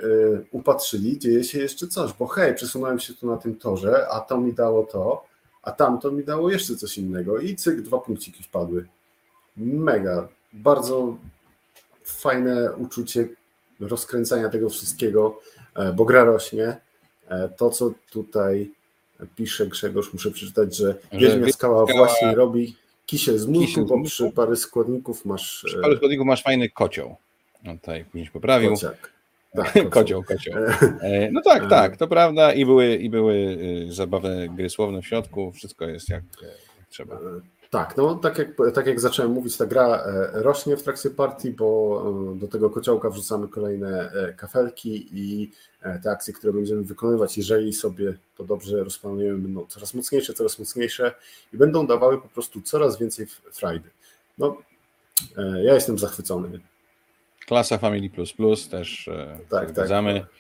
upatrzyli, 0.52 1.20
dzieje 1.20 1.44
się 1.44 1.60
jeszcze 1.60 1.88
coś, 1.88 2.14
bo 2.14 2.28
hej, 2.28 2.56
przesunąłem 2.56 3.00
się 3.00 3.14
tu 3.14 3.28
na 3.28 3.38
tym 3.38 3.56
torze, 3.56 4.08
a 4.12 4.20
to 4.20 4.38
mi 4.38 4.54
dało 4.54 4.84
to, 4.84 5.26
a 5.68 5.72
tamto 5.72 6.12
mi 6.12 6.24
dało 6.24 6.52
jeszcze 6.52 6.76
coś 6.76 6.98
innego 6.98 7.40
i 7.40 7.56
cyk, 7.56 7.82
dwa 7.82 8.00
punkciki 8.00 8.44
wpadły. 8.44 8.86
Mega, 9.58 10.28
bardzo 10.54 11.18
fajne 12.04 12.74
uczucie 12.74 13.28
rozkręcania 13.80 14.50
tego 14.50 14.70
wszystkiego, 14.70 15.40
e, 15.76 15.94
bo 15.94 16.06
gra 16.06 16.24
rośnie. 16.24 16.78
E, 17.28 17.50
to, 17.50 17.70
co 17.70 17.94
tutaj 18.12 18.72
pisze 19.36 19.68
Grzegorz, 19.68 20.14
muszę 20.14 20.32
przeczytać, 20.32 20.76
że 20.76 20.96
Wiedźmia 21.12 21.52
Skała 21.52 21.86
właśnie 21.86 22.36
robi 22.36 22.76
kisiel 23.06 23.38
z 23.38 23.48
mózgu, 23.48 23.86
bo 23.86 24.04
przy 24.04 24.32
parę 24.32 24.56
składników 24.56 25.26
masz... 25.26 25.64
Przy 25.66 25.80
parę 25.82 25.96
składników 25.98 26.28
masz 26.28 26.44
fajny 26.44 26.70
kocioł. 26.70 27.16
No 27.64 27.74
tutaj 27.74 28.06
później 28.06 28.30
poprawił. 28.34 28.70
Kociak. 28.70 29.17
Tak, 29.58 29.90
kocioł, 29.90 30.24
kocioł. 30.24 30.54
No 31.32 31.42
tak, 31.42 31.70
tak, 31.70 31.98
to 31.98 32.08
prawda. 32.08 32.54
I 32.54 32.66
były, 32.66 32.96
i 32.96 33.10
były 33.10 33.36
y, 33.36 33.94
zabawne 33.94 34.50
gry 34.50 34.70
słowne 34.70 35.02
w 35.02 35.06
środku. 35.06 35.52
Wszystko 35.52 35.86
jest 35.86 36.10
jak, 36.10 36.24
trzeba. 36.90 37.20
Tak, 37.70 37.98
no 37.98 38.16
tak 38.16 38.38
jak, 38.38 38.48
tak 38.74 38.88
jak 38.88 39.00
zacząłem 39.00 39.32
mówić, 39.32 39.58
ta 39.58 39.66
gra 39.66 40.04
e, 40.06 40.44
rośnie 40.44 40.78
w 40.78 40.84
trakcie 40.84 41.10
partii, 41.10 41.52
bo 41.52 42.04
e, 42.36 42.40
do 42.40 42.48
tego 42.48 42.70
kociołka 42.70 43.10
wrzucamy 43.10 43.48
kolejne 43.48 44.12
e, 44.12 44.34
kafelki 44.34 45.10
i 45.12 45.52
te 46.04 46.12
akcje, 46.12 46.34
które 46.34 46.54
będziemy 46.54 46.84
wykonywać, 46.84 47.38
jeżeli 47.38 47.74
sobie 47.74 48.14
to 48.38 48.44
dobrze 48.44 48.84
rozplanujemy, 48.84 49.38
będą 49.38 49.66
coraz 49.66 49.94
mocniejsze, 49.94 50.34
coraz 50.34 50.60
mocniejsze 50.60 51.16
i 51.54 51.58
będą 51.58 51.88
dawały 51.88 52.22
po 52.22 52.28
prostu 52.28 52.62
coraz 52.62 53.00
więcej 53.00 53.28
frajdy. 53.52 53.90
No, 54.38 54.58
ja 55.64 55.74
jestem 55.74 55.98
zachwycony. 55.98 56.60
Klasa 57.48 57.78
Family 57.78 58.10
Plus 58.10 58.34
Plus 58.34 58.70
też 58.70 59.10
tak, 59.50 59.70
zgadzamy. 59.70 60.14
Tak, 60.14 60.24
tak. 60.24 60.32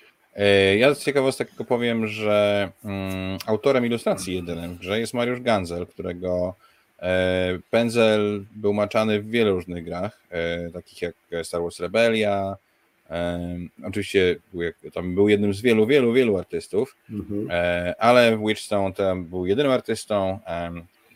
Ja 0.78 0.94
z 0.94 1.04
ciekawostek 1.04 1.50
tylko 1.50 1.66
powiem, 1.66 2.08
że 2.08 2.70
mm, 2.86 3.38
autorem 3.46 3.86
ilustracji 3.86 4.36
jedynym 4.36 4.76
w 4.76 4.80
grze 4.80 5.00
jest 5.00 5.14
Mariusz 5.14 5.42
Ganzel, 5.42 5.88
którego 5.88 6.56
E, 7.00 7.60
Pędzel 7.72 8.46
był 8.56 8.74
maczany 8.74 9.22
w 9.22 9.30
wielu 9.30 9.56
różnych 9.56 9.84
grach, 9.84 10.22
e, 10.30 10.70
takich 10.72 11.02
jak 11.02 11.16
Star 11.44 11.62
Wars 11.62 11.80
Rebellia. 11.80 12.56
E, 13.10 13.40
oczywiście 13.88 14.36
tam 14.94 15.16
był 15.16 15.30
jednym 15.30 15.54
z 15.54 15.62
wielu, 15.62 15.88
wielu, 15.88 16.14
wielu 16.14 16.38
artystów, 16.38 16.96
mhm. 17.10 17.50
ale 18.00 18.38
w 18.38 18.48
Witchstone 18.48 18.94
tam 18.94 19.26
był 19.26 19.46
jedynym 19.46 19.72
artystą. 19.72 20.40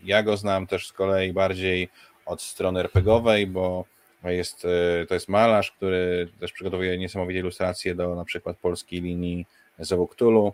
Ja 0.04 0.24
go 0.24 0.38
znam 0.38 0.68
też 0.68 0.88
z 0.88 0.94
kolei 0.94 1.34
bardziej 1.34 1.90
od 2.26 2.42
strony 2.42 2.80
RPGowej, 2.80 3.48
bo 3.48 3.86
jest, 4.24 4.68
to 5.08 5.14
jest 5.14 5.30
malarz, 5.30 5.72
który 5.72 6.28
też 6.40 6.52
przygotowuje 6.52 6.98
niesamowite 6.98 7.40
ilustracje 7.40 7.96
do 7.96 8.16
na 8.16 8.26
przykład 8.26 8.58
polskiej 8.58 9.02
linii 9.02 9.46
Zewoktulu, 9.80 10.54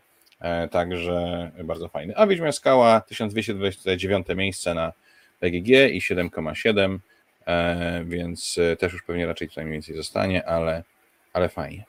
także 0.72 1.52
bardzo 1.64 1.88
fajny. 1.88 2.18
A 2.18 2.28
Wiedźmia 2.28 2.52
Skała, 2.52 3.02
1229 3.02 4.28
miejsce 4.36 4.74
na 4.74 4.94
PGG 5.40 5.70
i 5.92 6.02
7,7, 6.02 7.00
e, 7.46 8.04
więc 8.06 8.58
e, 8.58 8.76
też 8.76 8.94
już 8.94 9.04
pewnie 9.04 9.26
raczej 9.26 9.50
tutaj 9.50 9.66
mniej 9.66 9.74
więcej 9.74 9.96
zostanie, 9.96 10.48
ale, 10.48 10.84
ale 11.34 11.50
fajnie. 11.50 11.84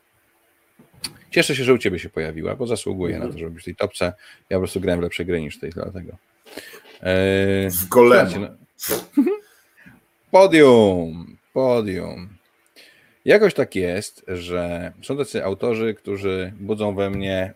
Cieszę 1.31 1.57
się, 1.57 1.65
że 1.65 1.75
u 1.75 1.79
Ciebie 1.79 1.99
się 1.99 2.09
pojawiła, 2.09 2.57
bo 2.57 2.67
zasługuje 2.67 3.17
-hmm. 3.17 3.21
na 3.21 3.33
to, 3.33 3.39
żeby 3.39 3.51
być 3.51 3.63
w 3.63 3.65
tej 3.65 3.77
topce. 3.77 4.13
Ja 4.51 4.57
po 4.57 4.61
prostu 4.61 4.81
grałem 4.81 5.01
w 5.01 5.03
lepsze 5.03 5.25
gry 5.25 5.41
niż 5.41 5.59
tej, 5.59 5.71
dlatego. 5.71 6.13
E, 7.01 7.71
w 7.71 7.89
golema. 7.89 8.31
No. 8.39 8.97
Podium, 10.31 11.38
podium. 11.59 12.29
Jakoś 13.25 13.55
tak 13.55 13.75
jest, 13.77 14.25
że 14.29 14.93
są 15.03 15.17
tacy 15.17 15.45
autorzy, 15.45 15.95
którzy 15.95 16.53
budzą 16.61 16.95
we 16.95 17.11
mnie 17.11 17.53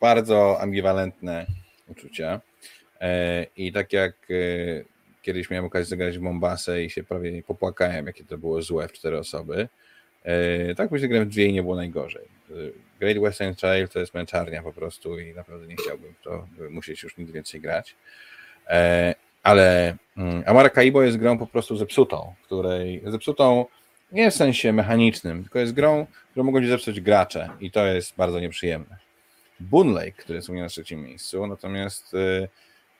bardzo 0.00 0.60
ambiwalentne 0.60 1.46
uczucia. 1.88 2.40
I 3.56 3.72
tak 3.72 3.92
jak 3.92 4.12
kiedyś 5.22 5.50
miałem 5.50 5.64
okazję 5.64 5.86
zagrać 5.86 6.18
w 6.18 6.20
Mombasę 6.20 6.84
i 6.84 6.90
się 6.90 7.04
prawie 7.04 7.42
popłakałem, 7.42 8.06
jakie 8.06 8.24
to 8.24 8.38
było 8.38 8.62
złe 8.62 8.88
w 8.88 8.92
cztery 8.92 9.18
osoby. 9.18 9.68
E, 10.22 10.74
tak 10.74 10.90
myślę, 10.90 11.08
grałem 11.08 11.28
w 11.28 11.32
dwie 11.32 11.46
i 11.46 11.52
nie 11.52 11.62
było 11.62 11.76
najgorzej. 11.76 12.24
E, 12.50 12.54
Great 13.00 13.18
Western 13.18 13.54
Trail 13.54 13.88
to 13.88 13.98
jest 13.98 14.14
męczarnia 14.14 14.62
po 14.62 14.72
prostu 14.72 15.18
i 15.18 15.34
naprawdę 15.34 15.66
nie 15.66 15.76
chciałbym 15.76 16.14
to 16.22 16.48
musieć 16.70 17.02
już 17.02 17.16
nigdy 17.16 17.32
więcej 17.32 17.60
grać. 17.60 17.96
Ale 19.42 19.96
mm, 20.16 20.42
Amara 20.46 20.70
Kaibo 20.70 21.02
jest 21.02 21.16
grą 21.16 21.38
po 21.38 21.46
prostu 21.46 21.76
zepsutą, 21.76 22.34
której 22.44 23.02
zepsutą 23.06 23.64
nie 24.12 24.30
w 24.30 24.34
sensie 24.34 24.72
mechanicznym, 24.72 25.42
tylko 25.42 25.58
jest 25.58 25.72
grą, 25.72 26.06
którą 26.30 26.44
mogą 26.44 26.60
ci 26.60 26.68
zepsuć 26.68 27.00
gracze 27.00 27.50
i 27.60 27.70
to 27.70 27.86
jest 27.86 28.16
bardzo 28.16 28.40
nieprzyjemne. 28.40 28.96
Boon 29.60 29.92
Lake, 29.92 30.12
który 30.12 30.36
jest 30.36 30.48
u 30.48 30.52
mnie 30.52 30.62
na 30.62 30.68
trzecim 30.68 31.02
miejscu, 31.02 31.46
natomiast 31.46 32.14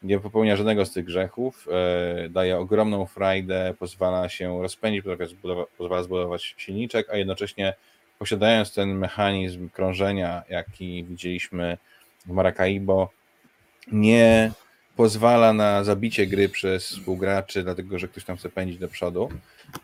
nie 0.02 0.20
popełnia 0.20 0.56
żadnego 0.56 0.86
z 0.86 0.92
tych 0.92 1.04
grzechów, 1.04 1.68
e, 1.70 2.28
daje 2.28 2.58
ogromną 2.58 3.06
frajdę, 3.06 3.74
pozwala 3.78 4.28
się 4.28 4.62
rozpędzić, 4.62 5.04
pozwala 5.78 6.02
zbudować 6.02 6.54
silniczek, 6.56 7.10
a 7.10 7.16
jednocześnie 7.16 7.74
posiadając 8.18 8.74
ten 8.74 8.98
mechanizm 8.98 9.68
krążenia, 9.68 10.42
jaki 10.48 11.04
widzieliśmy 11.04 11.78
w 12.26 12.30
Maracaibo, 12.30 13.10
nie 13.92 14.52
pozwala 14.96 15.52
na 15.52 15.84
zabicie 15.84 16.26
gry 16.26 16.48
przez 16.48 16.88
współgraczy, 16.88 17.62
dlatego 17.62 17.98
że 17.98 18.08
ktoś 18.08 18.24
tam 18.24 18.36
chce 18.36 18.48
pędzić 18.48 18.78
do 18.78 18.88
przodu. 18.88 19.28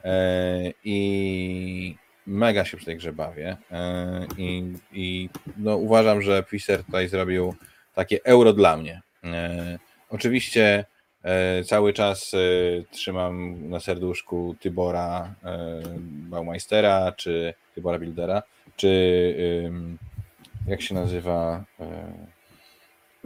E, 0.05 0.73
I 0.85 1.97
mega 2.27 2.65
się 2.65 2.77
przy 2.77 2.87
tej 2.87 2.97
grze 2.97 3.13
bawię. 3.13 3.57
E, 3.71 4.27
I, 4.39 4.73
i 4.93 5.29
no, 5.57 5.77
uważam, 5.77 6.23
że 6.23 6.43
Pfizer 6.43 6.85
tutaj 6.85 7.09
zrobił 7.09 7.55
takie 7.95 8.25
euro 8.25 8.53
dla 8.53 8.77
mnie. 8.77 9.03
Oczywiście 10.11 10.85
e, 11.23 11.65
cały 11.65 11.93
czas 11.93 12.33
trzymam 12.91 13.69
na 13.69 13.81
serduszku 13.81 14.57
Tybora 14.61 15.35
Baumeistera, 16.01 17.13
czy 17.13 17.55
Tybora 17.75 17.99
Buildera, 17.99 18.43
czy 18.77 18.87
jak 20.69 20.83
się 20.83 20.95
nazywa? 20.95 21.65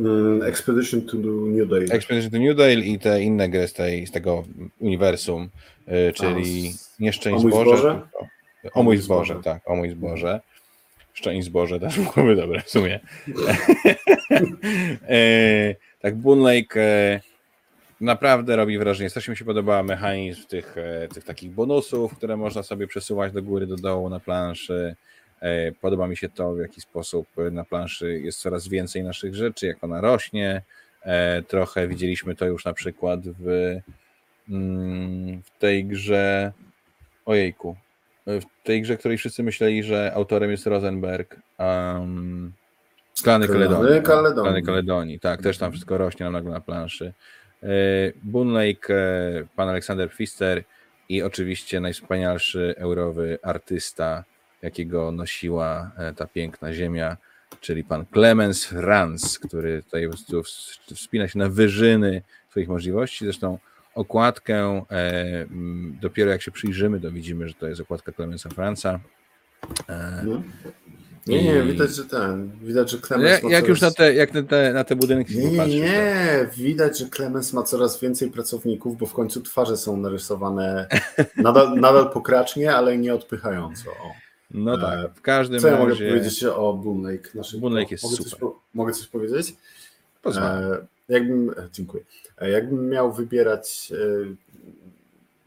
Mm, 0.01 0.43
Expedition 0.43 1.03
to 1.03 1.17
New 1.17 1.69
Dale. 1.69 1.85
Expedition 1.85 2.31
to 2.31 2.39
New 2.39 2.57
Dale 2.57 2.75
i 2.75 2.99
te 2.99 3.23
inne 3.23 3.49
gry 3.49 3.69
z, 3.69 3.73
tej, 3.73 4.07
z 4.07 4.11
tego 4.11 4.45
uniwersum, 4.79 5.49
czyli 6.15 6.73
A, 6.75 7.03
Nieszczęść 7.03 7.45
Boże. 7.45 7.79
Zboże? 7.79 8.01
O 8.75 8.83
mój 8.83 8.97
zboże, 8.97 9.41
tak, 9.45 9.71
o 9.71 9.77
mój 9.77 9.91
zboże. 9.91 10.41
Szczęść 11.13 11.47
zboże 11.47 11.81
też 11.81 11.99
byłoby 12.15 12.37
dobre 12.37 12.63
w 12.63 12.71
sumie. 12.71 13.01
Tak, 16.01 16.17
Boon 16.17 16.41
Lake, 16.41 16.81
e, 16.81 17.21
naprawdę 18.01 18.57
robi 18.57 18.79
wrażenie. 18.79 19.11
Strasznie 19.11 19.31
mi 19.31 19.37
się 19.37 19.45
podoba 19.45 19.83
mechanizm 19.83 20.47
tych, 20.47 20.77
e, 20.79 21.09
tych 21.09 21.25
takich 21.25 21.51
bonusów, 21.51 22.17
które 22.17 22.37
można 22.37 22.63
sobie 22.63 22.87
przesuwać 22.87 23.33
do 23.33 23.43
góry, 23.43 23.67
do 23.67 23.77
dołu 23.77 24.09
na 24.09 24.21
planszy. 24.21 24.97
E, 25.41 25.73
podoba 25.73 26.09
mi 26.09 26.17
się 26.17 26.29
to, 26.29 26.55
w 26.55 26.59
jaki 26.59 26.81
sposób 26.81 27.27
na 27.51 27.65
planszy 27.65 28.21
jest 28.21 28.41
coraz 28.41 28.69
więcej 28.69 29.03
naszych 29.03 29.35
rzeczy, 29.35 29.67
jak 29.67 29.85
ona 29.85 30.01
rośnie. 30.01 30.63
E, 31.03 31.43
trochę 31.43 31.89
widzieliśmy 31.89 32.37
to 32.37 32.47
już 32.47 32.65
na 32.65 32.73
przykład 32.73 33.21
w, 33.25 33.77
mm, 34.49 35.43
w 35.43 35.59
tej 35.59 35.85
grze. 35.85 36.53
Ojejku. 37.27 37.77
W 38.27 38.65
tej 38.65 38.83
grze, 38.83 38.97
której 38.97 39.19
wszyscy 39.19 39.43
myśleli, 39.43 39.83
że 39.83 40.13
autorem 40.15 40.51
jest 40.51 40.67
Rosenberg. 40.67 41.37
Um, 41.59 42.53
Klany 43.23 43.49
Kaledonii. 43.49 44.03
Kaledonii. 44.03 44.43
Klany 44.43 44.63
Kaledonii, 44.63 45.21
tak, 45.21 45.43
też 45.43 45.59
tam 45.59 45.73
wszystko 45.73 45.99
rośnie 45.99 46.25
nam 46.25 46.33
nagle 46.33 46.51
na 46.51 46.61
planszy. 46.61 47.13
E, 47.63 47.67
Boon 48.23 48.53
Lake, 48.53 48.95
pan 49.57 49.69
Aleksander 49.69 50.11
Pfister 50.11 50.65
i 51.09 51.23
oczywiście 51.23 51.81
najwspanialszy 51.81 52.75
eurowy 52.79 53.39
artysta, 53.43 54.25
jakiego 54.63 55.13
nosiła 55.13 55.91
e, 55.97 56.15
ta 56.15 56.27
piękna 56.27 56.73
ziemia, 56.73 57.17
czyli 57.61 57.85
pan 57.85 58.07
Clemens 58.13 58.65
Franz, 58.65 59.39
który 59.39 59.83
tutaj 59.83 60.09
wspina 60.95 61.29
się 61.29 61.39
na 61.39 61.49
wyżyny 61.49 62.23
swoich 62.51 62.69
możliwości. 62.69 63.25
Zresztą 63.25 63.59
okładkę 63.95 64.85
dopiero 66.01 66.31
jak 66.31 66.43
się 66.43 66.51
przyjrzymy, 66.51 67.01
to 67.01 67.11
widzimy, 67.11 67.49
że 67.49 67.55
to 67.55 67.69
jest 67.69 67.81
okładka 67.81 68.13
Clemensa 68.13 68.49
Franza. 68.49 69.01
No. 70.25 70.43
Nie, 71.27 71.43
nie, 71.43 71.63
widać, 71.63 71.95
że 71.95 72.05
ten, 72.05 72.51
widać, 72.63 72.91
że 72.91 72.99
Clemens 72.99 73.43
jak, 73.43 73.53
jak 73.53 73.69
już 73.69 73.81
na 73.81 73.91
te, 73.91 74.15
jak 74.15 74.35
na 74.35 74.43
te, 74.43 74.73
na 74.73 74.85
te 74.85 74.97
budynki 74.97 75.39
Nie, 75.39 75.51
nie, 75.51 75.67
nie, 75.67 76.49
widać, 76.57 76.99
że 76.99 77.07
Clemens 77.09 77.53
ma 77.53 77.63
coraz 77.63 78.01
więcej 78.01 78.31
pracowników, 78.31 78.99
bo 78.99 79.07
w 79.07 79.13
końcu 79.13 79.41
twarze 79.41 79.77
są 79.77 79.97
narysowane 79.97 80.89
nadal, 81.37 81.81
nadal 81.81 82.11
pokracznie, 82.11 82.75
ale 82.75 82.99
nie 82.99 83.15
odpychająco. 83.15 83.91
O. 83.91 84.30
No 84.51 84.79
tak, 84.79 85.15
w 85.15 85.21
każdym 85.21 85.61
Co 85.61 85.71
razie... 85.71 85.83
ja 85.83 85.89
mogę 85.89 85.97
powiedzieć 85.97 86.45
o 86.45 86.73
Boon 86.73 87.03
Lake? 87.03 87.31
Naszym... 87.35 87.61
Boon 87.61 87.75
Lake 87.75 87.91
jest 87.91 88.05
mogę 88.05 88.17
super. 88.17 88.31
Coś, 88.31 88.51
mogę 88.75 88.93
coś 88.93 89.07
powiedzieć? 89.07 89.55
Pozwolę. 90.23 90.87
E, 91.09 91.15
jakbym, 91.15 91.55
dziękuję. 91.73 92.03
E, 92.39 92.51
jakbym 92.51 92.89
miał 92.89 93.13
wybierać 93.13 93.93
e, 93.93 94.35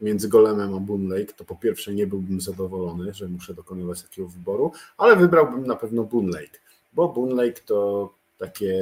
między 0.00 0.28
Golemem 0.28 0.74
a 0.74 0.80
Boon 0.80 1.08
Lake, 1.08 1.32
to 1.36 1.44
po 1.44 1.54
pierwsze 1.54 1.94
nie 1.94 2.06
byłbym 2.06 2.40
zadowolony, 2.40 3.14
że 3.14 3.28
muszę 3.28 3.54
dokonywać 3.54 4.02
takiego 4.02 4.28
wyboru, 4.28 4.72
ale 4.98 5.16
wybrałbym 5.16 5.66
na 5.66 5.76
pewno 5.76 6.04
Boon 6.04 6.26
Lake, 6.26 6.58
bo 6.92 7.08
Boon 7.08 7.36
Lake 7.36 7.60
to 7.66 8.12
takie 8.38 8.76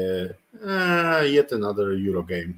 eh, 0.54 1.32
yet 1.32 1.52
another 1.52 1.88
Eurogame. 2.08 2.52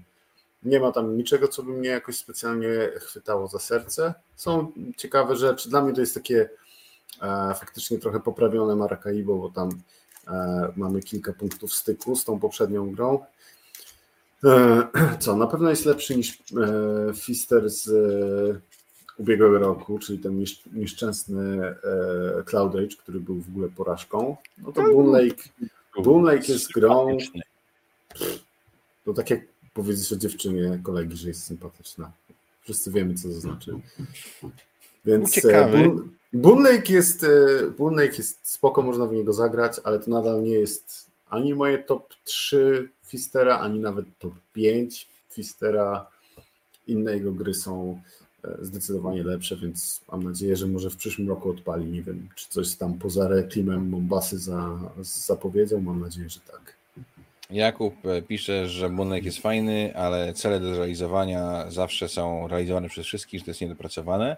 Nie 0.62 0.81
ma 0.81 0.93
tam 0.93 1.16
niczego, 1.16 1.49
co 1.49 1.62
by 1.62 1.73
mnie 1.73 1.89
jakoś 1.89 2.16
specjalnie 2.16 2.69
chwytało 2.97 3.49
za 3.49 3.59
serce. 3.59 4.15
Są 4.36 4.73
ciekawe 4.97 5.36
rzeczy. 5.36 5.69
Dla 5.69 5.82
mnie 5.82 5.95
to 5.95 6.01
jest 6.01 6.15
takie 6.15 6.41
e, 6.41 6.49
faktycznie 7.55 7.99
trochę 7.99 8.20
poprawione 8.20 8.77
Maracaibo, 8.77 9.36
bo 9.36 9.51
tam 9.51 9.69
e, 10.28 10.73
mamy 10.77 11.03
kilka 11.03 11.32
punktów 11.32 11.74
styku 11.74 12.16
z 12.16 12.24
tą 12.24 12.41
poprzednią 12.41 12.91
grą. 12.91 13.19
Co, 15.20 15.36
na 15.36 15.47
pewno 15.47 15.70
jest 15.70 15.86
lepszy 15.86 16.16
niż 16.16 16.39
Fister 17.15 17.70
z 17.70 17.91
ubiegłego 19.19 19.59
roku, 19.59 19.99
czyli 19.99 20.19
ten 20.19 20.45
nieszczęsny 20.73 21.74
Cloud 22.47 22.74
Age, 22.74 22.97
który 22.99 23.20
był 23.20 23.41
w 23.41 23.49
ogóle 23.49 23.69
porażką. 23.69 24.36
No 24.59 24.73
to 24.73 24.82
Boon 24.82 25.12
Lake, 25.12 25.43
Boon 26.03 26.24
Lake 26.24 26.53
jest 26.53 26.73
grą. 26.73 27.19
To 29.05 29.12
tak 29.12 29.31
jak 29.31 29.41
powiedzieć 29.74 30.12
o 30.12 30.16
dziewczynie 30.16 30.81
kolegi, 30.82 31.16
że 31.16 31.28
jest 31.28 31.45
sympatyczna. 31.45 32.12
Wszyscy 32.62 32.91
wiemy, 32.91 33.15
co 33.15 33.28
to 33.28 33.35
znaczy. 33.35 33.81
Więc 35.05 35.40
Boon 36.32 36.62
Lake 36.62 36.93
jest 36.93 37.26
Boon 37.78 37.94
Lake 37.94 38.16
jest 38.18 38.48
spoko, 38.51 38.82
można 38.82 39.06
w 39.06 39.12
niego 39.12 39.32
zagrać, 39.32 39.81
ale 39.85 39.98
to 39.98 40.10
nadal 40.10 40.43
nie 40.43 40.55
jest 40.55 41.06
ani 41.31 41.55
moje 41.55 41.78
top 41.78 42.14
3 42.24 42.89
Fistera, 43.06 43.59
ani 43.59 43.78
nawet 43.78 44.06
top 44.18 44.35
5 44.52 45.09
Fistera. 45.31 46.06
Inne 46.86 47.14
jego 47.14 47.32
gry 47.32 47.55
są 47.55 48.01
zdecydowanie 48.60 49.22
lepsze, 49.22 49.56
więc 49.56 50.01
mam 50.12 50.22
nadzieję, 50.22 50.56
że 50.56 50.66
może 50.66 50.90
w 50.90 50.97
przyszłym 50.97 51.28
roku 51.28 51.51
odpali. 51.51 51.86
Nie 51.86 52.02
wiem, 52.02 52.28
czy 52.35 52.48
coś 52.48 52.76
tam 52.76 52.94
poza 52.94 53.28
Reklimem 53.28 53.89
Mombasy 53.89 54.39
za, 54.39 54.78
zapowiedział. 55.01 55.81
Mam 55.81 56.01
nadzieję, 56.01 56.28
że 56.28 56.40
tak. 56.40 56.74
Jakub 57.51 57.94
pisze, 58.28 58.68
że 58.68 58.90
Bunek 58.90 59.24
jest 59.24 59.39
fajny, 59.39 59.97
ale 59.97 60.35
cele 60.35 60.60
do 60.60 60.74
zrealizowania 60.74 61.70
zawsze 61.70 62.09
są 62.09 62.48
realizowane 62.48 62.89
przez 62.89 63.06
wszystkich, 63.06 63.40
że 63.40 63.44
to 63.44 63.51
jest 63.51 63.60
niedopracowane. 63.60 64.36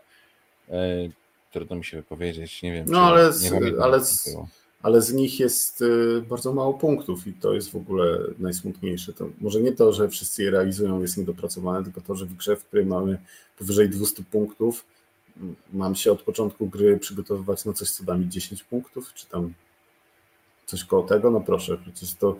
Trudno 1.53 1.77
mi 1.77 1.85
się 1.85 1.97
wypowiedzieć, 1.97 2.63
nie 2.63 2.73
wiem. 2.73 2.87
No 2.89 3.01
ale, 3.01 3.33
z, 3.33 3.53
ale, 3.81 4.05
z, 4.05 4.37
ale 4.83 5.03
z 5.03 5.13
nich 5.13 5.41
jest 5.41 5.85
bardzo 6.29 6.53
mało 6.53 6.75
punktów 6.75 7.27
i 7.27 7.33
to 7.33 7.55
jest 7.55 7.71
w 7.71 7.77
ogóle 7.77 8.19
najsmutniejsze. 8.39 9.13
To 9.13 9.29
może 9.41 9.61
nie 9.61 9.73
to, 9.73 9.93
że 9.93 10.09
wszyscy 10.09 10.43
je 10.43 10.51
realizują, 10.51 11.01
jest 11.01 11.17
niedopracowane, 11.17 11.85
tylko 11.85 12.01
to, 12.01 12.15
że 12.15 12.27
w 12.27 12.35
grze, 12.35 12.57
w 12.57 12.65
której 12.65 12.87
mamy 12.87 13.19
powyżej 13.59 13.89
200 13.89 14.23
punktów, 14.25 14.85
mam 15.73 15.95
się 15.95 16.13
od 16.13 16.23
początku 16.23 16.67
gry 16.67 16.99
przygotowywać 16.99 17.65
na 17.65 17.73
coś, 17.73 17.91
co 17.91 18.05
da 18.05 18.15
mi 18.15 18.29
10 18.29 18.65
punktów, 18.65 19.13
czy 19.15 19.27
tam 19.27 19.55
coś 20.67 20.85
koło 20.85 21.03
tego, 21.03 21.31
no 21.31 21.41
proszę, 21.41 21.79
przecież 21.83 22.15
to 22.15 22.37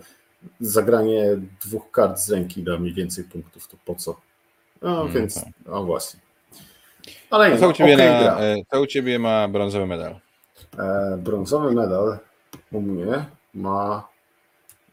zagranie 0.59 1.41
dwóch 1.65 1.91
kart 1.91 2.19
z 2.19 2.29
ręki 2.29 2.63
da 2.63 2.77
mi 2.77 2.93
więcej 2.93 3.23
punktów, 3.23 3.67
to 3.67 3.77
po 3.85 3.95
co? 3.95 4.21
No 4.81 5.01
mm, 5.01 5.13
więc, 5.13 5.35
tak. 5.35 5.45
no 5.65 5.83
właśnie. 5.83 6.19
Ale 7.29 7.51
nie, 7.51 7.57
co, 7.57 7.69
u 7.69 7.73
ciebie 7.73 7.93
okay, 7.93 8.23
na, 8.23 8.37
co 8.71 8.81
u 8.81 8.85
Ciebie 8.85 9.19
ma 9.19 9.47
brązowy 9.47 9.85
medal? 9.85 10.19
E, 10.79 11.17
brązowy 11.17 11.71
medal 11.71 12.17
u 12.71 12.81
mnie 12.81 13.25
ma 13.53 14.07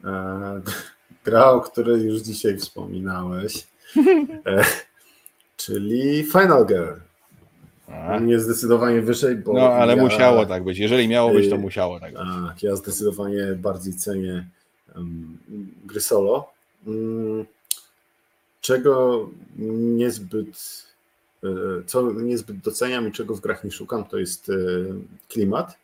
e, 0.05 0.61
gra, 1.25 1.51
o 1.51 1.61
której 1.61 2.03
już 2.03 2.21
dzisiaj 2.21 2.57
wspominałeś, 2.59 3.67
e, 4.47 4.65
czyli 5.57 6.25
Final 6.25 6.67
Girl. 6.67 6.93
A. 7.89 8.19
Nie 8.19 8.41
zdecydowanie 8.41 9.01
wyżej, 9.01 9.37
bo. 9.37 9.53
No, 9.53 9.61
ale 9.61 9.97
ja, 9.97 10.03
musiało 10.03 10.47
tak 10.47 10.65
być. 10.65 10.79
Jeżeli 10.79 11.09
miało 11.09 11.31
być, 11.31 11.51
to 11.51 11.57
musiało 11.57 12.01
tak 12.01 12.13
być. 12.13 12.23
Tak, 12.49 12.63
ja 12.63 12.77
zdecydowanie 12.77 13.47
bardziej 13.57 13.95
cenię 13.95 14.47
um, 14.97 15.39
gry 15.85 16.01
solo. 16.01 16.53
Um, 16.87 17.47
czego 18.61 19.27
niezbyt 19.57 20.49
e, 20.49 20.94
co 21.87 22.13
niezbyt 22.13 22.57
doceniam 22.57 23.09
i 23.09 23.13
czego 23.13 23.35
w 23.35 23.41
grach 23.41 23.65
nie 23.65 23.71
szukam, 23.71 24.05
to 24.05 24.19
jest 24.19 24.49
e, 24.49 24.53
klimat. 25.29 25.79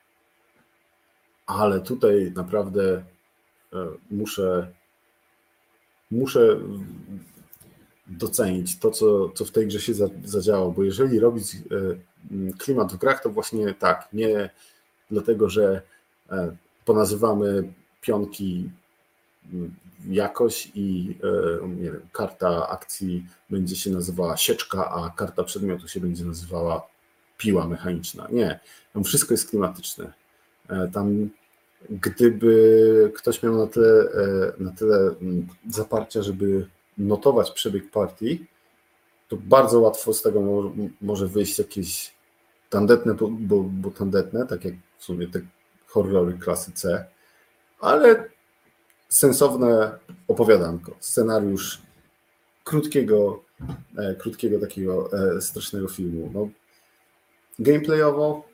Ale 1.46 1.80
tutaj 1.80 2.32
naprawdę 2.36 3.04
e, 3.72 3.86
muszę, 4.10 4.72
muszę 6.10 6.60
docenić 8.06 8.78
to, 8.78 8.90
co, 8.90 9.28
co 9.28 9.44
w 9.44 9.50
tej 9.50 9.66
grze 9.66 9.80
się 9.80 9.94
zadziało, 10.24 10.72
bo 10.72 10.84
jeżeli 10.84 11.20
robić 11.20 11.54
e, 11.54 11.58
klimat 12.58 12.92
w 12.92 12.96
grach, 12.96 13.22
to 13.22 13.30
właśnie 13.30 13.74
tak, 13.74 14.08
nie 14.12 14.50
dlatego, 15.10 15.48
że 15.50 15.82
e, 16.30 16.56
ponazywamy 16.84 17.72
pionki 18.00 18.70
jakoś 20.08 20.70
i 20.74 21.16
nie 21.76 21.90
wiem, 21.90 22.00
karta 22.12 22.68
akcji 22.68 23.26
będzie 23.50 23.76
się 23.76 23.90
nazywała 23.90 24.36
sieczka, 24.36 24.90
a 24.90 25.10
karta 25.10 25.44
przedmiotu 25.44 25.88
się 25.88 26.00
będzie 26.00 26.24
nazywała 26.24 26.86
piła 27.38 27.66
mechaniczna. 27.66 28.28
Nie, 28.30 28.60
tam 28.94 29.04
wszystko 29.04 29.34
jest 29.34 29.50
klimatyczne. 29.50 30.12
Tam 30.92 31.30
gdyby 31.90 33.12
ktoś 33.16 33.42
miał 33.42 33.56
na 33.56 33.66
tyle, 33.66 34.12
e, 34.12 34.52
na 34.62 34.70
tyle 34.70 34.96
mm, 34.96 35.46
zaparcia, 35.68 36.22
żeby 36.22 36.66
notować 36.98 37.50
przebieg 37.50 37.90
partii, 37.90 38.46
to 39.28 39.36
bardzo 39.36 39.80
łatwo 39.80 40.12
z 40.12 40.22
tego 40.22 40.72
może 41.00 41.26
wyjść 41.26 41.58
jakieś 41.58 42.14
tandetne, 42.70 43.14
bo, 43.14 43.60
bo 43.60 43.90
tandetne, 43.90 44.46
tak 44.46 44.64
jak 44.64 44.74
w 44.98 45.04
sumie 45.04 45.28
te 45.28 45.40
horrory 45.86 46.32
klasy 46.32 46.72
C, 46.72 47.04
ale 47.80 48.28
sensowne 49.10 49.98
opowiadanko, 50.28 50.96
scenariusz 51.00 51.82
krótkiego, 52.64 53.42
e, 53.96 54.14
krótkiego 54.14 54.60
takiego 54.60 55.10
e, 55.12 55.40
strasznego 55.40 55.88
filmu. 55.88 56.30
No, 56.34 56.48
gameplayowo 57.58 58.50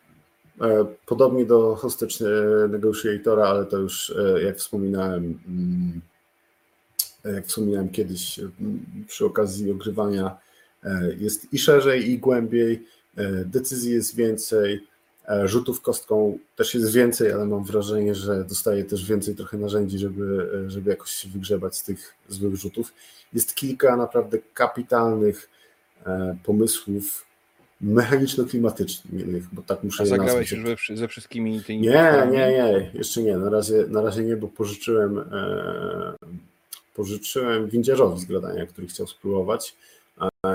E, 0.61 0.87
podobnie 1.07 1.45
do 1.45 1.75
Hostage 1.75 2.25
Negotiatora, 2.69 3.45
ale 3.45 3.67
to 3.67 3.79
już 3.79 4.11
e, 4.11 4.43
jak 4.43 4.57
wspominałem, 4.57 5.39
mm, 5.49 6.01
jak 7.35 7.47
wspominałem 7.47 7.89
kiedyś 7.89 8.41
przy 9.07 9.25
okazji 9.27 9.71
ogrywania, 9.71 10.39
e, 10.85 11.15
jest 11.19 11.53
i 11.53 11.59
szerzej, 11.59 12.11
i 12.11 12.19
głębiej, 12.19 12.87
decyzji 13.47 13.93
jest 13.93 14.17
więcej, 14.17 14.75
E, 14.75 14.96
rzutów 15.45 15.81
kostką 15.81 16.39
też 16.57 16.75
jest 16.75 16.93
więcej, 16.93 17.33
ale 17.33 17.45
mam 17.45 17.65
wrażenie, 17.65 18.15
że 18.15 18.45
dostaję 18.45 18.85
też 18.85 19.05
więcej 19.05 19.35
trochę 19.35 19.59
narzędzi, 19.59 19.99
żeby, 19.99 20.51
e, 20.67 20.71
żeby 20.71 20.91
jakoś 20.91 21.11
się 21.11 21.29
wygrzebać 21.29 21.77
z 21.77 21.83
tych 21.83 22.15
złych 22.29 22.57
rzutów. 22.57 22.93
Jest 23.33 23.55
kilka 23.55 23.97
naprawdę 23.97 24.39
kapitalnych 24.55 25.51
e, 26.07 26.37
pomysłów 26.45 27.27
mechaniczno-klimatycznych, 27.81 29.43
bo 29.53 29.63
tak 29.63 29.85
muszę 29.85 30.03
A 30.03 30.07
zagrałeś 30.07 30.53
nazwać. 30.53 30.89
już 30.89 30.99
ze 30.99 31.09
wszystkimi 31.09 31.63
tymi 31.63 31.81
Nie, 31.81 32.27
nie, 32.31 32.49
nie, 32.51 32.91
jeszcze 32.95 33.23
nie. 33.23 33.37
Na 33.37 33.51
razie, 33.51 33.85
na 33.89 34.03
razie 34.03 34.23
nie, 34.23 34.37
bo 34.37 34.49
pożyczyłem, 34.49 35.19
e, 35.19 36.15
pożyczyłem 36.95 37.69
windziarzowi 37.69 38.21
z 38.21 38.25
gradania, 38.25 38.67
który 38.67 38.87
chciał 38.87 39.07
spróbować. 39.07 39.77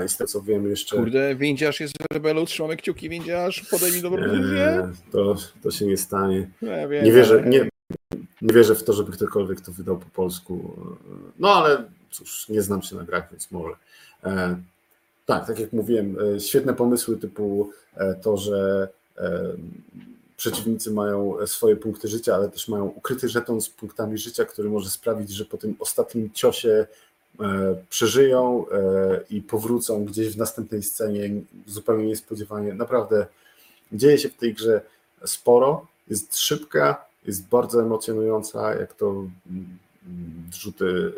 I 0.06 0.08
z 0.08 0.16
tego 0.16 0.28
co 0.28 0.42
wiem 0.42 0.70
jeszcze... 0.70 0.96
Kurde, 0.96 1.34
windziarz 1.34 1.80
jest 1.80 1.94
w 2.02 2.14
rebelu, 2.14 2.46
trzymamy 2.46 2.76
kciuki, 2.76 3.08
windziarz, 3.08 3.66
podejmij 3.70 4.02
dobrą 4.02 4.22
decyzję. 4.22 4.92
to, 5.12 5.36
to 5.62 5.70
się 5.70 5.86
nie 5.86 5.96
stanie. 5.96 6.50
Ja 6.62 6.88
wiem, 6.88 7.04
Nie 7.04 7.12
wierzę, 7.12 7.42
nie, 7.46 7.68
nie 8.42 8.54
wierzę 8.54 8.74
w 8.74 8.84
to, 8.84 8.92
żeby 8.92 9.12
ktokolwiek 9.12 9.60
to 9.60 9.72
wydał 9.72 9.98
po 9.98 10.06
polsku. 10.06 10.76
No 11.38 11.54
ale 11.54 11.84
cóż, 12.10 12.48
nie 12.48 12.62
znam 12.62 12.82
się 12.82 12.96
na 12.96 13.04
grach, 13.04 13.30
więc 13.30 13.50
może. 13.50 13.74
E, 14.24 14.56
tak, 15.26 15.46
tak 15.46 15.58
jak 15.58 15.72
mówiłem, 15.72 16.16
e, 16.36 16.40
świetne 16.40 16.74
pomysły 16.74 17.16
typu 17.16 17.70
e, 17.96 18.14
to, 18.14 18.36
że 18.36 18.88
przeciwnicy 20.36 20.90
mają 20.90 21.46
swoje 21.46 21.76
punkty 21.76 22.08
życia, 22.08 22.34
ale 22.34 22.48
też 22.48 22.68
mają 22.68 22.86
ukryty 22.86 23.28
żeton 23.28 23.60
z 23.60 23.68
punktami 23.68 24.18
życia, 24.18 24.44
który 24.44 24.70
może 24.70 24.90
sprawić, 24.90 25.30
że 25.30 25.44
po 25.44 25.56
tym 25.56 25.76
ostatnim 25.78 26.30
ciosie 26.32 26.86
przeżyją 27.88 28.64
e, 28.68 29.20
i 29.30 29.42
powrócą 29.42 30.04
gdzieś 30.04 30.34
w 30.34 30.36
następnej 30.36 30.82
scenie. 30.82 31.30
Zupełnie 31.66 32.06
niespodziewanie. 32.06 32.74
Naprawdę 32.74 33.26
dzieje 33.92 34.18
się 34.18 34.28
w 34.28 34.36
tej 34.36 34.54
grze 34.54 34.80
sporo, 35.24 35.86
jest 36.08 36.38
szybka, 36.38 37.04
jest 37.26 37.48
bardzo 37.48 37.82
emocjonująca, 37.82 38.74
jak 38.74 38.94
to 38.94 39.10
mm, 39.10 39.78
rzuty 40.52 40.84
y, 40.84 41.12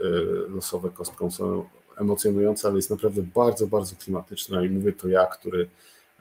losowe 0.48 0.90
kostką 0.90 1.30
są 1.30 1.64
emocjonujące, 1.96 2.68
ale 2.68 2.76
jest 2.76 2.90
naprawdę 2.90 3.22
bardzo, 3.22 3.66
bardzo 3.66 3.96
klimatyczna 3.96 4.64
i 4.64 4.70
mówię 4.70 4.92
to 4.92 5.08
ja, 5.08 5.26
który 5.26 5.68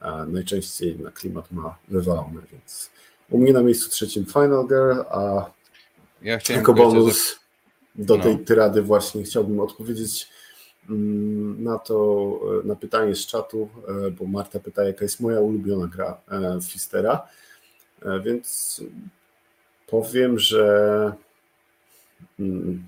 e, 0.02 0.26
najczęściej 0.26 1.00
na 1.00 1.12
klimat 1.12 1.52
ma 1.52 1.78
wywalony, 1.88 2.42
więc 2.52 2.90
u 3.30 3.38
mnie 3.38 3.54
na 3.54 3.62
miejscu 3.62 3.90
trzecim 3.90 4.26
Final 4.26 4.68
Girl, 4.68 5.02
a 5.10 5.52
Ja 6.22 6.40
jako 6.50 6.74
bonus 6.74 7.43
do 7.96 8.18
No. 8.18 8.24
tej 8.24 8.40
tyrady 8.40 8.82
właśnie 8.82 9.24
chciałbym 9.24 9.60
odpowiedzieć 9.60 10.30
mm, 10.90 11.64
na 11.64 11.80
to, 11.80 12.40
e, 12.64 12.68
na 12.68 12.76
pytanie 12.76 13.16
z 13.16 13.26
czatu, 13.26 13.70
e, 14.08 14.12
bo 14.12 14.26
Marta 14.26 14.60
pyta, 14.60 14.84
jaka 14.84 15.06
jest 15.06 15.20
moja 15.20 15.40
ulubiona 15.40 15.88
gra 15.88 16.22
e, 16.32 16.60
Fistera, 16.62 17.28
więc 18.26 18.82
powiem, 19.88 20.40
że 20.40 21.14
mm, 22.40 22.88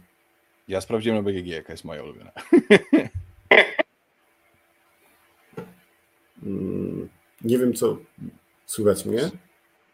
Ja 0.67 0.81
sprawdziłem 0.81 1.17
na 1.17 1.23
BGG, 1.31 1.47
jaka 1.47 1.73
jest 1.73 1.85
moja 1.85 2.03
ulubiona. 2.03 2.31
mm, 6.43 7.09
nie 7.41 7.57
wiem 7.57 7.73
co, 7.73 7.97
słychać 8.65 9.05
mnie? 9.05 9.29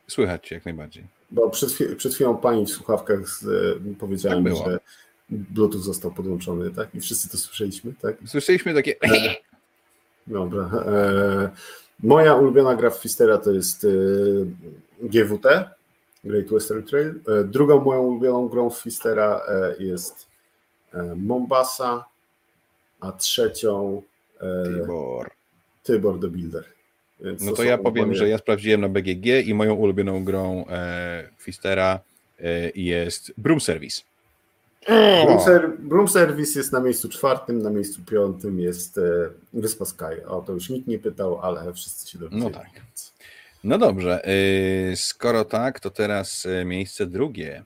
Słychać 0.08 0.48
cię 0.48 0.56
jak 0.56 0.66
najbardziej. 0.66 1.21
Bo 1.32 1.50
przed, 1.50 1.78
przed 1.98 2.14
chwilą 2.14 2.38
pani 2.38 2.66
w 2.66 2.70
słuchawkach 2.70 3.30
z, 3.30 3.44
e, 3.44 3.96
powiedziałem, 4.00 4.44
Tak 4.44 4.54
było. 4.54 4.66
że 4.66 4.80
Bluetooth 5.30 5.80
został 5.82 6.12
podłączony, 6.12 6.72
tak? 6.72 6.96
I 6.96 7.00
wszyscy 7.02 7.30
to 7.30 7.38
słyszeliśmy, 7.38 7.94
tak? 8.02 8.16
Słyszeliśmy 8.26 8.74
takie. 8.74 8.96
Dobra. 10.28 10.64
E, 10.86 11.50
moja 12.04 12.36
ulubiona 12.36 12.76
gra 12.76 12.90
w 12.90 12.98
Fistera 12.98 13.38
to 13.38 13.52
jest 13.52 13.84
e, 13.84 13.88
GWT, 15.02 15.46
Great 16.24 16.48
Western 16.50 16.84
Trail. 16.84 17.20
E, 17.28 17.44
drugą 17.44 17.82
moją 17.84 18.02
ulubioną 18.02 18.48
grą 18.48 18.70
w 18.70 18.80
Fistera 18.80 19.42
e, 19.48 19.84
jest 19.84 20.28
e, 20.94 21.16
Mombasa, 21.16 22.06
a 23.00 23.12
trzecią 23.12 24.02
e, 24.42 24.64
Tybor. 24.64 25.30
Tybor 25.84 26.20
the 26.20 26.28
Builder. 26.28 26.66
Więc 27.22 27.42
No 27.42 27.52
to 27.52 27.64
ja 27.64 27.78
powiem, 27.78 28.16
że 28.16 28.30
ja 28.30 28.38
sprawdziłem 28.38 28.82
na 28.82 28.90
BGG 28.90 29.26
i 29.46 29.54
moją 29.54 29.74
ulubioną 29.74 30.24
grą 30.24 30.66
e, 30.70 31.30
Fistera 31.38 32.00
e, 32.40 32.72
jest 32.76 33.34
Broom 33.38 33.62
Service. 33.62 34.02
Broom, 35.26 35.40
Ser- 35.40 35.78
Broom 35.80 36.08
Service 36.08 36.60
jest 36.60 36.72
na 36.72 36.80
miejscu 36.80 37.10
czwartym, 37.10 37.62
na 37.62 37.70
miejscu 37.70 38.02
piątym 38.12 38.60
jest 38.60 38.98
e, 38.98 39.02
Wyspa 39.54 39.86
Sky. 39.86 40.26
O 40.28 40.42
to 40.42 40.54
już 40.54 40.70
nikt 40.70 40.88
nie 40.88 41.00
pytał, 41.00 41.40
ale 41.42 41.74
wszyscy 41.74 42.12
się 42.12 42.20
dowiedzieli. 42.20 42.44
No 42.44 42.50
tak. 42.50 42.70
No 43.64 43.78
dobrze, 43.78 44.22
y, 44.92 44.96
skoro 44.96 45.46
tak, 45.46 45.80
to 45.80 45.90
teraz 45.90 46.46
y, 46.46 46.66
miejsce 46.66 47.06
drugie. 47.06 47.64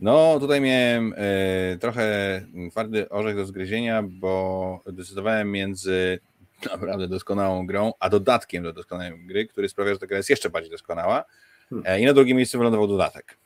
No 0.00 0.40
tutaj 0.40 0.60
miałem 0.60 1.12
y, 1.12 1.78
trochę 1.80 2.42
twardy 2.70 3.08
orzech 3.08 3.36
do 3.36 3.46
zgryzienia, 3.46 4.02
bo 4.02 4.80
decydowałem 4.86 5.50
między 5.50 6.18
naprawdę 6.66 7.08
doskonałą 7.08 7.66
grą, 7.66 7.92
a 8.00 8.08
dodatkiem 8.08 8.62
do 8.62 8.72
doskonałej 8.72 9.26
gry, 9.26 9.46
który 9.46 9.68
sprawia, 9.68 9.92
że 9.92 9.98
ta 9.98 10.06
gra 10.06 10.16
jest 10.16 10.30
jeszcze 10.30 10.50
bardziej 10.50 10.70
doskonała. 10.70 11.24
Hmm. 11.70 11.86
E, 11.86 12.00
I 12.00 12.04
na 12.04 12.12
drugim 12.12 12.36
miejscu 12.36 12.58
wylądował 12.58 12.86
dodatek. 12.86 13.36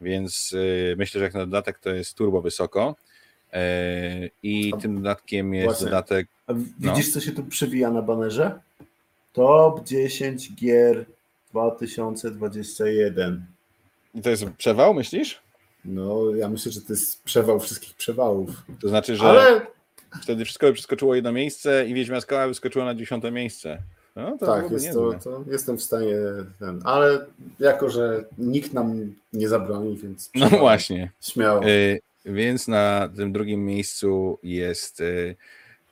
Więc 0.00 0.52
y, 0.52 0.94
myślę, 0.98 1.18
że 1.18 1.24
jak 1.24 1.34
na 1.34 1.40
dodatek 1.40 1.78
to 1.78 1.90
jest 1.90 2.14
turbo 2.14 2.42
wysoko. 2.42 2.96
E, 3.52 4.28
I 4.42 4.72
tym 4.80 4.96
dodatkiem 4.96 5.54
jest 5.54 5.66
właśnie. 5.66 5.84
dodatek 5.84 6.28
A 6.46 6.52
No. 6.52 6.58
widzisz, 6.78 7.12
co 7.12 7.20
się 7.20 7.32
tu 7.32 7.44
przewija 7.44 7.90
na 7.90 8.02
banerze? 8.02 8.60
Top 9.32 9.84
10 9.84 10.54
gier 10.54 11.06
2021. 11.50 13.46
I 14.14 14.22
to 14.22 14.30
jest 14.30 14.44
przewał, 14.58 14.94
myślisz? 14.94 15.42
No, 15.84 16.34
ja 16.36 16.48
myślę, 16.48 16.72
że 16.72 16.80
to 16.80 16.92
jest 16.92 17.22
przewał 17.22 17.60
wszystkich 17.60 17.94
przewałów. 17.94 18.50
To 18.80 18.88
znaczy, 18.88 19.16
że 19.16 19.24
Ale 19.24 19.66
wtedy 20.22 20.44
wszystko 20.44 20.66
by 20.66 20.72
przeskoczyło 20.72 21.14
jedno 21.14 21.32
miejsce 21.32 21.86
i 21.86 21.94
Wiedźma 21.94 22.20
Skała 22.20 22.48
wyskoczyła 22.48 22.84
na 22.84 22.94
dziesiąte 22.94 23.30
miejsce. 23.30 23.82
No, 24.16 24.38
tak, 24.38 24.70
jest 24.70 24.92
to, 24.92 25.14
to 25.24 25.44
jestem 25.50 25.78
w 25.78 25.82
stanie 25.82 26.16
ten, 26.58 26.80
ale 26.84 27.26
jako, 27.58 27.90
że 27.90 28.24
nikt 28.38 28.72
nam 28.72 29.14
nie 29.32 29.48
zabroni, 29.48 29.96
więc 29.96 30.30
No 30.34 30.48
właśnie. 30.48 31.10
śmiało. 31.20 31.68
Y, 31.68 32.00
więc 32.24 32.68
na 32.68 33.10
tym 33.16 33.32
drugim 33.32 33.64
miejscu 33.64 34.38
jest 34.42 35.00
y, 35.00 35.36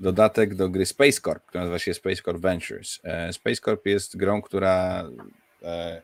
dodatek 0.01 0.55
do 0.55 0.68
gry 0.68 0.86
Space 0.86 1.20
Corp, 1.20 1.47
która 1.47 1.60
nazywa 1.64 1.78
się 1.78 1.94
Space 1.94 2.22
Corp 2.22 2.38
Ventures. 2.38 3.01
E, 3.05 3.32
Space 3.32 3.56
Corp 3.56 3.86
jest 3.86 4.16
grą, 4.16 4.42
która 4.42 5.05
e, 5.62 6.02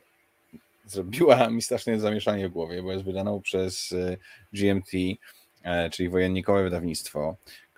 zrobiła 0.86 1.48
mi 1.51 1.62
straszne 1.62 2.01
zamieszanie 2.01 2.48
w 2.48 2.52
głowie, 2.52 2.82
bo 2.82 2.93
jest 2.93 3.05
wydaną 3.05 3.40
przez 3.40 3.93
e, 3.93 4.16
GMT, 4.52 4.93
e, 5.62 5.90
czyli 5.90 6.09
wojennikowe 6.09 6.62
wydawnictwo, 6.62 7.36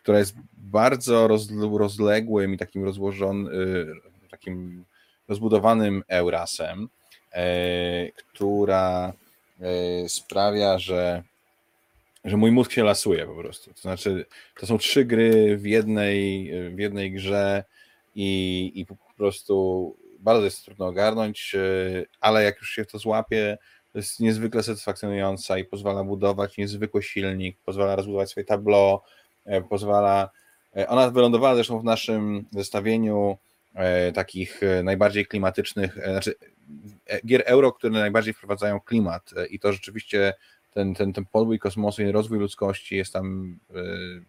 które 0.09 0.19
jest 0.19 0.37
bardzo 0.53 1.29
rozl- 1.29 1.79
rozległym 1.79 2.55
i 2.55 2.59
takim 2.59 2.85
rozłożonym, 2.85 3.51
takim 4.31 4.85
rozbudowanym 5.29 6.03
Eurasem, 6.09 6.89
e, 7.33 8.13
która 8.13 9.13
e, 9.61 10.09
sprawia, 10.09 10.79
że 10.79 11.23
że 12.25 12.37
mój 12.37 12.51
mózg 12.51 12.73
się 12.73 12.85
lasuje 12.85 13.27
po 13.27 13.35
prostu. 13.35 13.75
To 13.75 13.81
znaczy, 13.81 14.27
to 14.61 14.67
są 14.67 14.79
trzy 14.79 15.05
gry 15.05 15.57
w 15.57 15.67
jednej, 15.67 16.51
w 16.75 16.79
jednej 16.79 17.13
grze 17.13 17.65
i, 18.15 18.73
i 18.75 18.87
po 18.87 18.97
prostu 19.17 19.97
bardzo 20.19 20.45
jest 20.45 20.65
trudno 20.65 20.87
ogarnąć, 20.87 21.55
e, 21.55 21.61
ale 22.21 22.45
jak 22.45 22.59
już 22.59 22.71
się 22.71 22.85
to 22.85 22.99
złapie, 22.99 23.59
to 23.93 23.99
jest 23.99 24.21
niezwykle 24.21 24.63
satysfakcjonująca 24.63 25.59
i 25.59 25.65
pozwala 25.65 26.05
budować 26.05 26.57
niezwykły 26.57 27.03
silnik, 27.03 27.59
pozwala 27.65 27.97
rozbudować 27.97 28.31
swoje 28.31 28.45
tableau, 28.45 28.95
e, 28.97 29.01
pozwala. 29.69 30.31
e, 30.77 30.89
Ona 30.89 31.11
wylądowała 31.11 31.55
zresztą 31.55 31.79
w 31.81 31.85
naszym 31.85 32.45
zestawieniu 32.51 33.39
e, 33.75 34.13
takich 34.13 34.63
e, 34.63 34.83
najbardziej 34.83 35.27
klimatycznych, 35.27 35.99
e, 35.99 36.11
znaczy 36.11 36.35
e, 37.07 37.21
gier 37.27 37.43
euro, 37.47 37.73
które 37.73 37.93
najbardziej 37.93 38.35
wprowadzają 38.35 38.81
klimat 38.81 39.31
e, 39.37 39.47
i 39.47 39.59
to 39.59 39.73
rzeczywiście 39.73 40.35
ten, 40.75 40.95
ten, 40.95 41.13
ten 41.13 41.25
podbój 41.25 41.59
kosmosu 41.59 42.03
i 42.03 42.13
rozwój 42.13 42.39
ludzkości 42.39 42.97
jest 42.97 43.13
tam 43.13 43.59
e, 43.71 43.75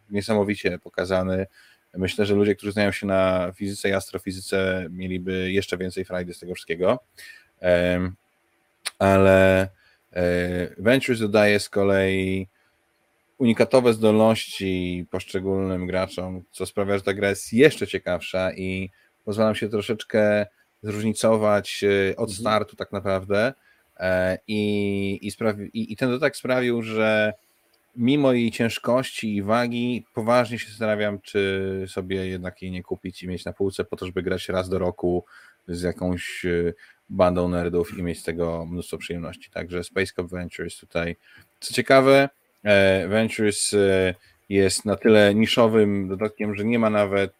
niesamowicie 0.09 0.79
pokazany. 0.79 1.45
Myślę, 1.93 2.25
że 2.25 2.35
ludzie, 2.35 2.55
którzy 2.55 2.71
znają 2.71 2.91
się 2.91 3.07
na 3.07 3.51
fizyce 3.55 3.89
i 3.89 3.93
astrofizyce, 3.93 4.87
mieliby 4.89 5.51
jeszcze 5.51 5.77
więcej 5.77 6.05
frajdy 6.05 6.33
z 6.33 6.39
tego 6.39 6.53
wszystkiego. 6.55 6.99
Ale 8.99 9.61
e, 10.13 10.21
Ventures 10.77 11.19
dodaje 11.19 11.59
z 11.59 11.69
kolei 11.69 12.47
unikatowe 13.39 13.93
zdolności 13.93 15.05
poszczególnym 15.11 15.87
graczom, 15.87 16.43
co 16.51 16.65
sprawia, 16.65 16.97
że 16.97 17.03
ta 17.03 17.13
gra 17.13 17.29
jest 17.29 17.53
jeszcze 17.53 17.87
ciekawsza 17.87 18.53
i 18.53 18.89
pozwala 19.25 19.47
nam 19.49 19.55
się 19.55 19.69
troszeczkę 19.69 20.45
zróżnicować 20.83 21.83
e, 21.83 22.15
od 22.15 22.29
Mhm. 22.29 22.39
startu 22.39 22.75
tak 22.75 22.91
naprawdę. 22.91 23.53
E, 23.99 24.37
I, 24.47 25.19
i, 25.21 25.31
sprawi, 25.31 25.69
i, 25.73 25.93
I 25.93 25.95
ten 25.95 26.09
dodatek 26.09 26.37
sprawił, 26.37 26.81
że 26.81 27.33
mimo 27.95 28.33
jej 28.33 28.51
ciężkości 28.51 29.35
i 29.35 29.41
wagi, 29.43 30.05
poważnie 30.13 30.59
się 30.59 30.69
zastanawiam, 30.69 31.21
czy 31.21 31.85
sobie 31.87 32.27
jednak 32.27 32.61
jej 32.61 32.71
nie 32.71 32.83
kupić 32.83 33.23
i 33.23 33.27
mieć 33.27 33.45
na 33.45 33.53
półce 33.53 33.85
po 33.85 33.95
to, 33.95 34.05
żeby 34.05 34.23
grać 34.23 34.49
raz 34.49 34.69
do 34.69 34.79
roku 34.79 35.25
z 35.67 35.81
jakąś 35.81 36.45
e, 36.45 36.73
bandą 37.09 37.49
nerdów 37.49 37.97
i 37.97 38.03
mieć 38.03 38.19
z 38.19 38.23
tego 38.23 38.65
mnóstwo 38.65 38.97
przyjemności. 38.97 39.51
Także 39.51 39.83
Space 39.83 40.13
Cop 40.15 40.29
Ventures 40.29 40.77
tutaj. 40.77 41.15
Co 41.59 41.73
ciekawe, 41.73 42.29
Ventures 43.07 43.73
e, 43.73 44.15
jest 44.49 44.85
na 44.85 44.95
tyle 44.95 45.35
niszowym 45.35 46.07
dodatkiem, 46.07 46.55
że 46.55 46.65
nie 46.65 46.79
ma 46.79 46.89
nawet 46.89 47.33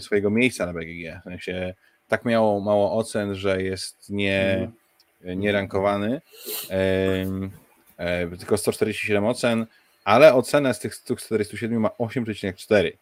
swojego 0.00 0.30
miejsca 0.30 0.66
na 0.66 0.72
BGG. 0.72 1.20
W 1.20 1.24
sensie 1.24 1.74
tak 2.08 2.24
miało 2.24 2.60
mało 2.60 2.92
ocen, 2.92 3.34
że 3.34 3.62
jest 3.62 4.10
nie, 4.10 4.70
nie 5.24 5.52
rankowany. 5.52 6.20
Tylko 8.38 8.56
147 8.56 9.24
ocen, 9.24 9.66
ale 10.04 10.34
ocenę 10.34 10.74
z 10.74 10.78
tych 10.78 10.94
147 10.94 11.80
ma 11.80 11.88
8,4. 11.88 12.92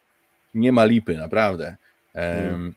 Nie 0.54 0.72
ma 0.72 0.84
lipy, 0.84 1.16
naprawdę. 1.16 1.76
Hmm. 2.14 2.74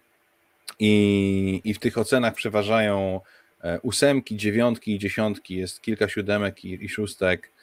I, 0.79 1.61
I 1.63 1.73
w 1.73 1.79
tych 1.79 1.97
ocenach 1.97 2.33
przeważają 2.33 3.21
e, 3.63 3.79
ósemki, 3.81 4.37
dziewiątki 4.37 4.95
i 4.95 4.99
dziesiątki, 4.99 5.55
jest 5.55 5.81
kilka 5.81 6.09
siódemek 6.09 6.65
i, 6.65 6.85
i 6.85 6.89
szóstek 6.89 7.47
e, 7.47 7.56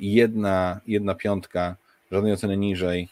jedna, 0.00 0.80
jedna 0.86 1.14
piątka, 1.14 1.76
żadnej 2.12 2.32
oceny 2.32 2.56
niżej. 2.56 3.08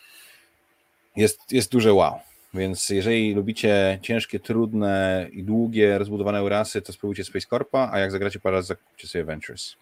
Jest, 1.16 1.52
jest 1.52 1.72
duże 1.72 1.92
wow. 1.92 2.20
Więc 2.54 2.90
jeżeli 2.90 3.34
lubicie 3.34 3.98
ciężkie, 4.02 4.40
trudne 4.40 5.26
i 5.32 5.42
długie, 5.42 5.98
rozbudowane 5.98 6.48
rasy, 6.48 6.82
to 6.82 6.92
spróbujcie 6.92 7.24
Space 7.24 7.46
Corpa, 7.50 7.90
a 7.92 7.98
jak 7.98 8.10
zagracie 8.10 8.40
parę 8.40 8.56
razy, 8.56 8.68
zakupcie 8.68 9.08
sobie 9.08 9.24
Ventures. 9.24 9.74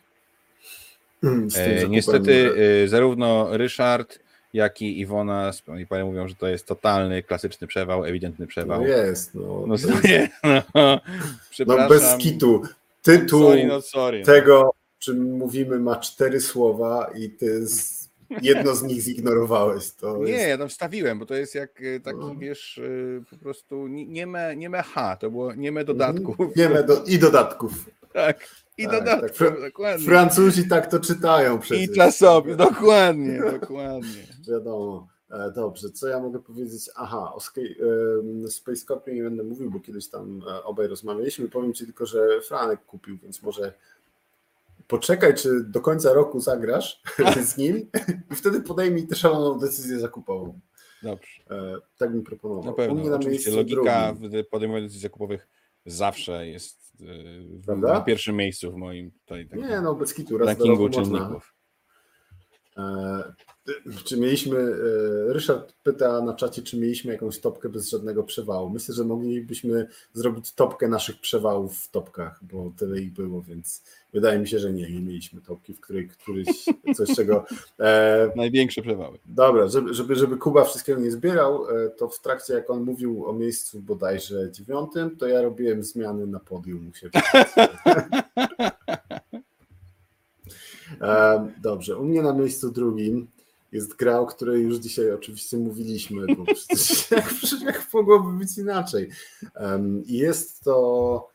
Hmm, 1.20 1.48
e, 1.56 1.88
niestety 1.88 2.54
zarówno 2.88 3.56
Ryszard, 3.56 4.18
jak 4.54 4.82
i 4.82 5.00
Iwona 5.00 5.50
i 5.80 5.86
panie 5.86 6.04
mówią, 6.04 6.28
że 6.28 6.34
to 6.34 6.48
jest 6.48 6.66
totalny, 6.66 7.22
klasyczny 7.22 7.66
przewał, 7.66 8.04
ewidentny 8.04 8.46
przewał. 8.46 8.80
No 8.80 8.86
jest, 8.86 9.34
no. 9.34 9.64
No, 9.66 9.76
nie, 10.04 10.28
no. 10.74 11.00
no 11.66 11.88
bez 11.88 12.16
kitu. 12.16 12.62
Tytuł 13.02 13.42
sorry, 13.42 13.66
no 13.66 13.80
sorry, 13.80 14.18
no. 14.20 14.26
tego, 14.26 14.74
czym 15.01 15.32
mówimy, 15.32 15.78
ma 15.78 15.97
cztery 15.97 16.40
słowa 16.40 17.10
i 17.14 17.31
ty 17.31 17.66
z, 17.66 18.09
jedno 18.43 18.74
z 18.74 18.82
nich 18.82 19.01
zignorowałeś. 19.01 19.90
To 19.90 20.18
nie, 20.18 20.32
jest... 20.32 20.48
ja 20.48 20.59
tam 20.59 20.68
wstawiłem, 20.68 21.18
bo 21.18 21.27
to 21.27 21.35
jest 21.35 21.55
jak 21.55 21.82
e, 21.82 22.01
taki, 22.01 22.18
no. 22.18 22.35
wiesz, 22.35 22.78
e, 22.78 23.24
po 23.31 23.36
prostu 23.36 23.86
nie 23.89 24.27
me, 24.27 24.56
nie 24.56 24.70
me 24.70 24.82
H, 24.82 25.16
to 25.16 25.31
było 25.31 25.55
nie 25.55 25.72
me 25.72 25.85
dodatków. 25.85 26.56
Nie 26.56 26.68
me 26.68 26.85
do, 26.85 27.05
I 27.05 27.18
dodatków. 27.18 27.72
Tak. 28.12 28.48
I 28.78 28.85
tak, 28.85 28.93
dodatków, 28.93 29.39
tak. 29.39 29.60
dokładnie. 29.60 30.06
Francuzi 30.06 30.68
tak 30.68 30.90
to 30.90 31.01
czytają 31.01 31.59
przecież. 31.59 31.90
I 31.90 31.94
czasopism, 31.94 32.56
dokładnie, 32.56 33.40
dokładnie. 33.60 34.27
Wiadomo. 34.48 35.09
E, 35.31 35.52
dobrze, 35.55 35.90
co 35.90 36.09
ja 36.09 36.20
mogę 36.20 36.39
powiedzieć? 36.39 36.90
Aha, 36.97 37.32
o 37.35 37.40
Space 38.48 38.86
Corpie 38.86 39.14
nie 39.14 39.22
będę 39.22 39.43
mówił, 39.43 39.70
bo 39.70 39.81
kiedyś 39.81 40.09
tam 40.09 40.43
obaj 40.64 40.86
rozmawialiśmy. 40.86 41.48
Powiem 41.48 41.74
Ci 41.74 41.85
tylko, 41.85 42.06
że 42.06 42.40
Franek 42.40 42.85
kupił, 42.85 43.18
więc 43.22 43.43
może 43.43 43.72
poczekaj, 44.90 45.34
czy 45.34 45.64
do 45.64 45.80
końca 45.80 46.12
roku 46.12 46.40
zagrasz 46.40 47.02
z 47.50 47.56
nim 47.56 47.90
i 48.30 48.34
wtedy 48.34 48.60
podejmij 48.60 49.06
tę 49.06 49.16
szaloną 49.16 49.58
decyzję 49.58 49.98
zakupową. 49.98 50.60
Dobrze. 51.02 51.30
E, 51.50 51.76
tak 51.98 52.12
bym 52.12 52.22
proponował. 52.22 52.64
Na 52.64 52.72
pewno, 52.72 53.16
oczywiście 53.16 53.50
logika 53.50 54.12
drugim. 54.12 54.42
w 54.42 54.48
podejmowaniu 54.48 54.84
decyzji 54.86 55.02
zakupowych 55.02 55.48
zawsze 55.86 56.46
jest 56.46 56.80
w, 57.66 57.76
na 57.76 58.00
pierwszym 58.00 58.36
miejscu 58.36 58.72
w 58.72 58.76
moim 58.76 59.10
tutaj 59.10 59.48
Nie, 59.52 59.80
no 59.80 59.94
bez 59.94 60.14
kitu, 60.14 60.38
raz 60.38 60.48
rankingu 60.48 60.88
czynników. 60.88 61.54
E, 61.56 61.59
czy 64.05 64.16
mieliśmy, 64.16 64.59
e, 64.59 65.32
Ryszard 65.32 65.72
pyta 65.82 66.20
na 66.20 66.34
czacie, 66.34 66.62
czy 66.62 66.78
mieliśmy 66.78 67.12
jakąś 67.12 67.38
topkę 67.38 67.68
bez 67.68 67.90
żadnego 67.90 68.24
przewału. 68.24 68.70
Myślę, 68.70 68.94
że 68.94 69.05
moglibyśmy 69.05 69.86
zrobić 70.12 70.52
topkę 70.52 70.88
naszych 70.88 71.20
przewałów 71.20 71.78
w 71.78 71.90
topkach, 71.90 72.40
bo 72.42 72.72
tyle 72.76 73.01
ich 73.01 73.12
było, 73.12 73.42
więc 73.42 73.82
wydaje 74.12 74.38
mi 74.38 74.48
się, 74.48 74.59
że 74.59 74.72
nie, 74.72 74.90
nie 74.90 75.01
mieliśmy 75.01 75.40
topki, 75.40 75.74
w 75.74 75.80
której 75.80 76.09
któryś 76.09 76.64
coś 76.97 77.16
czego... 77.16 77.44
E, 77.80 78.32
Największe 78.36 78.82
przewały. 78.82 79.18
Dobra, 79.26 79.68
żeby, 79.68 79.94
żeby, 79.94 80.16
żeby 80.16 80.36
Kuba 80.36 80.64
wszystkiego 80.64 81.01
nie 81.01 81.10
zbierał, 81.10 81.70
e, 81.70 81.90
to 81.90 82.09
w 82.09 82.20
trakcie 82.20 82.55
jak 82.55 82.70
on 82.70 82.82
mówił 82.82 83.26
o 83.26 83.32
miejscu 83.32 83.80
bodajże 83.80 84.52
dziewiątym, 84.52 85.16
to 85.16 85.26
ja 85.26 85.42
robiłem 85.42 85.82
zmiany 85.82 86.26
na 86.26 86.40
podium 86.40 86.90
u 86.90 86.94
siebie. 86.94 87.20
Dobrze, 91.62 91.97
u 91.97 92.05
mnie 92.05 92.22
na 92.22 92.32
miejscu 92.32 92.70
drugim 92.70 93.27
jest 93.72 93.97
gra, 93.97 94.20
o 94.20 94.27
której 94.27 94.62
już 94.62 94.77
dzisiaj 94.77 95.12
oczywiście 95.12 95.56
mówiliśmy, 95.56 96.27
bo 96.36 96.44
przecież 96.55 97.10
jak, 97.10 97.35
jak 97.62 97.86
mogłoby 97.94 98.39
być 98.39 98.59
inaczej. 98.59 99.10
Jest 100.06 100.64
to 100.64 101.28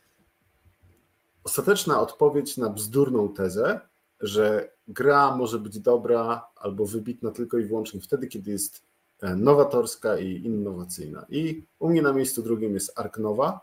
ostateczna 1.44 2.02
odpowiedź 2.02 2.58
na 2.58 2.70
bzdurną 2.70 3.34
tezę, 3.34 3.80
że 4.20 4.70
gra 4.88 5.36
może 5.36 5.60
być 5.60 5.80
dobra 5.80 6.48
albo 6.56 6.86
wybitna 6.86 7.32
tylko 7.32 7.58
i 7.58 7.66
wyłącznie 7.66 8.02
wtedy, 8.02 8.28
kiedy 8.28 8.52
jest 8.52 8.84
e, 9.22 9.36
nowatorska 9.36 10.18
i 10.18 10.46
innowacyjna. 10.46 11.26
I 11.30 11.64
u 11.80 11.90
mnie 11.90 12.02
na 12.02 12.14
miejscu 12.14 12.44
drugim 12.44 12.74
jest 12.74 13.00
Ark 13.00 13.18
Nowa, 13.18 13.60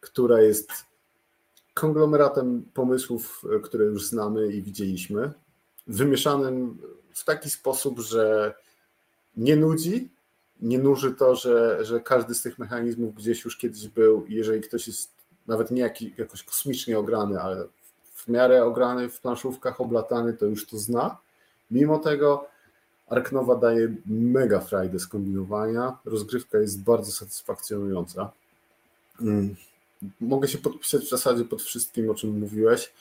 która 0.00 0.40
jest 0.40 0.70
konglomeratem 1.80 2.62
pomysłów, 2.74 3.42
e, 3.56 3.60
które 3.60 3.84
już 3.84 4.06
znamy 4.06 4.52
i 4.52 4.62
widzieliśmy, 4.62 5.32
wymieszanym 5.86 6.78
w 7.14 7.24
taki 7.24 7.50
sposób, 7.50 8.00
że 8.00 8.54
nie 9.36 9.56
nudzi, 9.56 10.08
nie 10.60 10.78
nuży 10.78 11.14
to, 11.14 11.36
że, 11.36 11.84
że 11.84 12.00
każdy 12.00 12.34
z 12.34 12.42
tych 12.42 12.58
mechanizmów 12.58 13.14
gdzieś 13.14 13.44
już 13.44 13.56
kiedyś 13.56 13.88
był 13.88 14.24
jeżeli 14.28 14.60
ktoś 14.60 14.86
jest 14.86 15.10
nawet 15.46 15.70
nie 15.70 15.94
jakoś 16.18 16.42
kosmicznie 16.42 16.98
ograny, 16.98 17.40
ale 17.40 17.64
w 18.14 18.28
miarę 18.28 18.64
ograny 18.64 19.08
w 19.08 19.20
planszówkach, 19.20 19.80
oblatany, 19.80 20.32
to 20.32 20.46
już 20.46 20.66
to 20.66 20.78
zna. 20.78 21.16
Mimo 21.70 21.98
tego 21.98 22.48
Arknowa 23.08 23.56
daje 23.56 23.94
mega 24.06 24.60
frajdę 24.60 24.98
skombinowania, 24.98 25.98
rozgrywka 26.04 26.58
jest 26.58 26.82
bardzo 26.82 27.12
satysfakcjonująca. 27.12 28.30
Mm 29.20 29.56
mogę 30.20 30.48
się 30.48 30.58
podpisać 30.58 31.02
w 31.02 31.08
zasadzie 31.08 31.44
pod 31.44 31.62
wszystkim, 31.62 32.10
o 32.10 32.14
czym 32.14 32.38
mówiłeś. 32.38 32.92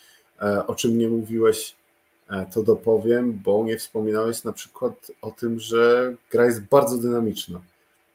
E, 0.42 0.68
o 0.68 0.76
czym 0.76 0.98
nie 0.98 1.10
mówiłeś, 1.10 1.76
e, 2.30 2.46
to 2.54 2.64
dopowiem, 2.64 3.42
bo 3.44 3.64
nie 3.64 3.78
wspominałeś 3.78 4.44
na 4.44 4.54
przykład 4.54 5.12
o 5.22 5.32
tym, 5.32 5.60
że 5.60 6.14
gra 6.32 6.46
jest 6.46 6.62
bardzo 6.62 6.98
dynamiczna. 6.98 7.62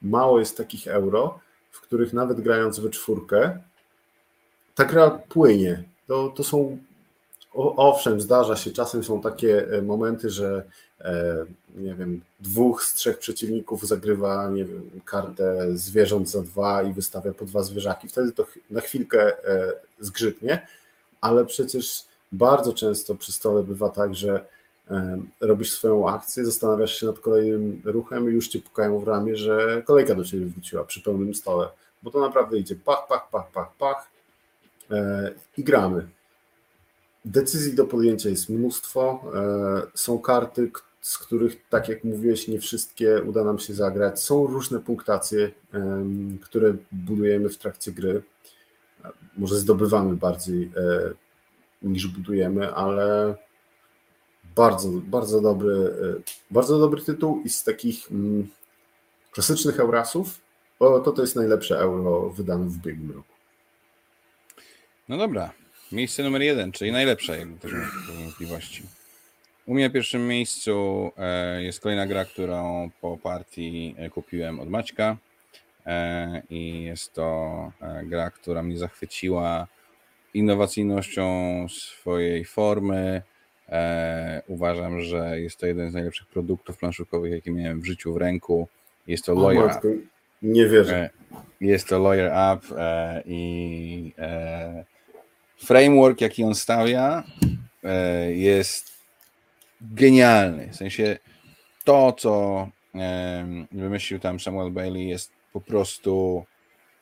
Mało 0.03 0.39
jest 0.39 0.57
takich 0.57 0.89
euro, 0.89 1.39
w 1.71 1.81
których 1.81 2.13
nawet 2.13 2.41
grając 2.41 2.81
we 2.81 2.91
czwórkę, 2.91 3.59
ta 4.75 4.85
gra 4.85 5.11
płynie. 5.11 5.85
To, 6.07 6.29
to 6.29 6.45
są 6.45 6.79
owszem, 7.55 8.21
zdarza 8.21 8.57
się, 8.57 8.71
czasem 8.71 9.05
są 9.05 9.21
takie 9.21 9.69
e, 9.73 9.83
momenty, 9.83 10.31
że 10.31 10.65
e, 11.01 11.45
nie 11.77 11.95
wiem, 11.95 12.21
dwóch 12.41 12.85
z 12.85 12.95
trzech 12.95 13.19
przeciwników 13.19 13.87
zagrywa, 13.87 14.49
nie 14.49 14.65
wiem, 14.65 14.91
kartę 15.05 15.67
zwierząt 15.75 16.31
za 16.31 16.43
dwa 16.43 16.83
i 16.83 16.93
wystawia 16.93 17.33
po 17.33 17.45
dwa 17.45 17.63
zwierzaki. 17.63 18.09
Wtedy 18.09 18.33
to 18.33 18.47
na 18.71 18.81
chwilkę 18.81 19.45
e, 19.49 19.73
zgrzytnie, 20.01 20.67
ale 21.21 21.45
przecież 21.45 22.05
bardzo 22.33 22.73
często 22.73 23.15
przy 23.15 23.33
stole 23.33 23.63
bywa 23.63 23.89
tak, 23.89 24.15
że 24.15 24.45
robisz 25.41 25.73
swoją 25.73 26.09
akcję, 26.09 26.45
zastanawiasz 26.45 27.01
się 27.01 27.07
nad 27.07 27.19
kolejnym 27.19 27.83
ruchem 27.85 28.31
i 28.31 28.33
już 28.33 28.49
ci 28.49 28.61
pukają 28.61 28.99
w 28.99 29.09
ramię, 29.09 29.37
że 29.37 29.83
kolejka 29.87 30.15
do 30.15 30.25
ciebie 30.25 30.47
wróciła 30.47 30.85
przy 30.85 31.03
pełnym 31.03 31.35
stole, 31.35 31.69
bo 32.03 32.11
to 32.11 32.21
naprawdę 32.21 32.59
idzie 32.59 32.77
pach, 32.77 33.07
pach, 33.09 33.29
pach, 33.31 33.51
pach, 33.51 33.73
pach 33.79 34.11
i 35.57 35.65
gramy. 35.65 36.09
Decyzji 37.25 37.75
do 37.75 37.87
podjęcia 37.87 38.29
jest 38.29 38.49
mnóstwo. 38.49 39.25
E, 39.35 39.83
są 39.95 40.19
karty, 40.19 40.71
z 41.01 41.19
których, 41.19 41.69
tak 41.69 41.89
jak 41.89 42.05
mówiłeś, 42.05 42.49
nie 42.49 42.61
wszystkie 42.61 43.23
uda 43.23 43.45
nam 43.45 43.59
się 43.59 43.75
zagrać. 43.75 44.21
Są 44.21 44.47
różne 44.47 44.81
punktacje, 44.81 45.51
które 46.41 46.75
budujemy 46.93 47.49
w 47.49 47.59
trakcie 47.59 47.93
gry. 47.93 48.23
Może 49.39 49.57
zdobywamy 49.57 50.17
bardziej 50.17 50.71
e, 50.77 51.13
niż 51.83 52.07
budujemy, 52.07 52.75
ale 52.75 53.37
bardzo, 54.57 54.89
bardzo 54.89 55.41
dobry, 55.41 55.75
e, 56.19 56.23
bardzo 56.51 56.79
dobry 56.79 57.03
tytuł 57.03 57.43
i 57.45 57.49
z 57.49 57.65
takich 57.65 58.11
mm, 58.13 58.49
klasycznych 59.33 59.81
Eurasów 59.81 60.41
to 60.79 61.13
to 61.13 61.23
jest 61.23 61.37
najlepsze 61.37 61.79
euro 61.79 62.31
wydane 62.31 62.67
w 62.67 62.77
ubiegłym 62.77 63.11
roku. 63.11 63.35
No 65.09 65.19
dobra, 65.19 65.53
Miejsce 65.93 66.23
numer 66.23 66.43
jeden, 66.43 66.73
czyli 66.73 66.93
najlepsze, 66.93 67.39
jakby 67.39 67.59
też 67.59 67.73
wątpliwości. 68.23 68.83
U 69.67 69.75
mnie 69.75 69.85
na 69.85 69.91
pierwszym 69.91 70.29
miejscu 70.29 71.11
e, 71.19 71.63
jest 71.63 71.81
kolejna 71.81 72.07
gra, 72.07 72.25
którą 72.25 72.91
po 73.01 73.17
partii 73.17 73.95
e, 73.99 74.11
kupiłem 74.11 74.61
od 74.61 74.69
Maćka. 74.69 75.17
E, 75.87 76.43
I 76.51 76.83
jest 76.83 77.13
to 77.13 77.73
gra, 78.05 78.31
która 78.31 78.63
mnie 78.63 78.79
zachwyciła 78.79 79.67
innowacyjnością 80.35 81.27
swojej 81.69 82.45
formy. 82.45 83.23
Uważam, 84.47 85.01
że 85.01 85.41
jest 85.41 85.57
to 85.57 85.67
jeden 85.67 85.91
z 85.91 85.95
najlepszych 85.95 86.27
produktów 86.27 86.79
planszówkowych, 86.79 87.33
jakie 87.33 87.51
miałem 87.51 87.81
w 87.81 87.85
życiu 87.85 88.13
w 88.13 88.17
ręku. 88.17 88.69
Jest 89.07 89.25
to 89.25 89.35
Lawyer 89.35 89.81
Nie 90.43 90.67
wierzę. 90.67 91.11
Jest 91.61 91.89
to 91.89 91.99
Lawyer 91.99 92.33
Up 92.53 92.67
i 93.27 94.13
framework, 95.65 96.21
jaki 96.21 96.45
on 96.45 96.55
stawia, 96.55 97.23
e, 97.85 98.33
jest 98.33 98.93
genialny. 99.81 100.69
W 100.69 100.77
sensie 100.77 101.19
to, 101.85 102.13
co 102.13 102.69
e, 102.95 103.47
wymyślił 103.73 104.21
tam 104.21 104.41
Samuel 104.41 104.71
Bailey, 104.71 105.09
jest 105.09 105.33
po 105.53 105.61
prostu 105.61 106.45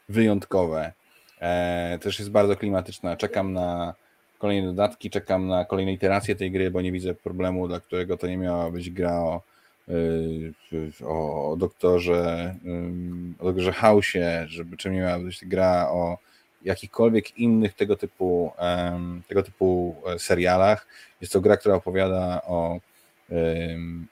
wyjątkowe. 0.08 0.92
E, 1.40 1.98
też 2.02 2.18
jest 2.18 2.30
bardzo 2.30 2.56
klimatyczna. 2.56 3.16
Czekam 3.16 3.52
na 3.52 3.94
kolejne 4.38 4.68
dodatki, 4.68 5.10
czekam 5.10 5.48
na 5.48 5.64
kolejne 5.64 5.92
iteracje 5.92 6.36
tej 6.36 6.50
gry, 6.50 6.70
bo 6.70 6.80
nie 6.80 6.92
widzę 6.92 7.14
problemu, 7.14 7.68
dla 7.68 7.80
którego 7.80 8.16
to 8.16 8.26
nie 8.26 8.36
miała 8.36 8.70
być 8.70 8.90
gra 8.90 9.20
o, 9.20 9.42
o 11.04 11.56
doktorze, 11.58 12.54
o 13.38 13.44
doktorze 13.44 13.72
Hausie, 13.72 14.46
żeby 14.46 14.76
czym 14.76 14.92
nie 14.92 15.00
miała 15.00 15.18
być 15.18 15.44
gra 15.44 15.88
o 15.90 16.18
jakichkolwiek 16.62 17.38
innych 17.38 17.74
tego 17.74 17.96
typu, 17.96 18.52
tego 19.28 19.42
typu 19.42 19.96
e, 20.06 20.18
serialach. 20.18 20.86
Jest 21.20 21.32
to 21.32 21.40
gra, 21.40 21.56
która 21.56 21.74
opowiada 21.74 22.42
o, 22.46 22.78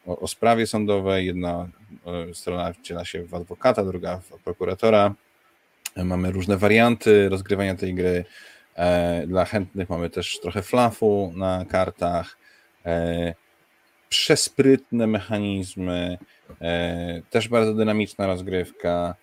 o, 0.06 0.18
o 0.18 0.28
sprawie 0.28 0.66
sądowej. 0.66 1.26
Jedna 1.26 1.68
e, 2.06 2.34
strona 2.34 2.72
wciela 2.72 3.04
się 3.04 3.24
w 3.24 3.34
adwokata, 3.34 3.84
druga 3.84 4.18
w 4.18 4.42
prokuratora. 4.44 5.14
Mamy 5.96 6.30
różne 6.30 6.56
warianty 6.56 7.28
rozgrywania 7.28 7.74
tej 7.74 7.94
gry. 7.94 8.24
E, 8.74 9.26
dla 9.26 9.44
chętnych 9.44 9.88
mamy 9.88 10.10
też 10.10 10.40
trochę 10.40 10.62
flafu 10.62 11.32
na 11.36 11.64
kartach, 11.64 12.38
przesprytne 14.08 15.06
mechanizmy, 15.06 16.18
też 17.30 17.48
bardzo 17.48 17.74
dynamiczna 17.74 18.26
rozgrywka, 18.26 19.14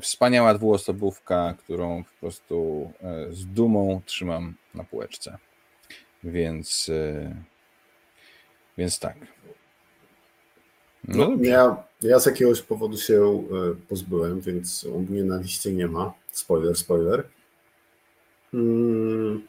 wspaniała 0.00 0.54
dwuosobówka, 0.54 1.54
którą 1.58 2.04
po 2.04 2.10
prostu 2.20 2.90
z 3.30 3.46
dumą 3.46 4.00
trzymam 4.06 4.54
na 4.74 4.84
półeczce. 4.84 5.38
Więc, 6.24 6.90
więc 8.78 8.98
tak. 8.98 9.16
No, 11.08 11.28
no 11.28 11.44
ja, 11.44 11.84
ja 12.02 12.20
z 12.20 12.26
jakiegoś 12.26 12.62
powodu 12.62 12.96
się 12.96 13.44
pozbyłem, 13.88 14.40
więc 14.40 14.84
u 14.84 15.00
mnie 15.00 15.24
na 15.24 15.36
liście 15.36 15.72
nie 15.72 15.86
ma. 15.86 16.12
Spoiler, 16.32 16.76
spoiler. 16.76 17.28
Mm, 18.54 19.42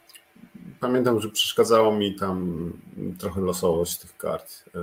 pamiętam, 0.80 1.20
że 1.20 1.28
przeszkadzało 1.28 1.92
mi 1.92 2.14
tam 2.14 2.72
trochę 3.18 3.40
losowość 3.40 3.98
tych 3.98 4.16
kart. 4.16 4.64
E, 4.74 4.78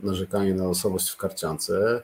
narzekanie 0.00 0.54
na 0.54 0.64
losowość 0.64 1.10
w 1.10 1.16
karciance. 1.16 2.02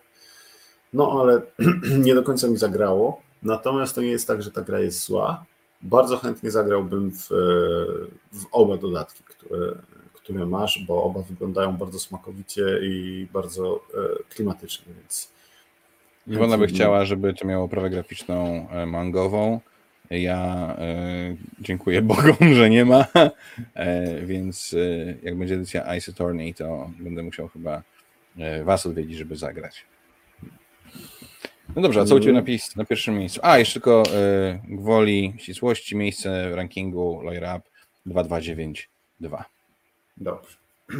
No 0.96 1.20
ale 1.20 1.42
nie 2.06 2.14
do 2.14 2.22
końca 2.22 2.48
mi 2.48 2.56
zagrało. 2.56 3.22
Natomiast 3.42 3.94
to 3.94 4.00
nie 4.00 4.10
jest 4.10 4.28
tak, 4.28 4.42
że 4.42 4.50
ta 4.50 4.62
gra 4.62 4.80
jest 4.80 5.04
zła. 5.04 5.44
Bardzo 5.82 6.16
chętnie 6.16 6.50
zagrałbym 6.50 7.12
w, 7.12 7.28
w 8.32 8.46
oba 8.52 8.76
dodatki, 8.76 9.22
które, 9.24 9.72
które 10.14 10.46
masz, 10.46 10.84
bo 10.88 11.02
oba 11.02 11.22
wyglądają 11.22 11.76
bardzo 11.76 11.98
smakowicie 11.98 12.62
i 12.82 13.26
bardzo 13.32 13.80
e, 13.94 14.34
klimatycznie, 14.34 14.94
więc. 15.00 15.30
Iwona 16.26 16.58
by 16.58 16.66
chciała, 16.66 17.04
żeby 17.04 17.34
to 17.34 17.46
miało 17.46 17.64
oprawę 17.64 17.90
graficzną 17.90 18.68
e, 18.70 18.86
mangową. 18.86 19.60
Ja 20.10 20.74
e, 20.78 21.36
dziękuję 21.60 22.02
Bogom, 22.12 22.54
że 22.54 22.70
nie 22.70 22.84
ma, 22.84 23.06
e, 23.74 24.20
więc 24.20 24.74
e, 24.74 25.14
jak 25.22 25.38
będzie 25.38 25.54
edycja 25.54 25.96
Ice 25.96 26.12
Attorney, 26.12 26.54
to 26.54 26.90
będę 26.98 27.22
musiał 27.22 27.48
chyba 27.48 27.82
e, 28.38 28.64
was 28.64 28.86
odwiedzić, 28.86 29.18
żeby 29.18 29.36
zagrać. 29.36 29.84
No 31.76 31.82
dobrze, 31.82 32.00
a 32.00 32.04
co 32.04 32.14
u 32.14 32.20
Ciebie 32.20 32.32
na, 32.32 32.42
na 32.76 32.84
pierwszym 32.84 33.18
miejscu? 33.18 33.40
A, 33.42 33.58
jeszcze 33.58 33.72
tylko 33.72 34.02
e, 34.02 34.60
gwoli 34.68 35.34
ścisłości, 35.38 35.96
miejsce 35.96 36.50
w 36.50 36.54
rankingu 36.54 37.22
Lawyer 37.22 37.42
Up 37.42 37.68
2292. 38.06 39.44
Dobrze. 40.16 40.56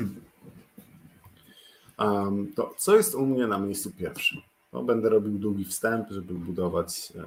Um, 1.98 2.53
to 2.57 2.74
co 2.78 2.97
jest 2.97 3.15
u 3.15 3.27
mnie 3.27 3.47
na 3.47 3.59
miejscu 3.59 3.93
pierwszym? 3.93 4.40
No, 4.73 4.82
będę 4.82 5.09
robił 5.09 5.39
długi 5.39 5.65
wstęp, 5.65 6.11
żeby 6.11 6.35
budować 6.35 7.12
e, 7.16 7.24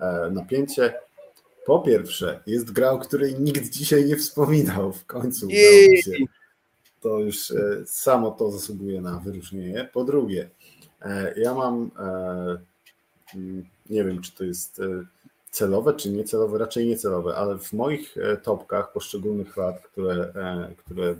E, 0.00 0.30
napięcie. 0.30 0.94
Po 1.66 1.80
pierwsze, 1.80 2.40
jest 2.46 2.72
gra, 2.72 2.90
o 2.90 2.98
której 2.98 3.40
nikt 3.40 3.70
dzisiaj 3.70 4.04
nie 4.04 4.16
wspominał. 4.16 4.92
W 4.92 5.06
końcu 5.06 5.46
udało 5.46 6.02
się. 6.02 6.24
To 7.00 7.18
już 7.18 7.50
e, 7.50 7.86
samo 7.86 8.30
to 8.30 8.50
zasługuje 8.50 9.00
na 9.00 9.18
wyróżnienie. 9.18 9.88
Po 9.92 10.04
drugie, 10.04 10.50
ja 11.36 11.54
mam, 11.54 11.90
mm, 13.34 13.64
nie 13.90 14.04
wiem, 14.04 14.22
czy 14.22 14.32
to 14.32 14.44
jest 14.44 14.82
celowe, 15.50 15.94
czy 15.94 16.10
niecelowe, 16.10 16.58
raczej 16.58 16.86
niecelowe, 16.86 17.36
ale 17.36 17.58
w 17.58 17.72
moich 17.72 18.16
topkach 18.42 18.92
poszczególnych 18.92 19.56
lat, 19.56 19.82
które, 19.82 20.32
które 20.78 21.14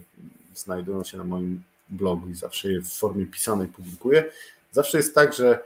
znajdują 0.55 1.05
się 1.05 1.19
na 1.19 1.25
moim 1.25 1.63
blogu 1.89 2.29
i 2.29 2.35
zawsze 2.35 2.73
je 2.73 2.81
w 2.81 2.89
formie 2.89 3.27
pisanej 3.27 3.69
publikuję, 3.69 4.25
zawsze 4.73 4.99
jest 4.99 5.15
tak, 5.15 5.35
że 5.35 5.59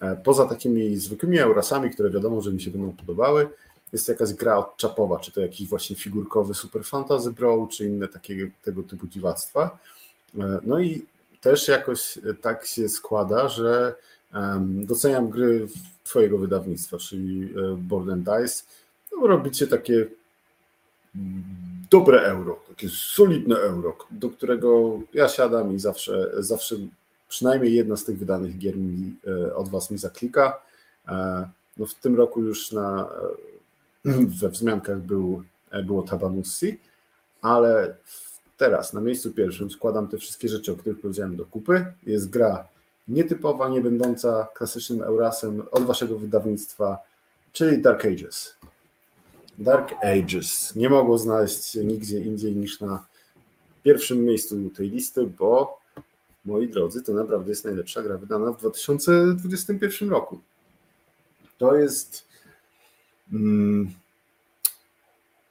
E, 0.00 0.16
poza 0.16 0.46
takimi 0.46 0.96
zwykłymi 0.96 1.38
Eurasami, 1.38 1.90
które 1.90 2.10
wiadomo, 2.10 2.42
że 2.42 2.52
mi 2.52 2.62
się 2.62 2.70
będą 2.70 2.92
podobały, 2.92 3.48
jest 3.92 4.08
jakaś 4.08 4.34
gra 4.34 4.56
odczapowa, 4.56 5.18
czy 5.18 5.32
to 5.32 5.40
jakiś 5.40 5.68
właśnie 5.68 5.96
figurkowy 5.96 6.54
Super 6.54 6.84
Fantasy 6.84 7.32
Brawl, 7.32 7.68
czy 7.68 7.86
inne 7.86 8.08
takie, 8.08 8.50
tego 8.62 8.82
typu 8.82 9.06
dziwactwa. 9.06 9.78
E, 10.38 10.58
no 10.62 10.80
i 10.80 11.04
też 11.40 11.68
jakoś 11.68 12.18
tak 12.40 12.66
się 12.66 12.88
składa, 12.88 13.48
że 13.48 13.94
doceniam 14.64 15.30
gry 15.30 15.68
twojego 16.04 16.38
wydawnictwa, 16.38 16.98
czyli 16.98 17.54
e, 17.56 17.76
Board 17.76 18.08
and 18.08 18.22
Dice. 18.22 18.64
No, 19.12 19.26
robicie 19.26 19.66
takie 19.66 20.06
dobre 21.90 22.20
euro, 22.22 22.60
takie 22.68 22.88
solidne 22.88 23.56
euro, 23.56 23.96
do 24.10 24.30
którego 24.30 25.00
ja 25.14 25.28
siadam 25.28 25.74
i 25.74 25.78
zawsze, 25.78 26.30
zawsze 26.38 26.76
przynajmniej 27.28 27.74
jedna 27.74 27.96
z 27.96 28.04
tych 28.04 28.18
wydanych 28.18 28.58
gier 28.58 28.76
mi, 28.76 29.16
e, 29.26 29.54
od 29.54 29.68
Was 29.68 29.90
mi 29.90 29.98
zaklika. 29.98 30.62
E, 31.08 31.48
no 31.76 31.86
w 31.86 31.94
tym 31.94 32.16
roku 32.16 32.42
już 32.42 32.72
na, 32.72 33.08
e, 34.06 34.10
we 34.40 34.48
wzmiankach 34.48 35.00
był, 35.00 35.42
było 35.84 36.02
Tabanussi, 36.02 36.80
ale 37.42 37.96
teraz 38.58 38.92
na 38.92 39.00
miejscu 39.00 39.32
pierwszym 39.32 39.70
składam 39.70 40.08
te 40.08 40.18
wszystkie 40.18 40.48
rzeczy, 40.48 40.72
o 40.72 40.76
których 40.76 41.00
powiedziałem 41.00 41.36
do 41.36 41.46
kupy. 41.46 41.84
Jest 42.06 42.30
gra 42.30 42.68
nietypowa, 43.08 43.68
nie 43.68 43.80
będąca 43.80 44.48
klasycznym 44.54 45.02
Eurasem 45.02 45.62
od 45.70 45.82
Waszego 45.84 46.18
wydawnictwa, 46.18 46.98
czyli 47.52 47.82
Dark 47.82 48.04
Ages. 48.04 48.54
Dark 49.58 49.92
Ages 50.02 50.76
nie 50.76 50.90
mogło 50.90 51.18
znaleźć 51.18 51.64
się 51.64 51.84
nigdzie 51.84 52.20
indziej 52.20 52.56
niż 52.56 52.80
na 52.80 53.06
pierwszym 53.82 54.24
miejscu 54.24 54.70
tej 54.70 54.90
listy, 54.90 55.26
bo 55.26 55.78
moi 56.44 56.68
drodzy, 56.68 57.02
to 57.02 57.12
naprawdę 57.12 57.50
jest 57.50 57.64
najlepsza 57.64 58.02
gra 58.02 58.18
wydana 58.18 58.52
w 58.52 58.58
2021 58.58 60.10
roku. 60.10 60.40
To 61.58 61.76
jest. 61.76 62.28
Mm, 63.32 63.90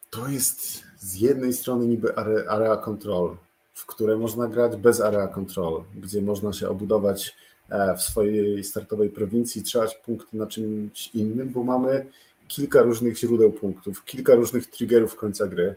to 0.10 0.28
jest 0.28 0.87
z 1.00 1.16
jednej 1.16 1.54
strony 1.54 1.88
niby 1.88 2.16
area 2.48 2.78
control, 2.78 3.38
w 3.74 3.86
które 3.86 4.18
można 4.18 4.48
grać 4.48 4.76
bez 4.76 5.02
area 5.02 5.28
control, 5.28 5.84
gdzie 5.96 6.22
można 6.22 6.54
się 6.54 6.70
obudować 6.70 7.36
e, 7.70 7.96
w 7.96 8.02
swojej 8.02 8.64
startowej 8.64 9.10
prowincji, 9.10 9.64
trzymać 9.64 9.96
punkty 9.96 10.38
na 10.38 10.48
czymś 10.48 11.10
innym, 11.16 11.50
bo 11.50 11.64
mamy 11.64 12.06
kilka 12.48 12.82
różnych 12.82 13.18
źródeł 13.18 13.52
punktów, 13.52 14.06
kilka 14.06 14.36
różnych 14.36 14.70
triggerów 14.70 15.16
końca 15.16 15.48
gry. 15.48 15.76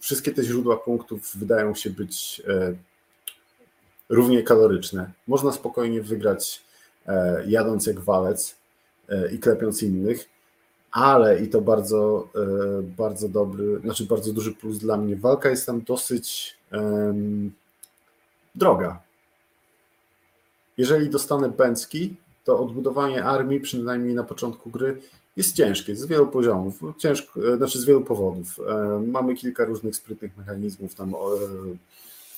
Wszystkie 0.00 0.32
te 0.32 0.44
źródła 0.44 0.76
punktów 0.76 1.36
wydają 1.36 1.74
się 1.74 1.90
być 1.90 2.42
e, 2.48 2.74
równie 4.08 4.42
kaloryczne. 4.42 5.12
Można 5.26 5.52
spokojnie 5.52 6.02
wygrać 6.02 6.62
e, 7.06 7.44
jadąc 7.46 7.86
jak 7.86 8.00
walec 8.00 8.56
i 9.32 9.38
klepiąc 9.38 9.82
innych, 9.82 10.28
ale 10.92 11.42
i 11.42 11.48
to 11.48 11.60
bardzo, 11.60 12.28
e, 12.34 12.82
bardzo 12.82 13.28
dobry, 13.28 13.80
znaczy 13.80 14.04
bardzo 14.04 14.32
duży 14.32 14.52
plus 14.52 14.78
dla 14.78 14.96
mnie. 14.96 15.16
Walka 15.16 15.50
jest 15.50 15.66
tam 15.66 15.80
dosyć 15.80 16.56
um, 16.72 17.52
droga. 18.54 19.00
Jeżeli 20.76 21.10
dostanę 21.10 21.48
bęcki, 21.48 22.16
to 22.44 22.58
odbudowanie 22.58 23.24
armii, 23.24 23.60
przynajmniej 23.60 24.14
na 24.14 24.24
początku 24.24 24.70
gry, 24.70 25.00
jest 25.36 25.56
ciężkie 25.56 25.96
z 25.96 26.06
wielu 26.06 26.26
poziomów, 26.26 26.80
ciężko, 26.98 27.56
znaczy 27.56 27.78
z 27.78 27.84
wielu 27.84 28.00
powodów. 28.00 28.60
Mamy 29.06 29.34
kilka 29.34 29.64
różnych 29.64 29.96
sprytnych 29.96 30.36
mechanizmów, 30.36 30.94
tam 30.94 31.14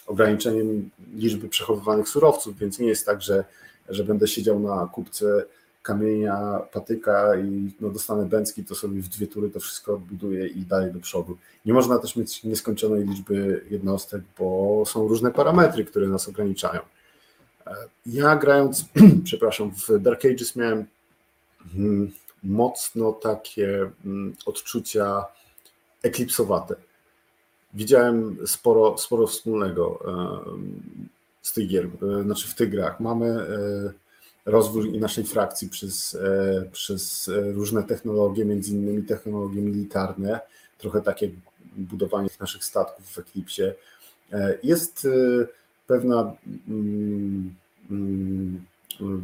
ograniczeniem 0.07 0.91
liczby 1.15 1.49
przechowywanych 1.49 2.09
surowców, 2.09 2.59
więc 2.59 2.79
nie 2.79 2.87
jest 2.87 3.07
tak, 3.07 3.23
że, 3.23 3.45
że 3.89 4.05
będę 4.05 4.29
siedział 4.29 4.61
na 4.61 4.89
kupce 4.93 5.45
kamienia, 5.83 6.61
patyka 6.73 7.37
i 7.37 7.71
no, 7.81 7.91
dostanę 7.91 8.27
bęcki, 8.27 8.65
to 8.65 8.75
sobie 8.75 9.03
w 9.03 9.09
dwie 9.09 9.27
tury 9.27 9.51
to 9.51 9.61
wszystko 9.61 9.95
odbuduję 9.95 10.47
i 10.47 10.61
dalej 10.61 10.93
do 10.93 11.01
przodu. 11.01 11.39
Nie 11.67 11.73
można 11.73 11.99
też 11.99 12.17
mieć 12.17 12.45
nieskończonej 12.45 13.05
liczby 13.07 13.65
jednostek, 13.71 14.23
bo 14.39 14.83
są 14.87 15.09
różne 15.09 15.31
parametry, 15.31 15.85
które 15.85 16.09
nas 16.09 16.29
ograniczają. 16.29 16.81
Ja 18.07 18.37
grając, 18.37 18.85
przepraszam, 19.25 19.71
w 19.71 19.99
Dark 19.99 20.25
Ages 20.25 20.57
miałem 20.57 20.85
mm, 21.75 22.13
mocno 22.43 23.13
takie 23.13 23.91
mm, 24.05 24.35
odczucia 24.47 25.25
eklipsowate. 26.03 26.75
Widziałem 27.75 28.37
sporo, 28.47 28.99
sporo 28.99 29.27
wspólnego 29.27 29.99
z 31.43 31.53
tych 31.53 31.69
gier, 31.69 31.89
znaczy 32.25 32.49
w 32.49 32.55
tych 32.55 32.71
grach. 32.71 33.01
Mamy 33.01 33.47
rozwój 34.45 35.01
naszej 35.01 35.25
frakcji 35.25 35.69
przez, 35.69 36.19
przez 36.73 37.31
różne 37.53 37.83
technologie, 37.83 38.45
między 38.45 38.73
innymi 38.73 39.03
technologie 39.03 39.61
militarne, 39.61 40.41
trochę 40.79 41.01
takie 41.01 41.31
budowanie 41.77 42.29
naszych 42.41 42.65
statków 42.65 43.07
w 43.07 43.19
Eclipsie. 43.19 43.63
Jest 44.63 45.09
pewna 45.87 46.33
mm, 46.69 47.55
mm, 47.91 48.65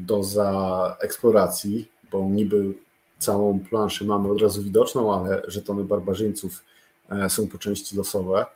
doza 0.07 0.97
eksploracji, 1.01 1.89
bo 2.13 2.29
niby 2.29 2.75
całą 3.19 3.61
planszę 3.61 4.05
mamy 4.05 4.31
od 4.31 4.43
razu 4.43 4.63
widoczną, 4.63 5.21
ale 5.21 5.43
żetony 5.47 5.85
barbarzyńców 5.85 6.65
e, 7.11 7.31
są 7.31 7.49
po 7.49 7.59
części 7.59 7.97
losowe. 7.97 8.47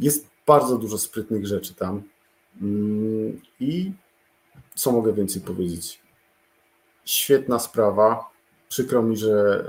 Jest 0.00 0.26
bardzo 0.46 0.78
dużo 0.78 0.98
sprytnych 0.98 1.46
rzeczy 1.46 1.74
tam. 1.74 2.02
Mm, 2.62 3.40
I 3.60 3.92
co 4.74 4.92
mogę 4.92 5.12
więcej 5.12 5.42
powiedzieć? 5.42 6.00
Świetna 7.04 7.58
sprawa. 7.58 8.30
Przykro 8.68 9.02
mi, 9.02 9.16
że, 9.16 9.66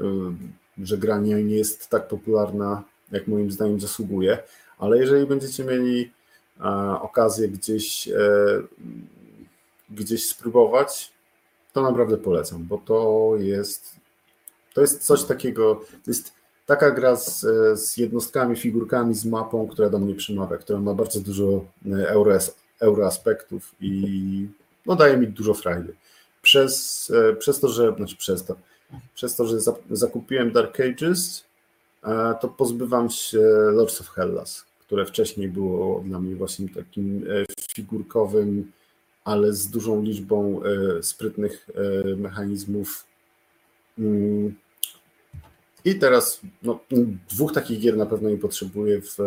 y, 0.79 0.85
że 0.85 0.97
gra 0.97 1.17
nie 1.19 1.41
jest 1.41 1.89
tak 1.89 2.07
popularna, 2.07 2.83
jak 3.11 3.27
moim 3.27 3.51
zdaniem 3.51 3.79
zasługuje, 3.79 4.37
ale 4.77 4.97
jeżeli 4.97 5.25
będziecie 5.25 5.63
mieli 5.63 6.11
okazję 7.01 7.49
gdzieś, 7.49 8.07
e, 8.07 8.13
gdzieś 9.89 10.29
spróbować, 10.29 11.13
to 11.73 11.81
naprawdę 11.81 12.17
polecam, 12.17 12.63
bo 12.63 12.77
to 12.77 13.31
jest, 13.37 13.95
to 14.73 14.81
jest 14.81 15.05
coś 15.05 15.23
takiego, 15.23 15.75
to 15.75 16.11
jest 16.11 16.33
taka 16.65 16.91
gra 16.91 17.15
z, 17.15 17.45
z 17.79 17.97
jednostkami, 17.97 18.55
figurkami, 18.55 19.15
z 19.15 19.25
mapą, 19.25 19.67
która 19.67 19.89
do 19.89 19.99
mnie 19.99 20.15
przemawia, 20.15 20.57
która 20.57 20.79
ma 20.79 20.93
bardzo 20.93 21.19
dużo 21.19 21.65
e, 21.91 22.09
euro, 22.09 22.37
euro 22.79 23.07
aspektów 23.07 23.75
i 23.81 24.47
no, 24.85 24.95
daje 24.95 25.17
mi 25.17 25.27
dużo 25.27 25.53
frajdy. 25.53 25.95
Przez, 26.41 27.11
e, 27.15 27.35
przez 27.35 27.59
to, 27.59 27.67
że, 27.67 27.93
znaczy 27.97 28.17
przez 28.17 28.45
to, 28.45 28.55
przez 29.15 29.35
to, 29.35 29.45
że 29.45 29.57
zakupiłem 29.91 30.51
Dark 30.51 30.79
Ages, 30.79 31.43
to 32.41 32.47
pozbywam 32.47 33.09
się 33.09 33.39
Lords 33.71 34.01
of 34.01 34.09
Hellas, 34.09 34.65
które 34.79 35.05
wcześniej 35.05 35.47
było 35.47 36.01
dla 36.05 36.19
mnie 36.19 36.35
właśnie 36.35 36.69
takim 36.69 37.25
e, 37.29 37.45
figurkowym, 37.73 38.71
ale 39.23 39.53
z 39.53 39.67
dużą 39.67 40.03
liczbą 40.03 40.61
e, 40.63 41.03
sprytnych 41.03 41.69
mechanizmów. 42.17 43.05
Mm. 43.99 44.55
I 45.85 45.95
teraz 45.95 46.41
no, 46.61 46.79
dwóch 47.29 47.53
takich 47.53 47.79
gier 47.79 47.97
na 47.97 48.05
pewno 48.05 48.29
nie 48.29 48.37
potrzebuję 48.37 49.01
w, 49.01 49.17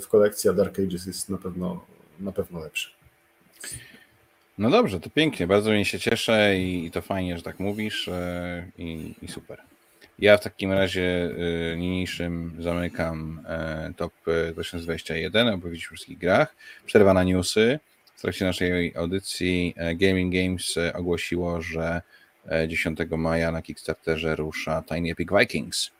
w 0.00 0.08
kolekcji, 0.08 0.50
a 0.50 0.52
Dark 0.52 0.78
Ages 0.78 1.06
jest 1.06 1.28
na 1.28 1.38
pewno, 1.38 1.86
na 2.20 2.32
pewno 2.32 2.60
lepszy. 2.60 2.90
No 4.58 4.70
dobrze, 4.70 5.00
to 5.00 5.10
pięknie, 5.10 5.46
bardzo 5.46 5.72
mi 5.72 5.84
się 5.84 5.98
cieszę 5.98 6.58
i, 6.58 6.90
to 6.90 7.02
fajnie, 7.02 7.36
że 7.36 7.42
tak 7.42 7.60
mówisz 7.60 8.10
i, 8.78 9.14
i 9.22 9.28
super. 9.28 9.60
Ja 10.18 10.38
w 10.38 10.42
takim 10.42 10.72
razie 10.72 11.30
y, 11.72 11.76
niniejszym 11.78 12.56
zamykam 12.58 13.40
e, 13.48 13.92
top 13.96 14.12
2021, 14.52 15.48
opowiedzieliśmy 15.48 15.94
o 15.94 15.96
wszystkich 15.96 16.18
grach. 16.18 16.56
Przerwa 16.86 17.14
na 17.14 17.24
newsy. 17.24 17.78
W 18.14 18.20
trakcie 18.20 18.44
naszej 18.44 18.92
audycji 18.96 19.74
e, 19.76 19.94
Gaming 19.94 20.34
Games 20.34 20.76
e, 20.76 20.92
ogłosiło, 20.92 21.62
że 21.62 22.02
10 22.68 22.98
maja 23.10 23.52
na 23.52 23.62
Kickstarterze 23.62 24.36
rusza 24.36 24.82
Tiny 24.88 25.10
Epic 25.10 25.28
Vikings. 25.38 25.90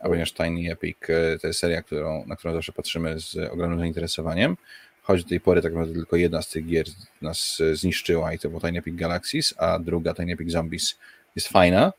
A 0.00 0.08
ponieważ 0.08 0.32
Tiny 0.32 0.72
Epic 0.72 0.96
to 1.40 1.46
jest 1.46 1.60
seria, 1.60 1.82
którą, 1.82 2.26
na 2.26 2.36
którą 2.36 2.54
zawsze 2.54 2.72
patrzymy 2.72 3.20
z 3.20 3.36
ogromnym 3.36 3.78
zainteresowaniem, 3.78 4.56
choć 5.04 5.22
do 5.22 5.28
tej 5.28 5.40
pory 5.40 5.62
tak 5.62 5.72
naprawdę 5.72 5.94
tylko 5.94 6.16
jedna 6.16 6.42
z 6.42 6.48
tych 6.48 6.66
gier 6.66 6.86
nas 7.22 7.58
zniszczyła 7.72 8.32
i 8.32 8.38
to 8.38 8.48
było 8.48 8.60
Tiny 8.60 8.78
Epic 8.78 8.96
Galaxies, 8.96 9.54
a 9.58 9.78
druga 9.78 10.14
Tiny 10.14 10.32
Epic 10.32 10.50
Zombies 10.50 10.98
jest 11.36 11.48
fajna, 11.48 11.92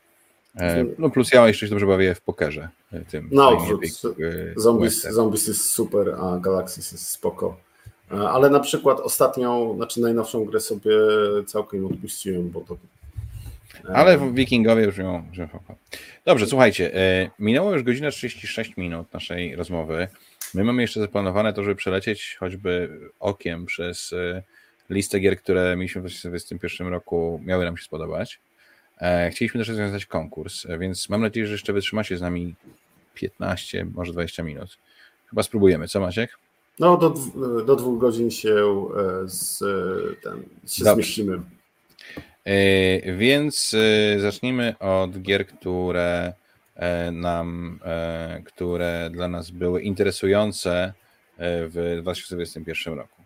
E, 0.60 0.84
no 0.98 1.10
plus 1.10 1.32
ja 1.32 1.48
jeszcze 1.48 1.66
się 1.66 1.70
dobrze 1.70 1.86
bawię 1.86 2.14
w 2.14 2.20
pokerze. 2.20 2.68
E, 2.92 3.00
tym 3.00 3.28
no, 3.32 3.48
odwrót. 3.48 3.84
E, 3.84 4.60
Zombies, 4.60 5.02
Zombies 5.02 5.46
jest 5.46 5.70
super, 5.70 6.16
a 6.20 6.38
Galaxis 6.38 6.92
jest 6.92 7.08
spoko. 7.08 7.56
Ale 8.10 8.50
na 8.50 8.60
przykład 8.60 9.00
ostatnią, 9.00 9.76
znaczy 9.76 10.00
najnowszą 10.00 10.44
grę 10.44 10.60
sobie 10.60 10.90
całkiem 11.46 11.86
odpuściłem, 11.86 12.50
bo 12.50 12.60
to. 12.60 12.76
Ale 13.94 14.32
wikingowie 14.32 14.84
już 14.84 14.96
ją. 14.96 15.26
Dobrze, 16.24 16.46
słuchajcie. 16.46 16.90
Minęło 17.38 17.72
już 17.72 17.82
godzina 17.82 18.10
36 18.10 18.76
minut 18.76 19.12
naszej 19.12 19.56
rozmowy. 19.56 20.08
My 20.56 20.64
mamy 20.64 20.82
jeszcze 20.82 21.00
zaplanowane 21.00 21.52
to, 21.52 21.62
żeby 21.62 21.76
przelecieć 21.76 22.36
choćby 22.40 23.00
okiem 23.20 23.66
przez 23.66 24.14
listę 24.90 25.20
gier, 25.20 25.38
które 25.38 25.76
mieliśmy 25.76 26.00
w 26.00 26.04
2021 26.04 26.88
roku, 26.88 27.40
miały 27.44 27.64
nam 27.64 27.76
się 27.76 27.84
spodobać. 27.84 28.40
E, 29.00 29.30
chcieliśmy 29.30 29.60
też 29.60 29.68
rozwiązać 29.68 30.06
konkurs, 30.06 30.66
e, 30.66 30.78
więc 30.78 31.08
mam 31.08 31.20
nadzieję, 31.20 31.46
że 31.46 31.52
jeszcze 31.52 31.72
wytrzymacie 31.72 32.18
z 32.18 32.20
nami 32.20 32.54
15, 33.14 33.86
może 33.94 34.12
20 34.12 34.42
minut. 34.42 34.78
Chyba 35.30 35.42
spróbujemy, 35.42 35.88
co 35.88 36.00
Maciek? 36.00 36.38
No, 36.78 36.96
do, 36.96 37.14
do 37.62 37.76
dwóch 37.76 38.00
godzin 38.00 38.30
się, 38.30 38.54
e, 38.54 39.28
z, 39.28 39.58
ten, 40.22 40.42
się 40.66 40.84
zmieścimy. 40.84 41.40
Więc 43.18 43.76
zacznijmy 44.18 44.74
od 44.78 45.22
gier, 45.22 45.46
które 45.46 46.32
nam, 47.12 47.80
które 48.44 49.10
dla 49.12 49.28
nas 49.28 49.50
były 49.50 49.82
interesujące 49.82 50.92
w 51.38 51.98
2021 52.02 52.94
roku. 52.94 53.22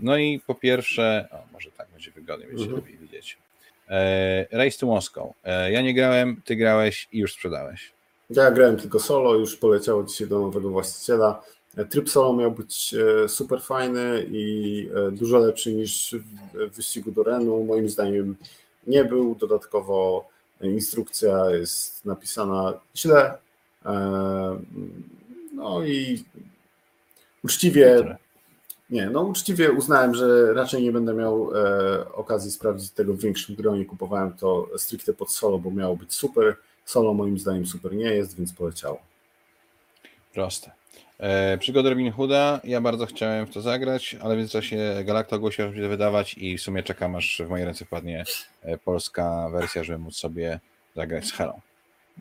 No 0.00 0.16
i 0.16 0.40
po 0.46 0.54
pierwsze, 0.54 1.28
o, 1.32 1.52
może 1.52 1.70
tak 1.70 1.88
będzie 1.92 2.10
wygodnie, 2.10 2.46
będzie 2.46 2.64
mhm. 2.64 2.82
lepiej 2.82 2.98
widzieć. 2.98 3.38
E, 3.90 4.46
Race 4.52 4.78
to 4.78 4.86
Moscow. 4.86 5.32
E, 5.44 5.72
ja 5.72 5.82
nie 5.82 5.94
grałem, 5.94 6.42
ty 6.44 6.56
grałeś 6.56 7.08
i 7.12 7.18
już 7.18 7.32
sprzedałeś. 7.32 7.92
Ja 8.30 8.50
grałem 8.50 8.76
tylko 8.76 9.00
solo, 9.00 9.34
już 9.34 9.56
poleciało 9.56 10.04
dzisiaj 10.04 10.28
do 10.28 10.38
nowego 10.38 10.70
właściciela. 10.70 11.42
E, 11.76 11.84
tryb 11.84 12.10
solo 12.10 12.32
miał 12.32 12.50
być 12.50 12.94
super 13.28 13.62
fajny 13.62 14.26
i 14.30 14.88
dużo 15.12 15.38
lepszy 15.38 15.74
niż 15.74 16.16
w 16.54 16.76
wyścigu 16.76 17.12
do 17.12 17.22
Renu. 17.22 17.64
Moim 17.64 17.88
zdaniem 17.88 18.36
nie 18.86 19.04
był. 19.04 19.34
Dodatkowo 19.34 20.28
instrukcja 20.60 21.50
jest 21.50 22.04
napisana 22.04 22.72
źle. 22.96 23.38
No 25.54 25.84
i 25.84 26.24
uczciwie 27.44 28.16
nie, 28.90 29.10
no 29.10 29.22
uczciwie 29.22 29.72
uznałem, 29.72 30.14
że 30.14 30.54
raczej 30.54 30.82
nie 30.82 30.92
będę 30.92 31.14
miał 31.14 31.50
e, 31.56 32.12
okazji 32.12 32.50
sprawdzić 32.50 32.90
tego 32.90 33.14
w 33.14 33.20
większym 33.20 33.54
gronie. 33.54 33.84
Kupowałem 33.84 34.32
to 34.32 34.68
stricte 34.76 35.12
pod 35.12 35.32
solo, 35.32 35.58
bo 35.58 35.70
miało 35.70 35.96
być 35.96 36.14
super. 36.14 36.56
Solo 36.84 37.14
moim 37.14 37.38
zdaniem 37.38 37.66
super 37.66 37.94
nie 37.94 38.14
jest, 38.14 38.36
więc 38.36 38.52
poleciało. 38.52 38.98
Proste. 40.34 40.70
E, 41.18 41.58
przygody 41.58 41.90
Robin 41.90 42.12
Hooda, 42.12 42.60
ja 42.64 42.80
bardzo 42.80 43.06
chciałem 43.06 43.46
w 43.46 43.50
to 43.50 43.60
zagrać, 43.60 44.16
ale 44.20 44.34
w 44.34 44.38
międzyczasie 44.38 44.78
Galacta 45.04 45.36
ogłosiła, 45.36 45.68
że 45.68 45.74
będzie 45.74 45.88
wydawać 45.88 46.34
i 46.38 46.58
w 46.58 46.60
sumie 46.60 46.82
czekam, 46.82 47.16
aż 47.16 47.42
w 47.46 47.50
moje 47.50 47.64
ręce 47.64 47.84
wpadnie 47.84 48.24
e, 48.62 48.78
polska 48.78 49.48
wersja, 49.52 49.84
żeby 49.84 49.98
móc 49.98 50.16
sobie 50.16 50.60
zagrać 50.96 51.26
z 51.26 51.32
Helą. 51.32 51.60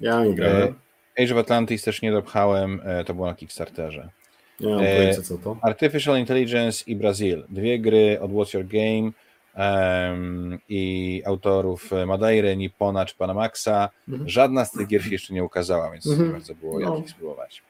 Ja 0.01 0.25
nie 0.25 0.33
grałem. 0.33 0.75
E, 1.17 1.23
Age 1.23 1.33
of 1.33 1.39
Atlantis 1.39 1.83
też 1.83 2.01
nie 2.01 2.11
dopchałem, 2.11 2.81
e, 2.83 3.03
to 3.03 3.13
było 3.13 3.27
na 3.27 3.35
Kickstarterze. 3.35 4.09
Nie 4.59 4.69
mam 4.69 4.83
e, 4.83 4.95
pojęcia, 4.95 5.21
co 5.21 5.37
to. 5.37 5.57
Artificial 5.61 6.19
Intelligence 6.19 6.83
i 6.87 6.95
Brazil. 6.95 7.43
Dwie 7.49 7.79
gry 7.79 8.19
od 8.21 8.31
What's 8.31 8.57
Your 8.57 8.65
Game 8.67 9.11
um, 9.57 10.59
i 10.69 11.21
autorów 11.25 11.91
Madeiry, 12.05 12.57
Nippona 12.57 13.05
czy 13.05 13.15
Panamaxa. 13.15 13.89
Mhm. 14.09 14.29
Żadna 14.29 14.65
z 14.65 14.71
tych 14.71 14.87
gier 14.87 15.03
się 15.03 15.11
jeszcze 15.11 15.33
nie 15.33 15.43
ukazała, 15.43 15.91
więc 15.91 16.07
mhm. 16.07 16.31
bardzo 16.31 16.55
było 16.55 16.79
no. 16.79 16.95
jak 16.95 17.05
ich 17.05 17.11
spróbować. 17.11 17.63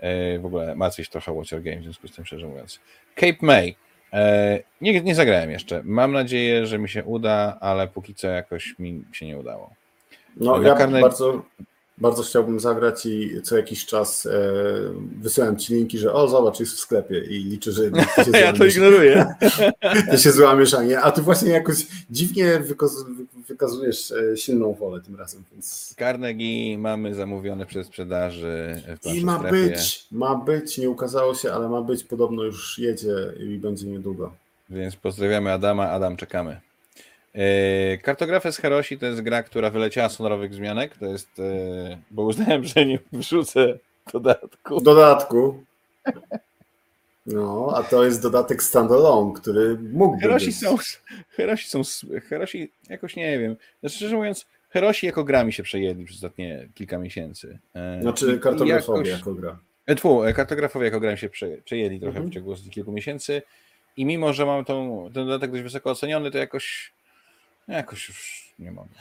E, 0.00 0.38
w 0.38 0.46
ogóle 0.46 0.74
martwię 0.74 1.04
trochę 1.04 1.32
What's 1.32 1.52
Your 1.52 1.62
Game, 1.62 1.80
w 1.80 1.82
związku 1.82 2.08
z 2.08 2.12
tym 2.12 2.24
szczerze 2.24 2.46
mówiąc. 2.46 2.80
Cape 3.14 3.38
May. 3.42 3.76
E, 4.12 4.58
nie, 4.80 5.00
nie 5.00 5.14
zagrałem 5.14 5.50
jeszcze. 5.50 5.82
Mam 5.84 6.12
nadzieję, 6.12 6.66
że 6.66 6.78
mi 6.78 6.88
się 6.88 7.04
uda, 7.04 7.58
ale 7.60 7.88
póki 7.88 8.14
co 8.14 8.28
jakoś 8.28 8.74
mi 8.78 9.04
się 9.12 9.26
nie 9.26 9.38
udało. 9.38 9.70
No, 10.36 10.62
ja 10.62 10.74
karne... 10.74 11.00
bardzo, 11.00 11.42
bardzo 11.98 12.22
chciałbym 12.22 12.60
zagrać 12.60 13.06
i 13.06 13.42
co 13.42 13.56
jakiś 13.56 13.86
czas 13.86 14.26
e, 14.26 14.30
wysyłam 15.20 15.56
ci 15.56 15.74
linki, 15.74 15.98
że 15.98 16.12
o 16.12 16.28
zobacz, 16.28 16.60
jest 16.60 16.72
w 16.72 16.80
sklepie 16.80 17.18
i 17.18 17.44
liczę, 17.44 17.72
że 17.72 17.84
się 18.24 18.30
Ja 18.40 18.52
to 18.52 18.64
ignoruję. 18.64 19.34
Ty 20.10 20.18
się 20.18 20.32
złamiesz, 20.32 20.74
a 20.74 20.82
nie. 20.82 21.00
A 21.00 21.10
ty 21.10 21.22
właśnie 21.22 21.50
jakoś 21.50 21.86
dziwnie 22.10 22.62
wykazujesz 23.48 24.12
e, 24.12 24.36
silną 24.36 24.74
wolę 24.74 25.00
tym 25.00 25.16
razem. 25.16 25.42
Więc... 25.52 25.94
Carnegie 25.98 26.78
mamy 26.78 27.14
zamówione 27.14 27.66
przez 27.66 27.86
sprzedaży 27.86 28.82
w 29.02 29.14
I 29.14 29.24
ma 29.24 29.38
być, 29.38 30.06
ma 30.10 30.34
być, 30.34 30.78
nie 30.78 30.90
ukazało 30.90 31.34
się, 31.34 31.52
ale 31.52 31.68
ma 31.68 31.82
być, 31.82 32.04
podobno 32.04 32.42
już 32.42 32.78
jedzie 32.78 33.14
i 33.40 33.58
będzie 33.58 33.86
niedługo. 33.86 34.32
Więc 34.70 34.96
pozdrawiamy 34.96 35.52
Adama. 35.52 35.90
Adam, 35.90 36.16
czekamy. 36.16 36.60
Yy, 37.36 37.98
Kartografę 37.98 38.52
Herosi 38.52 38.98
to 38.98 39.06
jest 39.06 39.20
gra, 39.20 39.42
która 39.42 39.70
wyleciała 39.70 40.08
z 40.08 40.16
honorowych 40.16 40.54
zmianek. 40.54 40.96
To 40.96 41.06
jest, 41.06 41.38
yy, 41.38 41.98
bo 42.10 42.22
uznałem, 42.22 42.64
że 42.64 42.86
nie 42.86 42.98
wrzucę 43.12 43.78
dodatku. 44.12 44.80
Dodatku. 44.80 45.64
No, 47.26 47.72
a 47.76 47.82
to 47.82 48.04
jest 48.04 48.22
dodatek 48.22 48.62
standalone, 48.62 49.32
który 49.34 49.78
mógłby 49.92 50.20
Herosi 50.22 50.46
być. 50.46 50.58
są, 50.58 50.76
Herosi 51.28 51.68
są, 51.68 51.82
Herosi 52.28 52.70
jakoś 52.88 53.16
nie 53.16 53.38
wiem. 53.38 53.56
Znaczy, 53.80 53.96
szczerze 53.96 54.16
mówiąc, 54.16 54.46
Herosi 54.70 55.06
jako 55.06 55.24
gra 55.24 55.44
mi 55.44 55.52
się 55.52 55.62
przejęli 55.62 56.04
przez 56.04 56.16
ostatnie 56.16 56.68
kilka 56.74 56.98
miesięcy. 56.98 57.58
Yy, 57.74 58.02
Znaczy 58.02 58.38
kartografowie 58.38 59.10
jakoś- 59.10 59.18
jako 59.18 59.34
gra. 59.34 59.58
E, 59.86 59.94
Tfu, 59.94 60.24
e, 60.24 60.32
kartografowie 60.32 60.84
jako 60.84 61.00
gra 61.00 61.12
mi 61.12 61.18
się 61.18 61.28
prze, 61.28 61.48
przejęli 61.64 62.00
trochę 62.00 62.16
Mhm. 62.18 62.30
w 62.30 62.34
ciągu 62.34 62.54
kilku 62.70 62.92
miesięcy 62.92 63.42
i 63.96 64.04
mimo, 64.04 64.32
że 64.32 64.46
mam 64.46 64.64
tą, 64.64 65.04
ten 65.14 65.26
dodatek 65.26 65.50
dość 65.50 65.62
wysoko 65.62 65.90
oceniony, 65.90 66.30
to 66.30 66.38
jakoś 66.38 66.92
jakoś 67.68 68.08
już 68.08 68.50
nie 68.58 68.72
mogę. 68.72 68.94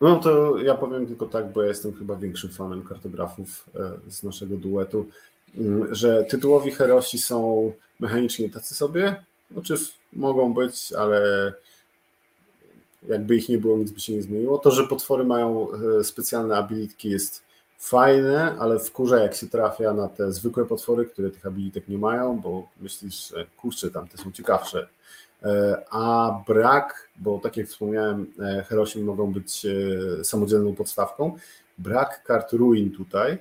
No 0.00 0.16
to 0.16 0.58
ja 0.58 0.74
powiem 0.74 1.06
tylko 1.06 1.26
tak, 1.26 1.52
bo 1.52 1.62
ja 1.62 1.68
jestem 1.68 1.94
chyba 1.94 2.16
większym 2.16 2.50
fanem 2.50 2.82
kartografów 2.82 3.68
e, 3.74 4.10
z 4.10 4.22
naszego 4.22 4.56
duetu, 4.56 5.08
mm, 5.56 5.94
że 5.94 6.24
tytułowi 6.24 6.70
herosi 6.70 7.18
są 7.18 7.72
mechanicznie 8.00 8.50
tacy 8.50 8.74
sobie, 8.74 9.24
znaczy 9.50 9.74
mogą 10.12 10.54
być, 10.54 10.92
ale 10.92 11.52
jakby 13.08 13.36
ich 13.36 13.48
nie 13.48 13.58
było, 13.58 13.78
nic 13.78 13.90
by 13.90 14.00
się 14.00 14.12
nie 14.12 14.22
zmieniło. 14.22 14.58
To, 14.58 14.70
że 14.70 14.86
potwory 14.86 15.24
mają 15.24 15.68
e, 15.72 16.04
specjalne 16.04 16.56
abilitki 16.56 17.10
jest 17.10 17.42
fajne, 17.78 18.56
ale 18.58 18.78
wkurza 18.78 19.18
jak 19.18 19.34
się 19.34 19.46
trafia 19.46 19.92
na 19.92 20.08
te 20.08 20.32
zwykłe 20.32 20.64
potwory, 20.64 21.06
które 21.06 21.30
tych 21.30 21.46
abilitek 21.46 21.88
nie 21.88 21.98
mają, 21.98 22.40
bo 22.40 22.68
myślisz, 22.80 23.28
że 23.28 23.46
kurczę, 23.56 23.90
tamte 23.90 24.18
są 24.18 24.32
ciekawsze. 24.32 24.88
E, 25.44 25.82
A 25.90 26.44
brak, 26.48 27.08
bo 27.16 27.38
tak 27.38 27.56
jak 27.56 27.66
wspomniałem, 27.66 28.26
e, 28.40 28.64
Herosi 28.68 29.00
mogą 29.00 29.32
być 29.32 29.66
e, 29.66 30.24
samodzielną 30.24 30.74
podstawką, 30.74 31.36
brak 31.78 32.24
kart 32.24 32.52
ruin 32.52 32.90
tutaj, 32.90 33.38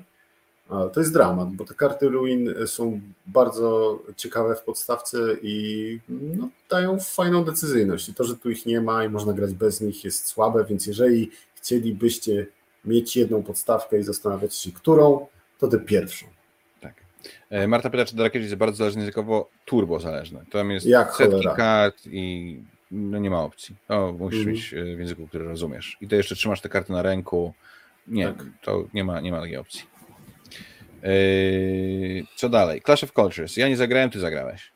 to 0.93 0.99
jest 0.99 1.13
dramat, 1.13 1.49
bo 1.49 1.65
te 1.65 1.73
karty 1.73 2.09
ruin 2.09 2.53
są 2.65 3.01
bardzo 3.27 3.99
ciekawe 4.15 4.55
w 4.55 4.61
podstawce 4.61 5.17
i 5.41 5.99
no, 6.09 6.49
dają 6.69 6.99
fajną 6.99 7.43
decyzyjność. 7.43 8.09
I 8.09 8.13
to, 8.13 8.23
że 8.23 8.37
tu 8.37 8.49
ich 8.49 8.65
nie 8.65 8.81
ma 8.81 9.03
i 9.03 9.09
można 9.09 9.33
grać 9.33 9.53
bez 9.53 9.81
nich 9.81 10.03
jest 10.03 10.27
słabe, 10.27 10.65
więc 10.65 10.87
jeżeli 10.87 11.31
chcielibyście 11.55 12.47
mieć 12.85 13.17
jedną 13.17 13.43
podstawkę 13.43 13.99
i 13.99 14.03
zastanawiać 14.03 14.55
się, 14.55 14.71
którą, 14.71 15.27
to 15.59 15.67
tę 15.67 15.79
pierwszą. 15.79 16.25
E, 17.49 17.67
Marta 17.67 17.89
pyta, 17.89 18.05
czy 18.05 18.15
Dark 18.15 18.35
Ages 18.35 18.43
jest 18.43 18.55
bardzo 18.55 18.77
zależny 18.77 19.01
językowo, 19.01 19.49
turbo 19.65 19.99
zależny. 19.99 20.45
Tam 20.51 20.71
jest 20.71 20.85
Jak 20.85 21.15
setki 21.15 21.31
cholera. 21.33 21.55
kart 21.55 21.97
i 22.05 22.57
no 22.91 23.17
nie 23.19 23.29
ma 23.29 23.43
opcji. 23.43 23.75
To 23.87 24.13
musisz 24.19 24.39
Mhm. 24.39 24.55
mieć 24.55 24.73
e, 24.73 24.95
w 24.95 24.99
języku, 24.99 25.27
który 25.27 25.45
rozumiesz. 25.45 25.97
I 26.01 26.07
to 26.07 26.15
jeszcze 26.15 26.35
trzymasz 26.35 26.61
te 26.61 26.69
karty 26.69 26.91
na 26.91 27.01
ręku. 27.01 27.53
Nie, 28.07 28.27
Tak. 28.27 28.45
to 28.61 28.83
nie 28.93 29.03
ma, 29.03 29.21
nie 29.21 29.31
ma 29.31 29.41
takiej 29.41 29.57
opcji. 29.57 29.81
E, 31.03 31.07
Co 32.35 32.49
dalej? 32.49 32.81
Clash 32.81 33.03
of 33.03 33.11
Cultures. 33.13 33.57
Ja 33.57 33.69
nie 33.69 33.77
zagrałem, 33.77 34.09
ty 34.09 34.19
zagrałeś. 34.19 34.71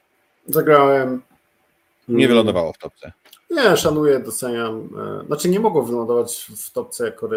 Zagrałem. 0.47 1.21
Nie 2.07 2.15
Mm, 2.15 2.27
wylądowało 2.27 2.73
w 2.73 2.77
topce. 2.77 3.11
Nie, 3.51 3.77
szanuję, 3.77 4.19
doceniam. 4.19 4.89
Znaczy 5.27 5.49
nie 5.49 5.59
mogło 5.59 5.83
wylądować 5.83 6.47
w 6.57 6.71
topce 6.71 7.05
jako 7.05 7.29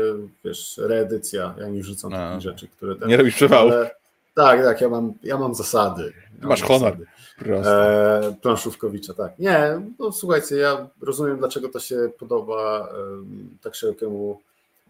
wiesz, 0.44 0.80
reedycja. 0.82 1.54
Ja 1.58 1.68
nie 1.68 1.80
wrzucam 1.80 2.12
A. 2.14 2.28
takich 2.28 2.42
rzeczy, 2.42 2.68
które 2.68 2.96
ten, 2.96 3.08
Nie 3.08 3.16
robisz 3.16 3.34
przewału. 3.34 3.70
ale, 3.70 3.90
Tak, 4.38 4.62
tak, 4.64 4.80
ja 4.80 4.88
mam, 4.88 5.12
ja 5.22 5.36
mam 5.38 5.54
zasady. 5.54 6.12
Ja 6.42 6.48
Masz 6.48 6.60
mam 6.60 6.68
honor. 6.68 6.96
zasady. 7.38 8.26
E, 8.26 8.34
planszówkowicza, 8.42 9.14
tak. 9.14 9.38
Nie, 9.38 9.80
no 9.98 10.12
słuchajcie, 10.12 10.56
ja 10.56 10.88
rozumiem, 11.02 11.38
dlaczego 11.38 11.68
to 11.68 11.80
się 11.80 11.96
podoba 12.18 12.88
em, 12.88 13.48
tak 13.62 13.74
szerokiemu 13.74 14.40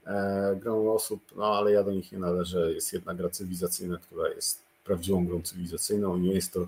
e, 0.07 0.57
gromu 0.63 0.91
osób, 0.95 1.21
no 1.37 1.45
ale 1.59 1.73
ja 1.73 1.83
do 1.85 1.91
nich 1.93 2.13
nie 2.13 2.19
należę. 2.19 2.73
Jest 2.73 2.93
jedna 2.93 3.15
gra 3.15 3.29
cywilizacyjna, 3.29 3.99
która 3.99 4.29
jest 4.29 4.63
prawdziwą 4.85 5.27
grą 5.27 5.43
cywilizacyjną 5.43 6.17
i 6.17 6.21
nie 6.21 6.33
jest 6.33 6.53
to 6.53 6.67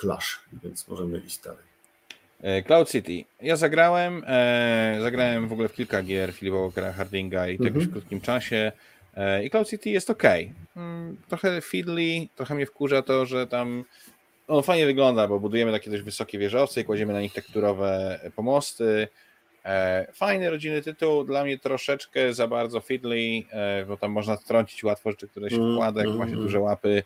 Clash, 0.00 0.40
więc 0.62 0.88
możemy 0.88 1.18
iść 1.18 1.38
dalej. 1.38 1.62
E, 2.42 2.62
Cloud 2.62 2.90
City. 2.90 3.24
Ja 3.42 3.56
zagrałem, 3.56 4.22
e, 4.26 4.98
zagrałem 5.02 5.48
w 5.48 5.52
ogóle 5.52 5.68
w 5.68 5.72
kilka 5.74 6.02
gier 6.02 6.32
Filipa 6.32 6.56
Walkera 6.58 6.92
Hardinga 6.92 7.48
i 7.48 7.58
to 7.58 7.64
jakoś 7.64 7.82
w 7.82 7.86
Mhm. 7.86 7.92
krótkim 7.92 8.20
czasie. 8.20 8.72
E, 9.18 9.44
I 9.44 9.50
Cloud 9.50 9.68
City 9.68 9.90
jest 9.90 10.10
ok. 10.10 10.22
Mm, 10.76 11.16
trochę 11.28 11.60
fiddly, 11.60 12.28
trochę 12.36 12.54
mnie 12.54 12.66
wkurza 12.66 13.02
to, 13.02 13.26
że 13.26 13.46
tam 13.46 13.84
on 14.48 14.62
fajnie 14.62 14.86
wygląda, 14.86 15.28
bo 15.28 15.40
budujemy 15.40 15.72
takie 15.72 15.90
dość 15.90 16.02
wysokie 16.02 16.38
wieżowce 16.38 16.80
i 16.80 16.84
kładziemy 16.84 17.12
na 17.12 17.20
nich 17.20 17.32
tekturowe 17.32 18.20
pomosty. 18.36 19.08
E, 19.64 20.06
fajny 20.12 20.50
rodzinny 20.50 20.82
tytuł, 20.82 21.24
dla 21.24 21.44
mnie 21.44 21.58
troszeczkę 21.58 22.34
za 22.34 22.48
bardzo 22.48 22.80
fiddly, 22.80 23.42
e, 23.50 23.84
bo 23.86 23.96
tam 23.96 24.10
można 24.12 24.36
trącić 24.36 24.84
łatwo 24.84 25.10
rzeczy, 25.10 25.28
które 25.28 25.50
się 25.50 25.56
Mm, 25.56 25.74
wkłada, 25.74 26.04
jak 26.04 26.14
ma 26.16 26.24
się 26.26 26.32
mm. 26.32 26.42
duże 26.44 26.60
łapy. 26.60 27.02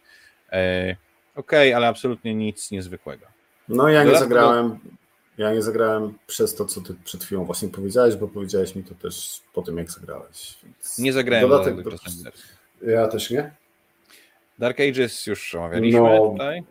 Okej, 1.36 1.74
ale 1.74 1.86
absolutnie 1.89 2.34
nic 2.34 2.70
niezwykłego. 2.70 3.26
No 3.68 3.89
ja 3.89 4.05
nie 4.05 4.10
Dodatkowo- 4.10 4.18
zagrałem, 4.18 4.78
ja 5.39 5.53
nie 5.55 5.63
zagrałem 5.63 6.15
przez 6.27 6.55
to, 6.55 6.65
co 6.65 6.81
ty 6.81 6.95
przed 7.05 7.25
chwilą 7.25 7.45
właśnie 7.45 7.69
powiedziałeś, 7.69 8.17
bo 8.17 8.29
powiedziałeś 8.29 8.77
mi 8.77 8.85
to 8.85 8.95
też 8.95 9.41
po 9.55 9.63
tym, 9.63 9.79
jak 9.79 9.91
zagrałeś. 9.91 10.59
Więc 10.65 10.99
Nie 10.99 11.13
zagrałem 11.13 11.49
dodatek 11.51 11.83
do. 11.83 11.91
Ja 12.91 13.09
też 13.09 13.31
nie. 13.31 13.55
Dark 14.59 14.81
Ages 14.81 15.27
już 15.27 15.55
omawialiśmy 15.55 16.01
No. 16.01 16.31
tutaj. 16.33 16.63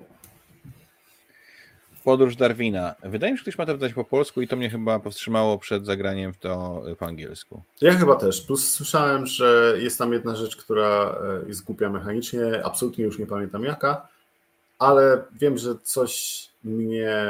Podróż 2.04 2.36
Darwina. 2.36 2.96
Wydaje 3.04 3.32
mi 3.34 3.38
się, 3.38 3.42
że 3.42 3.44
ktoś 3.52 3.58
ma 3.58 3.66
to 3.66 3.74
wydać 3.74 3.94
po 3.94 4.04
polsku 4.04 4.42
i 4.42 4.48
to 4.48 4.56
mnie 4.56 4.70
chyba 4.70 5.00
powstrzymało 5.00 5.58
przed 5.58 5.86
zagraniem 5.86 6.34
w 6.34 6.38
to 6.38 6.84
po 7.00 7.06
angielsku. 7.06 7.62
Ja 7.82 7.94
chyba 7.94 8.16
też. 8.16 8.42
Plus 8.42 8.72
słyszałem, 8.72 9.26
że 9.26 9.74
jest 9.80 9.98
tam 9.98 10.14
jedna 10.14 10.36
rzecz, 10.36 10.56
która 10.56 11.16
e, 11.46 11.48
jest 11.48 11.64
głupia 11.64 11.90
mechanicznie, 11.90 12.42
absolutnie 12.66 13.04
już 13.06 13.20
nie 13.20 13.26
pamiętam 13.28 13.64
jaka, 13.64 14.08
ale 14.82 15.24
wiem, 15.40 15.58
że 15.58 15.76
coś 15.84 16.46
mnie 16.64 17.26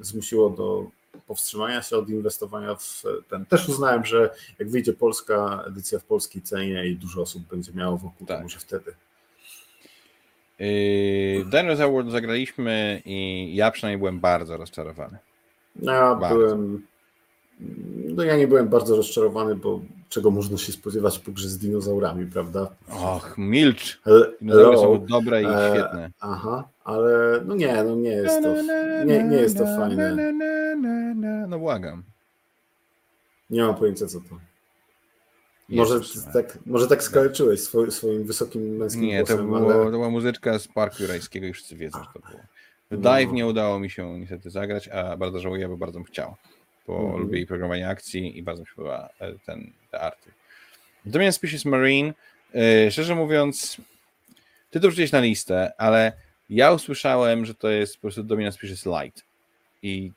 zmusiło 0.00 0.50
do 0.50 0.86
powstrzymania 1.26 1.82
się 1.82 1.96
od 1.96 2.08
inwestowania 2.08 2.74
w 2.74 3.02
ten. 3.28 3.46
Też 3.46 3.68
uznałem, 3.68 4.04
że 4.04 4.30
jak 4.58 4.70
wyjdzie 4.70 4.92
polska 4.92 5.64
edycja 5.66 5.98
w 5.98 6.04
polskiej 6.04 6.42
cenie 6.42 6.86
i 6.86 6.96
dużo 6.96 7.22
osób 7.22 7.42
będzie 7.42 7.72
miało 7.72 7.96
wokół, 7.96 8.26
to 8.26 8.34
Tak. 8.34 8.42
może 8.42 8.58
wtedy. 8.58 8.94
Yy, 10.58 11.88
World 11.90 12.10
zagraliśmy 12.10 13.02
i 13.04 13.50
ja 13.54 13.70
przynajmniej 13.70 13.98
byłem 13.98 14.20
bardzo 14.20 14.56
rozczarowany. 14.56 15.18
Ja 15.82 16.14
Bardzo. 16.14 16.36
byłem. 16.36 16.86
No 18.04 18.22
ja 18.22 18.36
nie 18.36 18.48
byłem 18.48 18.68
bardzo 18.68 18.96
rozczarowany, 18.96 19.54
bo 19.54 19.80
czego 20.12 20.30
można 20.30 20.58
się 20.58 20.72
spodziewać 20.72 21.18
po 21.18 21.32
grze 21.32 21.48
z 21.48 21.58
dinozaurami, 21.58 22.26
prawda? 22.26 22.68
Och, 22.88 23.34
milcz! 23.38 24.00
Dinozaury 24.40 24.76
są 24.76 25.06
dobre 25.06 25.42
i 25.42 25.46
E, 25.46 25.70
świetne. 25.72 26.10
Aha, 26.20 26.68
ale 26.84 27.40
no 27.46 27.54
nie, 27.54 27.84
no 27.84 27.94
nie 27.94 28.10
jest 28.10 28.42
to, 28.42 28.62
nie, 29.04 29.22
nie 29.24 29.36
jest 29.36 29.58
to 29.58 29.64
fajne. 29.64 30.32
No 31.48 31.58
błagam. 31.58 32.02
Nie 33.50 33.62
mam 33.62 33.74
pojęcia 33.74 34.06
co 34.06 34.20
to. 34.20 34.38
Może 35.68 36.00
tak, 36.32 36.58
może 36.66 36.86
tak 36.86 37.02
skaleczyłeś 37.02 37.60
swoim, 37.60 37.90
swoim 37.90 38.24
wysokim 38.24 38.76
męskim 38.76 39.02
Nie, 39.02 39.24
to, 39.24 39.26
głosem, 39.26 39.46
było, 39.46 39.74
ale 39.74 39.84
to 39.84 39.90
była 39.90 40.10
muzyczka 40.10 40.58
z 40.58 40.68
Parku 40.68 41.02
Jurajskiego 41.02 41.46
i 41.46 41.52
wszyscy 41.52 41.76
wiedzą, 41.76 41.98
że 41.98 42.10
to 42.20 42.28
było. 42.28 42.40
W 42.90 42.94
No. 42.94 42.98
Dive 42.98 43.32
nie 43.32 43.46
udało 43.46 43.80
mi 43.80 43.90
się 43.90 44.18
niestety 44.20 44.50
zagrać, 44.50 44.88
a 44.88 45.16
bardzo 45.16 45.38
żałuję, 45.40 45.68
bo 45.68 45.76
bardzo 45.76 45.98
bym 45.98 46.04
chciał. 46.04 46.34
Bo 46.92 47.18
lubię 47.18 47.40
i 47.40 47.46
programowanie 47.46 47.88
akcji 47.88 48.38
i 48.38 48.42
bardzo 48.42 48.62
mi 48.62 48.66
się 48.66 48.74
podoba 48.76 49.08
e, 49.18 49.32
ten, 49.46 49.72
te 49.90 50.00
arty. 50.00 50.30
Natomiast 51.04 51.38
Species 51.38 51.64
Marine, 51.64 52.12
e, 52.54 52.90
szczerze 52.90 53.14
mówiąc, 53.14 53.76
ty 54.70 54.80
to 54.80 54.88
wrzuciłeś 54.88 55.12
na 55.12 55.20
listę, 55.20 55.72
ale 55.78 56.12
ja 56.50 56.72
usłyszałem, 56.72 57.46
że 57.46 57.54
to 57.54 57.68
jest 57.68 57.94
po 57.96 58.00
prostu 58.00 58.22
Dominant 58.22 58.54
Species 58.54 58.86
Light. 58.86 59.24
I 59.82 60.12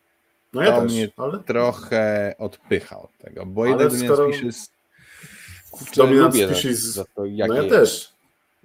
no 0.54 0.62
ja 0.64 0.72
to 0.72 0.82
też, 0.82 0.92
mnie 0.92 1.10
ale 1.18 1.40
trochę 1.44 2.36
odpycha 2.38 3.00
od 3.02 3.18
tego, 3.18 3.46
bo 3.46 3.62
Ale 3.62 3.70
jednak 3.72 3.90
Dominant 3.90 4.14
skoro- 4.14 4.34
Species 4.34 4.70
Dominant 5.96 6.36
Species- 6.36 6.74
za, 6.74 6.92
za 6.92 7.06
to, 7.06 7.12
no 7.18 7.26
ja 7.26 7.48
jest. 7.48 7.70
też. 7.70 8.15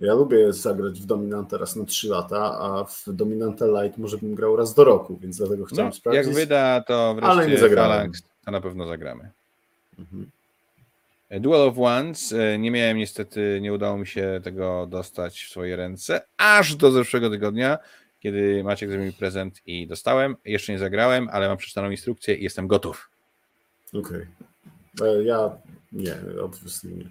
Ja 0.00 0.14
lubię 0.14 0.52
zagrać 0.52 1.00
w 1.00 1.06
Dominantę 1.06 1.58
raz 1.58 1.76
na 1.76 1.84
3 1.84 2.08
lata, 2.08 2.58
a 2.60 2.84
w 2.84 3.04
Dominantę 3.06 3.66
Light 3.68 3.98
może 3.98 4.18
bym 4.18 4.34
grał 4.34 4.56
raz 4.56 4.74
do 4.74 4.84
roku, 4.84 5.18
więc 5.22 5.36
dlatego 5.36 5.64
chciałem 5.64 5.86
No, 5.86 5.92
sprawdzić. 5.92 6.26
jak 6.26 6.34
wyda, 6.34 6.80
to 6.86 7.16
Ale 7.22 7.36
nie 7.36 7.42
wreszcie 7.42 7.58
zagrałem. 7.68 8.12
To 8.44 8.50
na 8.50 8.60
pewno 8.60 8.86
zagramy. 8.86 9.30
Mhm. 9.98 10.30
Duel 11.40 11.60
of 11.68 11.78
Ones, 11.78 12.32
e, 12.32 12.58
nie 12.58 12.70
miałem 12.70 12.96
niestety, 12.96 13.58
nie 13.62 13.72
udało 13.72 13.98
mi 13.98 14.06
się 14.06 14.40
tego 14.44 14.86
dostać 14.86 15.42
w 15.42 15.48
swoje 15.50 15.76
ręce, 15.76 16.20
aż 16.36 16.74
do 16.76 16.90
zeszłego 16.90 17.30
tygodnia, 17.30 17.78
kiedy 18.20 18.64
Maciek 18.64 18.90
zrobił 18.90 19.06
mi 19.06 19.12
prezent 19.12 19.60
i 19.66 19.86
dostałem. 19.86 20.36
Jeszcze 20.44 20.72
nie 20.72 20.78
zagrałem, 20.78 21.28
ale 21.32 21.48
mam 21.48 21.56
przeczytaną 21.56 21.90
instrukcję 21.90 22.34
i 22.34 22.42
jestem 22.44 22.66
gotów. 22.66 23.10
Okej. 23.94 24.26
E, 25.02 25.22
Ja 25.24 25.50
nie, 25.92 26.14
obviously 26.42 26.90
nie. 26.92 27.04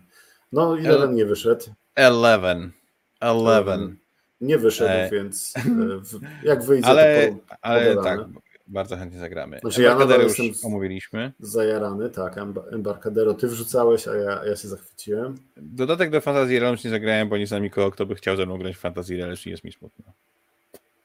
No 0.51 0.75
i 0.77 0.83
jeden 0.83 1.15
nie 1.15 1.25
wyszedł. 1.25 1.65
Eleven. 1.95 2.71
Eleven. 3.19 3.95
Nie 4.41 4.57
wyszedł, 4.57 4.89
E. 4.89 5.09
więc 5.11 5.53
e, 5.57 5.61
w, 5.99 6.19
jak 6.43 6.63
wyjdzie, 6.63 6.87
Ale, 6.87 7.27
to 7.27 7.35
po, 7.35 7.55
ale 7.61 7.95
tak, 8.03 8.19
bardzo 8.67 8.97
chętnie 8.97 9.19
zagramy. 9.19 9.59
Znaczy, 9.59 9.81
ja 9.81 9.95
nadal 9.95 10.21
już 10.21 10.39
jestem 10.39 10.71
omówiliśmy. 10.71 11.31
Zajarany, 11.39 12.09
tak. 12.09 12.35
Emb- 12.35 12.73
Embarcadero 12.73 13.33
ty 13.33 13.47
wrzucałeś, 13.47 14.07
a 14.07 14.15
ja, 14.15 14.45
ja 14.45 14.55
się 14.55 14.67
zachwyciłem. 14.67 15.37
Dodatek 15.57 16.09
do 16.09 16.21
Fantasy 16.21 16.59
Realms 16.59 16.83
nie 16.83 16.89
zagrałem, 16.89 17.29
bo 17.29 17.37
nie 17.37 17.47
znam 17.47 17.63
nikogo, 17.63 17.91
kto 17.91 18.05
by 18.05 18.15
chciał 18.15 18.35
ze 18.35 18.45
mną 18.45 18.57
grać 18.57 18.75
w 18.75 18.79
Fantasy 18.79 19.17
Realms 19.17 19.47
i 19.47 19.49
jest 19.49 19.63
mi 19.63 19.71
smutno. 19.71 20.05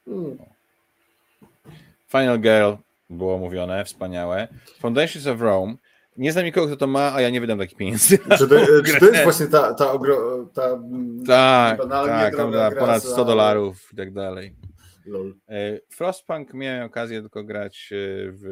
Mm. 0.07 0.37
Final 2.07 2.39
Girl 2.39 2.71
było 3.09 3.37
mówione, 3.37 3.85
wspaniałe. 3.85 4.47
Foundations 4.79 5.27
of 5.27 5.41
Rome. 5.41 5.75
Nie 6.17 6.31
znam 6.31 6.45
nikogo, 6.45 6.67
kto 6.67 6.77
to 6.77 6.87
ma, 6.87 7.13
a 7.13 7.21
ja 7.21 7.29
nie 7.29 7.41
wydam 7.41 7.59
takich 7.59 7.77
pieniędzy. 7.77 8.17
Czy 8.17 8.47
to, 8.47 8.55
czy 8.85 8.99
to 8.99 9.05
jest 9.05 9.23
właśnie 9.23 9.47
ta, 9.47 9.73
ta, 9.73 9.91
ogro, 9.91 10.45
ta 10.53 10.67
mm, 10.67 11.23
Tak, 11.25 11.81
tak, 11.89 12.35
tam 12.35 12.51
gra 12.51 12.71
ponad 12.71 13.03
za- 13.03 13.09
100 13.09 13.25
dolarów 13.25 13.89
i 13.93 13.95
tak 13.95 14.13
dalej. 14.13 14.55
Lol. 15.05 15.35
E, 15.49 15.79
Frostpunk 15.89 16.53
miałem 16.53 16.85
okazję 16.85 17.21
tylko 17.21 17.43
grać 17.43 17.89
e, 17.91 17.95
w 18.31 18.43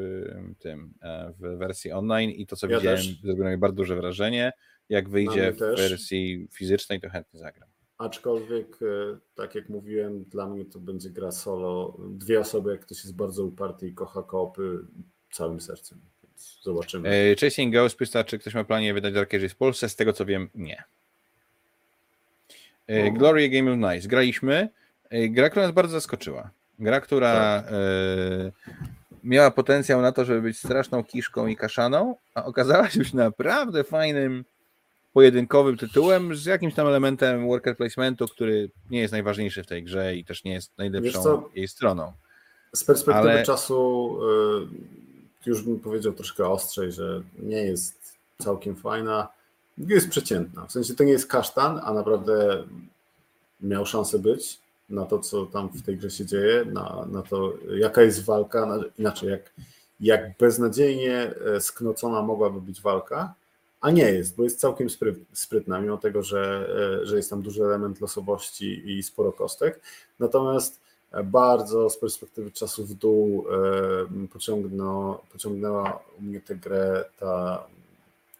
tym, 0.60 0.94
e, 1.02 1.34
w 1.40 1.58
wersji 1.58 1.92
online 1.92 2.30
i 2.32 2.48
to, 2.48 2.56
co 2.56 2.68
Ja 2.68 2.78
widziałem, 2.78 2.98
też. 3.00 3.22
zrobiło 3.22 3.48
mnie 3.48 3.58
bardzo 3.58 3.76
duże 3.76 3.96
wrażenie. 3.96 4.52
Jak 4.90 5.10
wyjdzie 5.10 5.52
w 5.52 5.58
też. 5.60 5.80
wersji 5.90 6.48
fizycznej, 6.52 7.02
to 7.02 7.10
chętnie 7.10 7.40
zagram. 7.40 7.70
Aczkolwiek, 7.98 8.80
e, 8.82 9.18
tak 9.36 9.56
jak 9.56 9.70
mówiłem, 9.70 10.24
dla 10.24 10.50
mnie 10.50 10.66
to 10.66 10.80
będzie 10.80 11.10
gra 11.10 11.32
solo. 11.32 11.98
Dwie 12.10 12.40
osoby, 12.40 12.72
jak 12.72 12.82
ktoś 12.82 12.98
jest 12.98 13.16
bardzo 13.16 13.46
uparty 13.46 13.88
i 13.88 13.94
kocha 13.94 14.24
koopy 14.24 14.80
całym 15.32 15.60
sercem. 15.62 16.02
Zobaczymy. 16.62 17.10
E, 17.10 17.36
Chasing 17.36 17.74
Ghost 17.74 17.98
pyta, 17.98 18.24
czy 18.24 18.40
ktoś 18.40 18.54
ma 18.54 18.64
planie 18.64 18.94
wydać 18.94 19.14
Dark 19.14 19.34
Ages 19.34 19.52
w 19.54 19.56
Polsce. 19.56 19.90
Z 19.90 19.96
tego 19.96 20.14
co 20.14 20.26
wiem, 20.26 20.50
nie. 20.56 20.84
No. 22.90 23.12
Glory 23.12 23.50
Game 23.50 23.72
of 23.72 23.94
Nice. 23.94 24.08
Graliśmy. 24.08 24.70
E, 25.10 25.30
Gra, 25.30 25.50
która 25.50 25.66
nas 25.66 25.76
bardzo 25.76 25.92
zaskoczyła. 25.92 26.50
Gra, 26.80 27.02
która 27.02 27.34
Tak. 27.62 27.74
miała 29.24 29.52
potencjał 29.52 30.02
na 30.02 30.12
to, 30.12 30.26
żeby 30.26 30.42
być 30.42 30.58
straszną 30.58 31.04
kiszką 31.04 31.48
i 31.48 31.56
kaszaną, 31.56 32.16
a 32.36 32.46
okazała 32.46 32.90
się 32.90 33.00
być 33.00 33.14
naprawdę 33.14 33.84
fajnym 33.84 34.46
pojedynkowym 35.14 35.78
tytułem 35.78 36.36
z 36.36 36.46
jakimś 36.46 36.74
tam 36.74 36.88
elementem 36.88 37.48
worker 37.48 37.78
placementu, 37.78 38.28
który 38.28 38.70
nie 38.90 39.00
jest 39.00 39.12
najważniejszy 39.12 39.64
w 39.64 39.68
tej 39.68 39.84
grze 39.84 40.16
i 40.16 40.26
też 40.26 40.44
nie 40.44 40.54
jest 40.54 40.78
najlepszą 40.78 41.44
jej 41.56 41.68
stroną. 41.68 42.14
Z 42.76 42.84
perspektywy 42.84 43.30
ale- 43.32 43.44
czasu 43.44 44.20
y, 44.24 45.03
już 45.46 45.62
bym 45.62 45.80
powiedział 45.80 46.14
troszkę 46.14 46.48
ostrzej, 46.48 46.92
że 46.92 47.22
nie 47.40 47.64
jest 47.64 48.14
całkiem 48.38 48.76
fajna. 48.76 49.28
Jest 49.78 50.10
przeciętna. 50.10 50.66
W 50.66 50.72
sensie 50.72 50.96
to 50.96 51.04
nie 51.04 51.12
jest 51.12 51.28
kasztan, 51.28 51.80
a 51.84 51.94
naprawdę 51.94 52.64
miał 53.62 53.86
szansę 53.86 54.20
być 54.20 54.60
na 54.90 55.06
to, 55.06 55.20
co 55.20 55.46
tam 55.46 55.70
w 55.70 55.82
tej 55.82 55.98
grze 55.98 56.10
się 56.10 56.26
dzieje, 56.26 56.66
na, 56.66 57.08
na 57.12 57.22
to, 57.22 57.54
jaka 57.76 58.02
jest 58.02 58.26
walka, 58.26 58.66
na, 58.66 58.80
inaczej, 59.00 59.30
jak, 59.30 59.54
jak 60.00 60.38
beznadziejnie 60.38 61.34
e, 61.56 61.62
sknocona 61.62 62.22
mogłaby 62.22 62.62
być 62.62 62.82
walka, 62.82 63.34
a 63.82 63.92
nie 63.92 64.12
jest, 64.12 64.36
bo 64.36 64.44
jest 64.44 64.60
całkiem 64.60 64.90
spry, 64.90 65.16
sprytna, 65.34 65.82
mimo 65.82 65.98
tego, 65.98 66.24
że, 66.24 66.70
e, 67.02 67.06
że 67.06 67.18
jest 67.18 67.30
tam 67.30 67.42
duży 67.42 67.64
element 67.64 68.02
losowości 68.02 68.98
i 68.98 69.04
sporo 69.04 69.32
kostek. 69.32 69.82
Natomiast 70.20 70.83
bardzo 71.24 71.90
z 71.90 71.98
perspektywy 71.98 72.52
czasu 72.52 72.86
w 72.86 72.94
dół 72.94 73.46
e, 74.24 74.28
pociągno, 74.28 75.22
pociągnęła 75.32 76.04
u 76.20 76.22
mnie 76.22 76.42
tę 76.42 76.56
grę 76.56 77.06
ta 77.20 77.64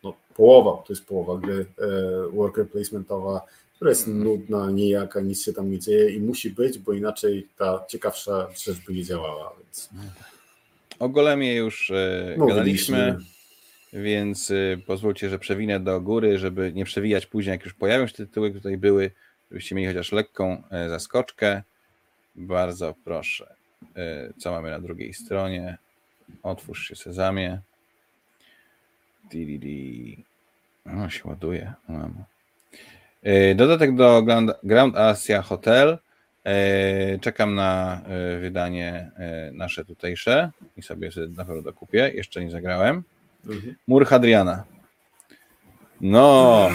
no, 0.04 0.14
połowa, 0.36 0.84
to 0.88 0.94
jest 0.94 1.06
połowa 1.06 1.38
gry 1.38 1.66
e, 1.78 1.88
worker 2.32 2.70
placementowa, 2.70 3.42
która 3.76 3.90
jest 3.90 4.08
nudna, 4.08 4.72
nijaka, 4.72 5.22
nic 5.22 5.44
się 5.44 5.54
tam 5.54 5.72
nie 5.72 5.80
dzieje 5.80 6.10
i 6.10 6.20
musi 6.20 6.50
być, 6.50 6.80
bo 6.80 6.94
inaczej 6.94 7.48
ta 7.58 7.86
ciekawsza 7.88 8.48
rzecz 8.64 8.86
by 8.88 8.94
nie 8.94 9.04
działała. 9.04 9.54
Więc 9.64 9.90
O 11.00 11.10
Golemie 11.10 11.56
już 11.56 11.92
mówiliśmy. 12.38 12.48
gadaliśmy. 12.48 13.18
Więc 13.94 14.52
pozwólcie, 14.88 15.30
że 15.30 15.40
przewinę 15.40 15.80
do 15.80 16.02
góry, 16.02 16.40
żeby 16.40 16.74
nie 16.74 16.86
przewijać 16.86 17.26
później, 17.26 17.52
jak 17.52 17.64
już 17.64 17.74
pojawią 17.74 18.08
się 18.08 18.14
tytuły, 18.14 18.50
które 18.50 18.62
tutaj 18.62 18.78
były, 18.78 19.12
żebyście 19.52 19.76
mieli 19.76 19.88
chociaż 19.88 20.12
lekką 20.12 20.64
zaskoczkę. 20.90 21.64
Bardzo 22.36 22.96
proszę. 23.06 23.56
E, 23.96 24.34
Co 24.38 24.52
mamy 24.52 24.72
na 24.72 24.80
drugiej 24.80 25.14
stronie? 25.14 25.78
Otwórz 26.44 26.88
się 26.88 26.96
sezamie. 26.96 27.60
Di, 29.32 29.46
di, 29.46 29.60
di. 29.60 30.24
O, 30.86 31.10
się 31.10 31.30
ładuje. 31.30 31.74
Mam. 31.88 32.24
E, 33.24 33.56
Dodatek 33.56 33.96
do 33.96 34.24
Grand, 34.24 34.52
Grand 34.64 34.98
Asia 34.98 35.42
Hotel. 35.42 35.98
E, 36.46 37.20
Czekam 37.20 37.56
na 37.56 38.02
wydanie 38.42 39.12
nasze 39.54 39.86
tutejsze 39.86 40.52
i 40.78 40.82
sobie 40.82 41.10
na 41.36 41.46
pewno 41.46 41.62
dokupię. 41.62 42.12
Jeszcze 42.16 42.46
nie 42.46 42.52
zagrałem. 42.52 43.04
Mhm. 43.46 43.76
Mur 43.88 44.06
Hadriana. 44.06 44.64
No. 46.02 46.70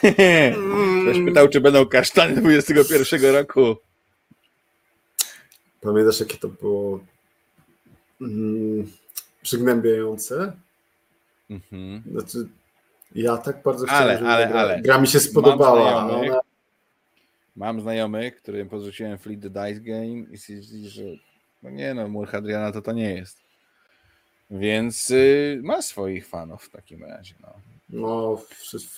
Ktoś 1.02 1.24
pytał, 1.24 1.48
czy 1.48 1.60
będą 1.60 1.86
kasztany 1.86 2.34
21 2.34 3.34
roku. 3.34 3.76
Pamiętasz, 5.82 6.20
jakie 6.20 6.38
to 6.38 6.48
było 6.48 7.00
mm, 8.20 8.92
przygnębiające? 9.42 10.52
Mhm. 11.50 12.02
Znaczy, 12.10 12.48
ja 13.14 13.36
tak 13.36 13.62
bardzo 13.62 13.86
chciałem, 13.86 14.02
Ale, 14.04 14.18
żeby 14.18 14.30
ale, 14.30 14.48
gra, 14.48 14.60
ale. 14.60 14.80
gra 14.82 15.00
mi 15.00 15.06
się 15.08 15.20
spodobała. 15.20 16.02
a 16.02 16.04
znajomych, 16.08 16.30
ona, 16.32 16.40
Mam 17.56 17.80
znajomych, 17.80 18.36
którym 18.36 18.68
podrzuciłem 18.68 19.18
Fleet 19.18 19.42
the 19.42 19.50
Dice 19.50 19.80
Game 19.80 20.18
i 20.32 20.38
stwierdzili, 20.38 20.88
że 20.88 21.02
no 21.62 21.70
nie 21.70 21.94
no, 21.94 22.08
Mur 22.08 22.28
Hadriana 22.28 22.72
to 22.72 22.82
to 22.82 22.92
nie 22.92 23.14
jest. 23.14 23.38
Więc 24.50 25.10
y, 25.10 25.60
ma 25.64 25.82
swoich 25.82 26.26
fanów 26.26 26.64
w 26.64 26.70
takim 26.70 27.04
razie. 27.04 27.34
No. 27.40 27.54
no, 27.88 28.42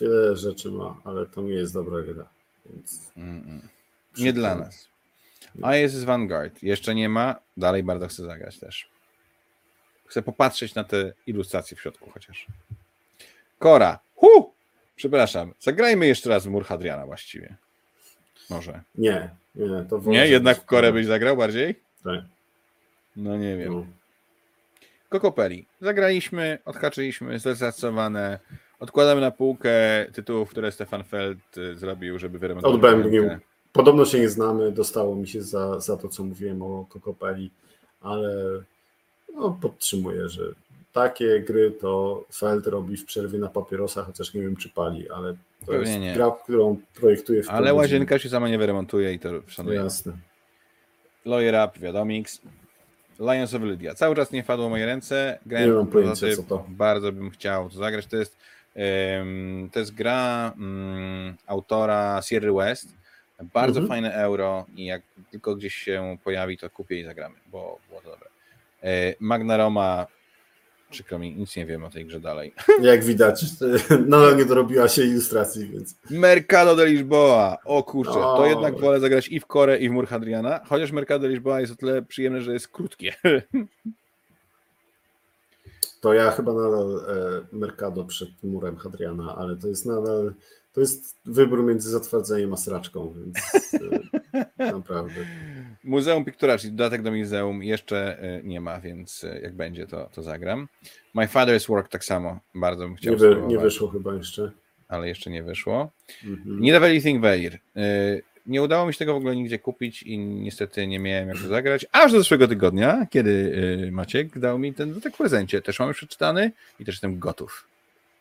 wiele 0.01 0.37
rzeczy 0.37 0.71
ma, 0.71 1.01
ale 1.05 1.27
to 1.27 1.43
nie 1.43 1.53
jest 1.55 1.75
dobra 1.75 2.03
gra. 2.03 2.29
Więc 2.67 3.13
Mm, 3.17 3.45
mm. 3.49 3.69
Nie 4.19 4.33
dla 4.33 4.55
mi. 4.55 4.65
Nas. 5.55 5.77
ISS 5.77 6.05
Vanguard 6.05 6.63
jeszcze 6.63 6.95
nie 6.95 7.09
ma. 7.09 7.37
Dalej 7.57 7.83
bardzo 7.83 8.09
chcę 8.09 8.25
zagrać 8.25 8.59
też. 8.59 8.89
Chcę 10.07 10.23
popatrzeć 10.23 10.75
na 10.75 10.85
te 10.85 11.13
ilustracje 11.27 11.77
w 11.77 11.81
środku 11.81 12.11
chociaż. 12.11 12.47
Kora. 13.59 13.99
Hu! 14.15 14.53
Przepraszam. 14.97 15.55
Zagrajmy 15.61 16.07
jeszcze 16.07 16.31
raz 16.31 16.45
w 16.47 16.51
Mur 16.51 16.65
Hadriana 16.65 17.07
właściwie. 17.07 17.57
Może. 18.51 18.81
nie, 18.95 19.31
nie, 19.55 19.85
to 19.91 20.01
Nie? 20.07 20.27
Jednak 20.29 20.59
w 20.59 20.65
Korę 20.65 20.93
byś 20.93 21.07
zagrał 21.07 21.37
bardziej? 21.37 21.75
Tak, 22.05 22.21
No 23.17 23.37
nie 23.37 23.57
wiem. 23.57 23.73
no. 23.73 23.87
Kokopeli. 25.09 25.67
Zagraliśmy, 25.81 26.59
odhaczyliśmy, 26.65 27.39
zrecenzowane. 27.39 28.39
Odkładamy 28.79 29.21
na 29.21 29.31
półkę 29.31 29.71
tytułów, 30.13 30.51
które 30.51 30.73
Stefan 30.73 31.05
Feld 31.05 31.59
y, 31.59 31.77
zrobił, 31.77 32.19
żeby 32.19 32.39
wyremontować. 32.39 32.75
Odbębnił. 32.75 33.29
rękę. 33.29 33.47
Podobno 33.75 34.05
się 34.05 34.21
nie 34.21 34.29
znamy, 34.29 34.73
dostało 34.73 35.17
mi 35.17 35.29
się 35.29 35.43
za, 35.43 35.81
za 35.81 35.97
to, 35.97 36.09
co 36.09 36.25
mówiłem 36.25 36.63
o 36.63 36.87
Kokopeli, 36.89 37.51
ale 38.01 38.29
no, 39.35 39.59
podtrzymuję, 39.63 40.29
że 40.29 40.43
takie 40.93 41.41
gry 41.41 41.71
to 41.71 42.25
Feld 42.35 42.67
robi 42.67 42.97
w 42.97 43.05
przerwie 43.05 43.39
na 43.39 43.49
papierosa, 43.49 44.05
chociaż 44.05 44.35
nie 44.35 44.41
wiem, 44.41 44.57
czy 44.57 44.69
pali, 44.69 45.11
ale 45.11 45.33
to 45.33 45.67
Pewnie 45.67 45.91
jest 45.91 46.01
nie. 46.03 46.15
gra, 46.15 46.31
którą 46.43 46.77
projektuje 46.95 47.43
w 47.43 47.51
Ale 47.51 47.75
łazienka 47.75 48.19
się 48.19 48.29
sama 48.29 48.49
nie 48.49 48.59
wyremontuje 48.59 49.13
i 49.13 49.19
to 49.19 49.29
szanuję. 49.47 49.79
Jasne. 49.79 50.13
Lawyer 51.25 51.69
Up, 51.69 51.81
wiadomix. 51.81 52.41
Lions 53.21 53.55
of 53.55 53.63
Lydia. 53.63 53.95
Cały 53.95 54.17
czas 54.17 54.33
nie 54.33 54.43
wpadło 54.43 54.67
w 54.67 54.71
moje 54.71 54.87
ręce. 54.87 55.39
Grałem 55.47 55.71
Nie 55.71 55.77
mam 55.77 55.87
pojęcia, 55.87 56.37
co 56.37 56.43
to. 56.43 56.65
Bardzo 56.69 57.13
bym 57.13 57.31
chciał 57.31 57.71
to 57.71 57.77
zagrać. 57.77 58.07
To 58.07 58.17
jest, 58.17 58.37
em, 58.75 59.71
to 59.73 59.79
jest 59.79 59.95
gra 59.95 60.53
mm, 60.57 61.35
autora 61.47 62.23
Sierra 62.23 62.53
West. 62.53 63.04
Bardzo 63.55 63.81
Mhm. 63.81 63.89
fajne 63.89 64.15
euro 64.15 64.67
i 64.77 64.85
jak 64.85 65.03
tylko 65.31 65.57
gdzieś 65.57 65.75
się 65.75 66.17
pojawi, 66.25 66.59
to 66.59 66.71
kupię 66.71 67.01
i 67.01 67.05
zagramy, 67.05 67.35
bo 67.47 67.79
było 67.89 68.01
to 68.01 68.11
dobre. 68.11 68.29
E, 68.83 69.15
Magna 69.21 69.57
Roma, 69.57 70.07
przykro 70.91 71.19
mi, 71.19 71.35
nic 71.37 71.57
nie 71.57 71.67
wiem 71.67 71.85
o 71.85 71.91
tej 71.91 72.05
grze 72.07 72.21
dalej. 72.21 72.55
Jak 72.83 73.05
widać, 73.05 73.45
nadal 74.07 74.37
nie 74.37 74.45
dorobiła 74.45 74.89
się 74.89 75.03
ilustracji, 75.05 75.69
więc 75.69 75.95
Mercado 76.11 76.77
de 76.77 76.87
Lisboa. 76.87 77.59
O 77.65 77.83
kurczę, 77.83 78.13
to 78.13 78.37
O. 78.37 78.47
jednak 78.47 78.81
wolę 78.81 79.01
zagrać 79.01 79.29
i 79.29 79.41
w 79.41 79.47
Korę, 79.47 79.79
i 79.79 79.89
w 79.89 79.93
Mur 79.93 80.07
Hadriana, 80.07 80.61
chociaż 80.69 80.93
Mercado 80.93 81.23
de 81.23 81.29
Lisboa 81.29 81.61
jest 81.61 81.73
o 81.73 81.77
tyle 81.77 82.03
przyjemne, 82.03 82.41
że 82.41 82.53
jest 82.53 82.69
krótkie. 82.69 83.15
to 86.01 86.15
ja 86.15 86.31
chyba 86.31 86.53
nadal 86.53 87.01
e, 87.53 87.57
Mercado 87.57 88.05
przed 88.05 88.29
murem 88.43 88.77
Hadriana, 88.77 89.37
ale 89.37 89.57
to 89.57 89.69
jest 89.69 89.87
nadal, 89.87 90.35
to 90.75 90.81
jest 90.81 91.19
wybór 91.25 91.65
między 91.65 91.91
zatwardzeniem 91.91 92.53
a 92.53 92.57
sraczką, 92.57 93.15
więc 93.15 93.75
e, 94.59 94.73
naprawdę. 94.73 95.15
Muzeum 95.85 96.25
Piktura, 96.25 96.59
czyli 96.59 96.73
dodatek 96.73 97.03
do 97.03 97.13
muzeum 97.13 97.63
jeszcze 97.63 98.19
e, 98.23 98.43
nie 98.43 98.61
ma, 98.61 98.81
więc 98.81 99.25
e, 99.25 99.41
jak 99.41 99.55
będzie, 99.55 99.87
to, 99.87 100.11
to 100.13 100.23
zagram. 100.23 100.69
My 101.15 101.27
Father's 101.27 101.69
Work 101.69 101.89
tak 101.89 102.05
samo, 102.05 102.41
bardzo 102.55 102.85
bym 102.85 102.95
chciał 102.97 103.13
Nie, 103.13 103.19
wy, 103.19 103.43
nie 103.47 103.59
wyszło 103.59 103.89
chyba 103.89 104.15
jeszcze. 104.15 104.53
ale 104.89 105.09
jeszcze 105.09 105.31
nie 105.31 105.43
wyszło. 105.43 105.91
Mhm. 106.25 106.61
Nie 106.61 106.73
dawali 106.73 107.03
Think 107.03 107.23
Valir. 107.23 107.59
Nie 108.47 108.63
udało 108.63 108.87
mi 108.87 108.93
się 108.93 108.99
tego 108.99 109.15
w 109.15 109.17
ogóle 109.17 109.37
nigdzie 109.37 109.59
kupić 109.59 110.03
i 110.03 110.19
niestety 110.19 110.87
nie 110.87 110.99
miałem 110.99 111.29
jak 111.29 111.39
to 111.39 111.49
zagrać. 111.49 111.87
Aż 111.93 112.13
do 112.13 112.19
zeszłego 112.19 112.49
tygodnia, 112.49 113.07
kiedy 113.11 113.53
Maciek 113.93 114.39
dał 114.39 114.59
mi 114.59 114.75
ten 114.75 114.89
dodatek 114.89 115.15
w 115.15 115.19
prezencie. 115.19 115.63
Też 115.63 115.81
mamy 115.81 115.95
przeczytany 115.95 116.53
i 116.81 116.85
też 116.85 116.95
jestem 116.95 117.19
gotów. 117.19 117.69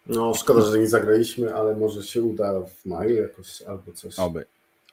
No, 0.07 0.34
szkoda, 0.34 0.61
że 0.61 0.80
nie 0.80 0.88
zagraliśmy, 0.88 1.55
ale 1.55 1.75
może 1.75 2.03
się 2.03 2.21
uda 2.21 2.61
w 2.61 2.85
maju 2.85 3.15
jakoś 3.15 3.61
albo 3.61 3.91
coś. 3.91 4.19
Oby. 4.19 4.45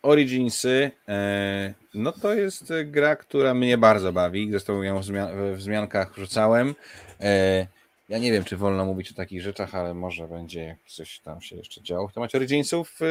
Originsy, 0.03 0.91
e, 1.09 1.74
no 1.95 2.12
to 2.12 2.35
jest 2.35 2.73
gra, 2.85 3.16
która 3.16 3.55
mnie 3.55 3.78
bardzo 3.78 4.12
bawi. 4.12 4.51
Zresztą 4.51 4.82
ją 4.82 5.01
w, 5.01 5.05
zmian- 5.05 5.55
w 5.55 5.62
zmiankach 5.62 6.15
wrzucałem. 6.15 6.74
E, 7.20 7.66
ja 8.09 8.19
nie 8.19 8.32
wiem, 8.32 8.45
czy 8.45 8.57
wolno 8.57 8.85
mówić 8.85 9.11
o 9.11 9.15
takich 9.15 9.43
rzeczach, 9.43 9.74
ale 9.74 9.95
może 9.95 10.28
będzie 10.28 10.65
jak 10.65 10.78
coś 10.87 11.19
tam 11.19 11.41
się 11.41 11.57
jeszcze 11.57 11.82
działo 11.82 12.09
w 12.09 12.12
temacie 12.12 12.39
Originsów 12.39 12.91
e, 12.91 13.05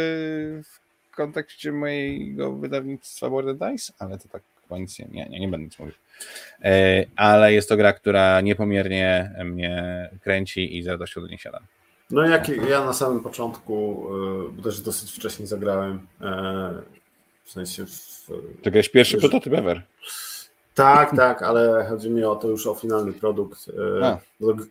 w 0.64 1.16
kontekście 1.16 1.72
mojego 1.72 2.52
wydawnictwa 2.52 3.30
Border 3.30 3.56
Dice, 3.56 3.94
ale 4.00 4.18
to 4.18 4.28
tak 4.28 4.42
chyba 4.62 4.78
nic 4.78 5.00
nie, 5.00 5.06
nie, 5.06 5.40
nie, 5.40 5.48
będę 5.48 5.66
nic 5.66 5.80
mówił. 5.80 5.94
Ale 7.16 7.54
jest 7.54 7.70
to 7.70 7.78
gra, 7.78 7.94
która 7.94 8.42
niepomiernie 8.42 9.32
mnie 9.46 10.10
kręci 10.22 10.78
i 10.78 10.84
z 10.84 10.88
radością 10.88 11.22
do 11.22 11.28
niej 11.28 11.38
siadam. 11.38 11.64
No 12.12 12.22
jak 12.28 12.48
ja 12.50 12.86
na 12.86 12.94
samym 12.94 13.24
początku, 13.24 14.06
y, 14.48 14.52
bo 14.52 14.64
też 14.64 14.82
dosyć 14.82 15.12
wcześnie 15.12 15.48
zagrałem, 15.48 16.08
e, 16.22 16.82
w 17.44 17.52
sensie 17.52 17.86
w, 17.86 18.30
jest 18.76 18.92
pierwszy 18.92 19.18
Wiesz- 19.18 19.22
prototyp 19.30 19.54
ever. 19.54 19.82
Tak, 20.76 21.16
tak, 21.16 21.42
ale 21.44 21.86
chodzi 21.90 22.10
mi 22.10 22.24
o 22.24 22.36
to 22.36 22.48
już 22.48 22.68
o 22.68 22.76
finalny 22.76 23.14
produkt. 23.14 23.66
E, 24.02 24.06
A. 24.06 24.20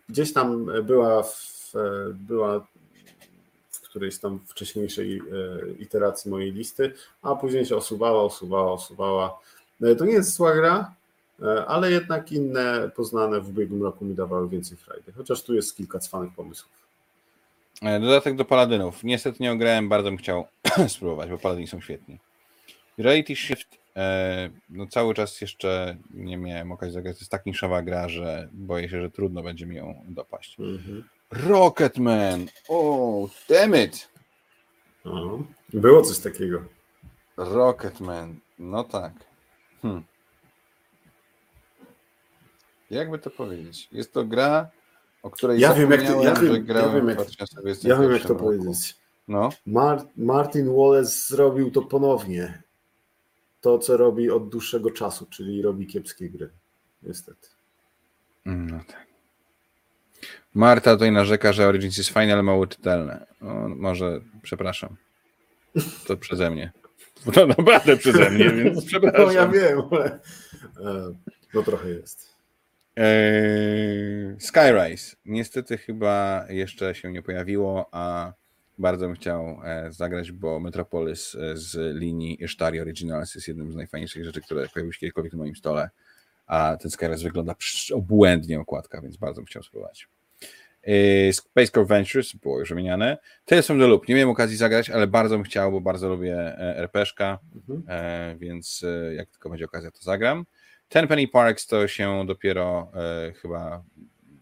Gdzieś 0.08 0.32
tam 0.32 0.66
była 0.82 1.22
w, 1.22 1.72
e, 1.74 1.78
była 2.14 2.60
w 3.70 3.80
którejś 3.80 4.18
tam 4.18 4.40
wcześniejszej 4.46 5.18
e, 5.18 5.22
iteracji 5.72 6.30
mojej 6.30 6.52
listy, 6.52 6.92
a 7.22 7.34
później 7.36 7.66
się 7.66 7.76
osuwała, 7.76 8.22
osuwała, 8.22 8.72
osuwała. 8.72 9.38
E, 9.82 9.94
To 9.96 10.04
nie 10.04 10.12
jest 10.12 10.34
zła 10.34 10.54
gra, 10.54 10.94
e, 11.42 11.66
ale 11.66 11.90
jednak 11.90 12.32
inne 12.32 12.90
poznane 12.96 13.40
w 13.40 13.48
ubiegłym 13.48 13.82
roku 13.82 14.04
mi 14.04 14.14
dawały 14.14 14.48
więcej 14.48 14.76
frajdy, 14.76 15.12
chociaż 15.12 15.42
tu 15.42 15.54
jest 15.54 15.76
kilka 15.76 15.98
cwanych 15.98 16.32
pomysłów. 16.34 16.87
E, 17.82 18.00
Dodatek 18.00 18.36
do 18.36 18.44
Paladynów. 18.44 19.04
Niestety 19.04 19.42
nie 19.42 19.52
ograłem, 19.52 19.88
bardzo 19.88 20.08
bym 20.08 20.18
chciał 20.18 20.46
spróbować, 20.88 21.30
bo 21.30 21.38
Paladyni 21.38 21.66
są 21.66 21.80
świetni. 21.80 22.18
Reality 22.98 23.36
Shift, 23.36 23.78
e, 23.96 24.50
no 24.70 24.86
cały 24.86 25.14
czas 25.14 25.40
jeszcze 25.40 25.96
nie 26.10 26.36
miałem 26.36 26.72
okazji 26.72 26.94
zagrać. 26.94 27.16
To 27.16 27.20
jest 27.20 27.30
tak 27.30 27.46
niszowa 27.46 27.82
gra, 27.82 28.08
że 28.08 28.48
boję 28.52 28.88
się, 28.88 29.00
że 29.02 29.10
trudno 29.10 29.42
będzie 29.42 29.66
mi 29.66 29.76
ją 29.76 30.04
dopaść. 30.08 30.56
Mhm. 30.60 31.04
Rocketman! 31.30 32.46
Oh, 32.68 33.32
damn 33.48 33.84
it! 33.84 34.08
No, 35.04 35.44
Było 35.72 36.02
coś 36.02 36.18
takiego. 36.18 36.64
Rocketman, 37.36 38.36
no 38.58 38.84
tak. 38.84 39.12
Hmm. 39.82 40.02
Jakby 42.90 43.18
to 43.18 43.30
powiedzieć? 43.30 43.88
Jest 43.92 44.12
to 44.12 44.24
gra, 44.24 44.70
o 45.22 45.30
której 45.30 45.60
Ja 45.60 45.74
wiem, 45.74 45.90
jak 45.90 46.02
to- 46.02 46.22
ja 46.22 46.34
wiem- 46.34 46.66
ja 46.68 46.88
wiem, 46.88 47.08
jak- 47.08 47.16
2021 47.16 47.90
Ja 47.90 48.02
wiem, 48.02 48.12
jak 48.12 48.22
to 48.22 48.28
roku. 48.28 48.44
powiedzieć. 48.44 48.96
No, 49.28 49.48
Mar- 49.66 50.06
Martin 50.16 50.66
Wallace 50.76 51.10
zrobił 51.34 51.70
to 51.70 51.82
ponownie. 51.82 52.62
To, 53.60 53.78
co 53.78 53.96
robi 53.96 54.30
od 54.30 54.48
dłuższego 54.48 54.90
czasu, 54.90 55.26
czyli 55.30 55.62
robi 55.62 55.86
kiepskie 55.86 56.30
gry. 56.30 56.50
Niestety. 57.02 57.48
no 58.44 58.78
tak. 58.88 59.06
Marta 60.54 60.92
tutaj 60.92 61.12
narzeka, 61.12 61.52
że 61.52 61.66
Origins 61.68 61.98
jest 61.98 62.10
fajne, 62.10 62.32
ale 62.32 62.42
mało 62.42 62.66
czytelne. 62.66 63.26
No, 63.40 63.68
może, 63.68 64.20
przepraszam. 64.42 64.96
To 66.06 66.16
przeze 66.16 66.50
mnie. 66.50 66.72
To 67.34 67.46
naprawdę 67.46 67.96
przeze 67.96 68.30
mnie, 68.30 68.50
więc 68.50 68.84
przepraszam. 68.84 69.22
No 69.26 69.32
ja 69.32 69.48
wiem, 69.48 69.82
ale 69.90 70.04
e, 70.84 71.14
no 71.54 71.62
trochę 71.62 71.88
jest. 71.90 72.34
Eee, 72.98 74.36
Skyrise. 74.38 75.16
Niestety 75.24 75.78
chyba 75.78 76.44
jeszcze 76.48 76.94
się 76.94 77.12
nie 77.12 77.22
pojawiło, 77.22 77.88
a 77.92 78.32
bardzo 78.78 79.06
bym 79.06 79.14
chciał 79.16 79.60
e, 79.64 79.92
zagrać, 79.92 80.32
bo 80.32 80.60
Metropolis 80.60 81.34
e, 81.34 81.56
z 81.56 81.96
linii 81.96 82.44
Ishtar 82.44 82.80
Originals 82.80 83.34
jest 83.34 83.48
jednym 83.48 83.72
z 83.72 83.76
najfajniejszych 83.76 84.24
rzeczy, 84.24 84.40
które 84.40 84.68
pojawiły 84.68 84.92
się 84.92 85.00
kiedykolwiek 85.00 85.32
na 85.32 85.38
moim 85.38 85.56
stole, 85.56 85.90
a 86.46 86.76
ten 86.80 86.90
Skyrise 86.90 87.24
wygląda 87.24 87.54
obłędnie 87.94 88.60
okładka, 88.60 89.00
więc 89.00 89.16
bardzo 89.16 89.40
bym 89.40 89.46
chciał 89.46 89.62
spróbować. 89.62 90.08
Eee, 90.84 91.32
Space 91.32 91.68
Core 91.68 91.86
Ventures 91.86 92.32
było 92.32 92.60
już 92.60 92.68
wymieniane. 92.68 93.18
Tales 93.44 93.66
from 93.66 93.78
the 93.78 93.86
Loop. 93.86 94.08
Nie 94.08 94.14
miałem 94.14 94.30
okazji 94.30 94.56
zagrać, 94.56 94.90
ale 94.90 95.06
bardzo 95.06 95.36
bym 95.36 95.44
chciał, 95.44 95.72
bo 95.72 95.80
bardzo 95.80 96.08
lubię 96.08 96.36
e, 96.36 96.76
RPG-szka. 96.76 97.38
Mhm. 97.54 98.38
Więc 98.38 98.84
jak 99.16 99.30
tylko 99.30 99.50
będzie 99.50 99.64
okazja, 99.64 99.90
to 99.90 100.02
zagram. 100.02 100.44
Ten 100.88 101.08
Penny 101.08 101.28
Parks 101.28 101.66
to 101.66 101.88
się 101.88 102.26
dopiero 102.26 102.92
e, 102.94 103.32
chyba 103.32 103.82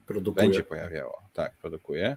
Produkuje. 0.06 0.46
będzie 0.46 0.62
pojawiało. 0.62 1.22
Tak, 1.32 1.56
produkuje. 1.56 2.16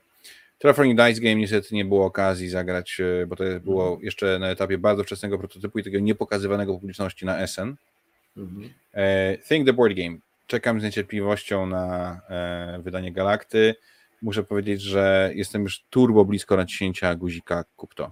Terraforming 0.59 0.99
Dice 0.99 1.21
Game 1.21 1.35
niestety 1.35 1.75
nie 1.75 1.85
było 1.85 2.05
okazji 2.05 2.49
zagrać, 2.49 2.99
e, 2.99 3.27
bo 3.27 3.35
to 3.35 3.43
było 3.63 3.99
jeszcze 4.01 4.39
na 4.39 4.49
etapie 4.49 4.77
bardzo 4.77 5.03
wczesnego 5.03 5.37
prototypu 5.37 5.79
i 5.79 5.83
tego 5.83 5.99
niepokazywanego 5.99 6.73
publiczności 6.73 7.25
na 7.25 7.47
SN. 7.47 7.75
Mhm. 8.37 8.73
E, 8.93 9.37
Think 9.37 9.65
the 9.65 9.73
Board 9.73 9.93
Game. 9.95 10.17
Czekam 10.47 10.81
z 10.81 10.83
niecierpliwością 10.83 11.65
na 11.65 12.21
e, 12.29 12.79
wydanie 12.83 13.11
Galakty. 13.11 13.75
Muszę 14.21 14.43
powiedzieć, 14.43 14.81
że 14.81 15.31
jestem 15.35 15.63
już 15.63 15.83
turbo 15.89 16.25
blisko 16.25 16.57
naciśnięcia 16.57 17.15
guzika 17.15 17.63
kup 17.75 17.95
to. 17.95 18.11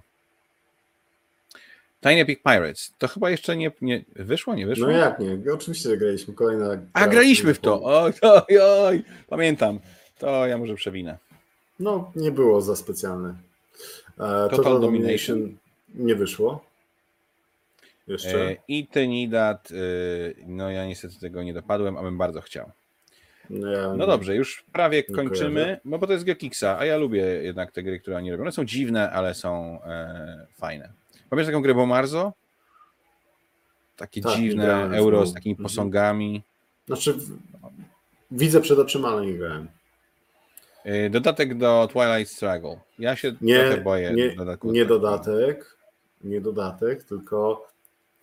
Tiny 2.00 2.20
Epic 2.20 2.40
Pirates. 2.42 2.92
To 2.98 3.08
chyba 3.08 3.30
jeszcze 3.30 3.56
nie, 3.56 3.72
nie 3.80 4.04
wyszło, 4.16 4.54
nie 4.54 4.66
wyszło? 4.66 4.86
No 4.86 4.92
jak 4.92 5.18
nie? 5.18 5.52
Oczywiście, 5.52 5.88
że 5.88 5.96
graliśmy. 5.96 6.34
Kolejna. 6.34 6.70
A 6.92 7.00
gra, 7.00 7.08
graliśmy 7.08 7.54
w 7.54 7.58
to. 7.58 7.82
Oj, 7.84 8.12
oj, 8.22 8.58
oj. 8.60 9.02
Pamiętam. 9.28 9.80
To 10.18 10.46
ja 10.46 10.58
może 10.58 10.74
przewinę. 10.74 11.18
No, 11.80 12.12
nie 12.16 12.30
było 12.32 12.60
za 12.60 12.76
specjalne. 12.76 13.28
E, 13.28 14.14
Total, 14.16 14.50
Total 14.50 14.80
Domination 14.80 15.56
nie 15.94 16.14
wyszło. 16.14 16.64
Jeszcze. 18.08 18.50
E, 18.50 18.56
I 18.68 18.86
Trinidad, 18.86 19.68
e, 19.70 19.74
no 20.46 20.70
ja 20.70 20.86
niestety 20.86 21.20
tego 21.20 21.42
nie 21.42 21.54
dopadłem, 21.54 21.96
a 21.96 22.02
bym 22.02 22.18
bardzo 22.18 22.40
chciał. 22.40 22.70
No, 23.50 23.70
ja 23.70 23.94
No 23.94 24.06
dobrze, 24.06 24.36
już 24.36 24.64
prawie 24.72 25.02
kończymy, 25.04 25.60
kojarzę. 25.60 25.80
no 25.84 25.98
bo 25.98 26.06
to 26.06 26.12
jest 26.12 26.24
Gekixa, 26.24 26.78
a 26.78 26.84
ja 26.84 26.96
lubię 26.96 27.22
jednak 27.22 27.72
te 27.72 27.82
gry, 27.82 28.00
które 28.00 28.16
oni 28.16 28.30
robią. 28.30 28.42
One 28.42 28.52
są 28.52 28.64
dziwne, 28.64 29.10
ale 29.10 29.34
są 29.34 29.82
e, 29.84 30.46
fajne. 30.56 30.88
Pamiętasz 31.30 31.52
taką 31.52 31.62
grę 31.62 31.74
Bomarzo? 31.74 32.32
Takie 33.96 34.20
Tak, 34.20 34.36
dziwne 34.36 34.90
euro 34.96 35.26
z 35.26 35.34
takimi 35.34 35.52
Mhm. 35.52 35.64
posągami. 35.64 36.42
Znaczy, 36.86 37.18
widzę 38.30 38.60
przed 38.60 38.78
oczyma, 38.78 39.08
ale 39.08 39.26
nie 39.26 39.34
grałem. 39.34 39.68
E, 40.84 41.10
dodatek 41.10 41.58
do 41.58 41.88
Twilight 41.92 42.32
Struggle. 42.32 42.80
Ja 42.98 43.16
się 43.16 43.32
trochę 43.32 43.76
Nie, 43.76 43.82
boję. 43.84 44.12
nie, 44.12 44.36
dodatku 44.36 44.72
nie 44.72 44.84
do- 44.86 44.98
dodatek, 44.98 45.76
nie 46.24 46.40
dodatek, 46.40 47.04
tylko 47.04 47.68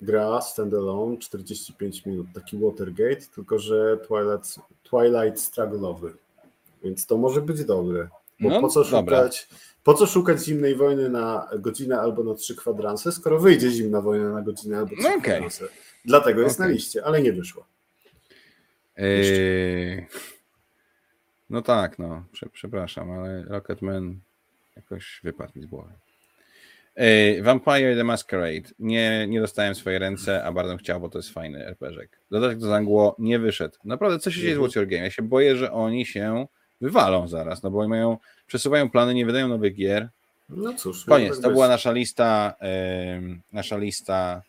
gra 0.02 0.42
standalone 0.42 1.18
45 1.18 2.06
minut, 2.06 2.28
taki 2.34 2.58
Watergate, 2.58 3.22
tylko 3.36 3.60
że 3.60 3.98
Twilight, 3.98 4.60
Twilight 4.84 5.40
Struggle'owy. 5.40 6.10
Więc 6.84 7.06
to 7.06 7.18
może 7.18 7.42
być 7.42 7.66
dobre. 7.66 8.08
Bo 8.40 8.50
No, 8.50 8.62
po 8.62 8.68
co 8.70 8.84
dobra. 8.84 9.18
szukać 9.18 9.48
po 9.86 9.94
co 9.94 10.06
szukać 10.08 10.44
zimnej 10.46 10.76
wojny 10.76 11.10
na 11.10 11.50
godzinę 11.60 12.00
albo 12.00 12.24
na 12.24 12.34
trzy 12.36 12.56
kwadranse, 12.56 13.12
skoro 13.12 13.40
wyjdzie 13.40 13.70
zimna 13.72 14.02
wojna 14.02 14.34
na 14.34 14.42
godzinę 14.42 14.78
albo 14.78 14.92
trzy 14.96 15.04
No 15.04 15.10
okej. 15.10 15.22
kwadranse. 15.22 15.66
Dlatego 16.06 16.42
jest 16.42 16.60
na 16.60 16.66
Okej. 16.66 16.76
liście, 16.76 17.06
ale 17.06 17.22
nie 17.22 17.34
wyszło. 17.34 17.66
Eee, 18.98 20.06
no 21.50 21.62
tak, 21.62 22.00
no, 22.00 22.24
prze, 22.32 22.50
przepraszam, 22.50 23.12
ale 23.12 23.44
Rocketman 23.48 24.20
jakoś 24.76 25.20
wypadł 25.24 25.52
mi 25.56 25.62
z 25.64 25.66
głowy. 25.66 25.92
Eee, 26.96 27.42
Vampire 27.42 27.96
the 27.98 28.04
Masquerade. 28.04 28.70
Nie, 28.80 29.28
nie 29.28 29.42
dostałem 29.42 29.74
w 29.74 29.78
swoje 29.78 30.00
ręce, 30.00 30.44
a 30.44 30.52
bardzo 30.52 30.78
chciał, 30.78 31.00
bo 31.00 31.10
to 31.10 31.18
jest 31.20 31.30
fajny 31.30 31.66
RPG. 31.66 32.08
Dodatek 32.32 32.58
do 32.58 32.68
Zangło 32.68 33.16
nie 33.20 33.40
wyszedł. 33.40 33.76
Naprawdę, 33.84 34.20
co 34.20 34.32
się 34.32 34.42
dzieje 34.42 34.54
z 34.54 34.58
Mhm. 34.58 34.72
What's 34.72 34.76
Your 34.78 34.88
Game? 34.88 35.04
Ja 35.04 35.12
się 35.12 35.24
boję, 35.24 35.56
że 35.56 35.72
oni 35.72 36.06
się 36.06 36.46
wywalą 36.86 37.28
zaraz, 37.28 37.64
no 37.64 37.72
bo 37.72 37.88
mają, 37.88 38.18
przesuwają 38.48 38.90
plany, 38.90 39.14
nie 39.14 39.26
wydają 39.26 39.48
nowych 39.48 39.76
gier. 39.76 40.10
No 40.50 40.74
cóż, 40.74 41.06
Koniec, 41.06 41.30
może 41.30 41.42
to 41.42 41.50
była 41.50 41.68
nasza 41.68 41.92
lista, 41.92 42.54
em, 42.60 43.42
nasza 43.54 43.78
lista 43.78 44.42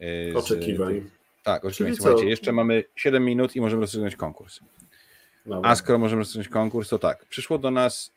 z- 0.00 0.36
oczekiwań. 0.36 1.10
Tak, 1.42 1.64
oczywiście. 1.64 1.84
Czyli 1.84 1.96
Słuchajcie, 1.96 2.30
jeszcze 2.30 2.52
mamy 2.52 2.84
7 2.96 3.24
minut 3.24 3.56
i 3.56 3.60
możemy 3.60 3.80
rozpocząć 3.82 4.16
konkurs. 4.16 4.60
Dobra. 5.46 5.70
A 5.70 5.74
skoro 5.76 5.98
możemy 5.98 6.20
rozpocząć 6.20 6.48
konkurs, 6.48 6.88
to 6.88 6.98
tak. 6.98 7.24
Przyszło 7.26 7.58
do 7.58 7.70
nas 7.70 8.12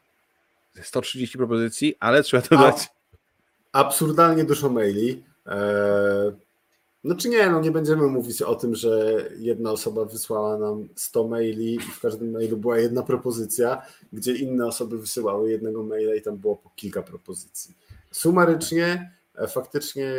130 0.82 1.38
propozycji, 1.38 1.96
ale 2.00 2.24
trzeba 2.24 2.44
dodać. 2.48 2.88
absurdalnie 3.72 4.44
dużo 4.44 4.70
maili. 4.70 5.24
Eee, 5.46 5.56
znaczy 7.06 7.30
nie, 7.30 7.50
no 7.50 7.62
nie 7.62 7.72
będziemy 7.72 8.08
mówić 8.08 8.42
o 8.42 8.56
tym, 8.56 8.76
że 8.76 9.24
jedna 9.38 9.72
osoba 9.72 10.06
wysłała 10.06 10.58
nam 10.58 10.88
100 10.96 11.28
maili 11.28 11.76
i 11.76 11.80
w 11.80 12.00
każdym 12.00 12.32
mailu 12.32 12.58
była 12.58 12.80
jedna 12.80 13.04
propozycja, 13.04 13.82
gdzie 14.14 14.36
inne 14.36 14.68
osoby 14.68 14.98
wysyłały 14.98 15.52
jednego 15.52 15.84
maila 15.84 16.16
i 16.16 16.22
tam 16.22 16.38
było 16.38 16.56
po 16.56 16.70
kilka 16.76 17.02
propozycji. 17.02 17.76
Sumarycznie 18.12 19.12
e, 19.36 19.48
faktycznie 19.48 20.14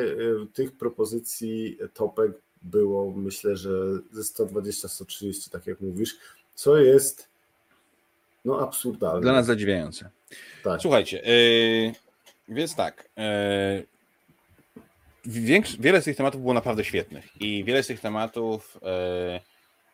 tych 0.53 0.73
propozycji 0.73 1.79
topek 1.95 2.33
było 2.63 3.11
myślę, 3.11 3.57
że 3.57 3.71
ze 4.13 4.23
120-130, 4.45 5.51
tak 5.51 5.67
jak 5.67 5.81
mówisz, 5.81 6.17
co 6.55 6.77
jest 6.77 7.29
no 8.45 8.61
absurdalne. 8.61 9.21
Dla 9.21 9.33
nas 9.33 9.47
zadziwiające. 9.47 10.11
Tak. 10.65 10.83
Słuchajcie, 10.83 11.23
yy, 12.49 12.55
więc 12.55 12.77
tak, 12.77 13.09
yy, 13.17 13.87
wiele 15.79 16.03
z 16.03 16.05
tych 16.05 16.17
tematów 16.17 16.41
było 16.41 16.55
naprawdę 16.55 16.85
świetnych 16.85 17.41
i 17.41 17.65
wiele 17.65 17.83
z 17.83 17.87
tych 17.87 18.01
tematów 18.01 18.79
yy, 18.83 19.41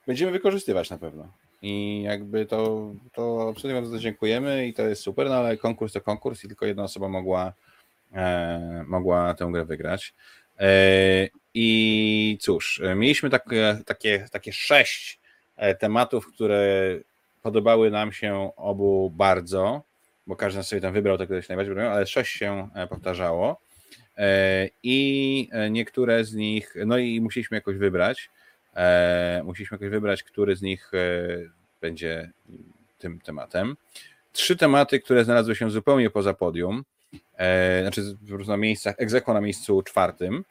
będziemy 0.07 0.33
wykorzystywać 0.33 0.91
na 0.91 0.99
pewno. 0.99 1.33
I 1.63 2.03
jakby 2.03 2.47
to, 2.47 2.91
to 3.13 3.49
absolutnie 3.49 3.81
bardzo 3.81 3.99
dziękujemy 3.99 4.67
i 4.67 4.75
to 4.75 4.83
jest 4.83 5.03
super, 5.03 5.29
no 5.29 5.35
ale 5.35 5.57
konkurs 5.57 5.93
to 5.93 6.01
konkurs 6.01 6.45
i 6.45 6.49
tylko 6.49 6.67
jedna 6.67 6.83
osoba 6.83 7.09
mogła, 7.09 7.53
e, 8.13 8.85
mogła 8.87 9.35
tę 9.35 9.49
grę 9.53 9.65
wygrać. 9.65 10.15
E, 10.61 11.29
I 11.55 12.39
cóż, 12.41 12.83
mieliśmy 12.97 13.31
takie, 13.31 13.79
takie, 13.87 14.27
takie 14.33 14.53
sześć 14.53 15.21
e, 15.57 15.75
tematów, 15.75 16.27
które 16.27 16.63
podobały 17.43 17.91
nam 17.91 18.13
się 18.13 18.51
obu 18.57 19.11
bardzo, 19.11 19.83
bo 20.27 20.37
każdy 20.37 20.63
sobie 20.63 20.83
tam 20.83 20.93
wybrał 20.93 21.19
to, 21.19 21.25
które 21.25 21.43
się 21.43 21.47
najbardziej 21.49 21.75
podobało, 21.75 21.95
ale 21.97 22.07
sześć 22.07 22.33
się 22.33 22.69
e, 22.75 22.87
powtarzało. 22.87 23.61
E, 24.17 24.69
I 24.83 25.49
niektóre 25.71 26.25
z 26.25 26.35
nich, 26.35 26.75
no 26.87 26.99
i 26.99 27.21
musieliśmy 27.21 27.57
jakoś 27.57 27.77
wybrać. 27.77 28.31
E, 28.77 29.43
musieliśmy 29.45 29.75
jakoś 29.75 29.89
wybrać, 29.89 30.23
który 30.23 30.57
z 30.57 30.63
nich 30.63 30.93
będzie 31.81 32.31
tym 32.99 33.21
tematem. 33.21 33.77
Trzy 34.33 34.57
tematy, 34.57 35.01
które 35.01 35.25
znalazły 35.25 35.57
się 35.57 35.71
zupełnie 35.71 36.11
poza 36.11 36.35
podium, 36.35 36.85
znaczy 37.83 38.17
po 38.31 38.35
prostu 38.35 38.51
na 38.51 38.57
miejscach, 38.57 38.95
egzekwo 38.99 39.35
na 39.35 39.41
miejscu 39.41 39.83
czwartym, 39.83 40.45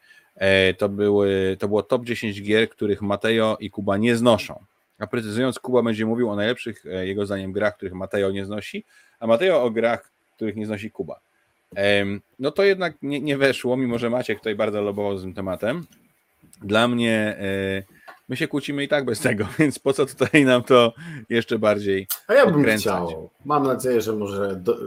to, 0.78 0.90
były, 0.90 1.58
to 1.60 1.68
było 1.68 1.84
top 1.84 2.06
10 2.06 2.42
gier, 2.42 2.70
których 2.70 3.02
Mateo 3.02 3.58
i 3.60 3.70
Kuba 3.70 3.98
nie 3.98 4.16
znoszą. 4.16 4.66
A 5.02 5.08
precyzując, 5.08 5.60
Kuba 5.60 5.84
będzie 5.84 6.06
mówił 6.06 6.30
o 6.30 6.36
najlepszych, 6.36 6.86
e, 6.86 7.08
jego 7.08 7.26
zdaniem, 7.26 7.52
grach, 7.52 7.76
których 7.76 7.94
Mateo 7.94 8.32
nie 8.32 8.46
znosi, 8.46 8.86
a 9.20 9.28
Mateo 9.28 9.64
o 9.64 9.72
grach, 9.72 10.12
których 10.36 10.56
nie 10.56 10.66
znosi 10.66 10.92
Kuba. 10.92 11.20
No 12.40 12.52
to 12.52 12.64
jednak 12.64 12.94
nie, 13.02 13.22
nie 13.22 13.38
weszło, 13.38 13.78
mimo 13.78 13.98
że 13.98 14.10
Maciek 14.10 14.38
tutaj 14.38 14.56
bardzo 14.56 14.82
lobował 14.82 15.18
z 15.18 15.22
tym 15.22 15.34
tematem. 15.34 15.86
Dla 16.62 16.88
mnie 16.88 17.38
e, 17.40 17.84
my 18.30 18.38
się 18.38 18.48
kłócimy 18.48 18.84
i 18.84 18.88
tak 18.88 19.06
bez 19.06 19.20
tego, 19.20 19.48
więc 19.60 19.80
po 19.80 19.94
co 19.94 20.06
tutaj 20.06 20.46
nam 20.46 20.64
to 20.64 20.94
jeszcze 21.30 21.60
bardziej 21.60 22.08
A 22.28 22.34
ja 22.34 22.46
bym 22.46 22.56
odkręcać? 22.56 22.84
chciał. 22.84 23.30
Mam 23.46 23.64
nadzieję, 23.64 24.02
że 24.02 24.14
może... 24.14 24.56
Do... 24.56 24.78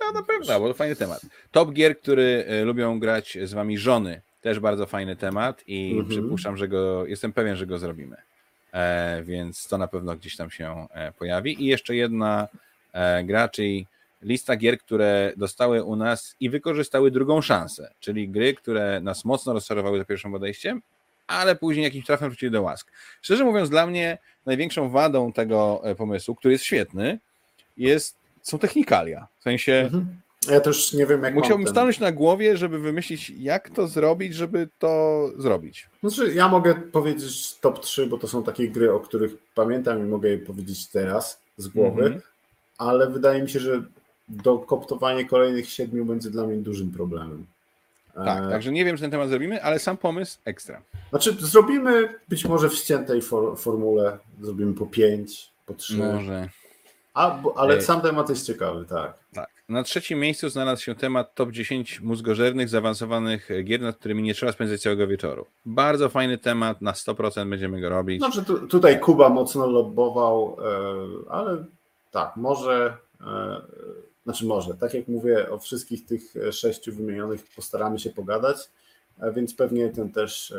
No 0.00 0.12
na 0.14 0.22
pewno, 0.22 0.60
bo 0.60 0.68
to 0.68 0.74
fajny 0.74 0.96
temat. 0.96 1.20
Top 1.50 1.72
gier, 1.72 1.98
który 1.98 2.44
e, 2.48 2.64
lubią 2.64 2.98
grać 2.98 3.38
z 3.42 3.52
wami 3.52 3.78
żony, 3.78 4.20
też 4.40 4.60
bardzo 4.60 4.86
fajny 4.86 5.16
temat 5.16 5.62
i 5.66 5.90
mhm. 5.90 6.08
przypuszczam, 6.08 6.56
że 6.56 6.68
go, 6.68 7.06
jestem 7.06 7.32
pewien, 7.32 7.56
że 7.56 7.66
go 7.66 7.78
zrobimy. 7.78 8.16
E, 8.72 9.22
więc 9.22 9.68
to 9.68 9.78
na 9.78 9.88
pewno 9.88 10.16
gdzieś 10.16 10.36
tam 10.36 10.50
się 10.50 10.86
e, 10.90 11.12
pojawi. 11.12 11.62
I 11.62 11.66
jeszcze 11.66 11.96
jedna 11.96 12.48
e, 12.92 13.24
gra, 13.24 13.48
czyli 13.48 13.86
lista 14.24 14.56
gier, 14.56 14.78
które 14.78 15.32
dostały 15.36 15.84
u 15.84 15.96
nas 15.96 16.36
i 16.40 16.50
wykorzystały 16.50 17.10
drugą 17.10 17.42
szansę, 17.42 17.94
czyli 18.00 18.28
gry, 18.28 18.54
które 18.54 19.00
nas 19.00 19.24
mocno 19.24 19.52
rozczarowały 19.52 19.98
za 19.98 20.04
pierwszym 20.04 20.32
podejściem, 20.32 20.82
ale 21.26 21.56
później 21.56 21.84
jakimś 21.84 22.06
trafem 22.06 22.28
wrócili 22.28 22.52
do 22.52 22.62
łask. 22.62 22.92
Szczerze 23.22 23.44
mówiąc, 23.44 23.70
dla 23.70 23.86
mnie 23.86 24.18
największą 24.46 24.90
wadą 24.90 25.32
tego 25.32 25.82
pomysłu, 25.96 26.34
który 26.34 26.52
jest 26.52 26.64
świetny, 26.64 27.18
jest, 27.76 28.16
są 28.42 28.58
technikalia. 28.58 29.26
W 29.40 29.42
sensie 29.42 29.72
mhm. 29.72 30.06
Ja 30.50 30.60
też 30.60 30.92
nie 30.92 31.06
wiem, 31.06 31.22
jak. 31.22 31.34
Musiałbym 31.34 31.68
stanąć 31.68 32.00
na 32.00 32.12
głowie, 32.12 32.56
żeby 32.56 32.78
wymyślić, 32.78 33.30
jak 33.30 33.70
to 33.70 33.88
zrobić, 33.88 34.34
żeby 34.34 34.68
to 34.78 35.30
zrobić. 35.38 35.88
Znaczy, 36.00 36.34
ja 36.34 36.48
mogę 36.48 36.74
powiedzieć 36.74 37.54
top 37.54 37.80
3, 37.80 38.06
bo 38.06 38.18
to 38.18 38.28
są 38.28 38.42
takie 38.42 38.68
gry, 38.68 38.92
o 38.92 39.00
których 39.00 39.32
pamiętam 39.54 39.98
i 39.98 40.02
mogę 40.02 40.28
je 40.28 40.38
powiedzieć 40.38 40.86
teraz 40.86 41.40
z 41.56 41.68
głowy, 41.68 42.02
-hmm. 42.02 42.20
ale 42.78 43.10
wydaje 43.10 43.42
mi 43.42 43.50
się, 43.50 43.60
że 43.60 43.82
dokoptowanie 44.28 45.24
kolejnych 45.24 45.68
siedmiu 45.68 46.04
będzie 46.04 46.30
dla 46.30 46.46
mnie 46.46 46.56
dużym 46.56 46.90
problemem. 46.90 47.46
Tak, 48.14 48.44
e... 48.44 48.50
także 48.50 48.72
nie 48.72 48.84
wiem, 48.84 48.96
czy 48.96 49.02
ten 49.02 49.10
temat 49.10 49.28
zrobimy, 49.28 49.62
ale 49.62 49.78
sam 49.78 49.96
pomysł 49.96 50.38
ekstra. 50.44 50.82
Znaczy, 51.10 51.36
zrobimy 51.40 52.14
być 52.28 52.44
może 52.44 52.68
w 52.68 52.74
ściętej 52.74 53.22
for 53.22 53.58
formule, 53.58 54.18
zrobimy 54.42 54.74
po 54.74 54.86
pięć, 54.86 55.50
po 55.66 55.74
trzy. 55.74 55.96
Może. 55.96 56.48
A, 57.14 57.42
ale 57.56 57.82
sam 57.82 58.00
temat 58.00 58.28
jest 58.28 58.46
ciekawy, 58.46 58.84
tak. 58.84 59.18
Tak. 59.34 59.48
Na 59.68 59.82
trzecim 59.82 60.18
miejscu 60.18 60.48
znalazł 60.48 60.82
się 60.82 60.94
temat 60.94 61.34
top 61.34 61.50
10 61.50 62.00
mózgożernych, 62.00 62.68
zaawansowanych 62.68 63.48
gier, 63.64 63.80
nad 63.80 63.96
którymi 63.96 64.22
nie 64.22 64.34
trzeba 64.34 64.52
spędzać 64.52 64.80
całego 64.80 65.06
wieczoru. 65.06 65.46
Bardzo 65.66 66.08
fajny 66.08 66.38
temat, 66.38 66.82
na 66.82 66.92
100% 66.92 67.48
będziemy 67.48 67.80
go 67.80 67.88
robić. 67.88 68.18
Znaczy 68.18 68.44
tu, 68.44 68.66
tutaj 68.66 69.00
Kuba 69.00 69.28
mocno 69.28 69.66
lobbował, 69.66 70.56
e, 71.26 71.30
ale 71.30 71.64
tak, 72.10 72.36
może, 72.36 72.96
e, 73.20 73.60
znaczy 74.24 74.46
może, 74.46 74.74
tak 74.74 74.94
jak 74.94 75.08
mówię, 75.08 75.50
o 75.50 75.58
wszystkich 75.58 76.06
tych 76.06 76.34
sześciu 76.52 76.94
wymienionych 76.94 77.44
postaramy 77.56 77.98
się 77.98 78.10
pogadać, 78.10 78.56
e, 79.20 79.32
więc 79.32 79.54
pewnie 79.54 79.88
ten 79.88 80.12
też 80.12 80.54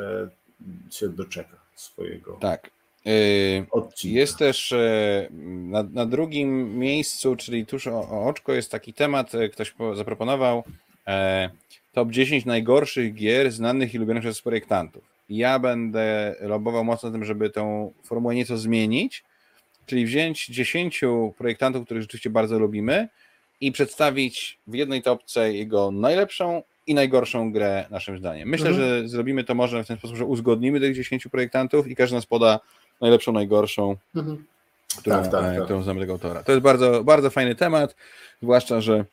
się 0.90 1.10
doczeka 1.10 1.58
swojego. 1.76 2.38
Tak. 2.42 2.76
Yy, 3.06 4.12
jest 4.12 4.38
też 4.38 4.72
e, 4.72 5.28
na, 5.32 5.84
na, 5.84 6.06
drugim 6.06 6.80
miejscu, 6.80 7.36
czyli 7.36 7.66
tuż 7.66 7.88
o, 7.88 8.00
o, 8.00 8.26
oczko, 8.26 8.54
jest 8.54 8.72
taki 8.72 8.94
temat, 8.94 9.36
e, 9.36 9.50
ktoś 9.50 9.76
zaproponował 9.96 10.64
e, 11.08 11.50
top 11.94 12.12
10 12.12 12.46
najgorszych 12.46 13.14
gier 13.14 13.52
znanych 13.52 13.94
i 13.94 13.98
lubionych 13.98 14.24
przez 14.24 14.42
projektantów. 14.42 15.04
Ja 15.30 15.60
będę 15.60 16.36
lobował 16.40 16.84
mocno 16.84 17.12
tym, 17.12 17.26
żeby 17.26 17.50
tą 17.50 17.94
formułę 18.04 18.36
nieco 18.36 18.58
zmienić, 18.58 19.24
czyli 19.86 20.06
wziąć 20.06 20.48
10 20.48 21.02
projektantów, 21.38 21.86
których 21.86 22.04
rzeczywiście 22.04 22.30
bardzo 22.30 22.60
lubimy 22.60 23.08
i 23.62 23.72
przedstawić 23.72 24.60
w 24.68 24.74
jednej 24.74 25.02
topce 25.02 25.54
jego 25.54 25.92
najlepszą 25.92 26.64
i 26.88 26.94
najgorszą 26.94 27.52
grę 27.52 27.86
naszym 27.90 28.18
zdaniem. 28.18 28.50
Myślę, 28.50 28.70
mhm. 28.70 28.88
że 28.88 29.10
zrobimy 29.10 29.44
to 29.44 29.56
może 29.56 29.84
w 29.84 29.88
ten 29.88 29.98
sposób, 29.98 30.18
że 30.18 30.26
uzgodnimy 30.26 30.80
tych 30.80 30.96
10 30.96 31.28
projektantów 31.28 31.88
i 31.88 31.96
każdy 31.96 32.16
nas 32.16 32.26
poda 32.26 32.60
najlepszą, 33.02 33.32
najgorszą, 33.32 33.96
mhm. 34.16 34.46
którą, 34.98 35.16
tak, 35.16 35.32
tak, 35.32 35.46
e, 35.46 35.56
tak. 35.56 35.64
którą 35.64 35.84
znamy 35.84 36.00
tego 36.00 36.14
autora. 36.14 36.44
To 36.44 36.52
jest 36.52 36.64
bardzo, 36.64 37.04
bardzo 37.04 37.30
fajny 37.30 37.56
temat, 37.56 37.96
zwłaszcza, 38.42 38.82
że 38.82 39.06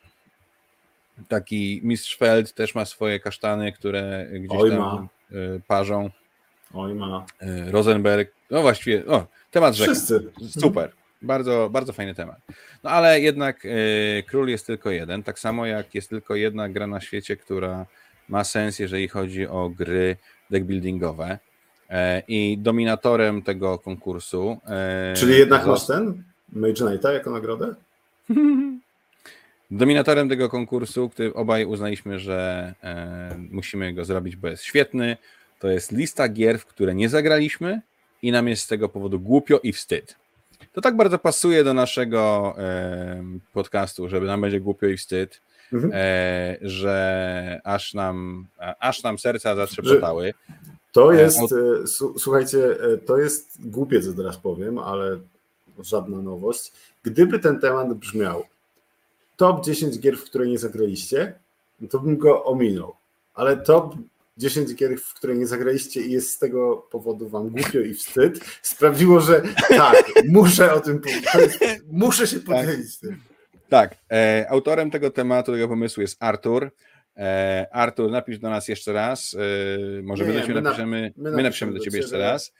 taki 1.27 1.81
mistrz 1.83 2.17
Feld 2.17 2.53
też 2.53 2.75
ma 2.75 2.85
swoje 2.85 3.19
kasztany, 3.19 3.71
które 3.71 4.27
gdzieś 4.31 4.61
Oj, 4.61 4.69
tam 4.69 4.79
ma. 4.79 5.07
E, 5.31 5.59
parzą. 5.67 6.09
Oj 6.73 6.95
ma. 6.95 7.25
E, 7.39 7.71
Rosenberg, 7.71 8.31
no 8.51 8.61
właściwie, 8.61 9.05
o, 9.05 9.27
temat 9.51 9.75
rzeka. 9.75 9.91
Wszyscy. 9.91 10.31
Super. 10.59 10.91
Bardzo, 11.23 11.69
bardzo 11.71 11.93
fajny 11.93 12.15
temat. 12.15 12.37
No 12.83 12.89
ale 12.89 13.19
jednak 13.19 13.65
y, 13.65 14.23
król 14.27 14.47
jest 14.47 14.67
tylko 14.67 14.91
jeden, 14.91 15.23
tak 15.23 15.39
samo 15.39 15.65
jak 15.65 15.95
jest 15.95 16.09
tylko 16.09 16.35
jedna 16.35 16.69
gra 16.69 16.87
na 16.87 17.01
świecie, 17.01 17.37
która 17.37 17.85
ma 18.29 18.43
sens, 18.43 18.79
jeżeli 18.79 19.07
chodzi 19.07 19.47
o 19.47 19.69
gry 19.69 20.17
deckbuildingowe. 20.49 21.39
E, 21.89 22.23
I 22.27 22.57
dominatorem 22.57 23.41
tego 23.41 23.79
konkursu. 23.79 24.57
E, 24.67 25.13
Czyli 25.17 25.39
jednak 25.39 25.65
masz 25.65 25.87
ten 25.87 26.23
Mage 26.53 26.73
Knighta 26.73 27.13
jako 27.13 27.31
nagrodę? 27.31 27.75
Dominatorem 29.71 30.29
tego 30.29 30.49
konkursu, 30.49 31.09
który 31.09 31.33
obaj 31.33 31.65
uznaliśmy, 31.65 32.19
że 32.19 32.73
e, 32.83 33.35
musimy 33.51 33.93
go 33.93 34.05
zrobić, 34.05 34.35
bo 34.35 34.47
jest 34.47 34.63
świetny, 34.63 35.17
to 35.59 35.69
jest 35.69 35.91
lista 35.91 36.29
gier, 36.29 36.59
w 36.59 36.65
które 36.65 36.95
nie 36.95 37.09
zagraliśmy 37.09 37.81
i 38.21 38.31
nam 38.31 38.47
jest 38.47 38.63
z 38.63 38.67
tego 38.67 38.89
powodu 38.89 39.19
głupio 39.19 39.59
i 39.63 39.73
wstyd. 39.73 40.15
To 40.73 40.81
tak 40.81 40.97
bardzo 40.97 41.19
pasuje 41.19 41.63
do 41.63 41.73
naszego 41.73 42.55
podcastu, 43.53 44.09
żeby 44.09 44.25
nam 44.25 44.41
będzie 44.41 44.59
głupio 44.59 44.87
i 44.87 44.97
wstyd, 44.97 45.41
mhm. 45.73 45.93
że 46.61 47.61
aż 47.63 47.93
nam, 47.93 48.47
aż 48.79 49.03
nam 49.03 49.19
serca 49.19 49.55
zatrzepotały. 49.55 50.33
To 50.93 51.13
e, 51.13 51.21
jest, 51.21 51.39
e, 51.39 51.87
słuchajcie, 52.17 52.77
e, 52.81 52.97
to 52.97 53.17
jest 53.17 53.69
głupie, 53.69 54.01
co 54.01 54.13
teraz 54.13 54.37
powiem, 54.37 54.79
ale 54.79 55.19
żadna 55.79 56.21
nowość. 56.21 56.71
Gdyby 57.03 57.39
ten 57.39 57.59
temat 57.59 57.93
brzmiał 57.93 58.43
top 59.37 59.65
10 59.65 59.99
gier, 59.99 60.17
w 60.17 60.23
które 60.23 60.47
nie 60.47 60.59
zagraliście, 60.59 61.39
to 61.89 61.99
bym 61.99 62.17
go 62.17 62.43
ominął. 62.45 62.95
Ale 63.33 63.57
top 63.57 63.95
10 64.37 64.75
gier, 64.75 64.97
w 64.97 65.13
które 65.13 65.35
nie 65.35 65.47
zagraliście 65.47 66.01
i 66.01 66.11
jest 66.11 66.31
z 66.31 66.39
tego 66.39 66.87
powodu 66.91 67.29
wam 67.29 67.49
głupio 67.49 67.79
i 67.79 67.93
wstyd, 67.93 68.39
sprawiło, 68.61 69.19
że 69.19 69.41
tak, 69.69 70.05
muszę 70.27 70.73
o 70.73 70.79
tym 70.79 71.01
powiedzieć, 71.01 71.59
muszę 71.87 72.27
się 72.27 72.39
podzielić 72.39 72.99
tak. 72.99 73.09
tym. 73.09 73.21
Tak, 73.69 73.95
e, 74.11 74.45
autorem 74.49 74.91
tego 74.91 75.11
tematu, 75.11 75.51
tego 75.51 75.67
pomysłu 75.67 76.01
jest 76.01 76.23
Artur. 76.23 76.71
E, 77.17 77.67
Artur, 77.71 78.11
napisz 78.11 78.39
do 78.39 78.49
nas 78.49 78.67
jeszcze 78.67 78.93
raz. 78.93 79.35
E, 79.99 80.01
może 80.03 80.25
nie, 80.25 80.33
my, 80.33 80.47
my, 80.47 80.61
napiszemy, 80.61 81.13
my, 81.17 81.31
my 81.31 81.43
napiszemy 81.43 81.73
do 81.73 81.79
ciebie 81.79 81.97
jeszcze 81.99 82.17
raz. 82.17 82.53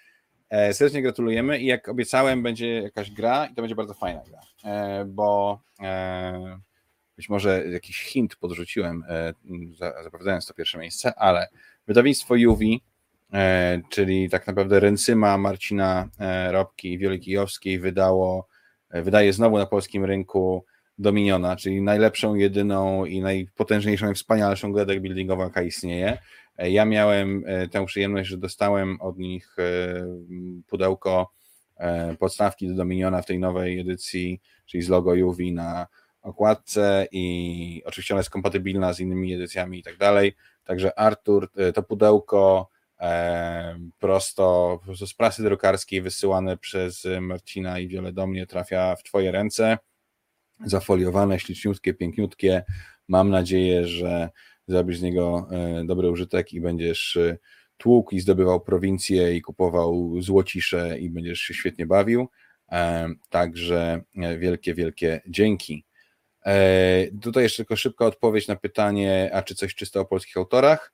E, 0.50 0.74
serdecznie 0.74 1.02
gratulujemy 1.02 1.60
i 1.60 1.66
jak 1.66 1.90
obiecałem, 1.90 2.44
będzie 2.44 2.82
jakaś 2.82 3.12
gra 3.12 3.45
i 3.45 3.56
to 3.56 3.62
będzie 3.62 3.76
bardzo 3.76 3.94
fajna 3.94 4.22
gra, 4.28 4.40
bo 5.06 5.60
być 7.18 7.30
może 7.30 7.68
jakiś 7.68 8.02
hint 8.02 8.35
podrzuciłem, 8.35 9.03
e, 9.10 9.34
zapowiadając 10.03 10.45
to 10.45 10.53
pierwsze 10.53 10.77
miejsce, 10.77 11.15
ale 11.15 11.48
wydawnictwo 11.88 12.35
Juwi, 12.35 12.81
e, 13.34 13.81
czyli 13.90 14.30
tak 14.30 14.48
naprawdę 14.48 14.80
Ręcyma 14.80 15.38
Marcina 15.38 16.10
e, 16.19 16.52
Robki 16.52 16.94
i 16.94 16.98
Wioli 16.98 17.19
Kijowskiej 17.19 17.80
wydało, 17.80 18.48
wydaje 18.91 19.34
znowu 19.34 19.57
na 19.57 19.65
polskim 19.65 20.06
rynku 20.06 20.65
Dominiona, 20.98 21.56
czyli 21.56 21.81
najlepszą, 21.81 22.35
jedyną 22.35 23.06
i 23.06 23.22
najpotężniejszą 23.22 24.11
i 24.11 24.15
wspanialszą 24.15 24.72
grę 24.72 24.85
deck 24.85 25.02
buildingową, 25.02 25.44
jaka 25.44 25.61
istnieje. 25.61 26.18
Ja 26.57 26.85
miałem 26.85 27.44
tę 27.72 27.85
przyjemność, 27.85 28.30
że 28.30 28.38
dostałem 28.38 29.02
od 29.02 29.18
nich 29.18 29.56
pudełko 30.68 31.31
podstawki 32.19 32.68
do 32.68 32.73
Dominiona 32.73 33.22
w 33.22 33.26
tej 33.26 33.40
nowej 33.40 33.80
edycji, 33.80 34.41
czyli 34.65 34.84
z 34.84 34.90
logo 34.90 35.14
Juwi 35.15 35.53
na 35.53 35.88
okładce 36.24 37.08
i 37.12 37.82
oczywiście 37.86 38.14
ona 38.14 38.20
jest 38.20 38.30
kompatybilna 38.30 38.94
z 38.94 39.00
innymi 39.00 39.34
edycjami 39.34 39.80
i 39.80 39.84
tak 39.84 39.98
dalej. 39.98 40.36
Także 40.64 41.00
Artur, 41.00 41.50
e, 41.56 41.74
to 41.74 41.84
pudełko 41.84 42.70
e, 43.00 43.80
prosto 44.00 44.80
z 45.06 45.14
prasy 45.14 45.44
drukarskiej 45.44 46.02
wysyłane 46.02 46.58
przez 46.58 47.08
Marcina 47.22 47.80
i 47.80 47.88
Wiele 47.88 48.14
do 48.14 48.28
mnie 48.28 48.48
trafia 48.48 48.95
w 48.95 49.04
Twoje 49.04 49.32
ręce. 49.32 49.78
Zafoliowane, 50.66 51.40
śliczniutkie, 51.40 51.94
piękniutkie. 51.94 52.64
Mam 53.08 53.30
nadzieję, 53.30 53.88
że 53.88 54.30
zrobisz 54.68 54.98
z 54.98 55.02
niego 55.02 55.48
e, 55.52 55.86
dobry 55.86 56.10
użytek 56.10 56.54
i 56.54 56.62
będziesz 56.62 57.18
tłukł 57.78 58.16
i 58.16 58.20
zdobywał 58.20 58.62
prowincję 58.62 59.36
i 59.36 59.41
kupował 59.41 60.22
złocisze 60.22 61.00
i 61.00 61.10
będziesz 61.10 61.40
się 61.40 61.54
świetnie 61.54 61.86
bawił. 61.86 62.30
Także 63.30 64.02
wielkie, 64.38 64.74
wielkie 64.74 65.22
dzięki. 65.28 65.86
E, 66.45 67.07
tutaj 67.22 67.44
jeszcze 67.44 67.57
tylko 67.57 67.76
szybka 67.76 68.06
odpowiedź 68.06 68.48
na 68.48 68.56
pytanie, 68.56 69.30
a 69.34 69.44
czy 69.44 69.56
coś 69.56 69.76
czysto 69.76 70.02
o 70.02 70.06
polskich 70.06 70.38
autorach? 70.38 70.94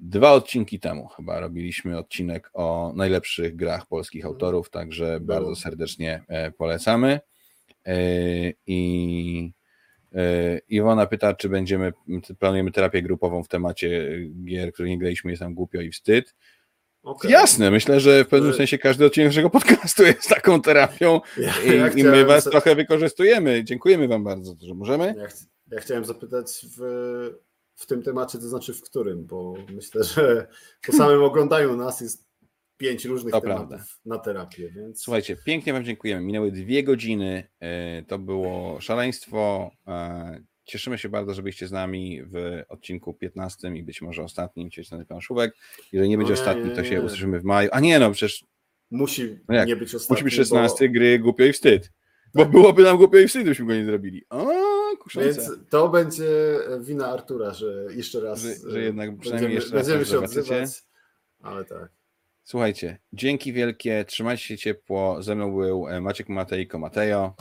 Dwa 0.00 0.32
odcinki 0.32 0.80
temu 0.80 1.08
chyba 1.08 1.40
robiliśmy 1.40 1.98
odcinek 1.98 2.50
o 2.52 2.92
najlepszych 2.96 3.56
grach 3.56 3.86
polskich 3.86 4.24
autorów, 4.24 4.70
także 4.70 5.20
bardzo 5.20 5.56
serdecznie 5.56 6.24
e, 6.28 6.50
polecamy. 6.50 7.20
E, 7.86 7.96
I 8.66 9.52
Iwona 10.68 11.06
pyta, 11.06 11.34
czy 11.34 11.48
będziemy, 11.48 11.92
planujemy 12.38 12.70
terapię 12.70 13.02
grupową 13.02 13.42
w 13.42 13.48
temacie 13.48 14.18
gier, 14.44 14.72
które 14.72 14.88
nie 14.88 14.98
graliśmy, 14.98 15.30
jest 15.30 15.40
nam 15.42 15.54
głupio 15.54 15.80
i 15.80 15.90
wstyd. 15.90 16.34
Okay. 17.04 17.30
Jasne, 17.30 17.70
myślę, 17.70 18.00
że 18.00 18.24
w 18.24 18.28
pewnym 18.28 18.54
sensie 18.54 18.78
każdy 18.78 19.06
odcinek 19.06 19.28
naszego 19.28 19.50
podcastu 19.50 20.02
jest 20.06 20.28
taką 20.28 20.62
terapią 20.62 21.20
ja, 21.36 21.52
i, 21.62 21.78
ja 21.78 21.88
i, 21.88 22.04
my 22.04 22.24
was 22.24 22.44
trochę 22.44 22.74
wykorzystujemy. 22.74 23.64
Dziękujemy 23.64 24.08
wam 24.08 24.24
bardzo, 24.24 24.56
że 24.62 24.74
możemy. 24.74 25.14
Ja, 25.18 25.28
ch 25.28 25.34
ja 25.70 25.80
chciałem 25.80 26.04
zapytać 26.04 26.66
w, 26.76 26.80
w 27.74 27.86
tym 27.86 28.02
temacie, 28.02 28.38
to 28.38 28.48
znaczy 28.48 28.74
w 28.74 28.82
którym, 28.82 29.26
bo 29.26 29.54
myślę, 29.72 30.04
że 30.04 30.46
po 30.86 30.92
samym 31.02 31.22
oglądaniu 31.22 31.76
nas 31.76 32.00
jest 32.00 32.24
pięć 32.76 33.04
różnych 33.04 33.32
to 33.32 33.40
tematów 33.40 33.68
prawda. 33.68 33.86
na 34.04 34.18
terapię. 34.18 34.70
Więc... 34.70 35.02
Słuchajcie, 35.02 35.36
pięknie 35.36 35.72
wam 35.72 35.84
dziękujemy. 35.84 36.26
Minęły 36.26 36.52
dwie 36.52 36.84
godziny, 36.84 37.48
e, 37.60 38.02
to 38.02 38.18
było 38.18 38.80
szaleństwo. 38.80 39.70
E, 40.64 40.70
Cieszymy 40.70 40.98
się 40.98 41.08
bardzo, 41.08 41.34
że 41.34 41.42
byliście 41.42 41.68
z 41.68 41.72
nami 41.72 42.22
w 42.22 42.62
odcinku 42.68 43.14
15 43.14 43.68
i 43.68 43.82
być 43.82 44.02
może 44.02 44.22
ostatnim 44.22 44.70
Ciecznany 44.70 45.06
Planszówek. 45.06 45.56
Jeżeli 45.92 46.10
nie 46.10 46.18
będzie 46.18 46.32
no, 46.32 46.38
ostatni, 46.38 46.70
to 46.70 46.84
się 46.84 47.02
usłyszymy 47.02 47.40
w 47.40 47.44
maju. 47.44 47.68
A 47.72 47.80
nie, 47.80 47.98
no 47.98 48.10
przecież. 48.10 48.44
Musi 48.90 49.38
no 49.48 49.64
nie 49.64 49.76
być 49.76 49.94
ostatni. 49.94 50.14
Musi 50.14 50.24
być 50.24 50.34
16 50.34 50.88
bo... 50.88 50.94
gry 50.94 51.18
głupio 51.18 51.44
i 51.44 51.52
wstyd. 51.52 51.92
Bo 52.34 52.42
tak. 52.42 52.50
byłoby 52.52 52.82
nam 52.82 52.96
głupio 52.96 53.18
i 53.18 53.26
wstyd, 53.26 53.42
gdybyśmy 53.42 53.66
go 53.66 53.74
nie 53.74 53.84
zrobili. 53.84 54.24
O, 54.30 54.52
Więc 55.16 55.50
to 55.70 55.88
będzie 55.88 56.58
wina 56.80 57.06
Artura, 57.06 57.54
że 57.54 57.86
jeszcze 57.90 58.20
raz. 58.20 58.42
Że, 58.42 58.70
że 58.70 58.82
jednak 58.82 59.18
przynajmniej 59.18 59.30
będziemy, 59.30 59.54
jeszcze 59.54 59.76
raz 59.76 59.86
będziemy 59.86 60.04
się 60.04 60.18
odzywać. 60.18 60.82
Ale 61.42 61.64
tak. 61.64 61.88
Słuchajcie, 62.44 62.98
dzięki 63.12 63.52
wielkie, 63.52 64.04
trzymajcie 64.04 64.44
się 64.44 64.58
ciepło. 64.58 65.22
Ze 65.22 65.34
mną 65.34 65.56
był 65.56 65.86
Maciek 66.00 66.28
Matejko 66.28 66.78
Matejo. 66.78 67.34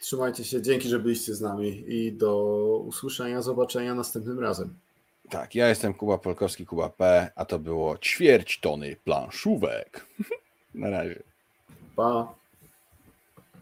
Trzymajcie 0.00 0.44
się, 0.44 0.62
dzięki, 0.62 0.88
że 0.88 0.98
byliście 0.98 1.34
z 1.34 1.40
nami 1.40 1.84
i 1.88 2.12
do 2.12 2.36
usłyszenia, 2.86 3.42
zobaczenia 3.42 3.94
następnym 3.94 4.40
razem. 4.40 4.74
Tak, 5.30 5.54
ja 5.54 5.68
jestem 5.68 5.94
Kuba 5.94 6.18
Polkowski, 6.18 6.66
Kuba 6.66 6.88
P, 6.88 7.30
a 7.36 7.44
to 7.44 7.58
było 7.58 7.98
ćwierć 7.98 8.60
tony 8.60 8.96
planszówek. 9.04 10.06
Na 10.74 10.90
razie. 10.90 11.22
Pa. 11.96 12.34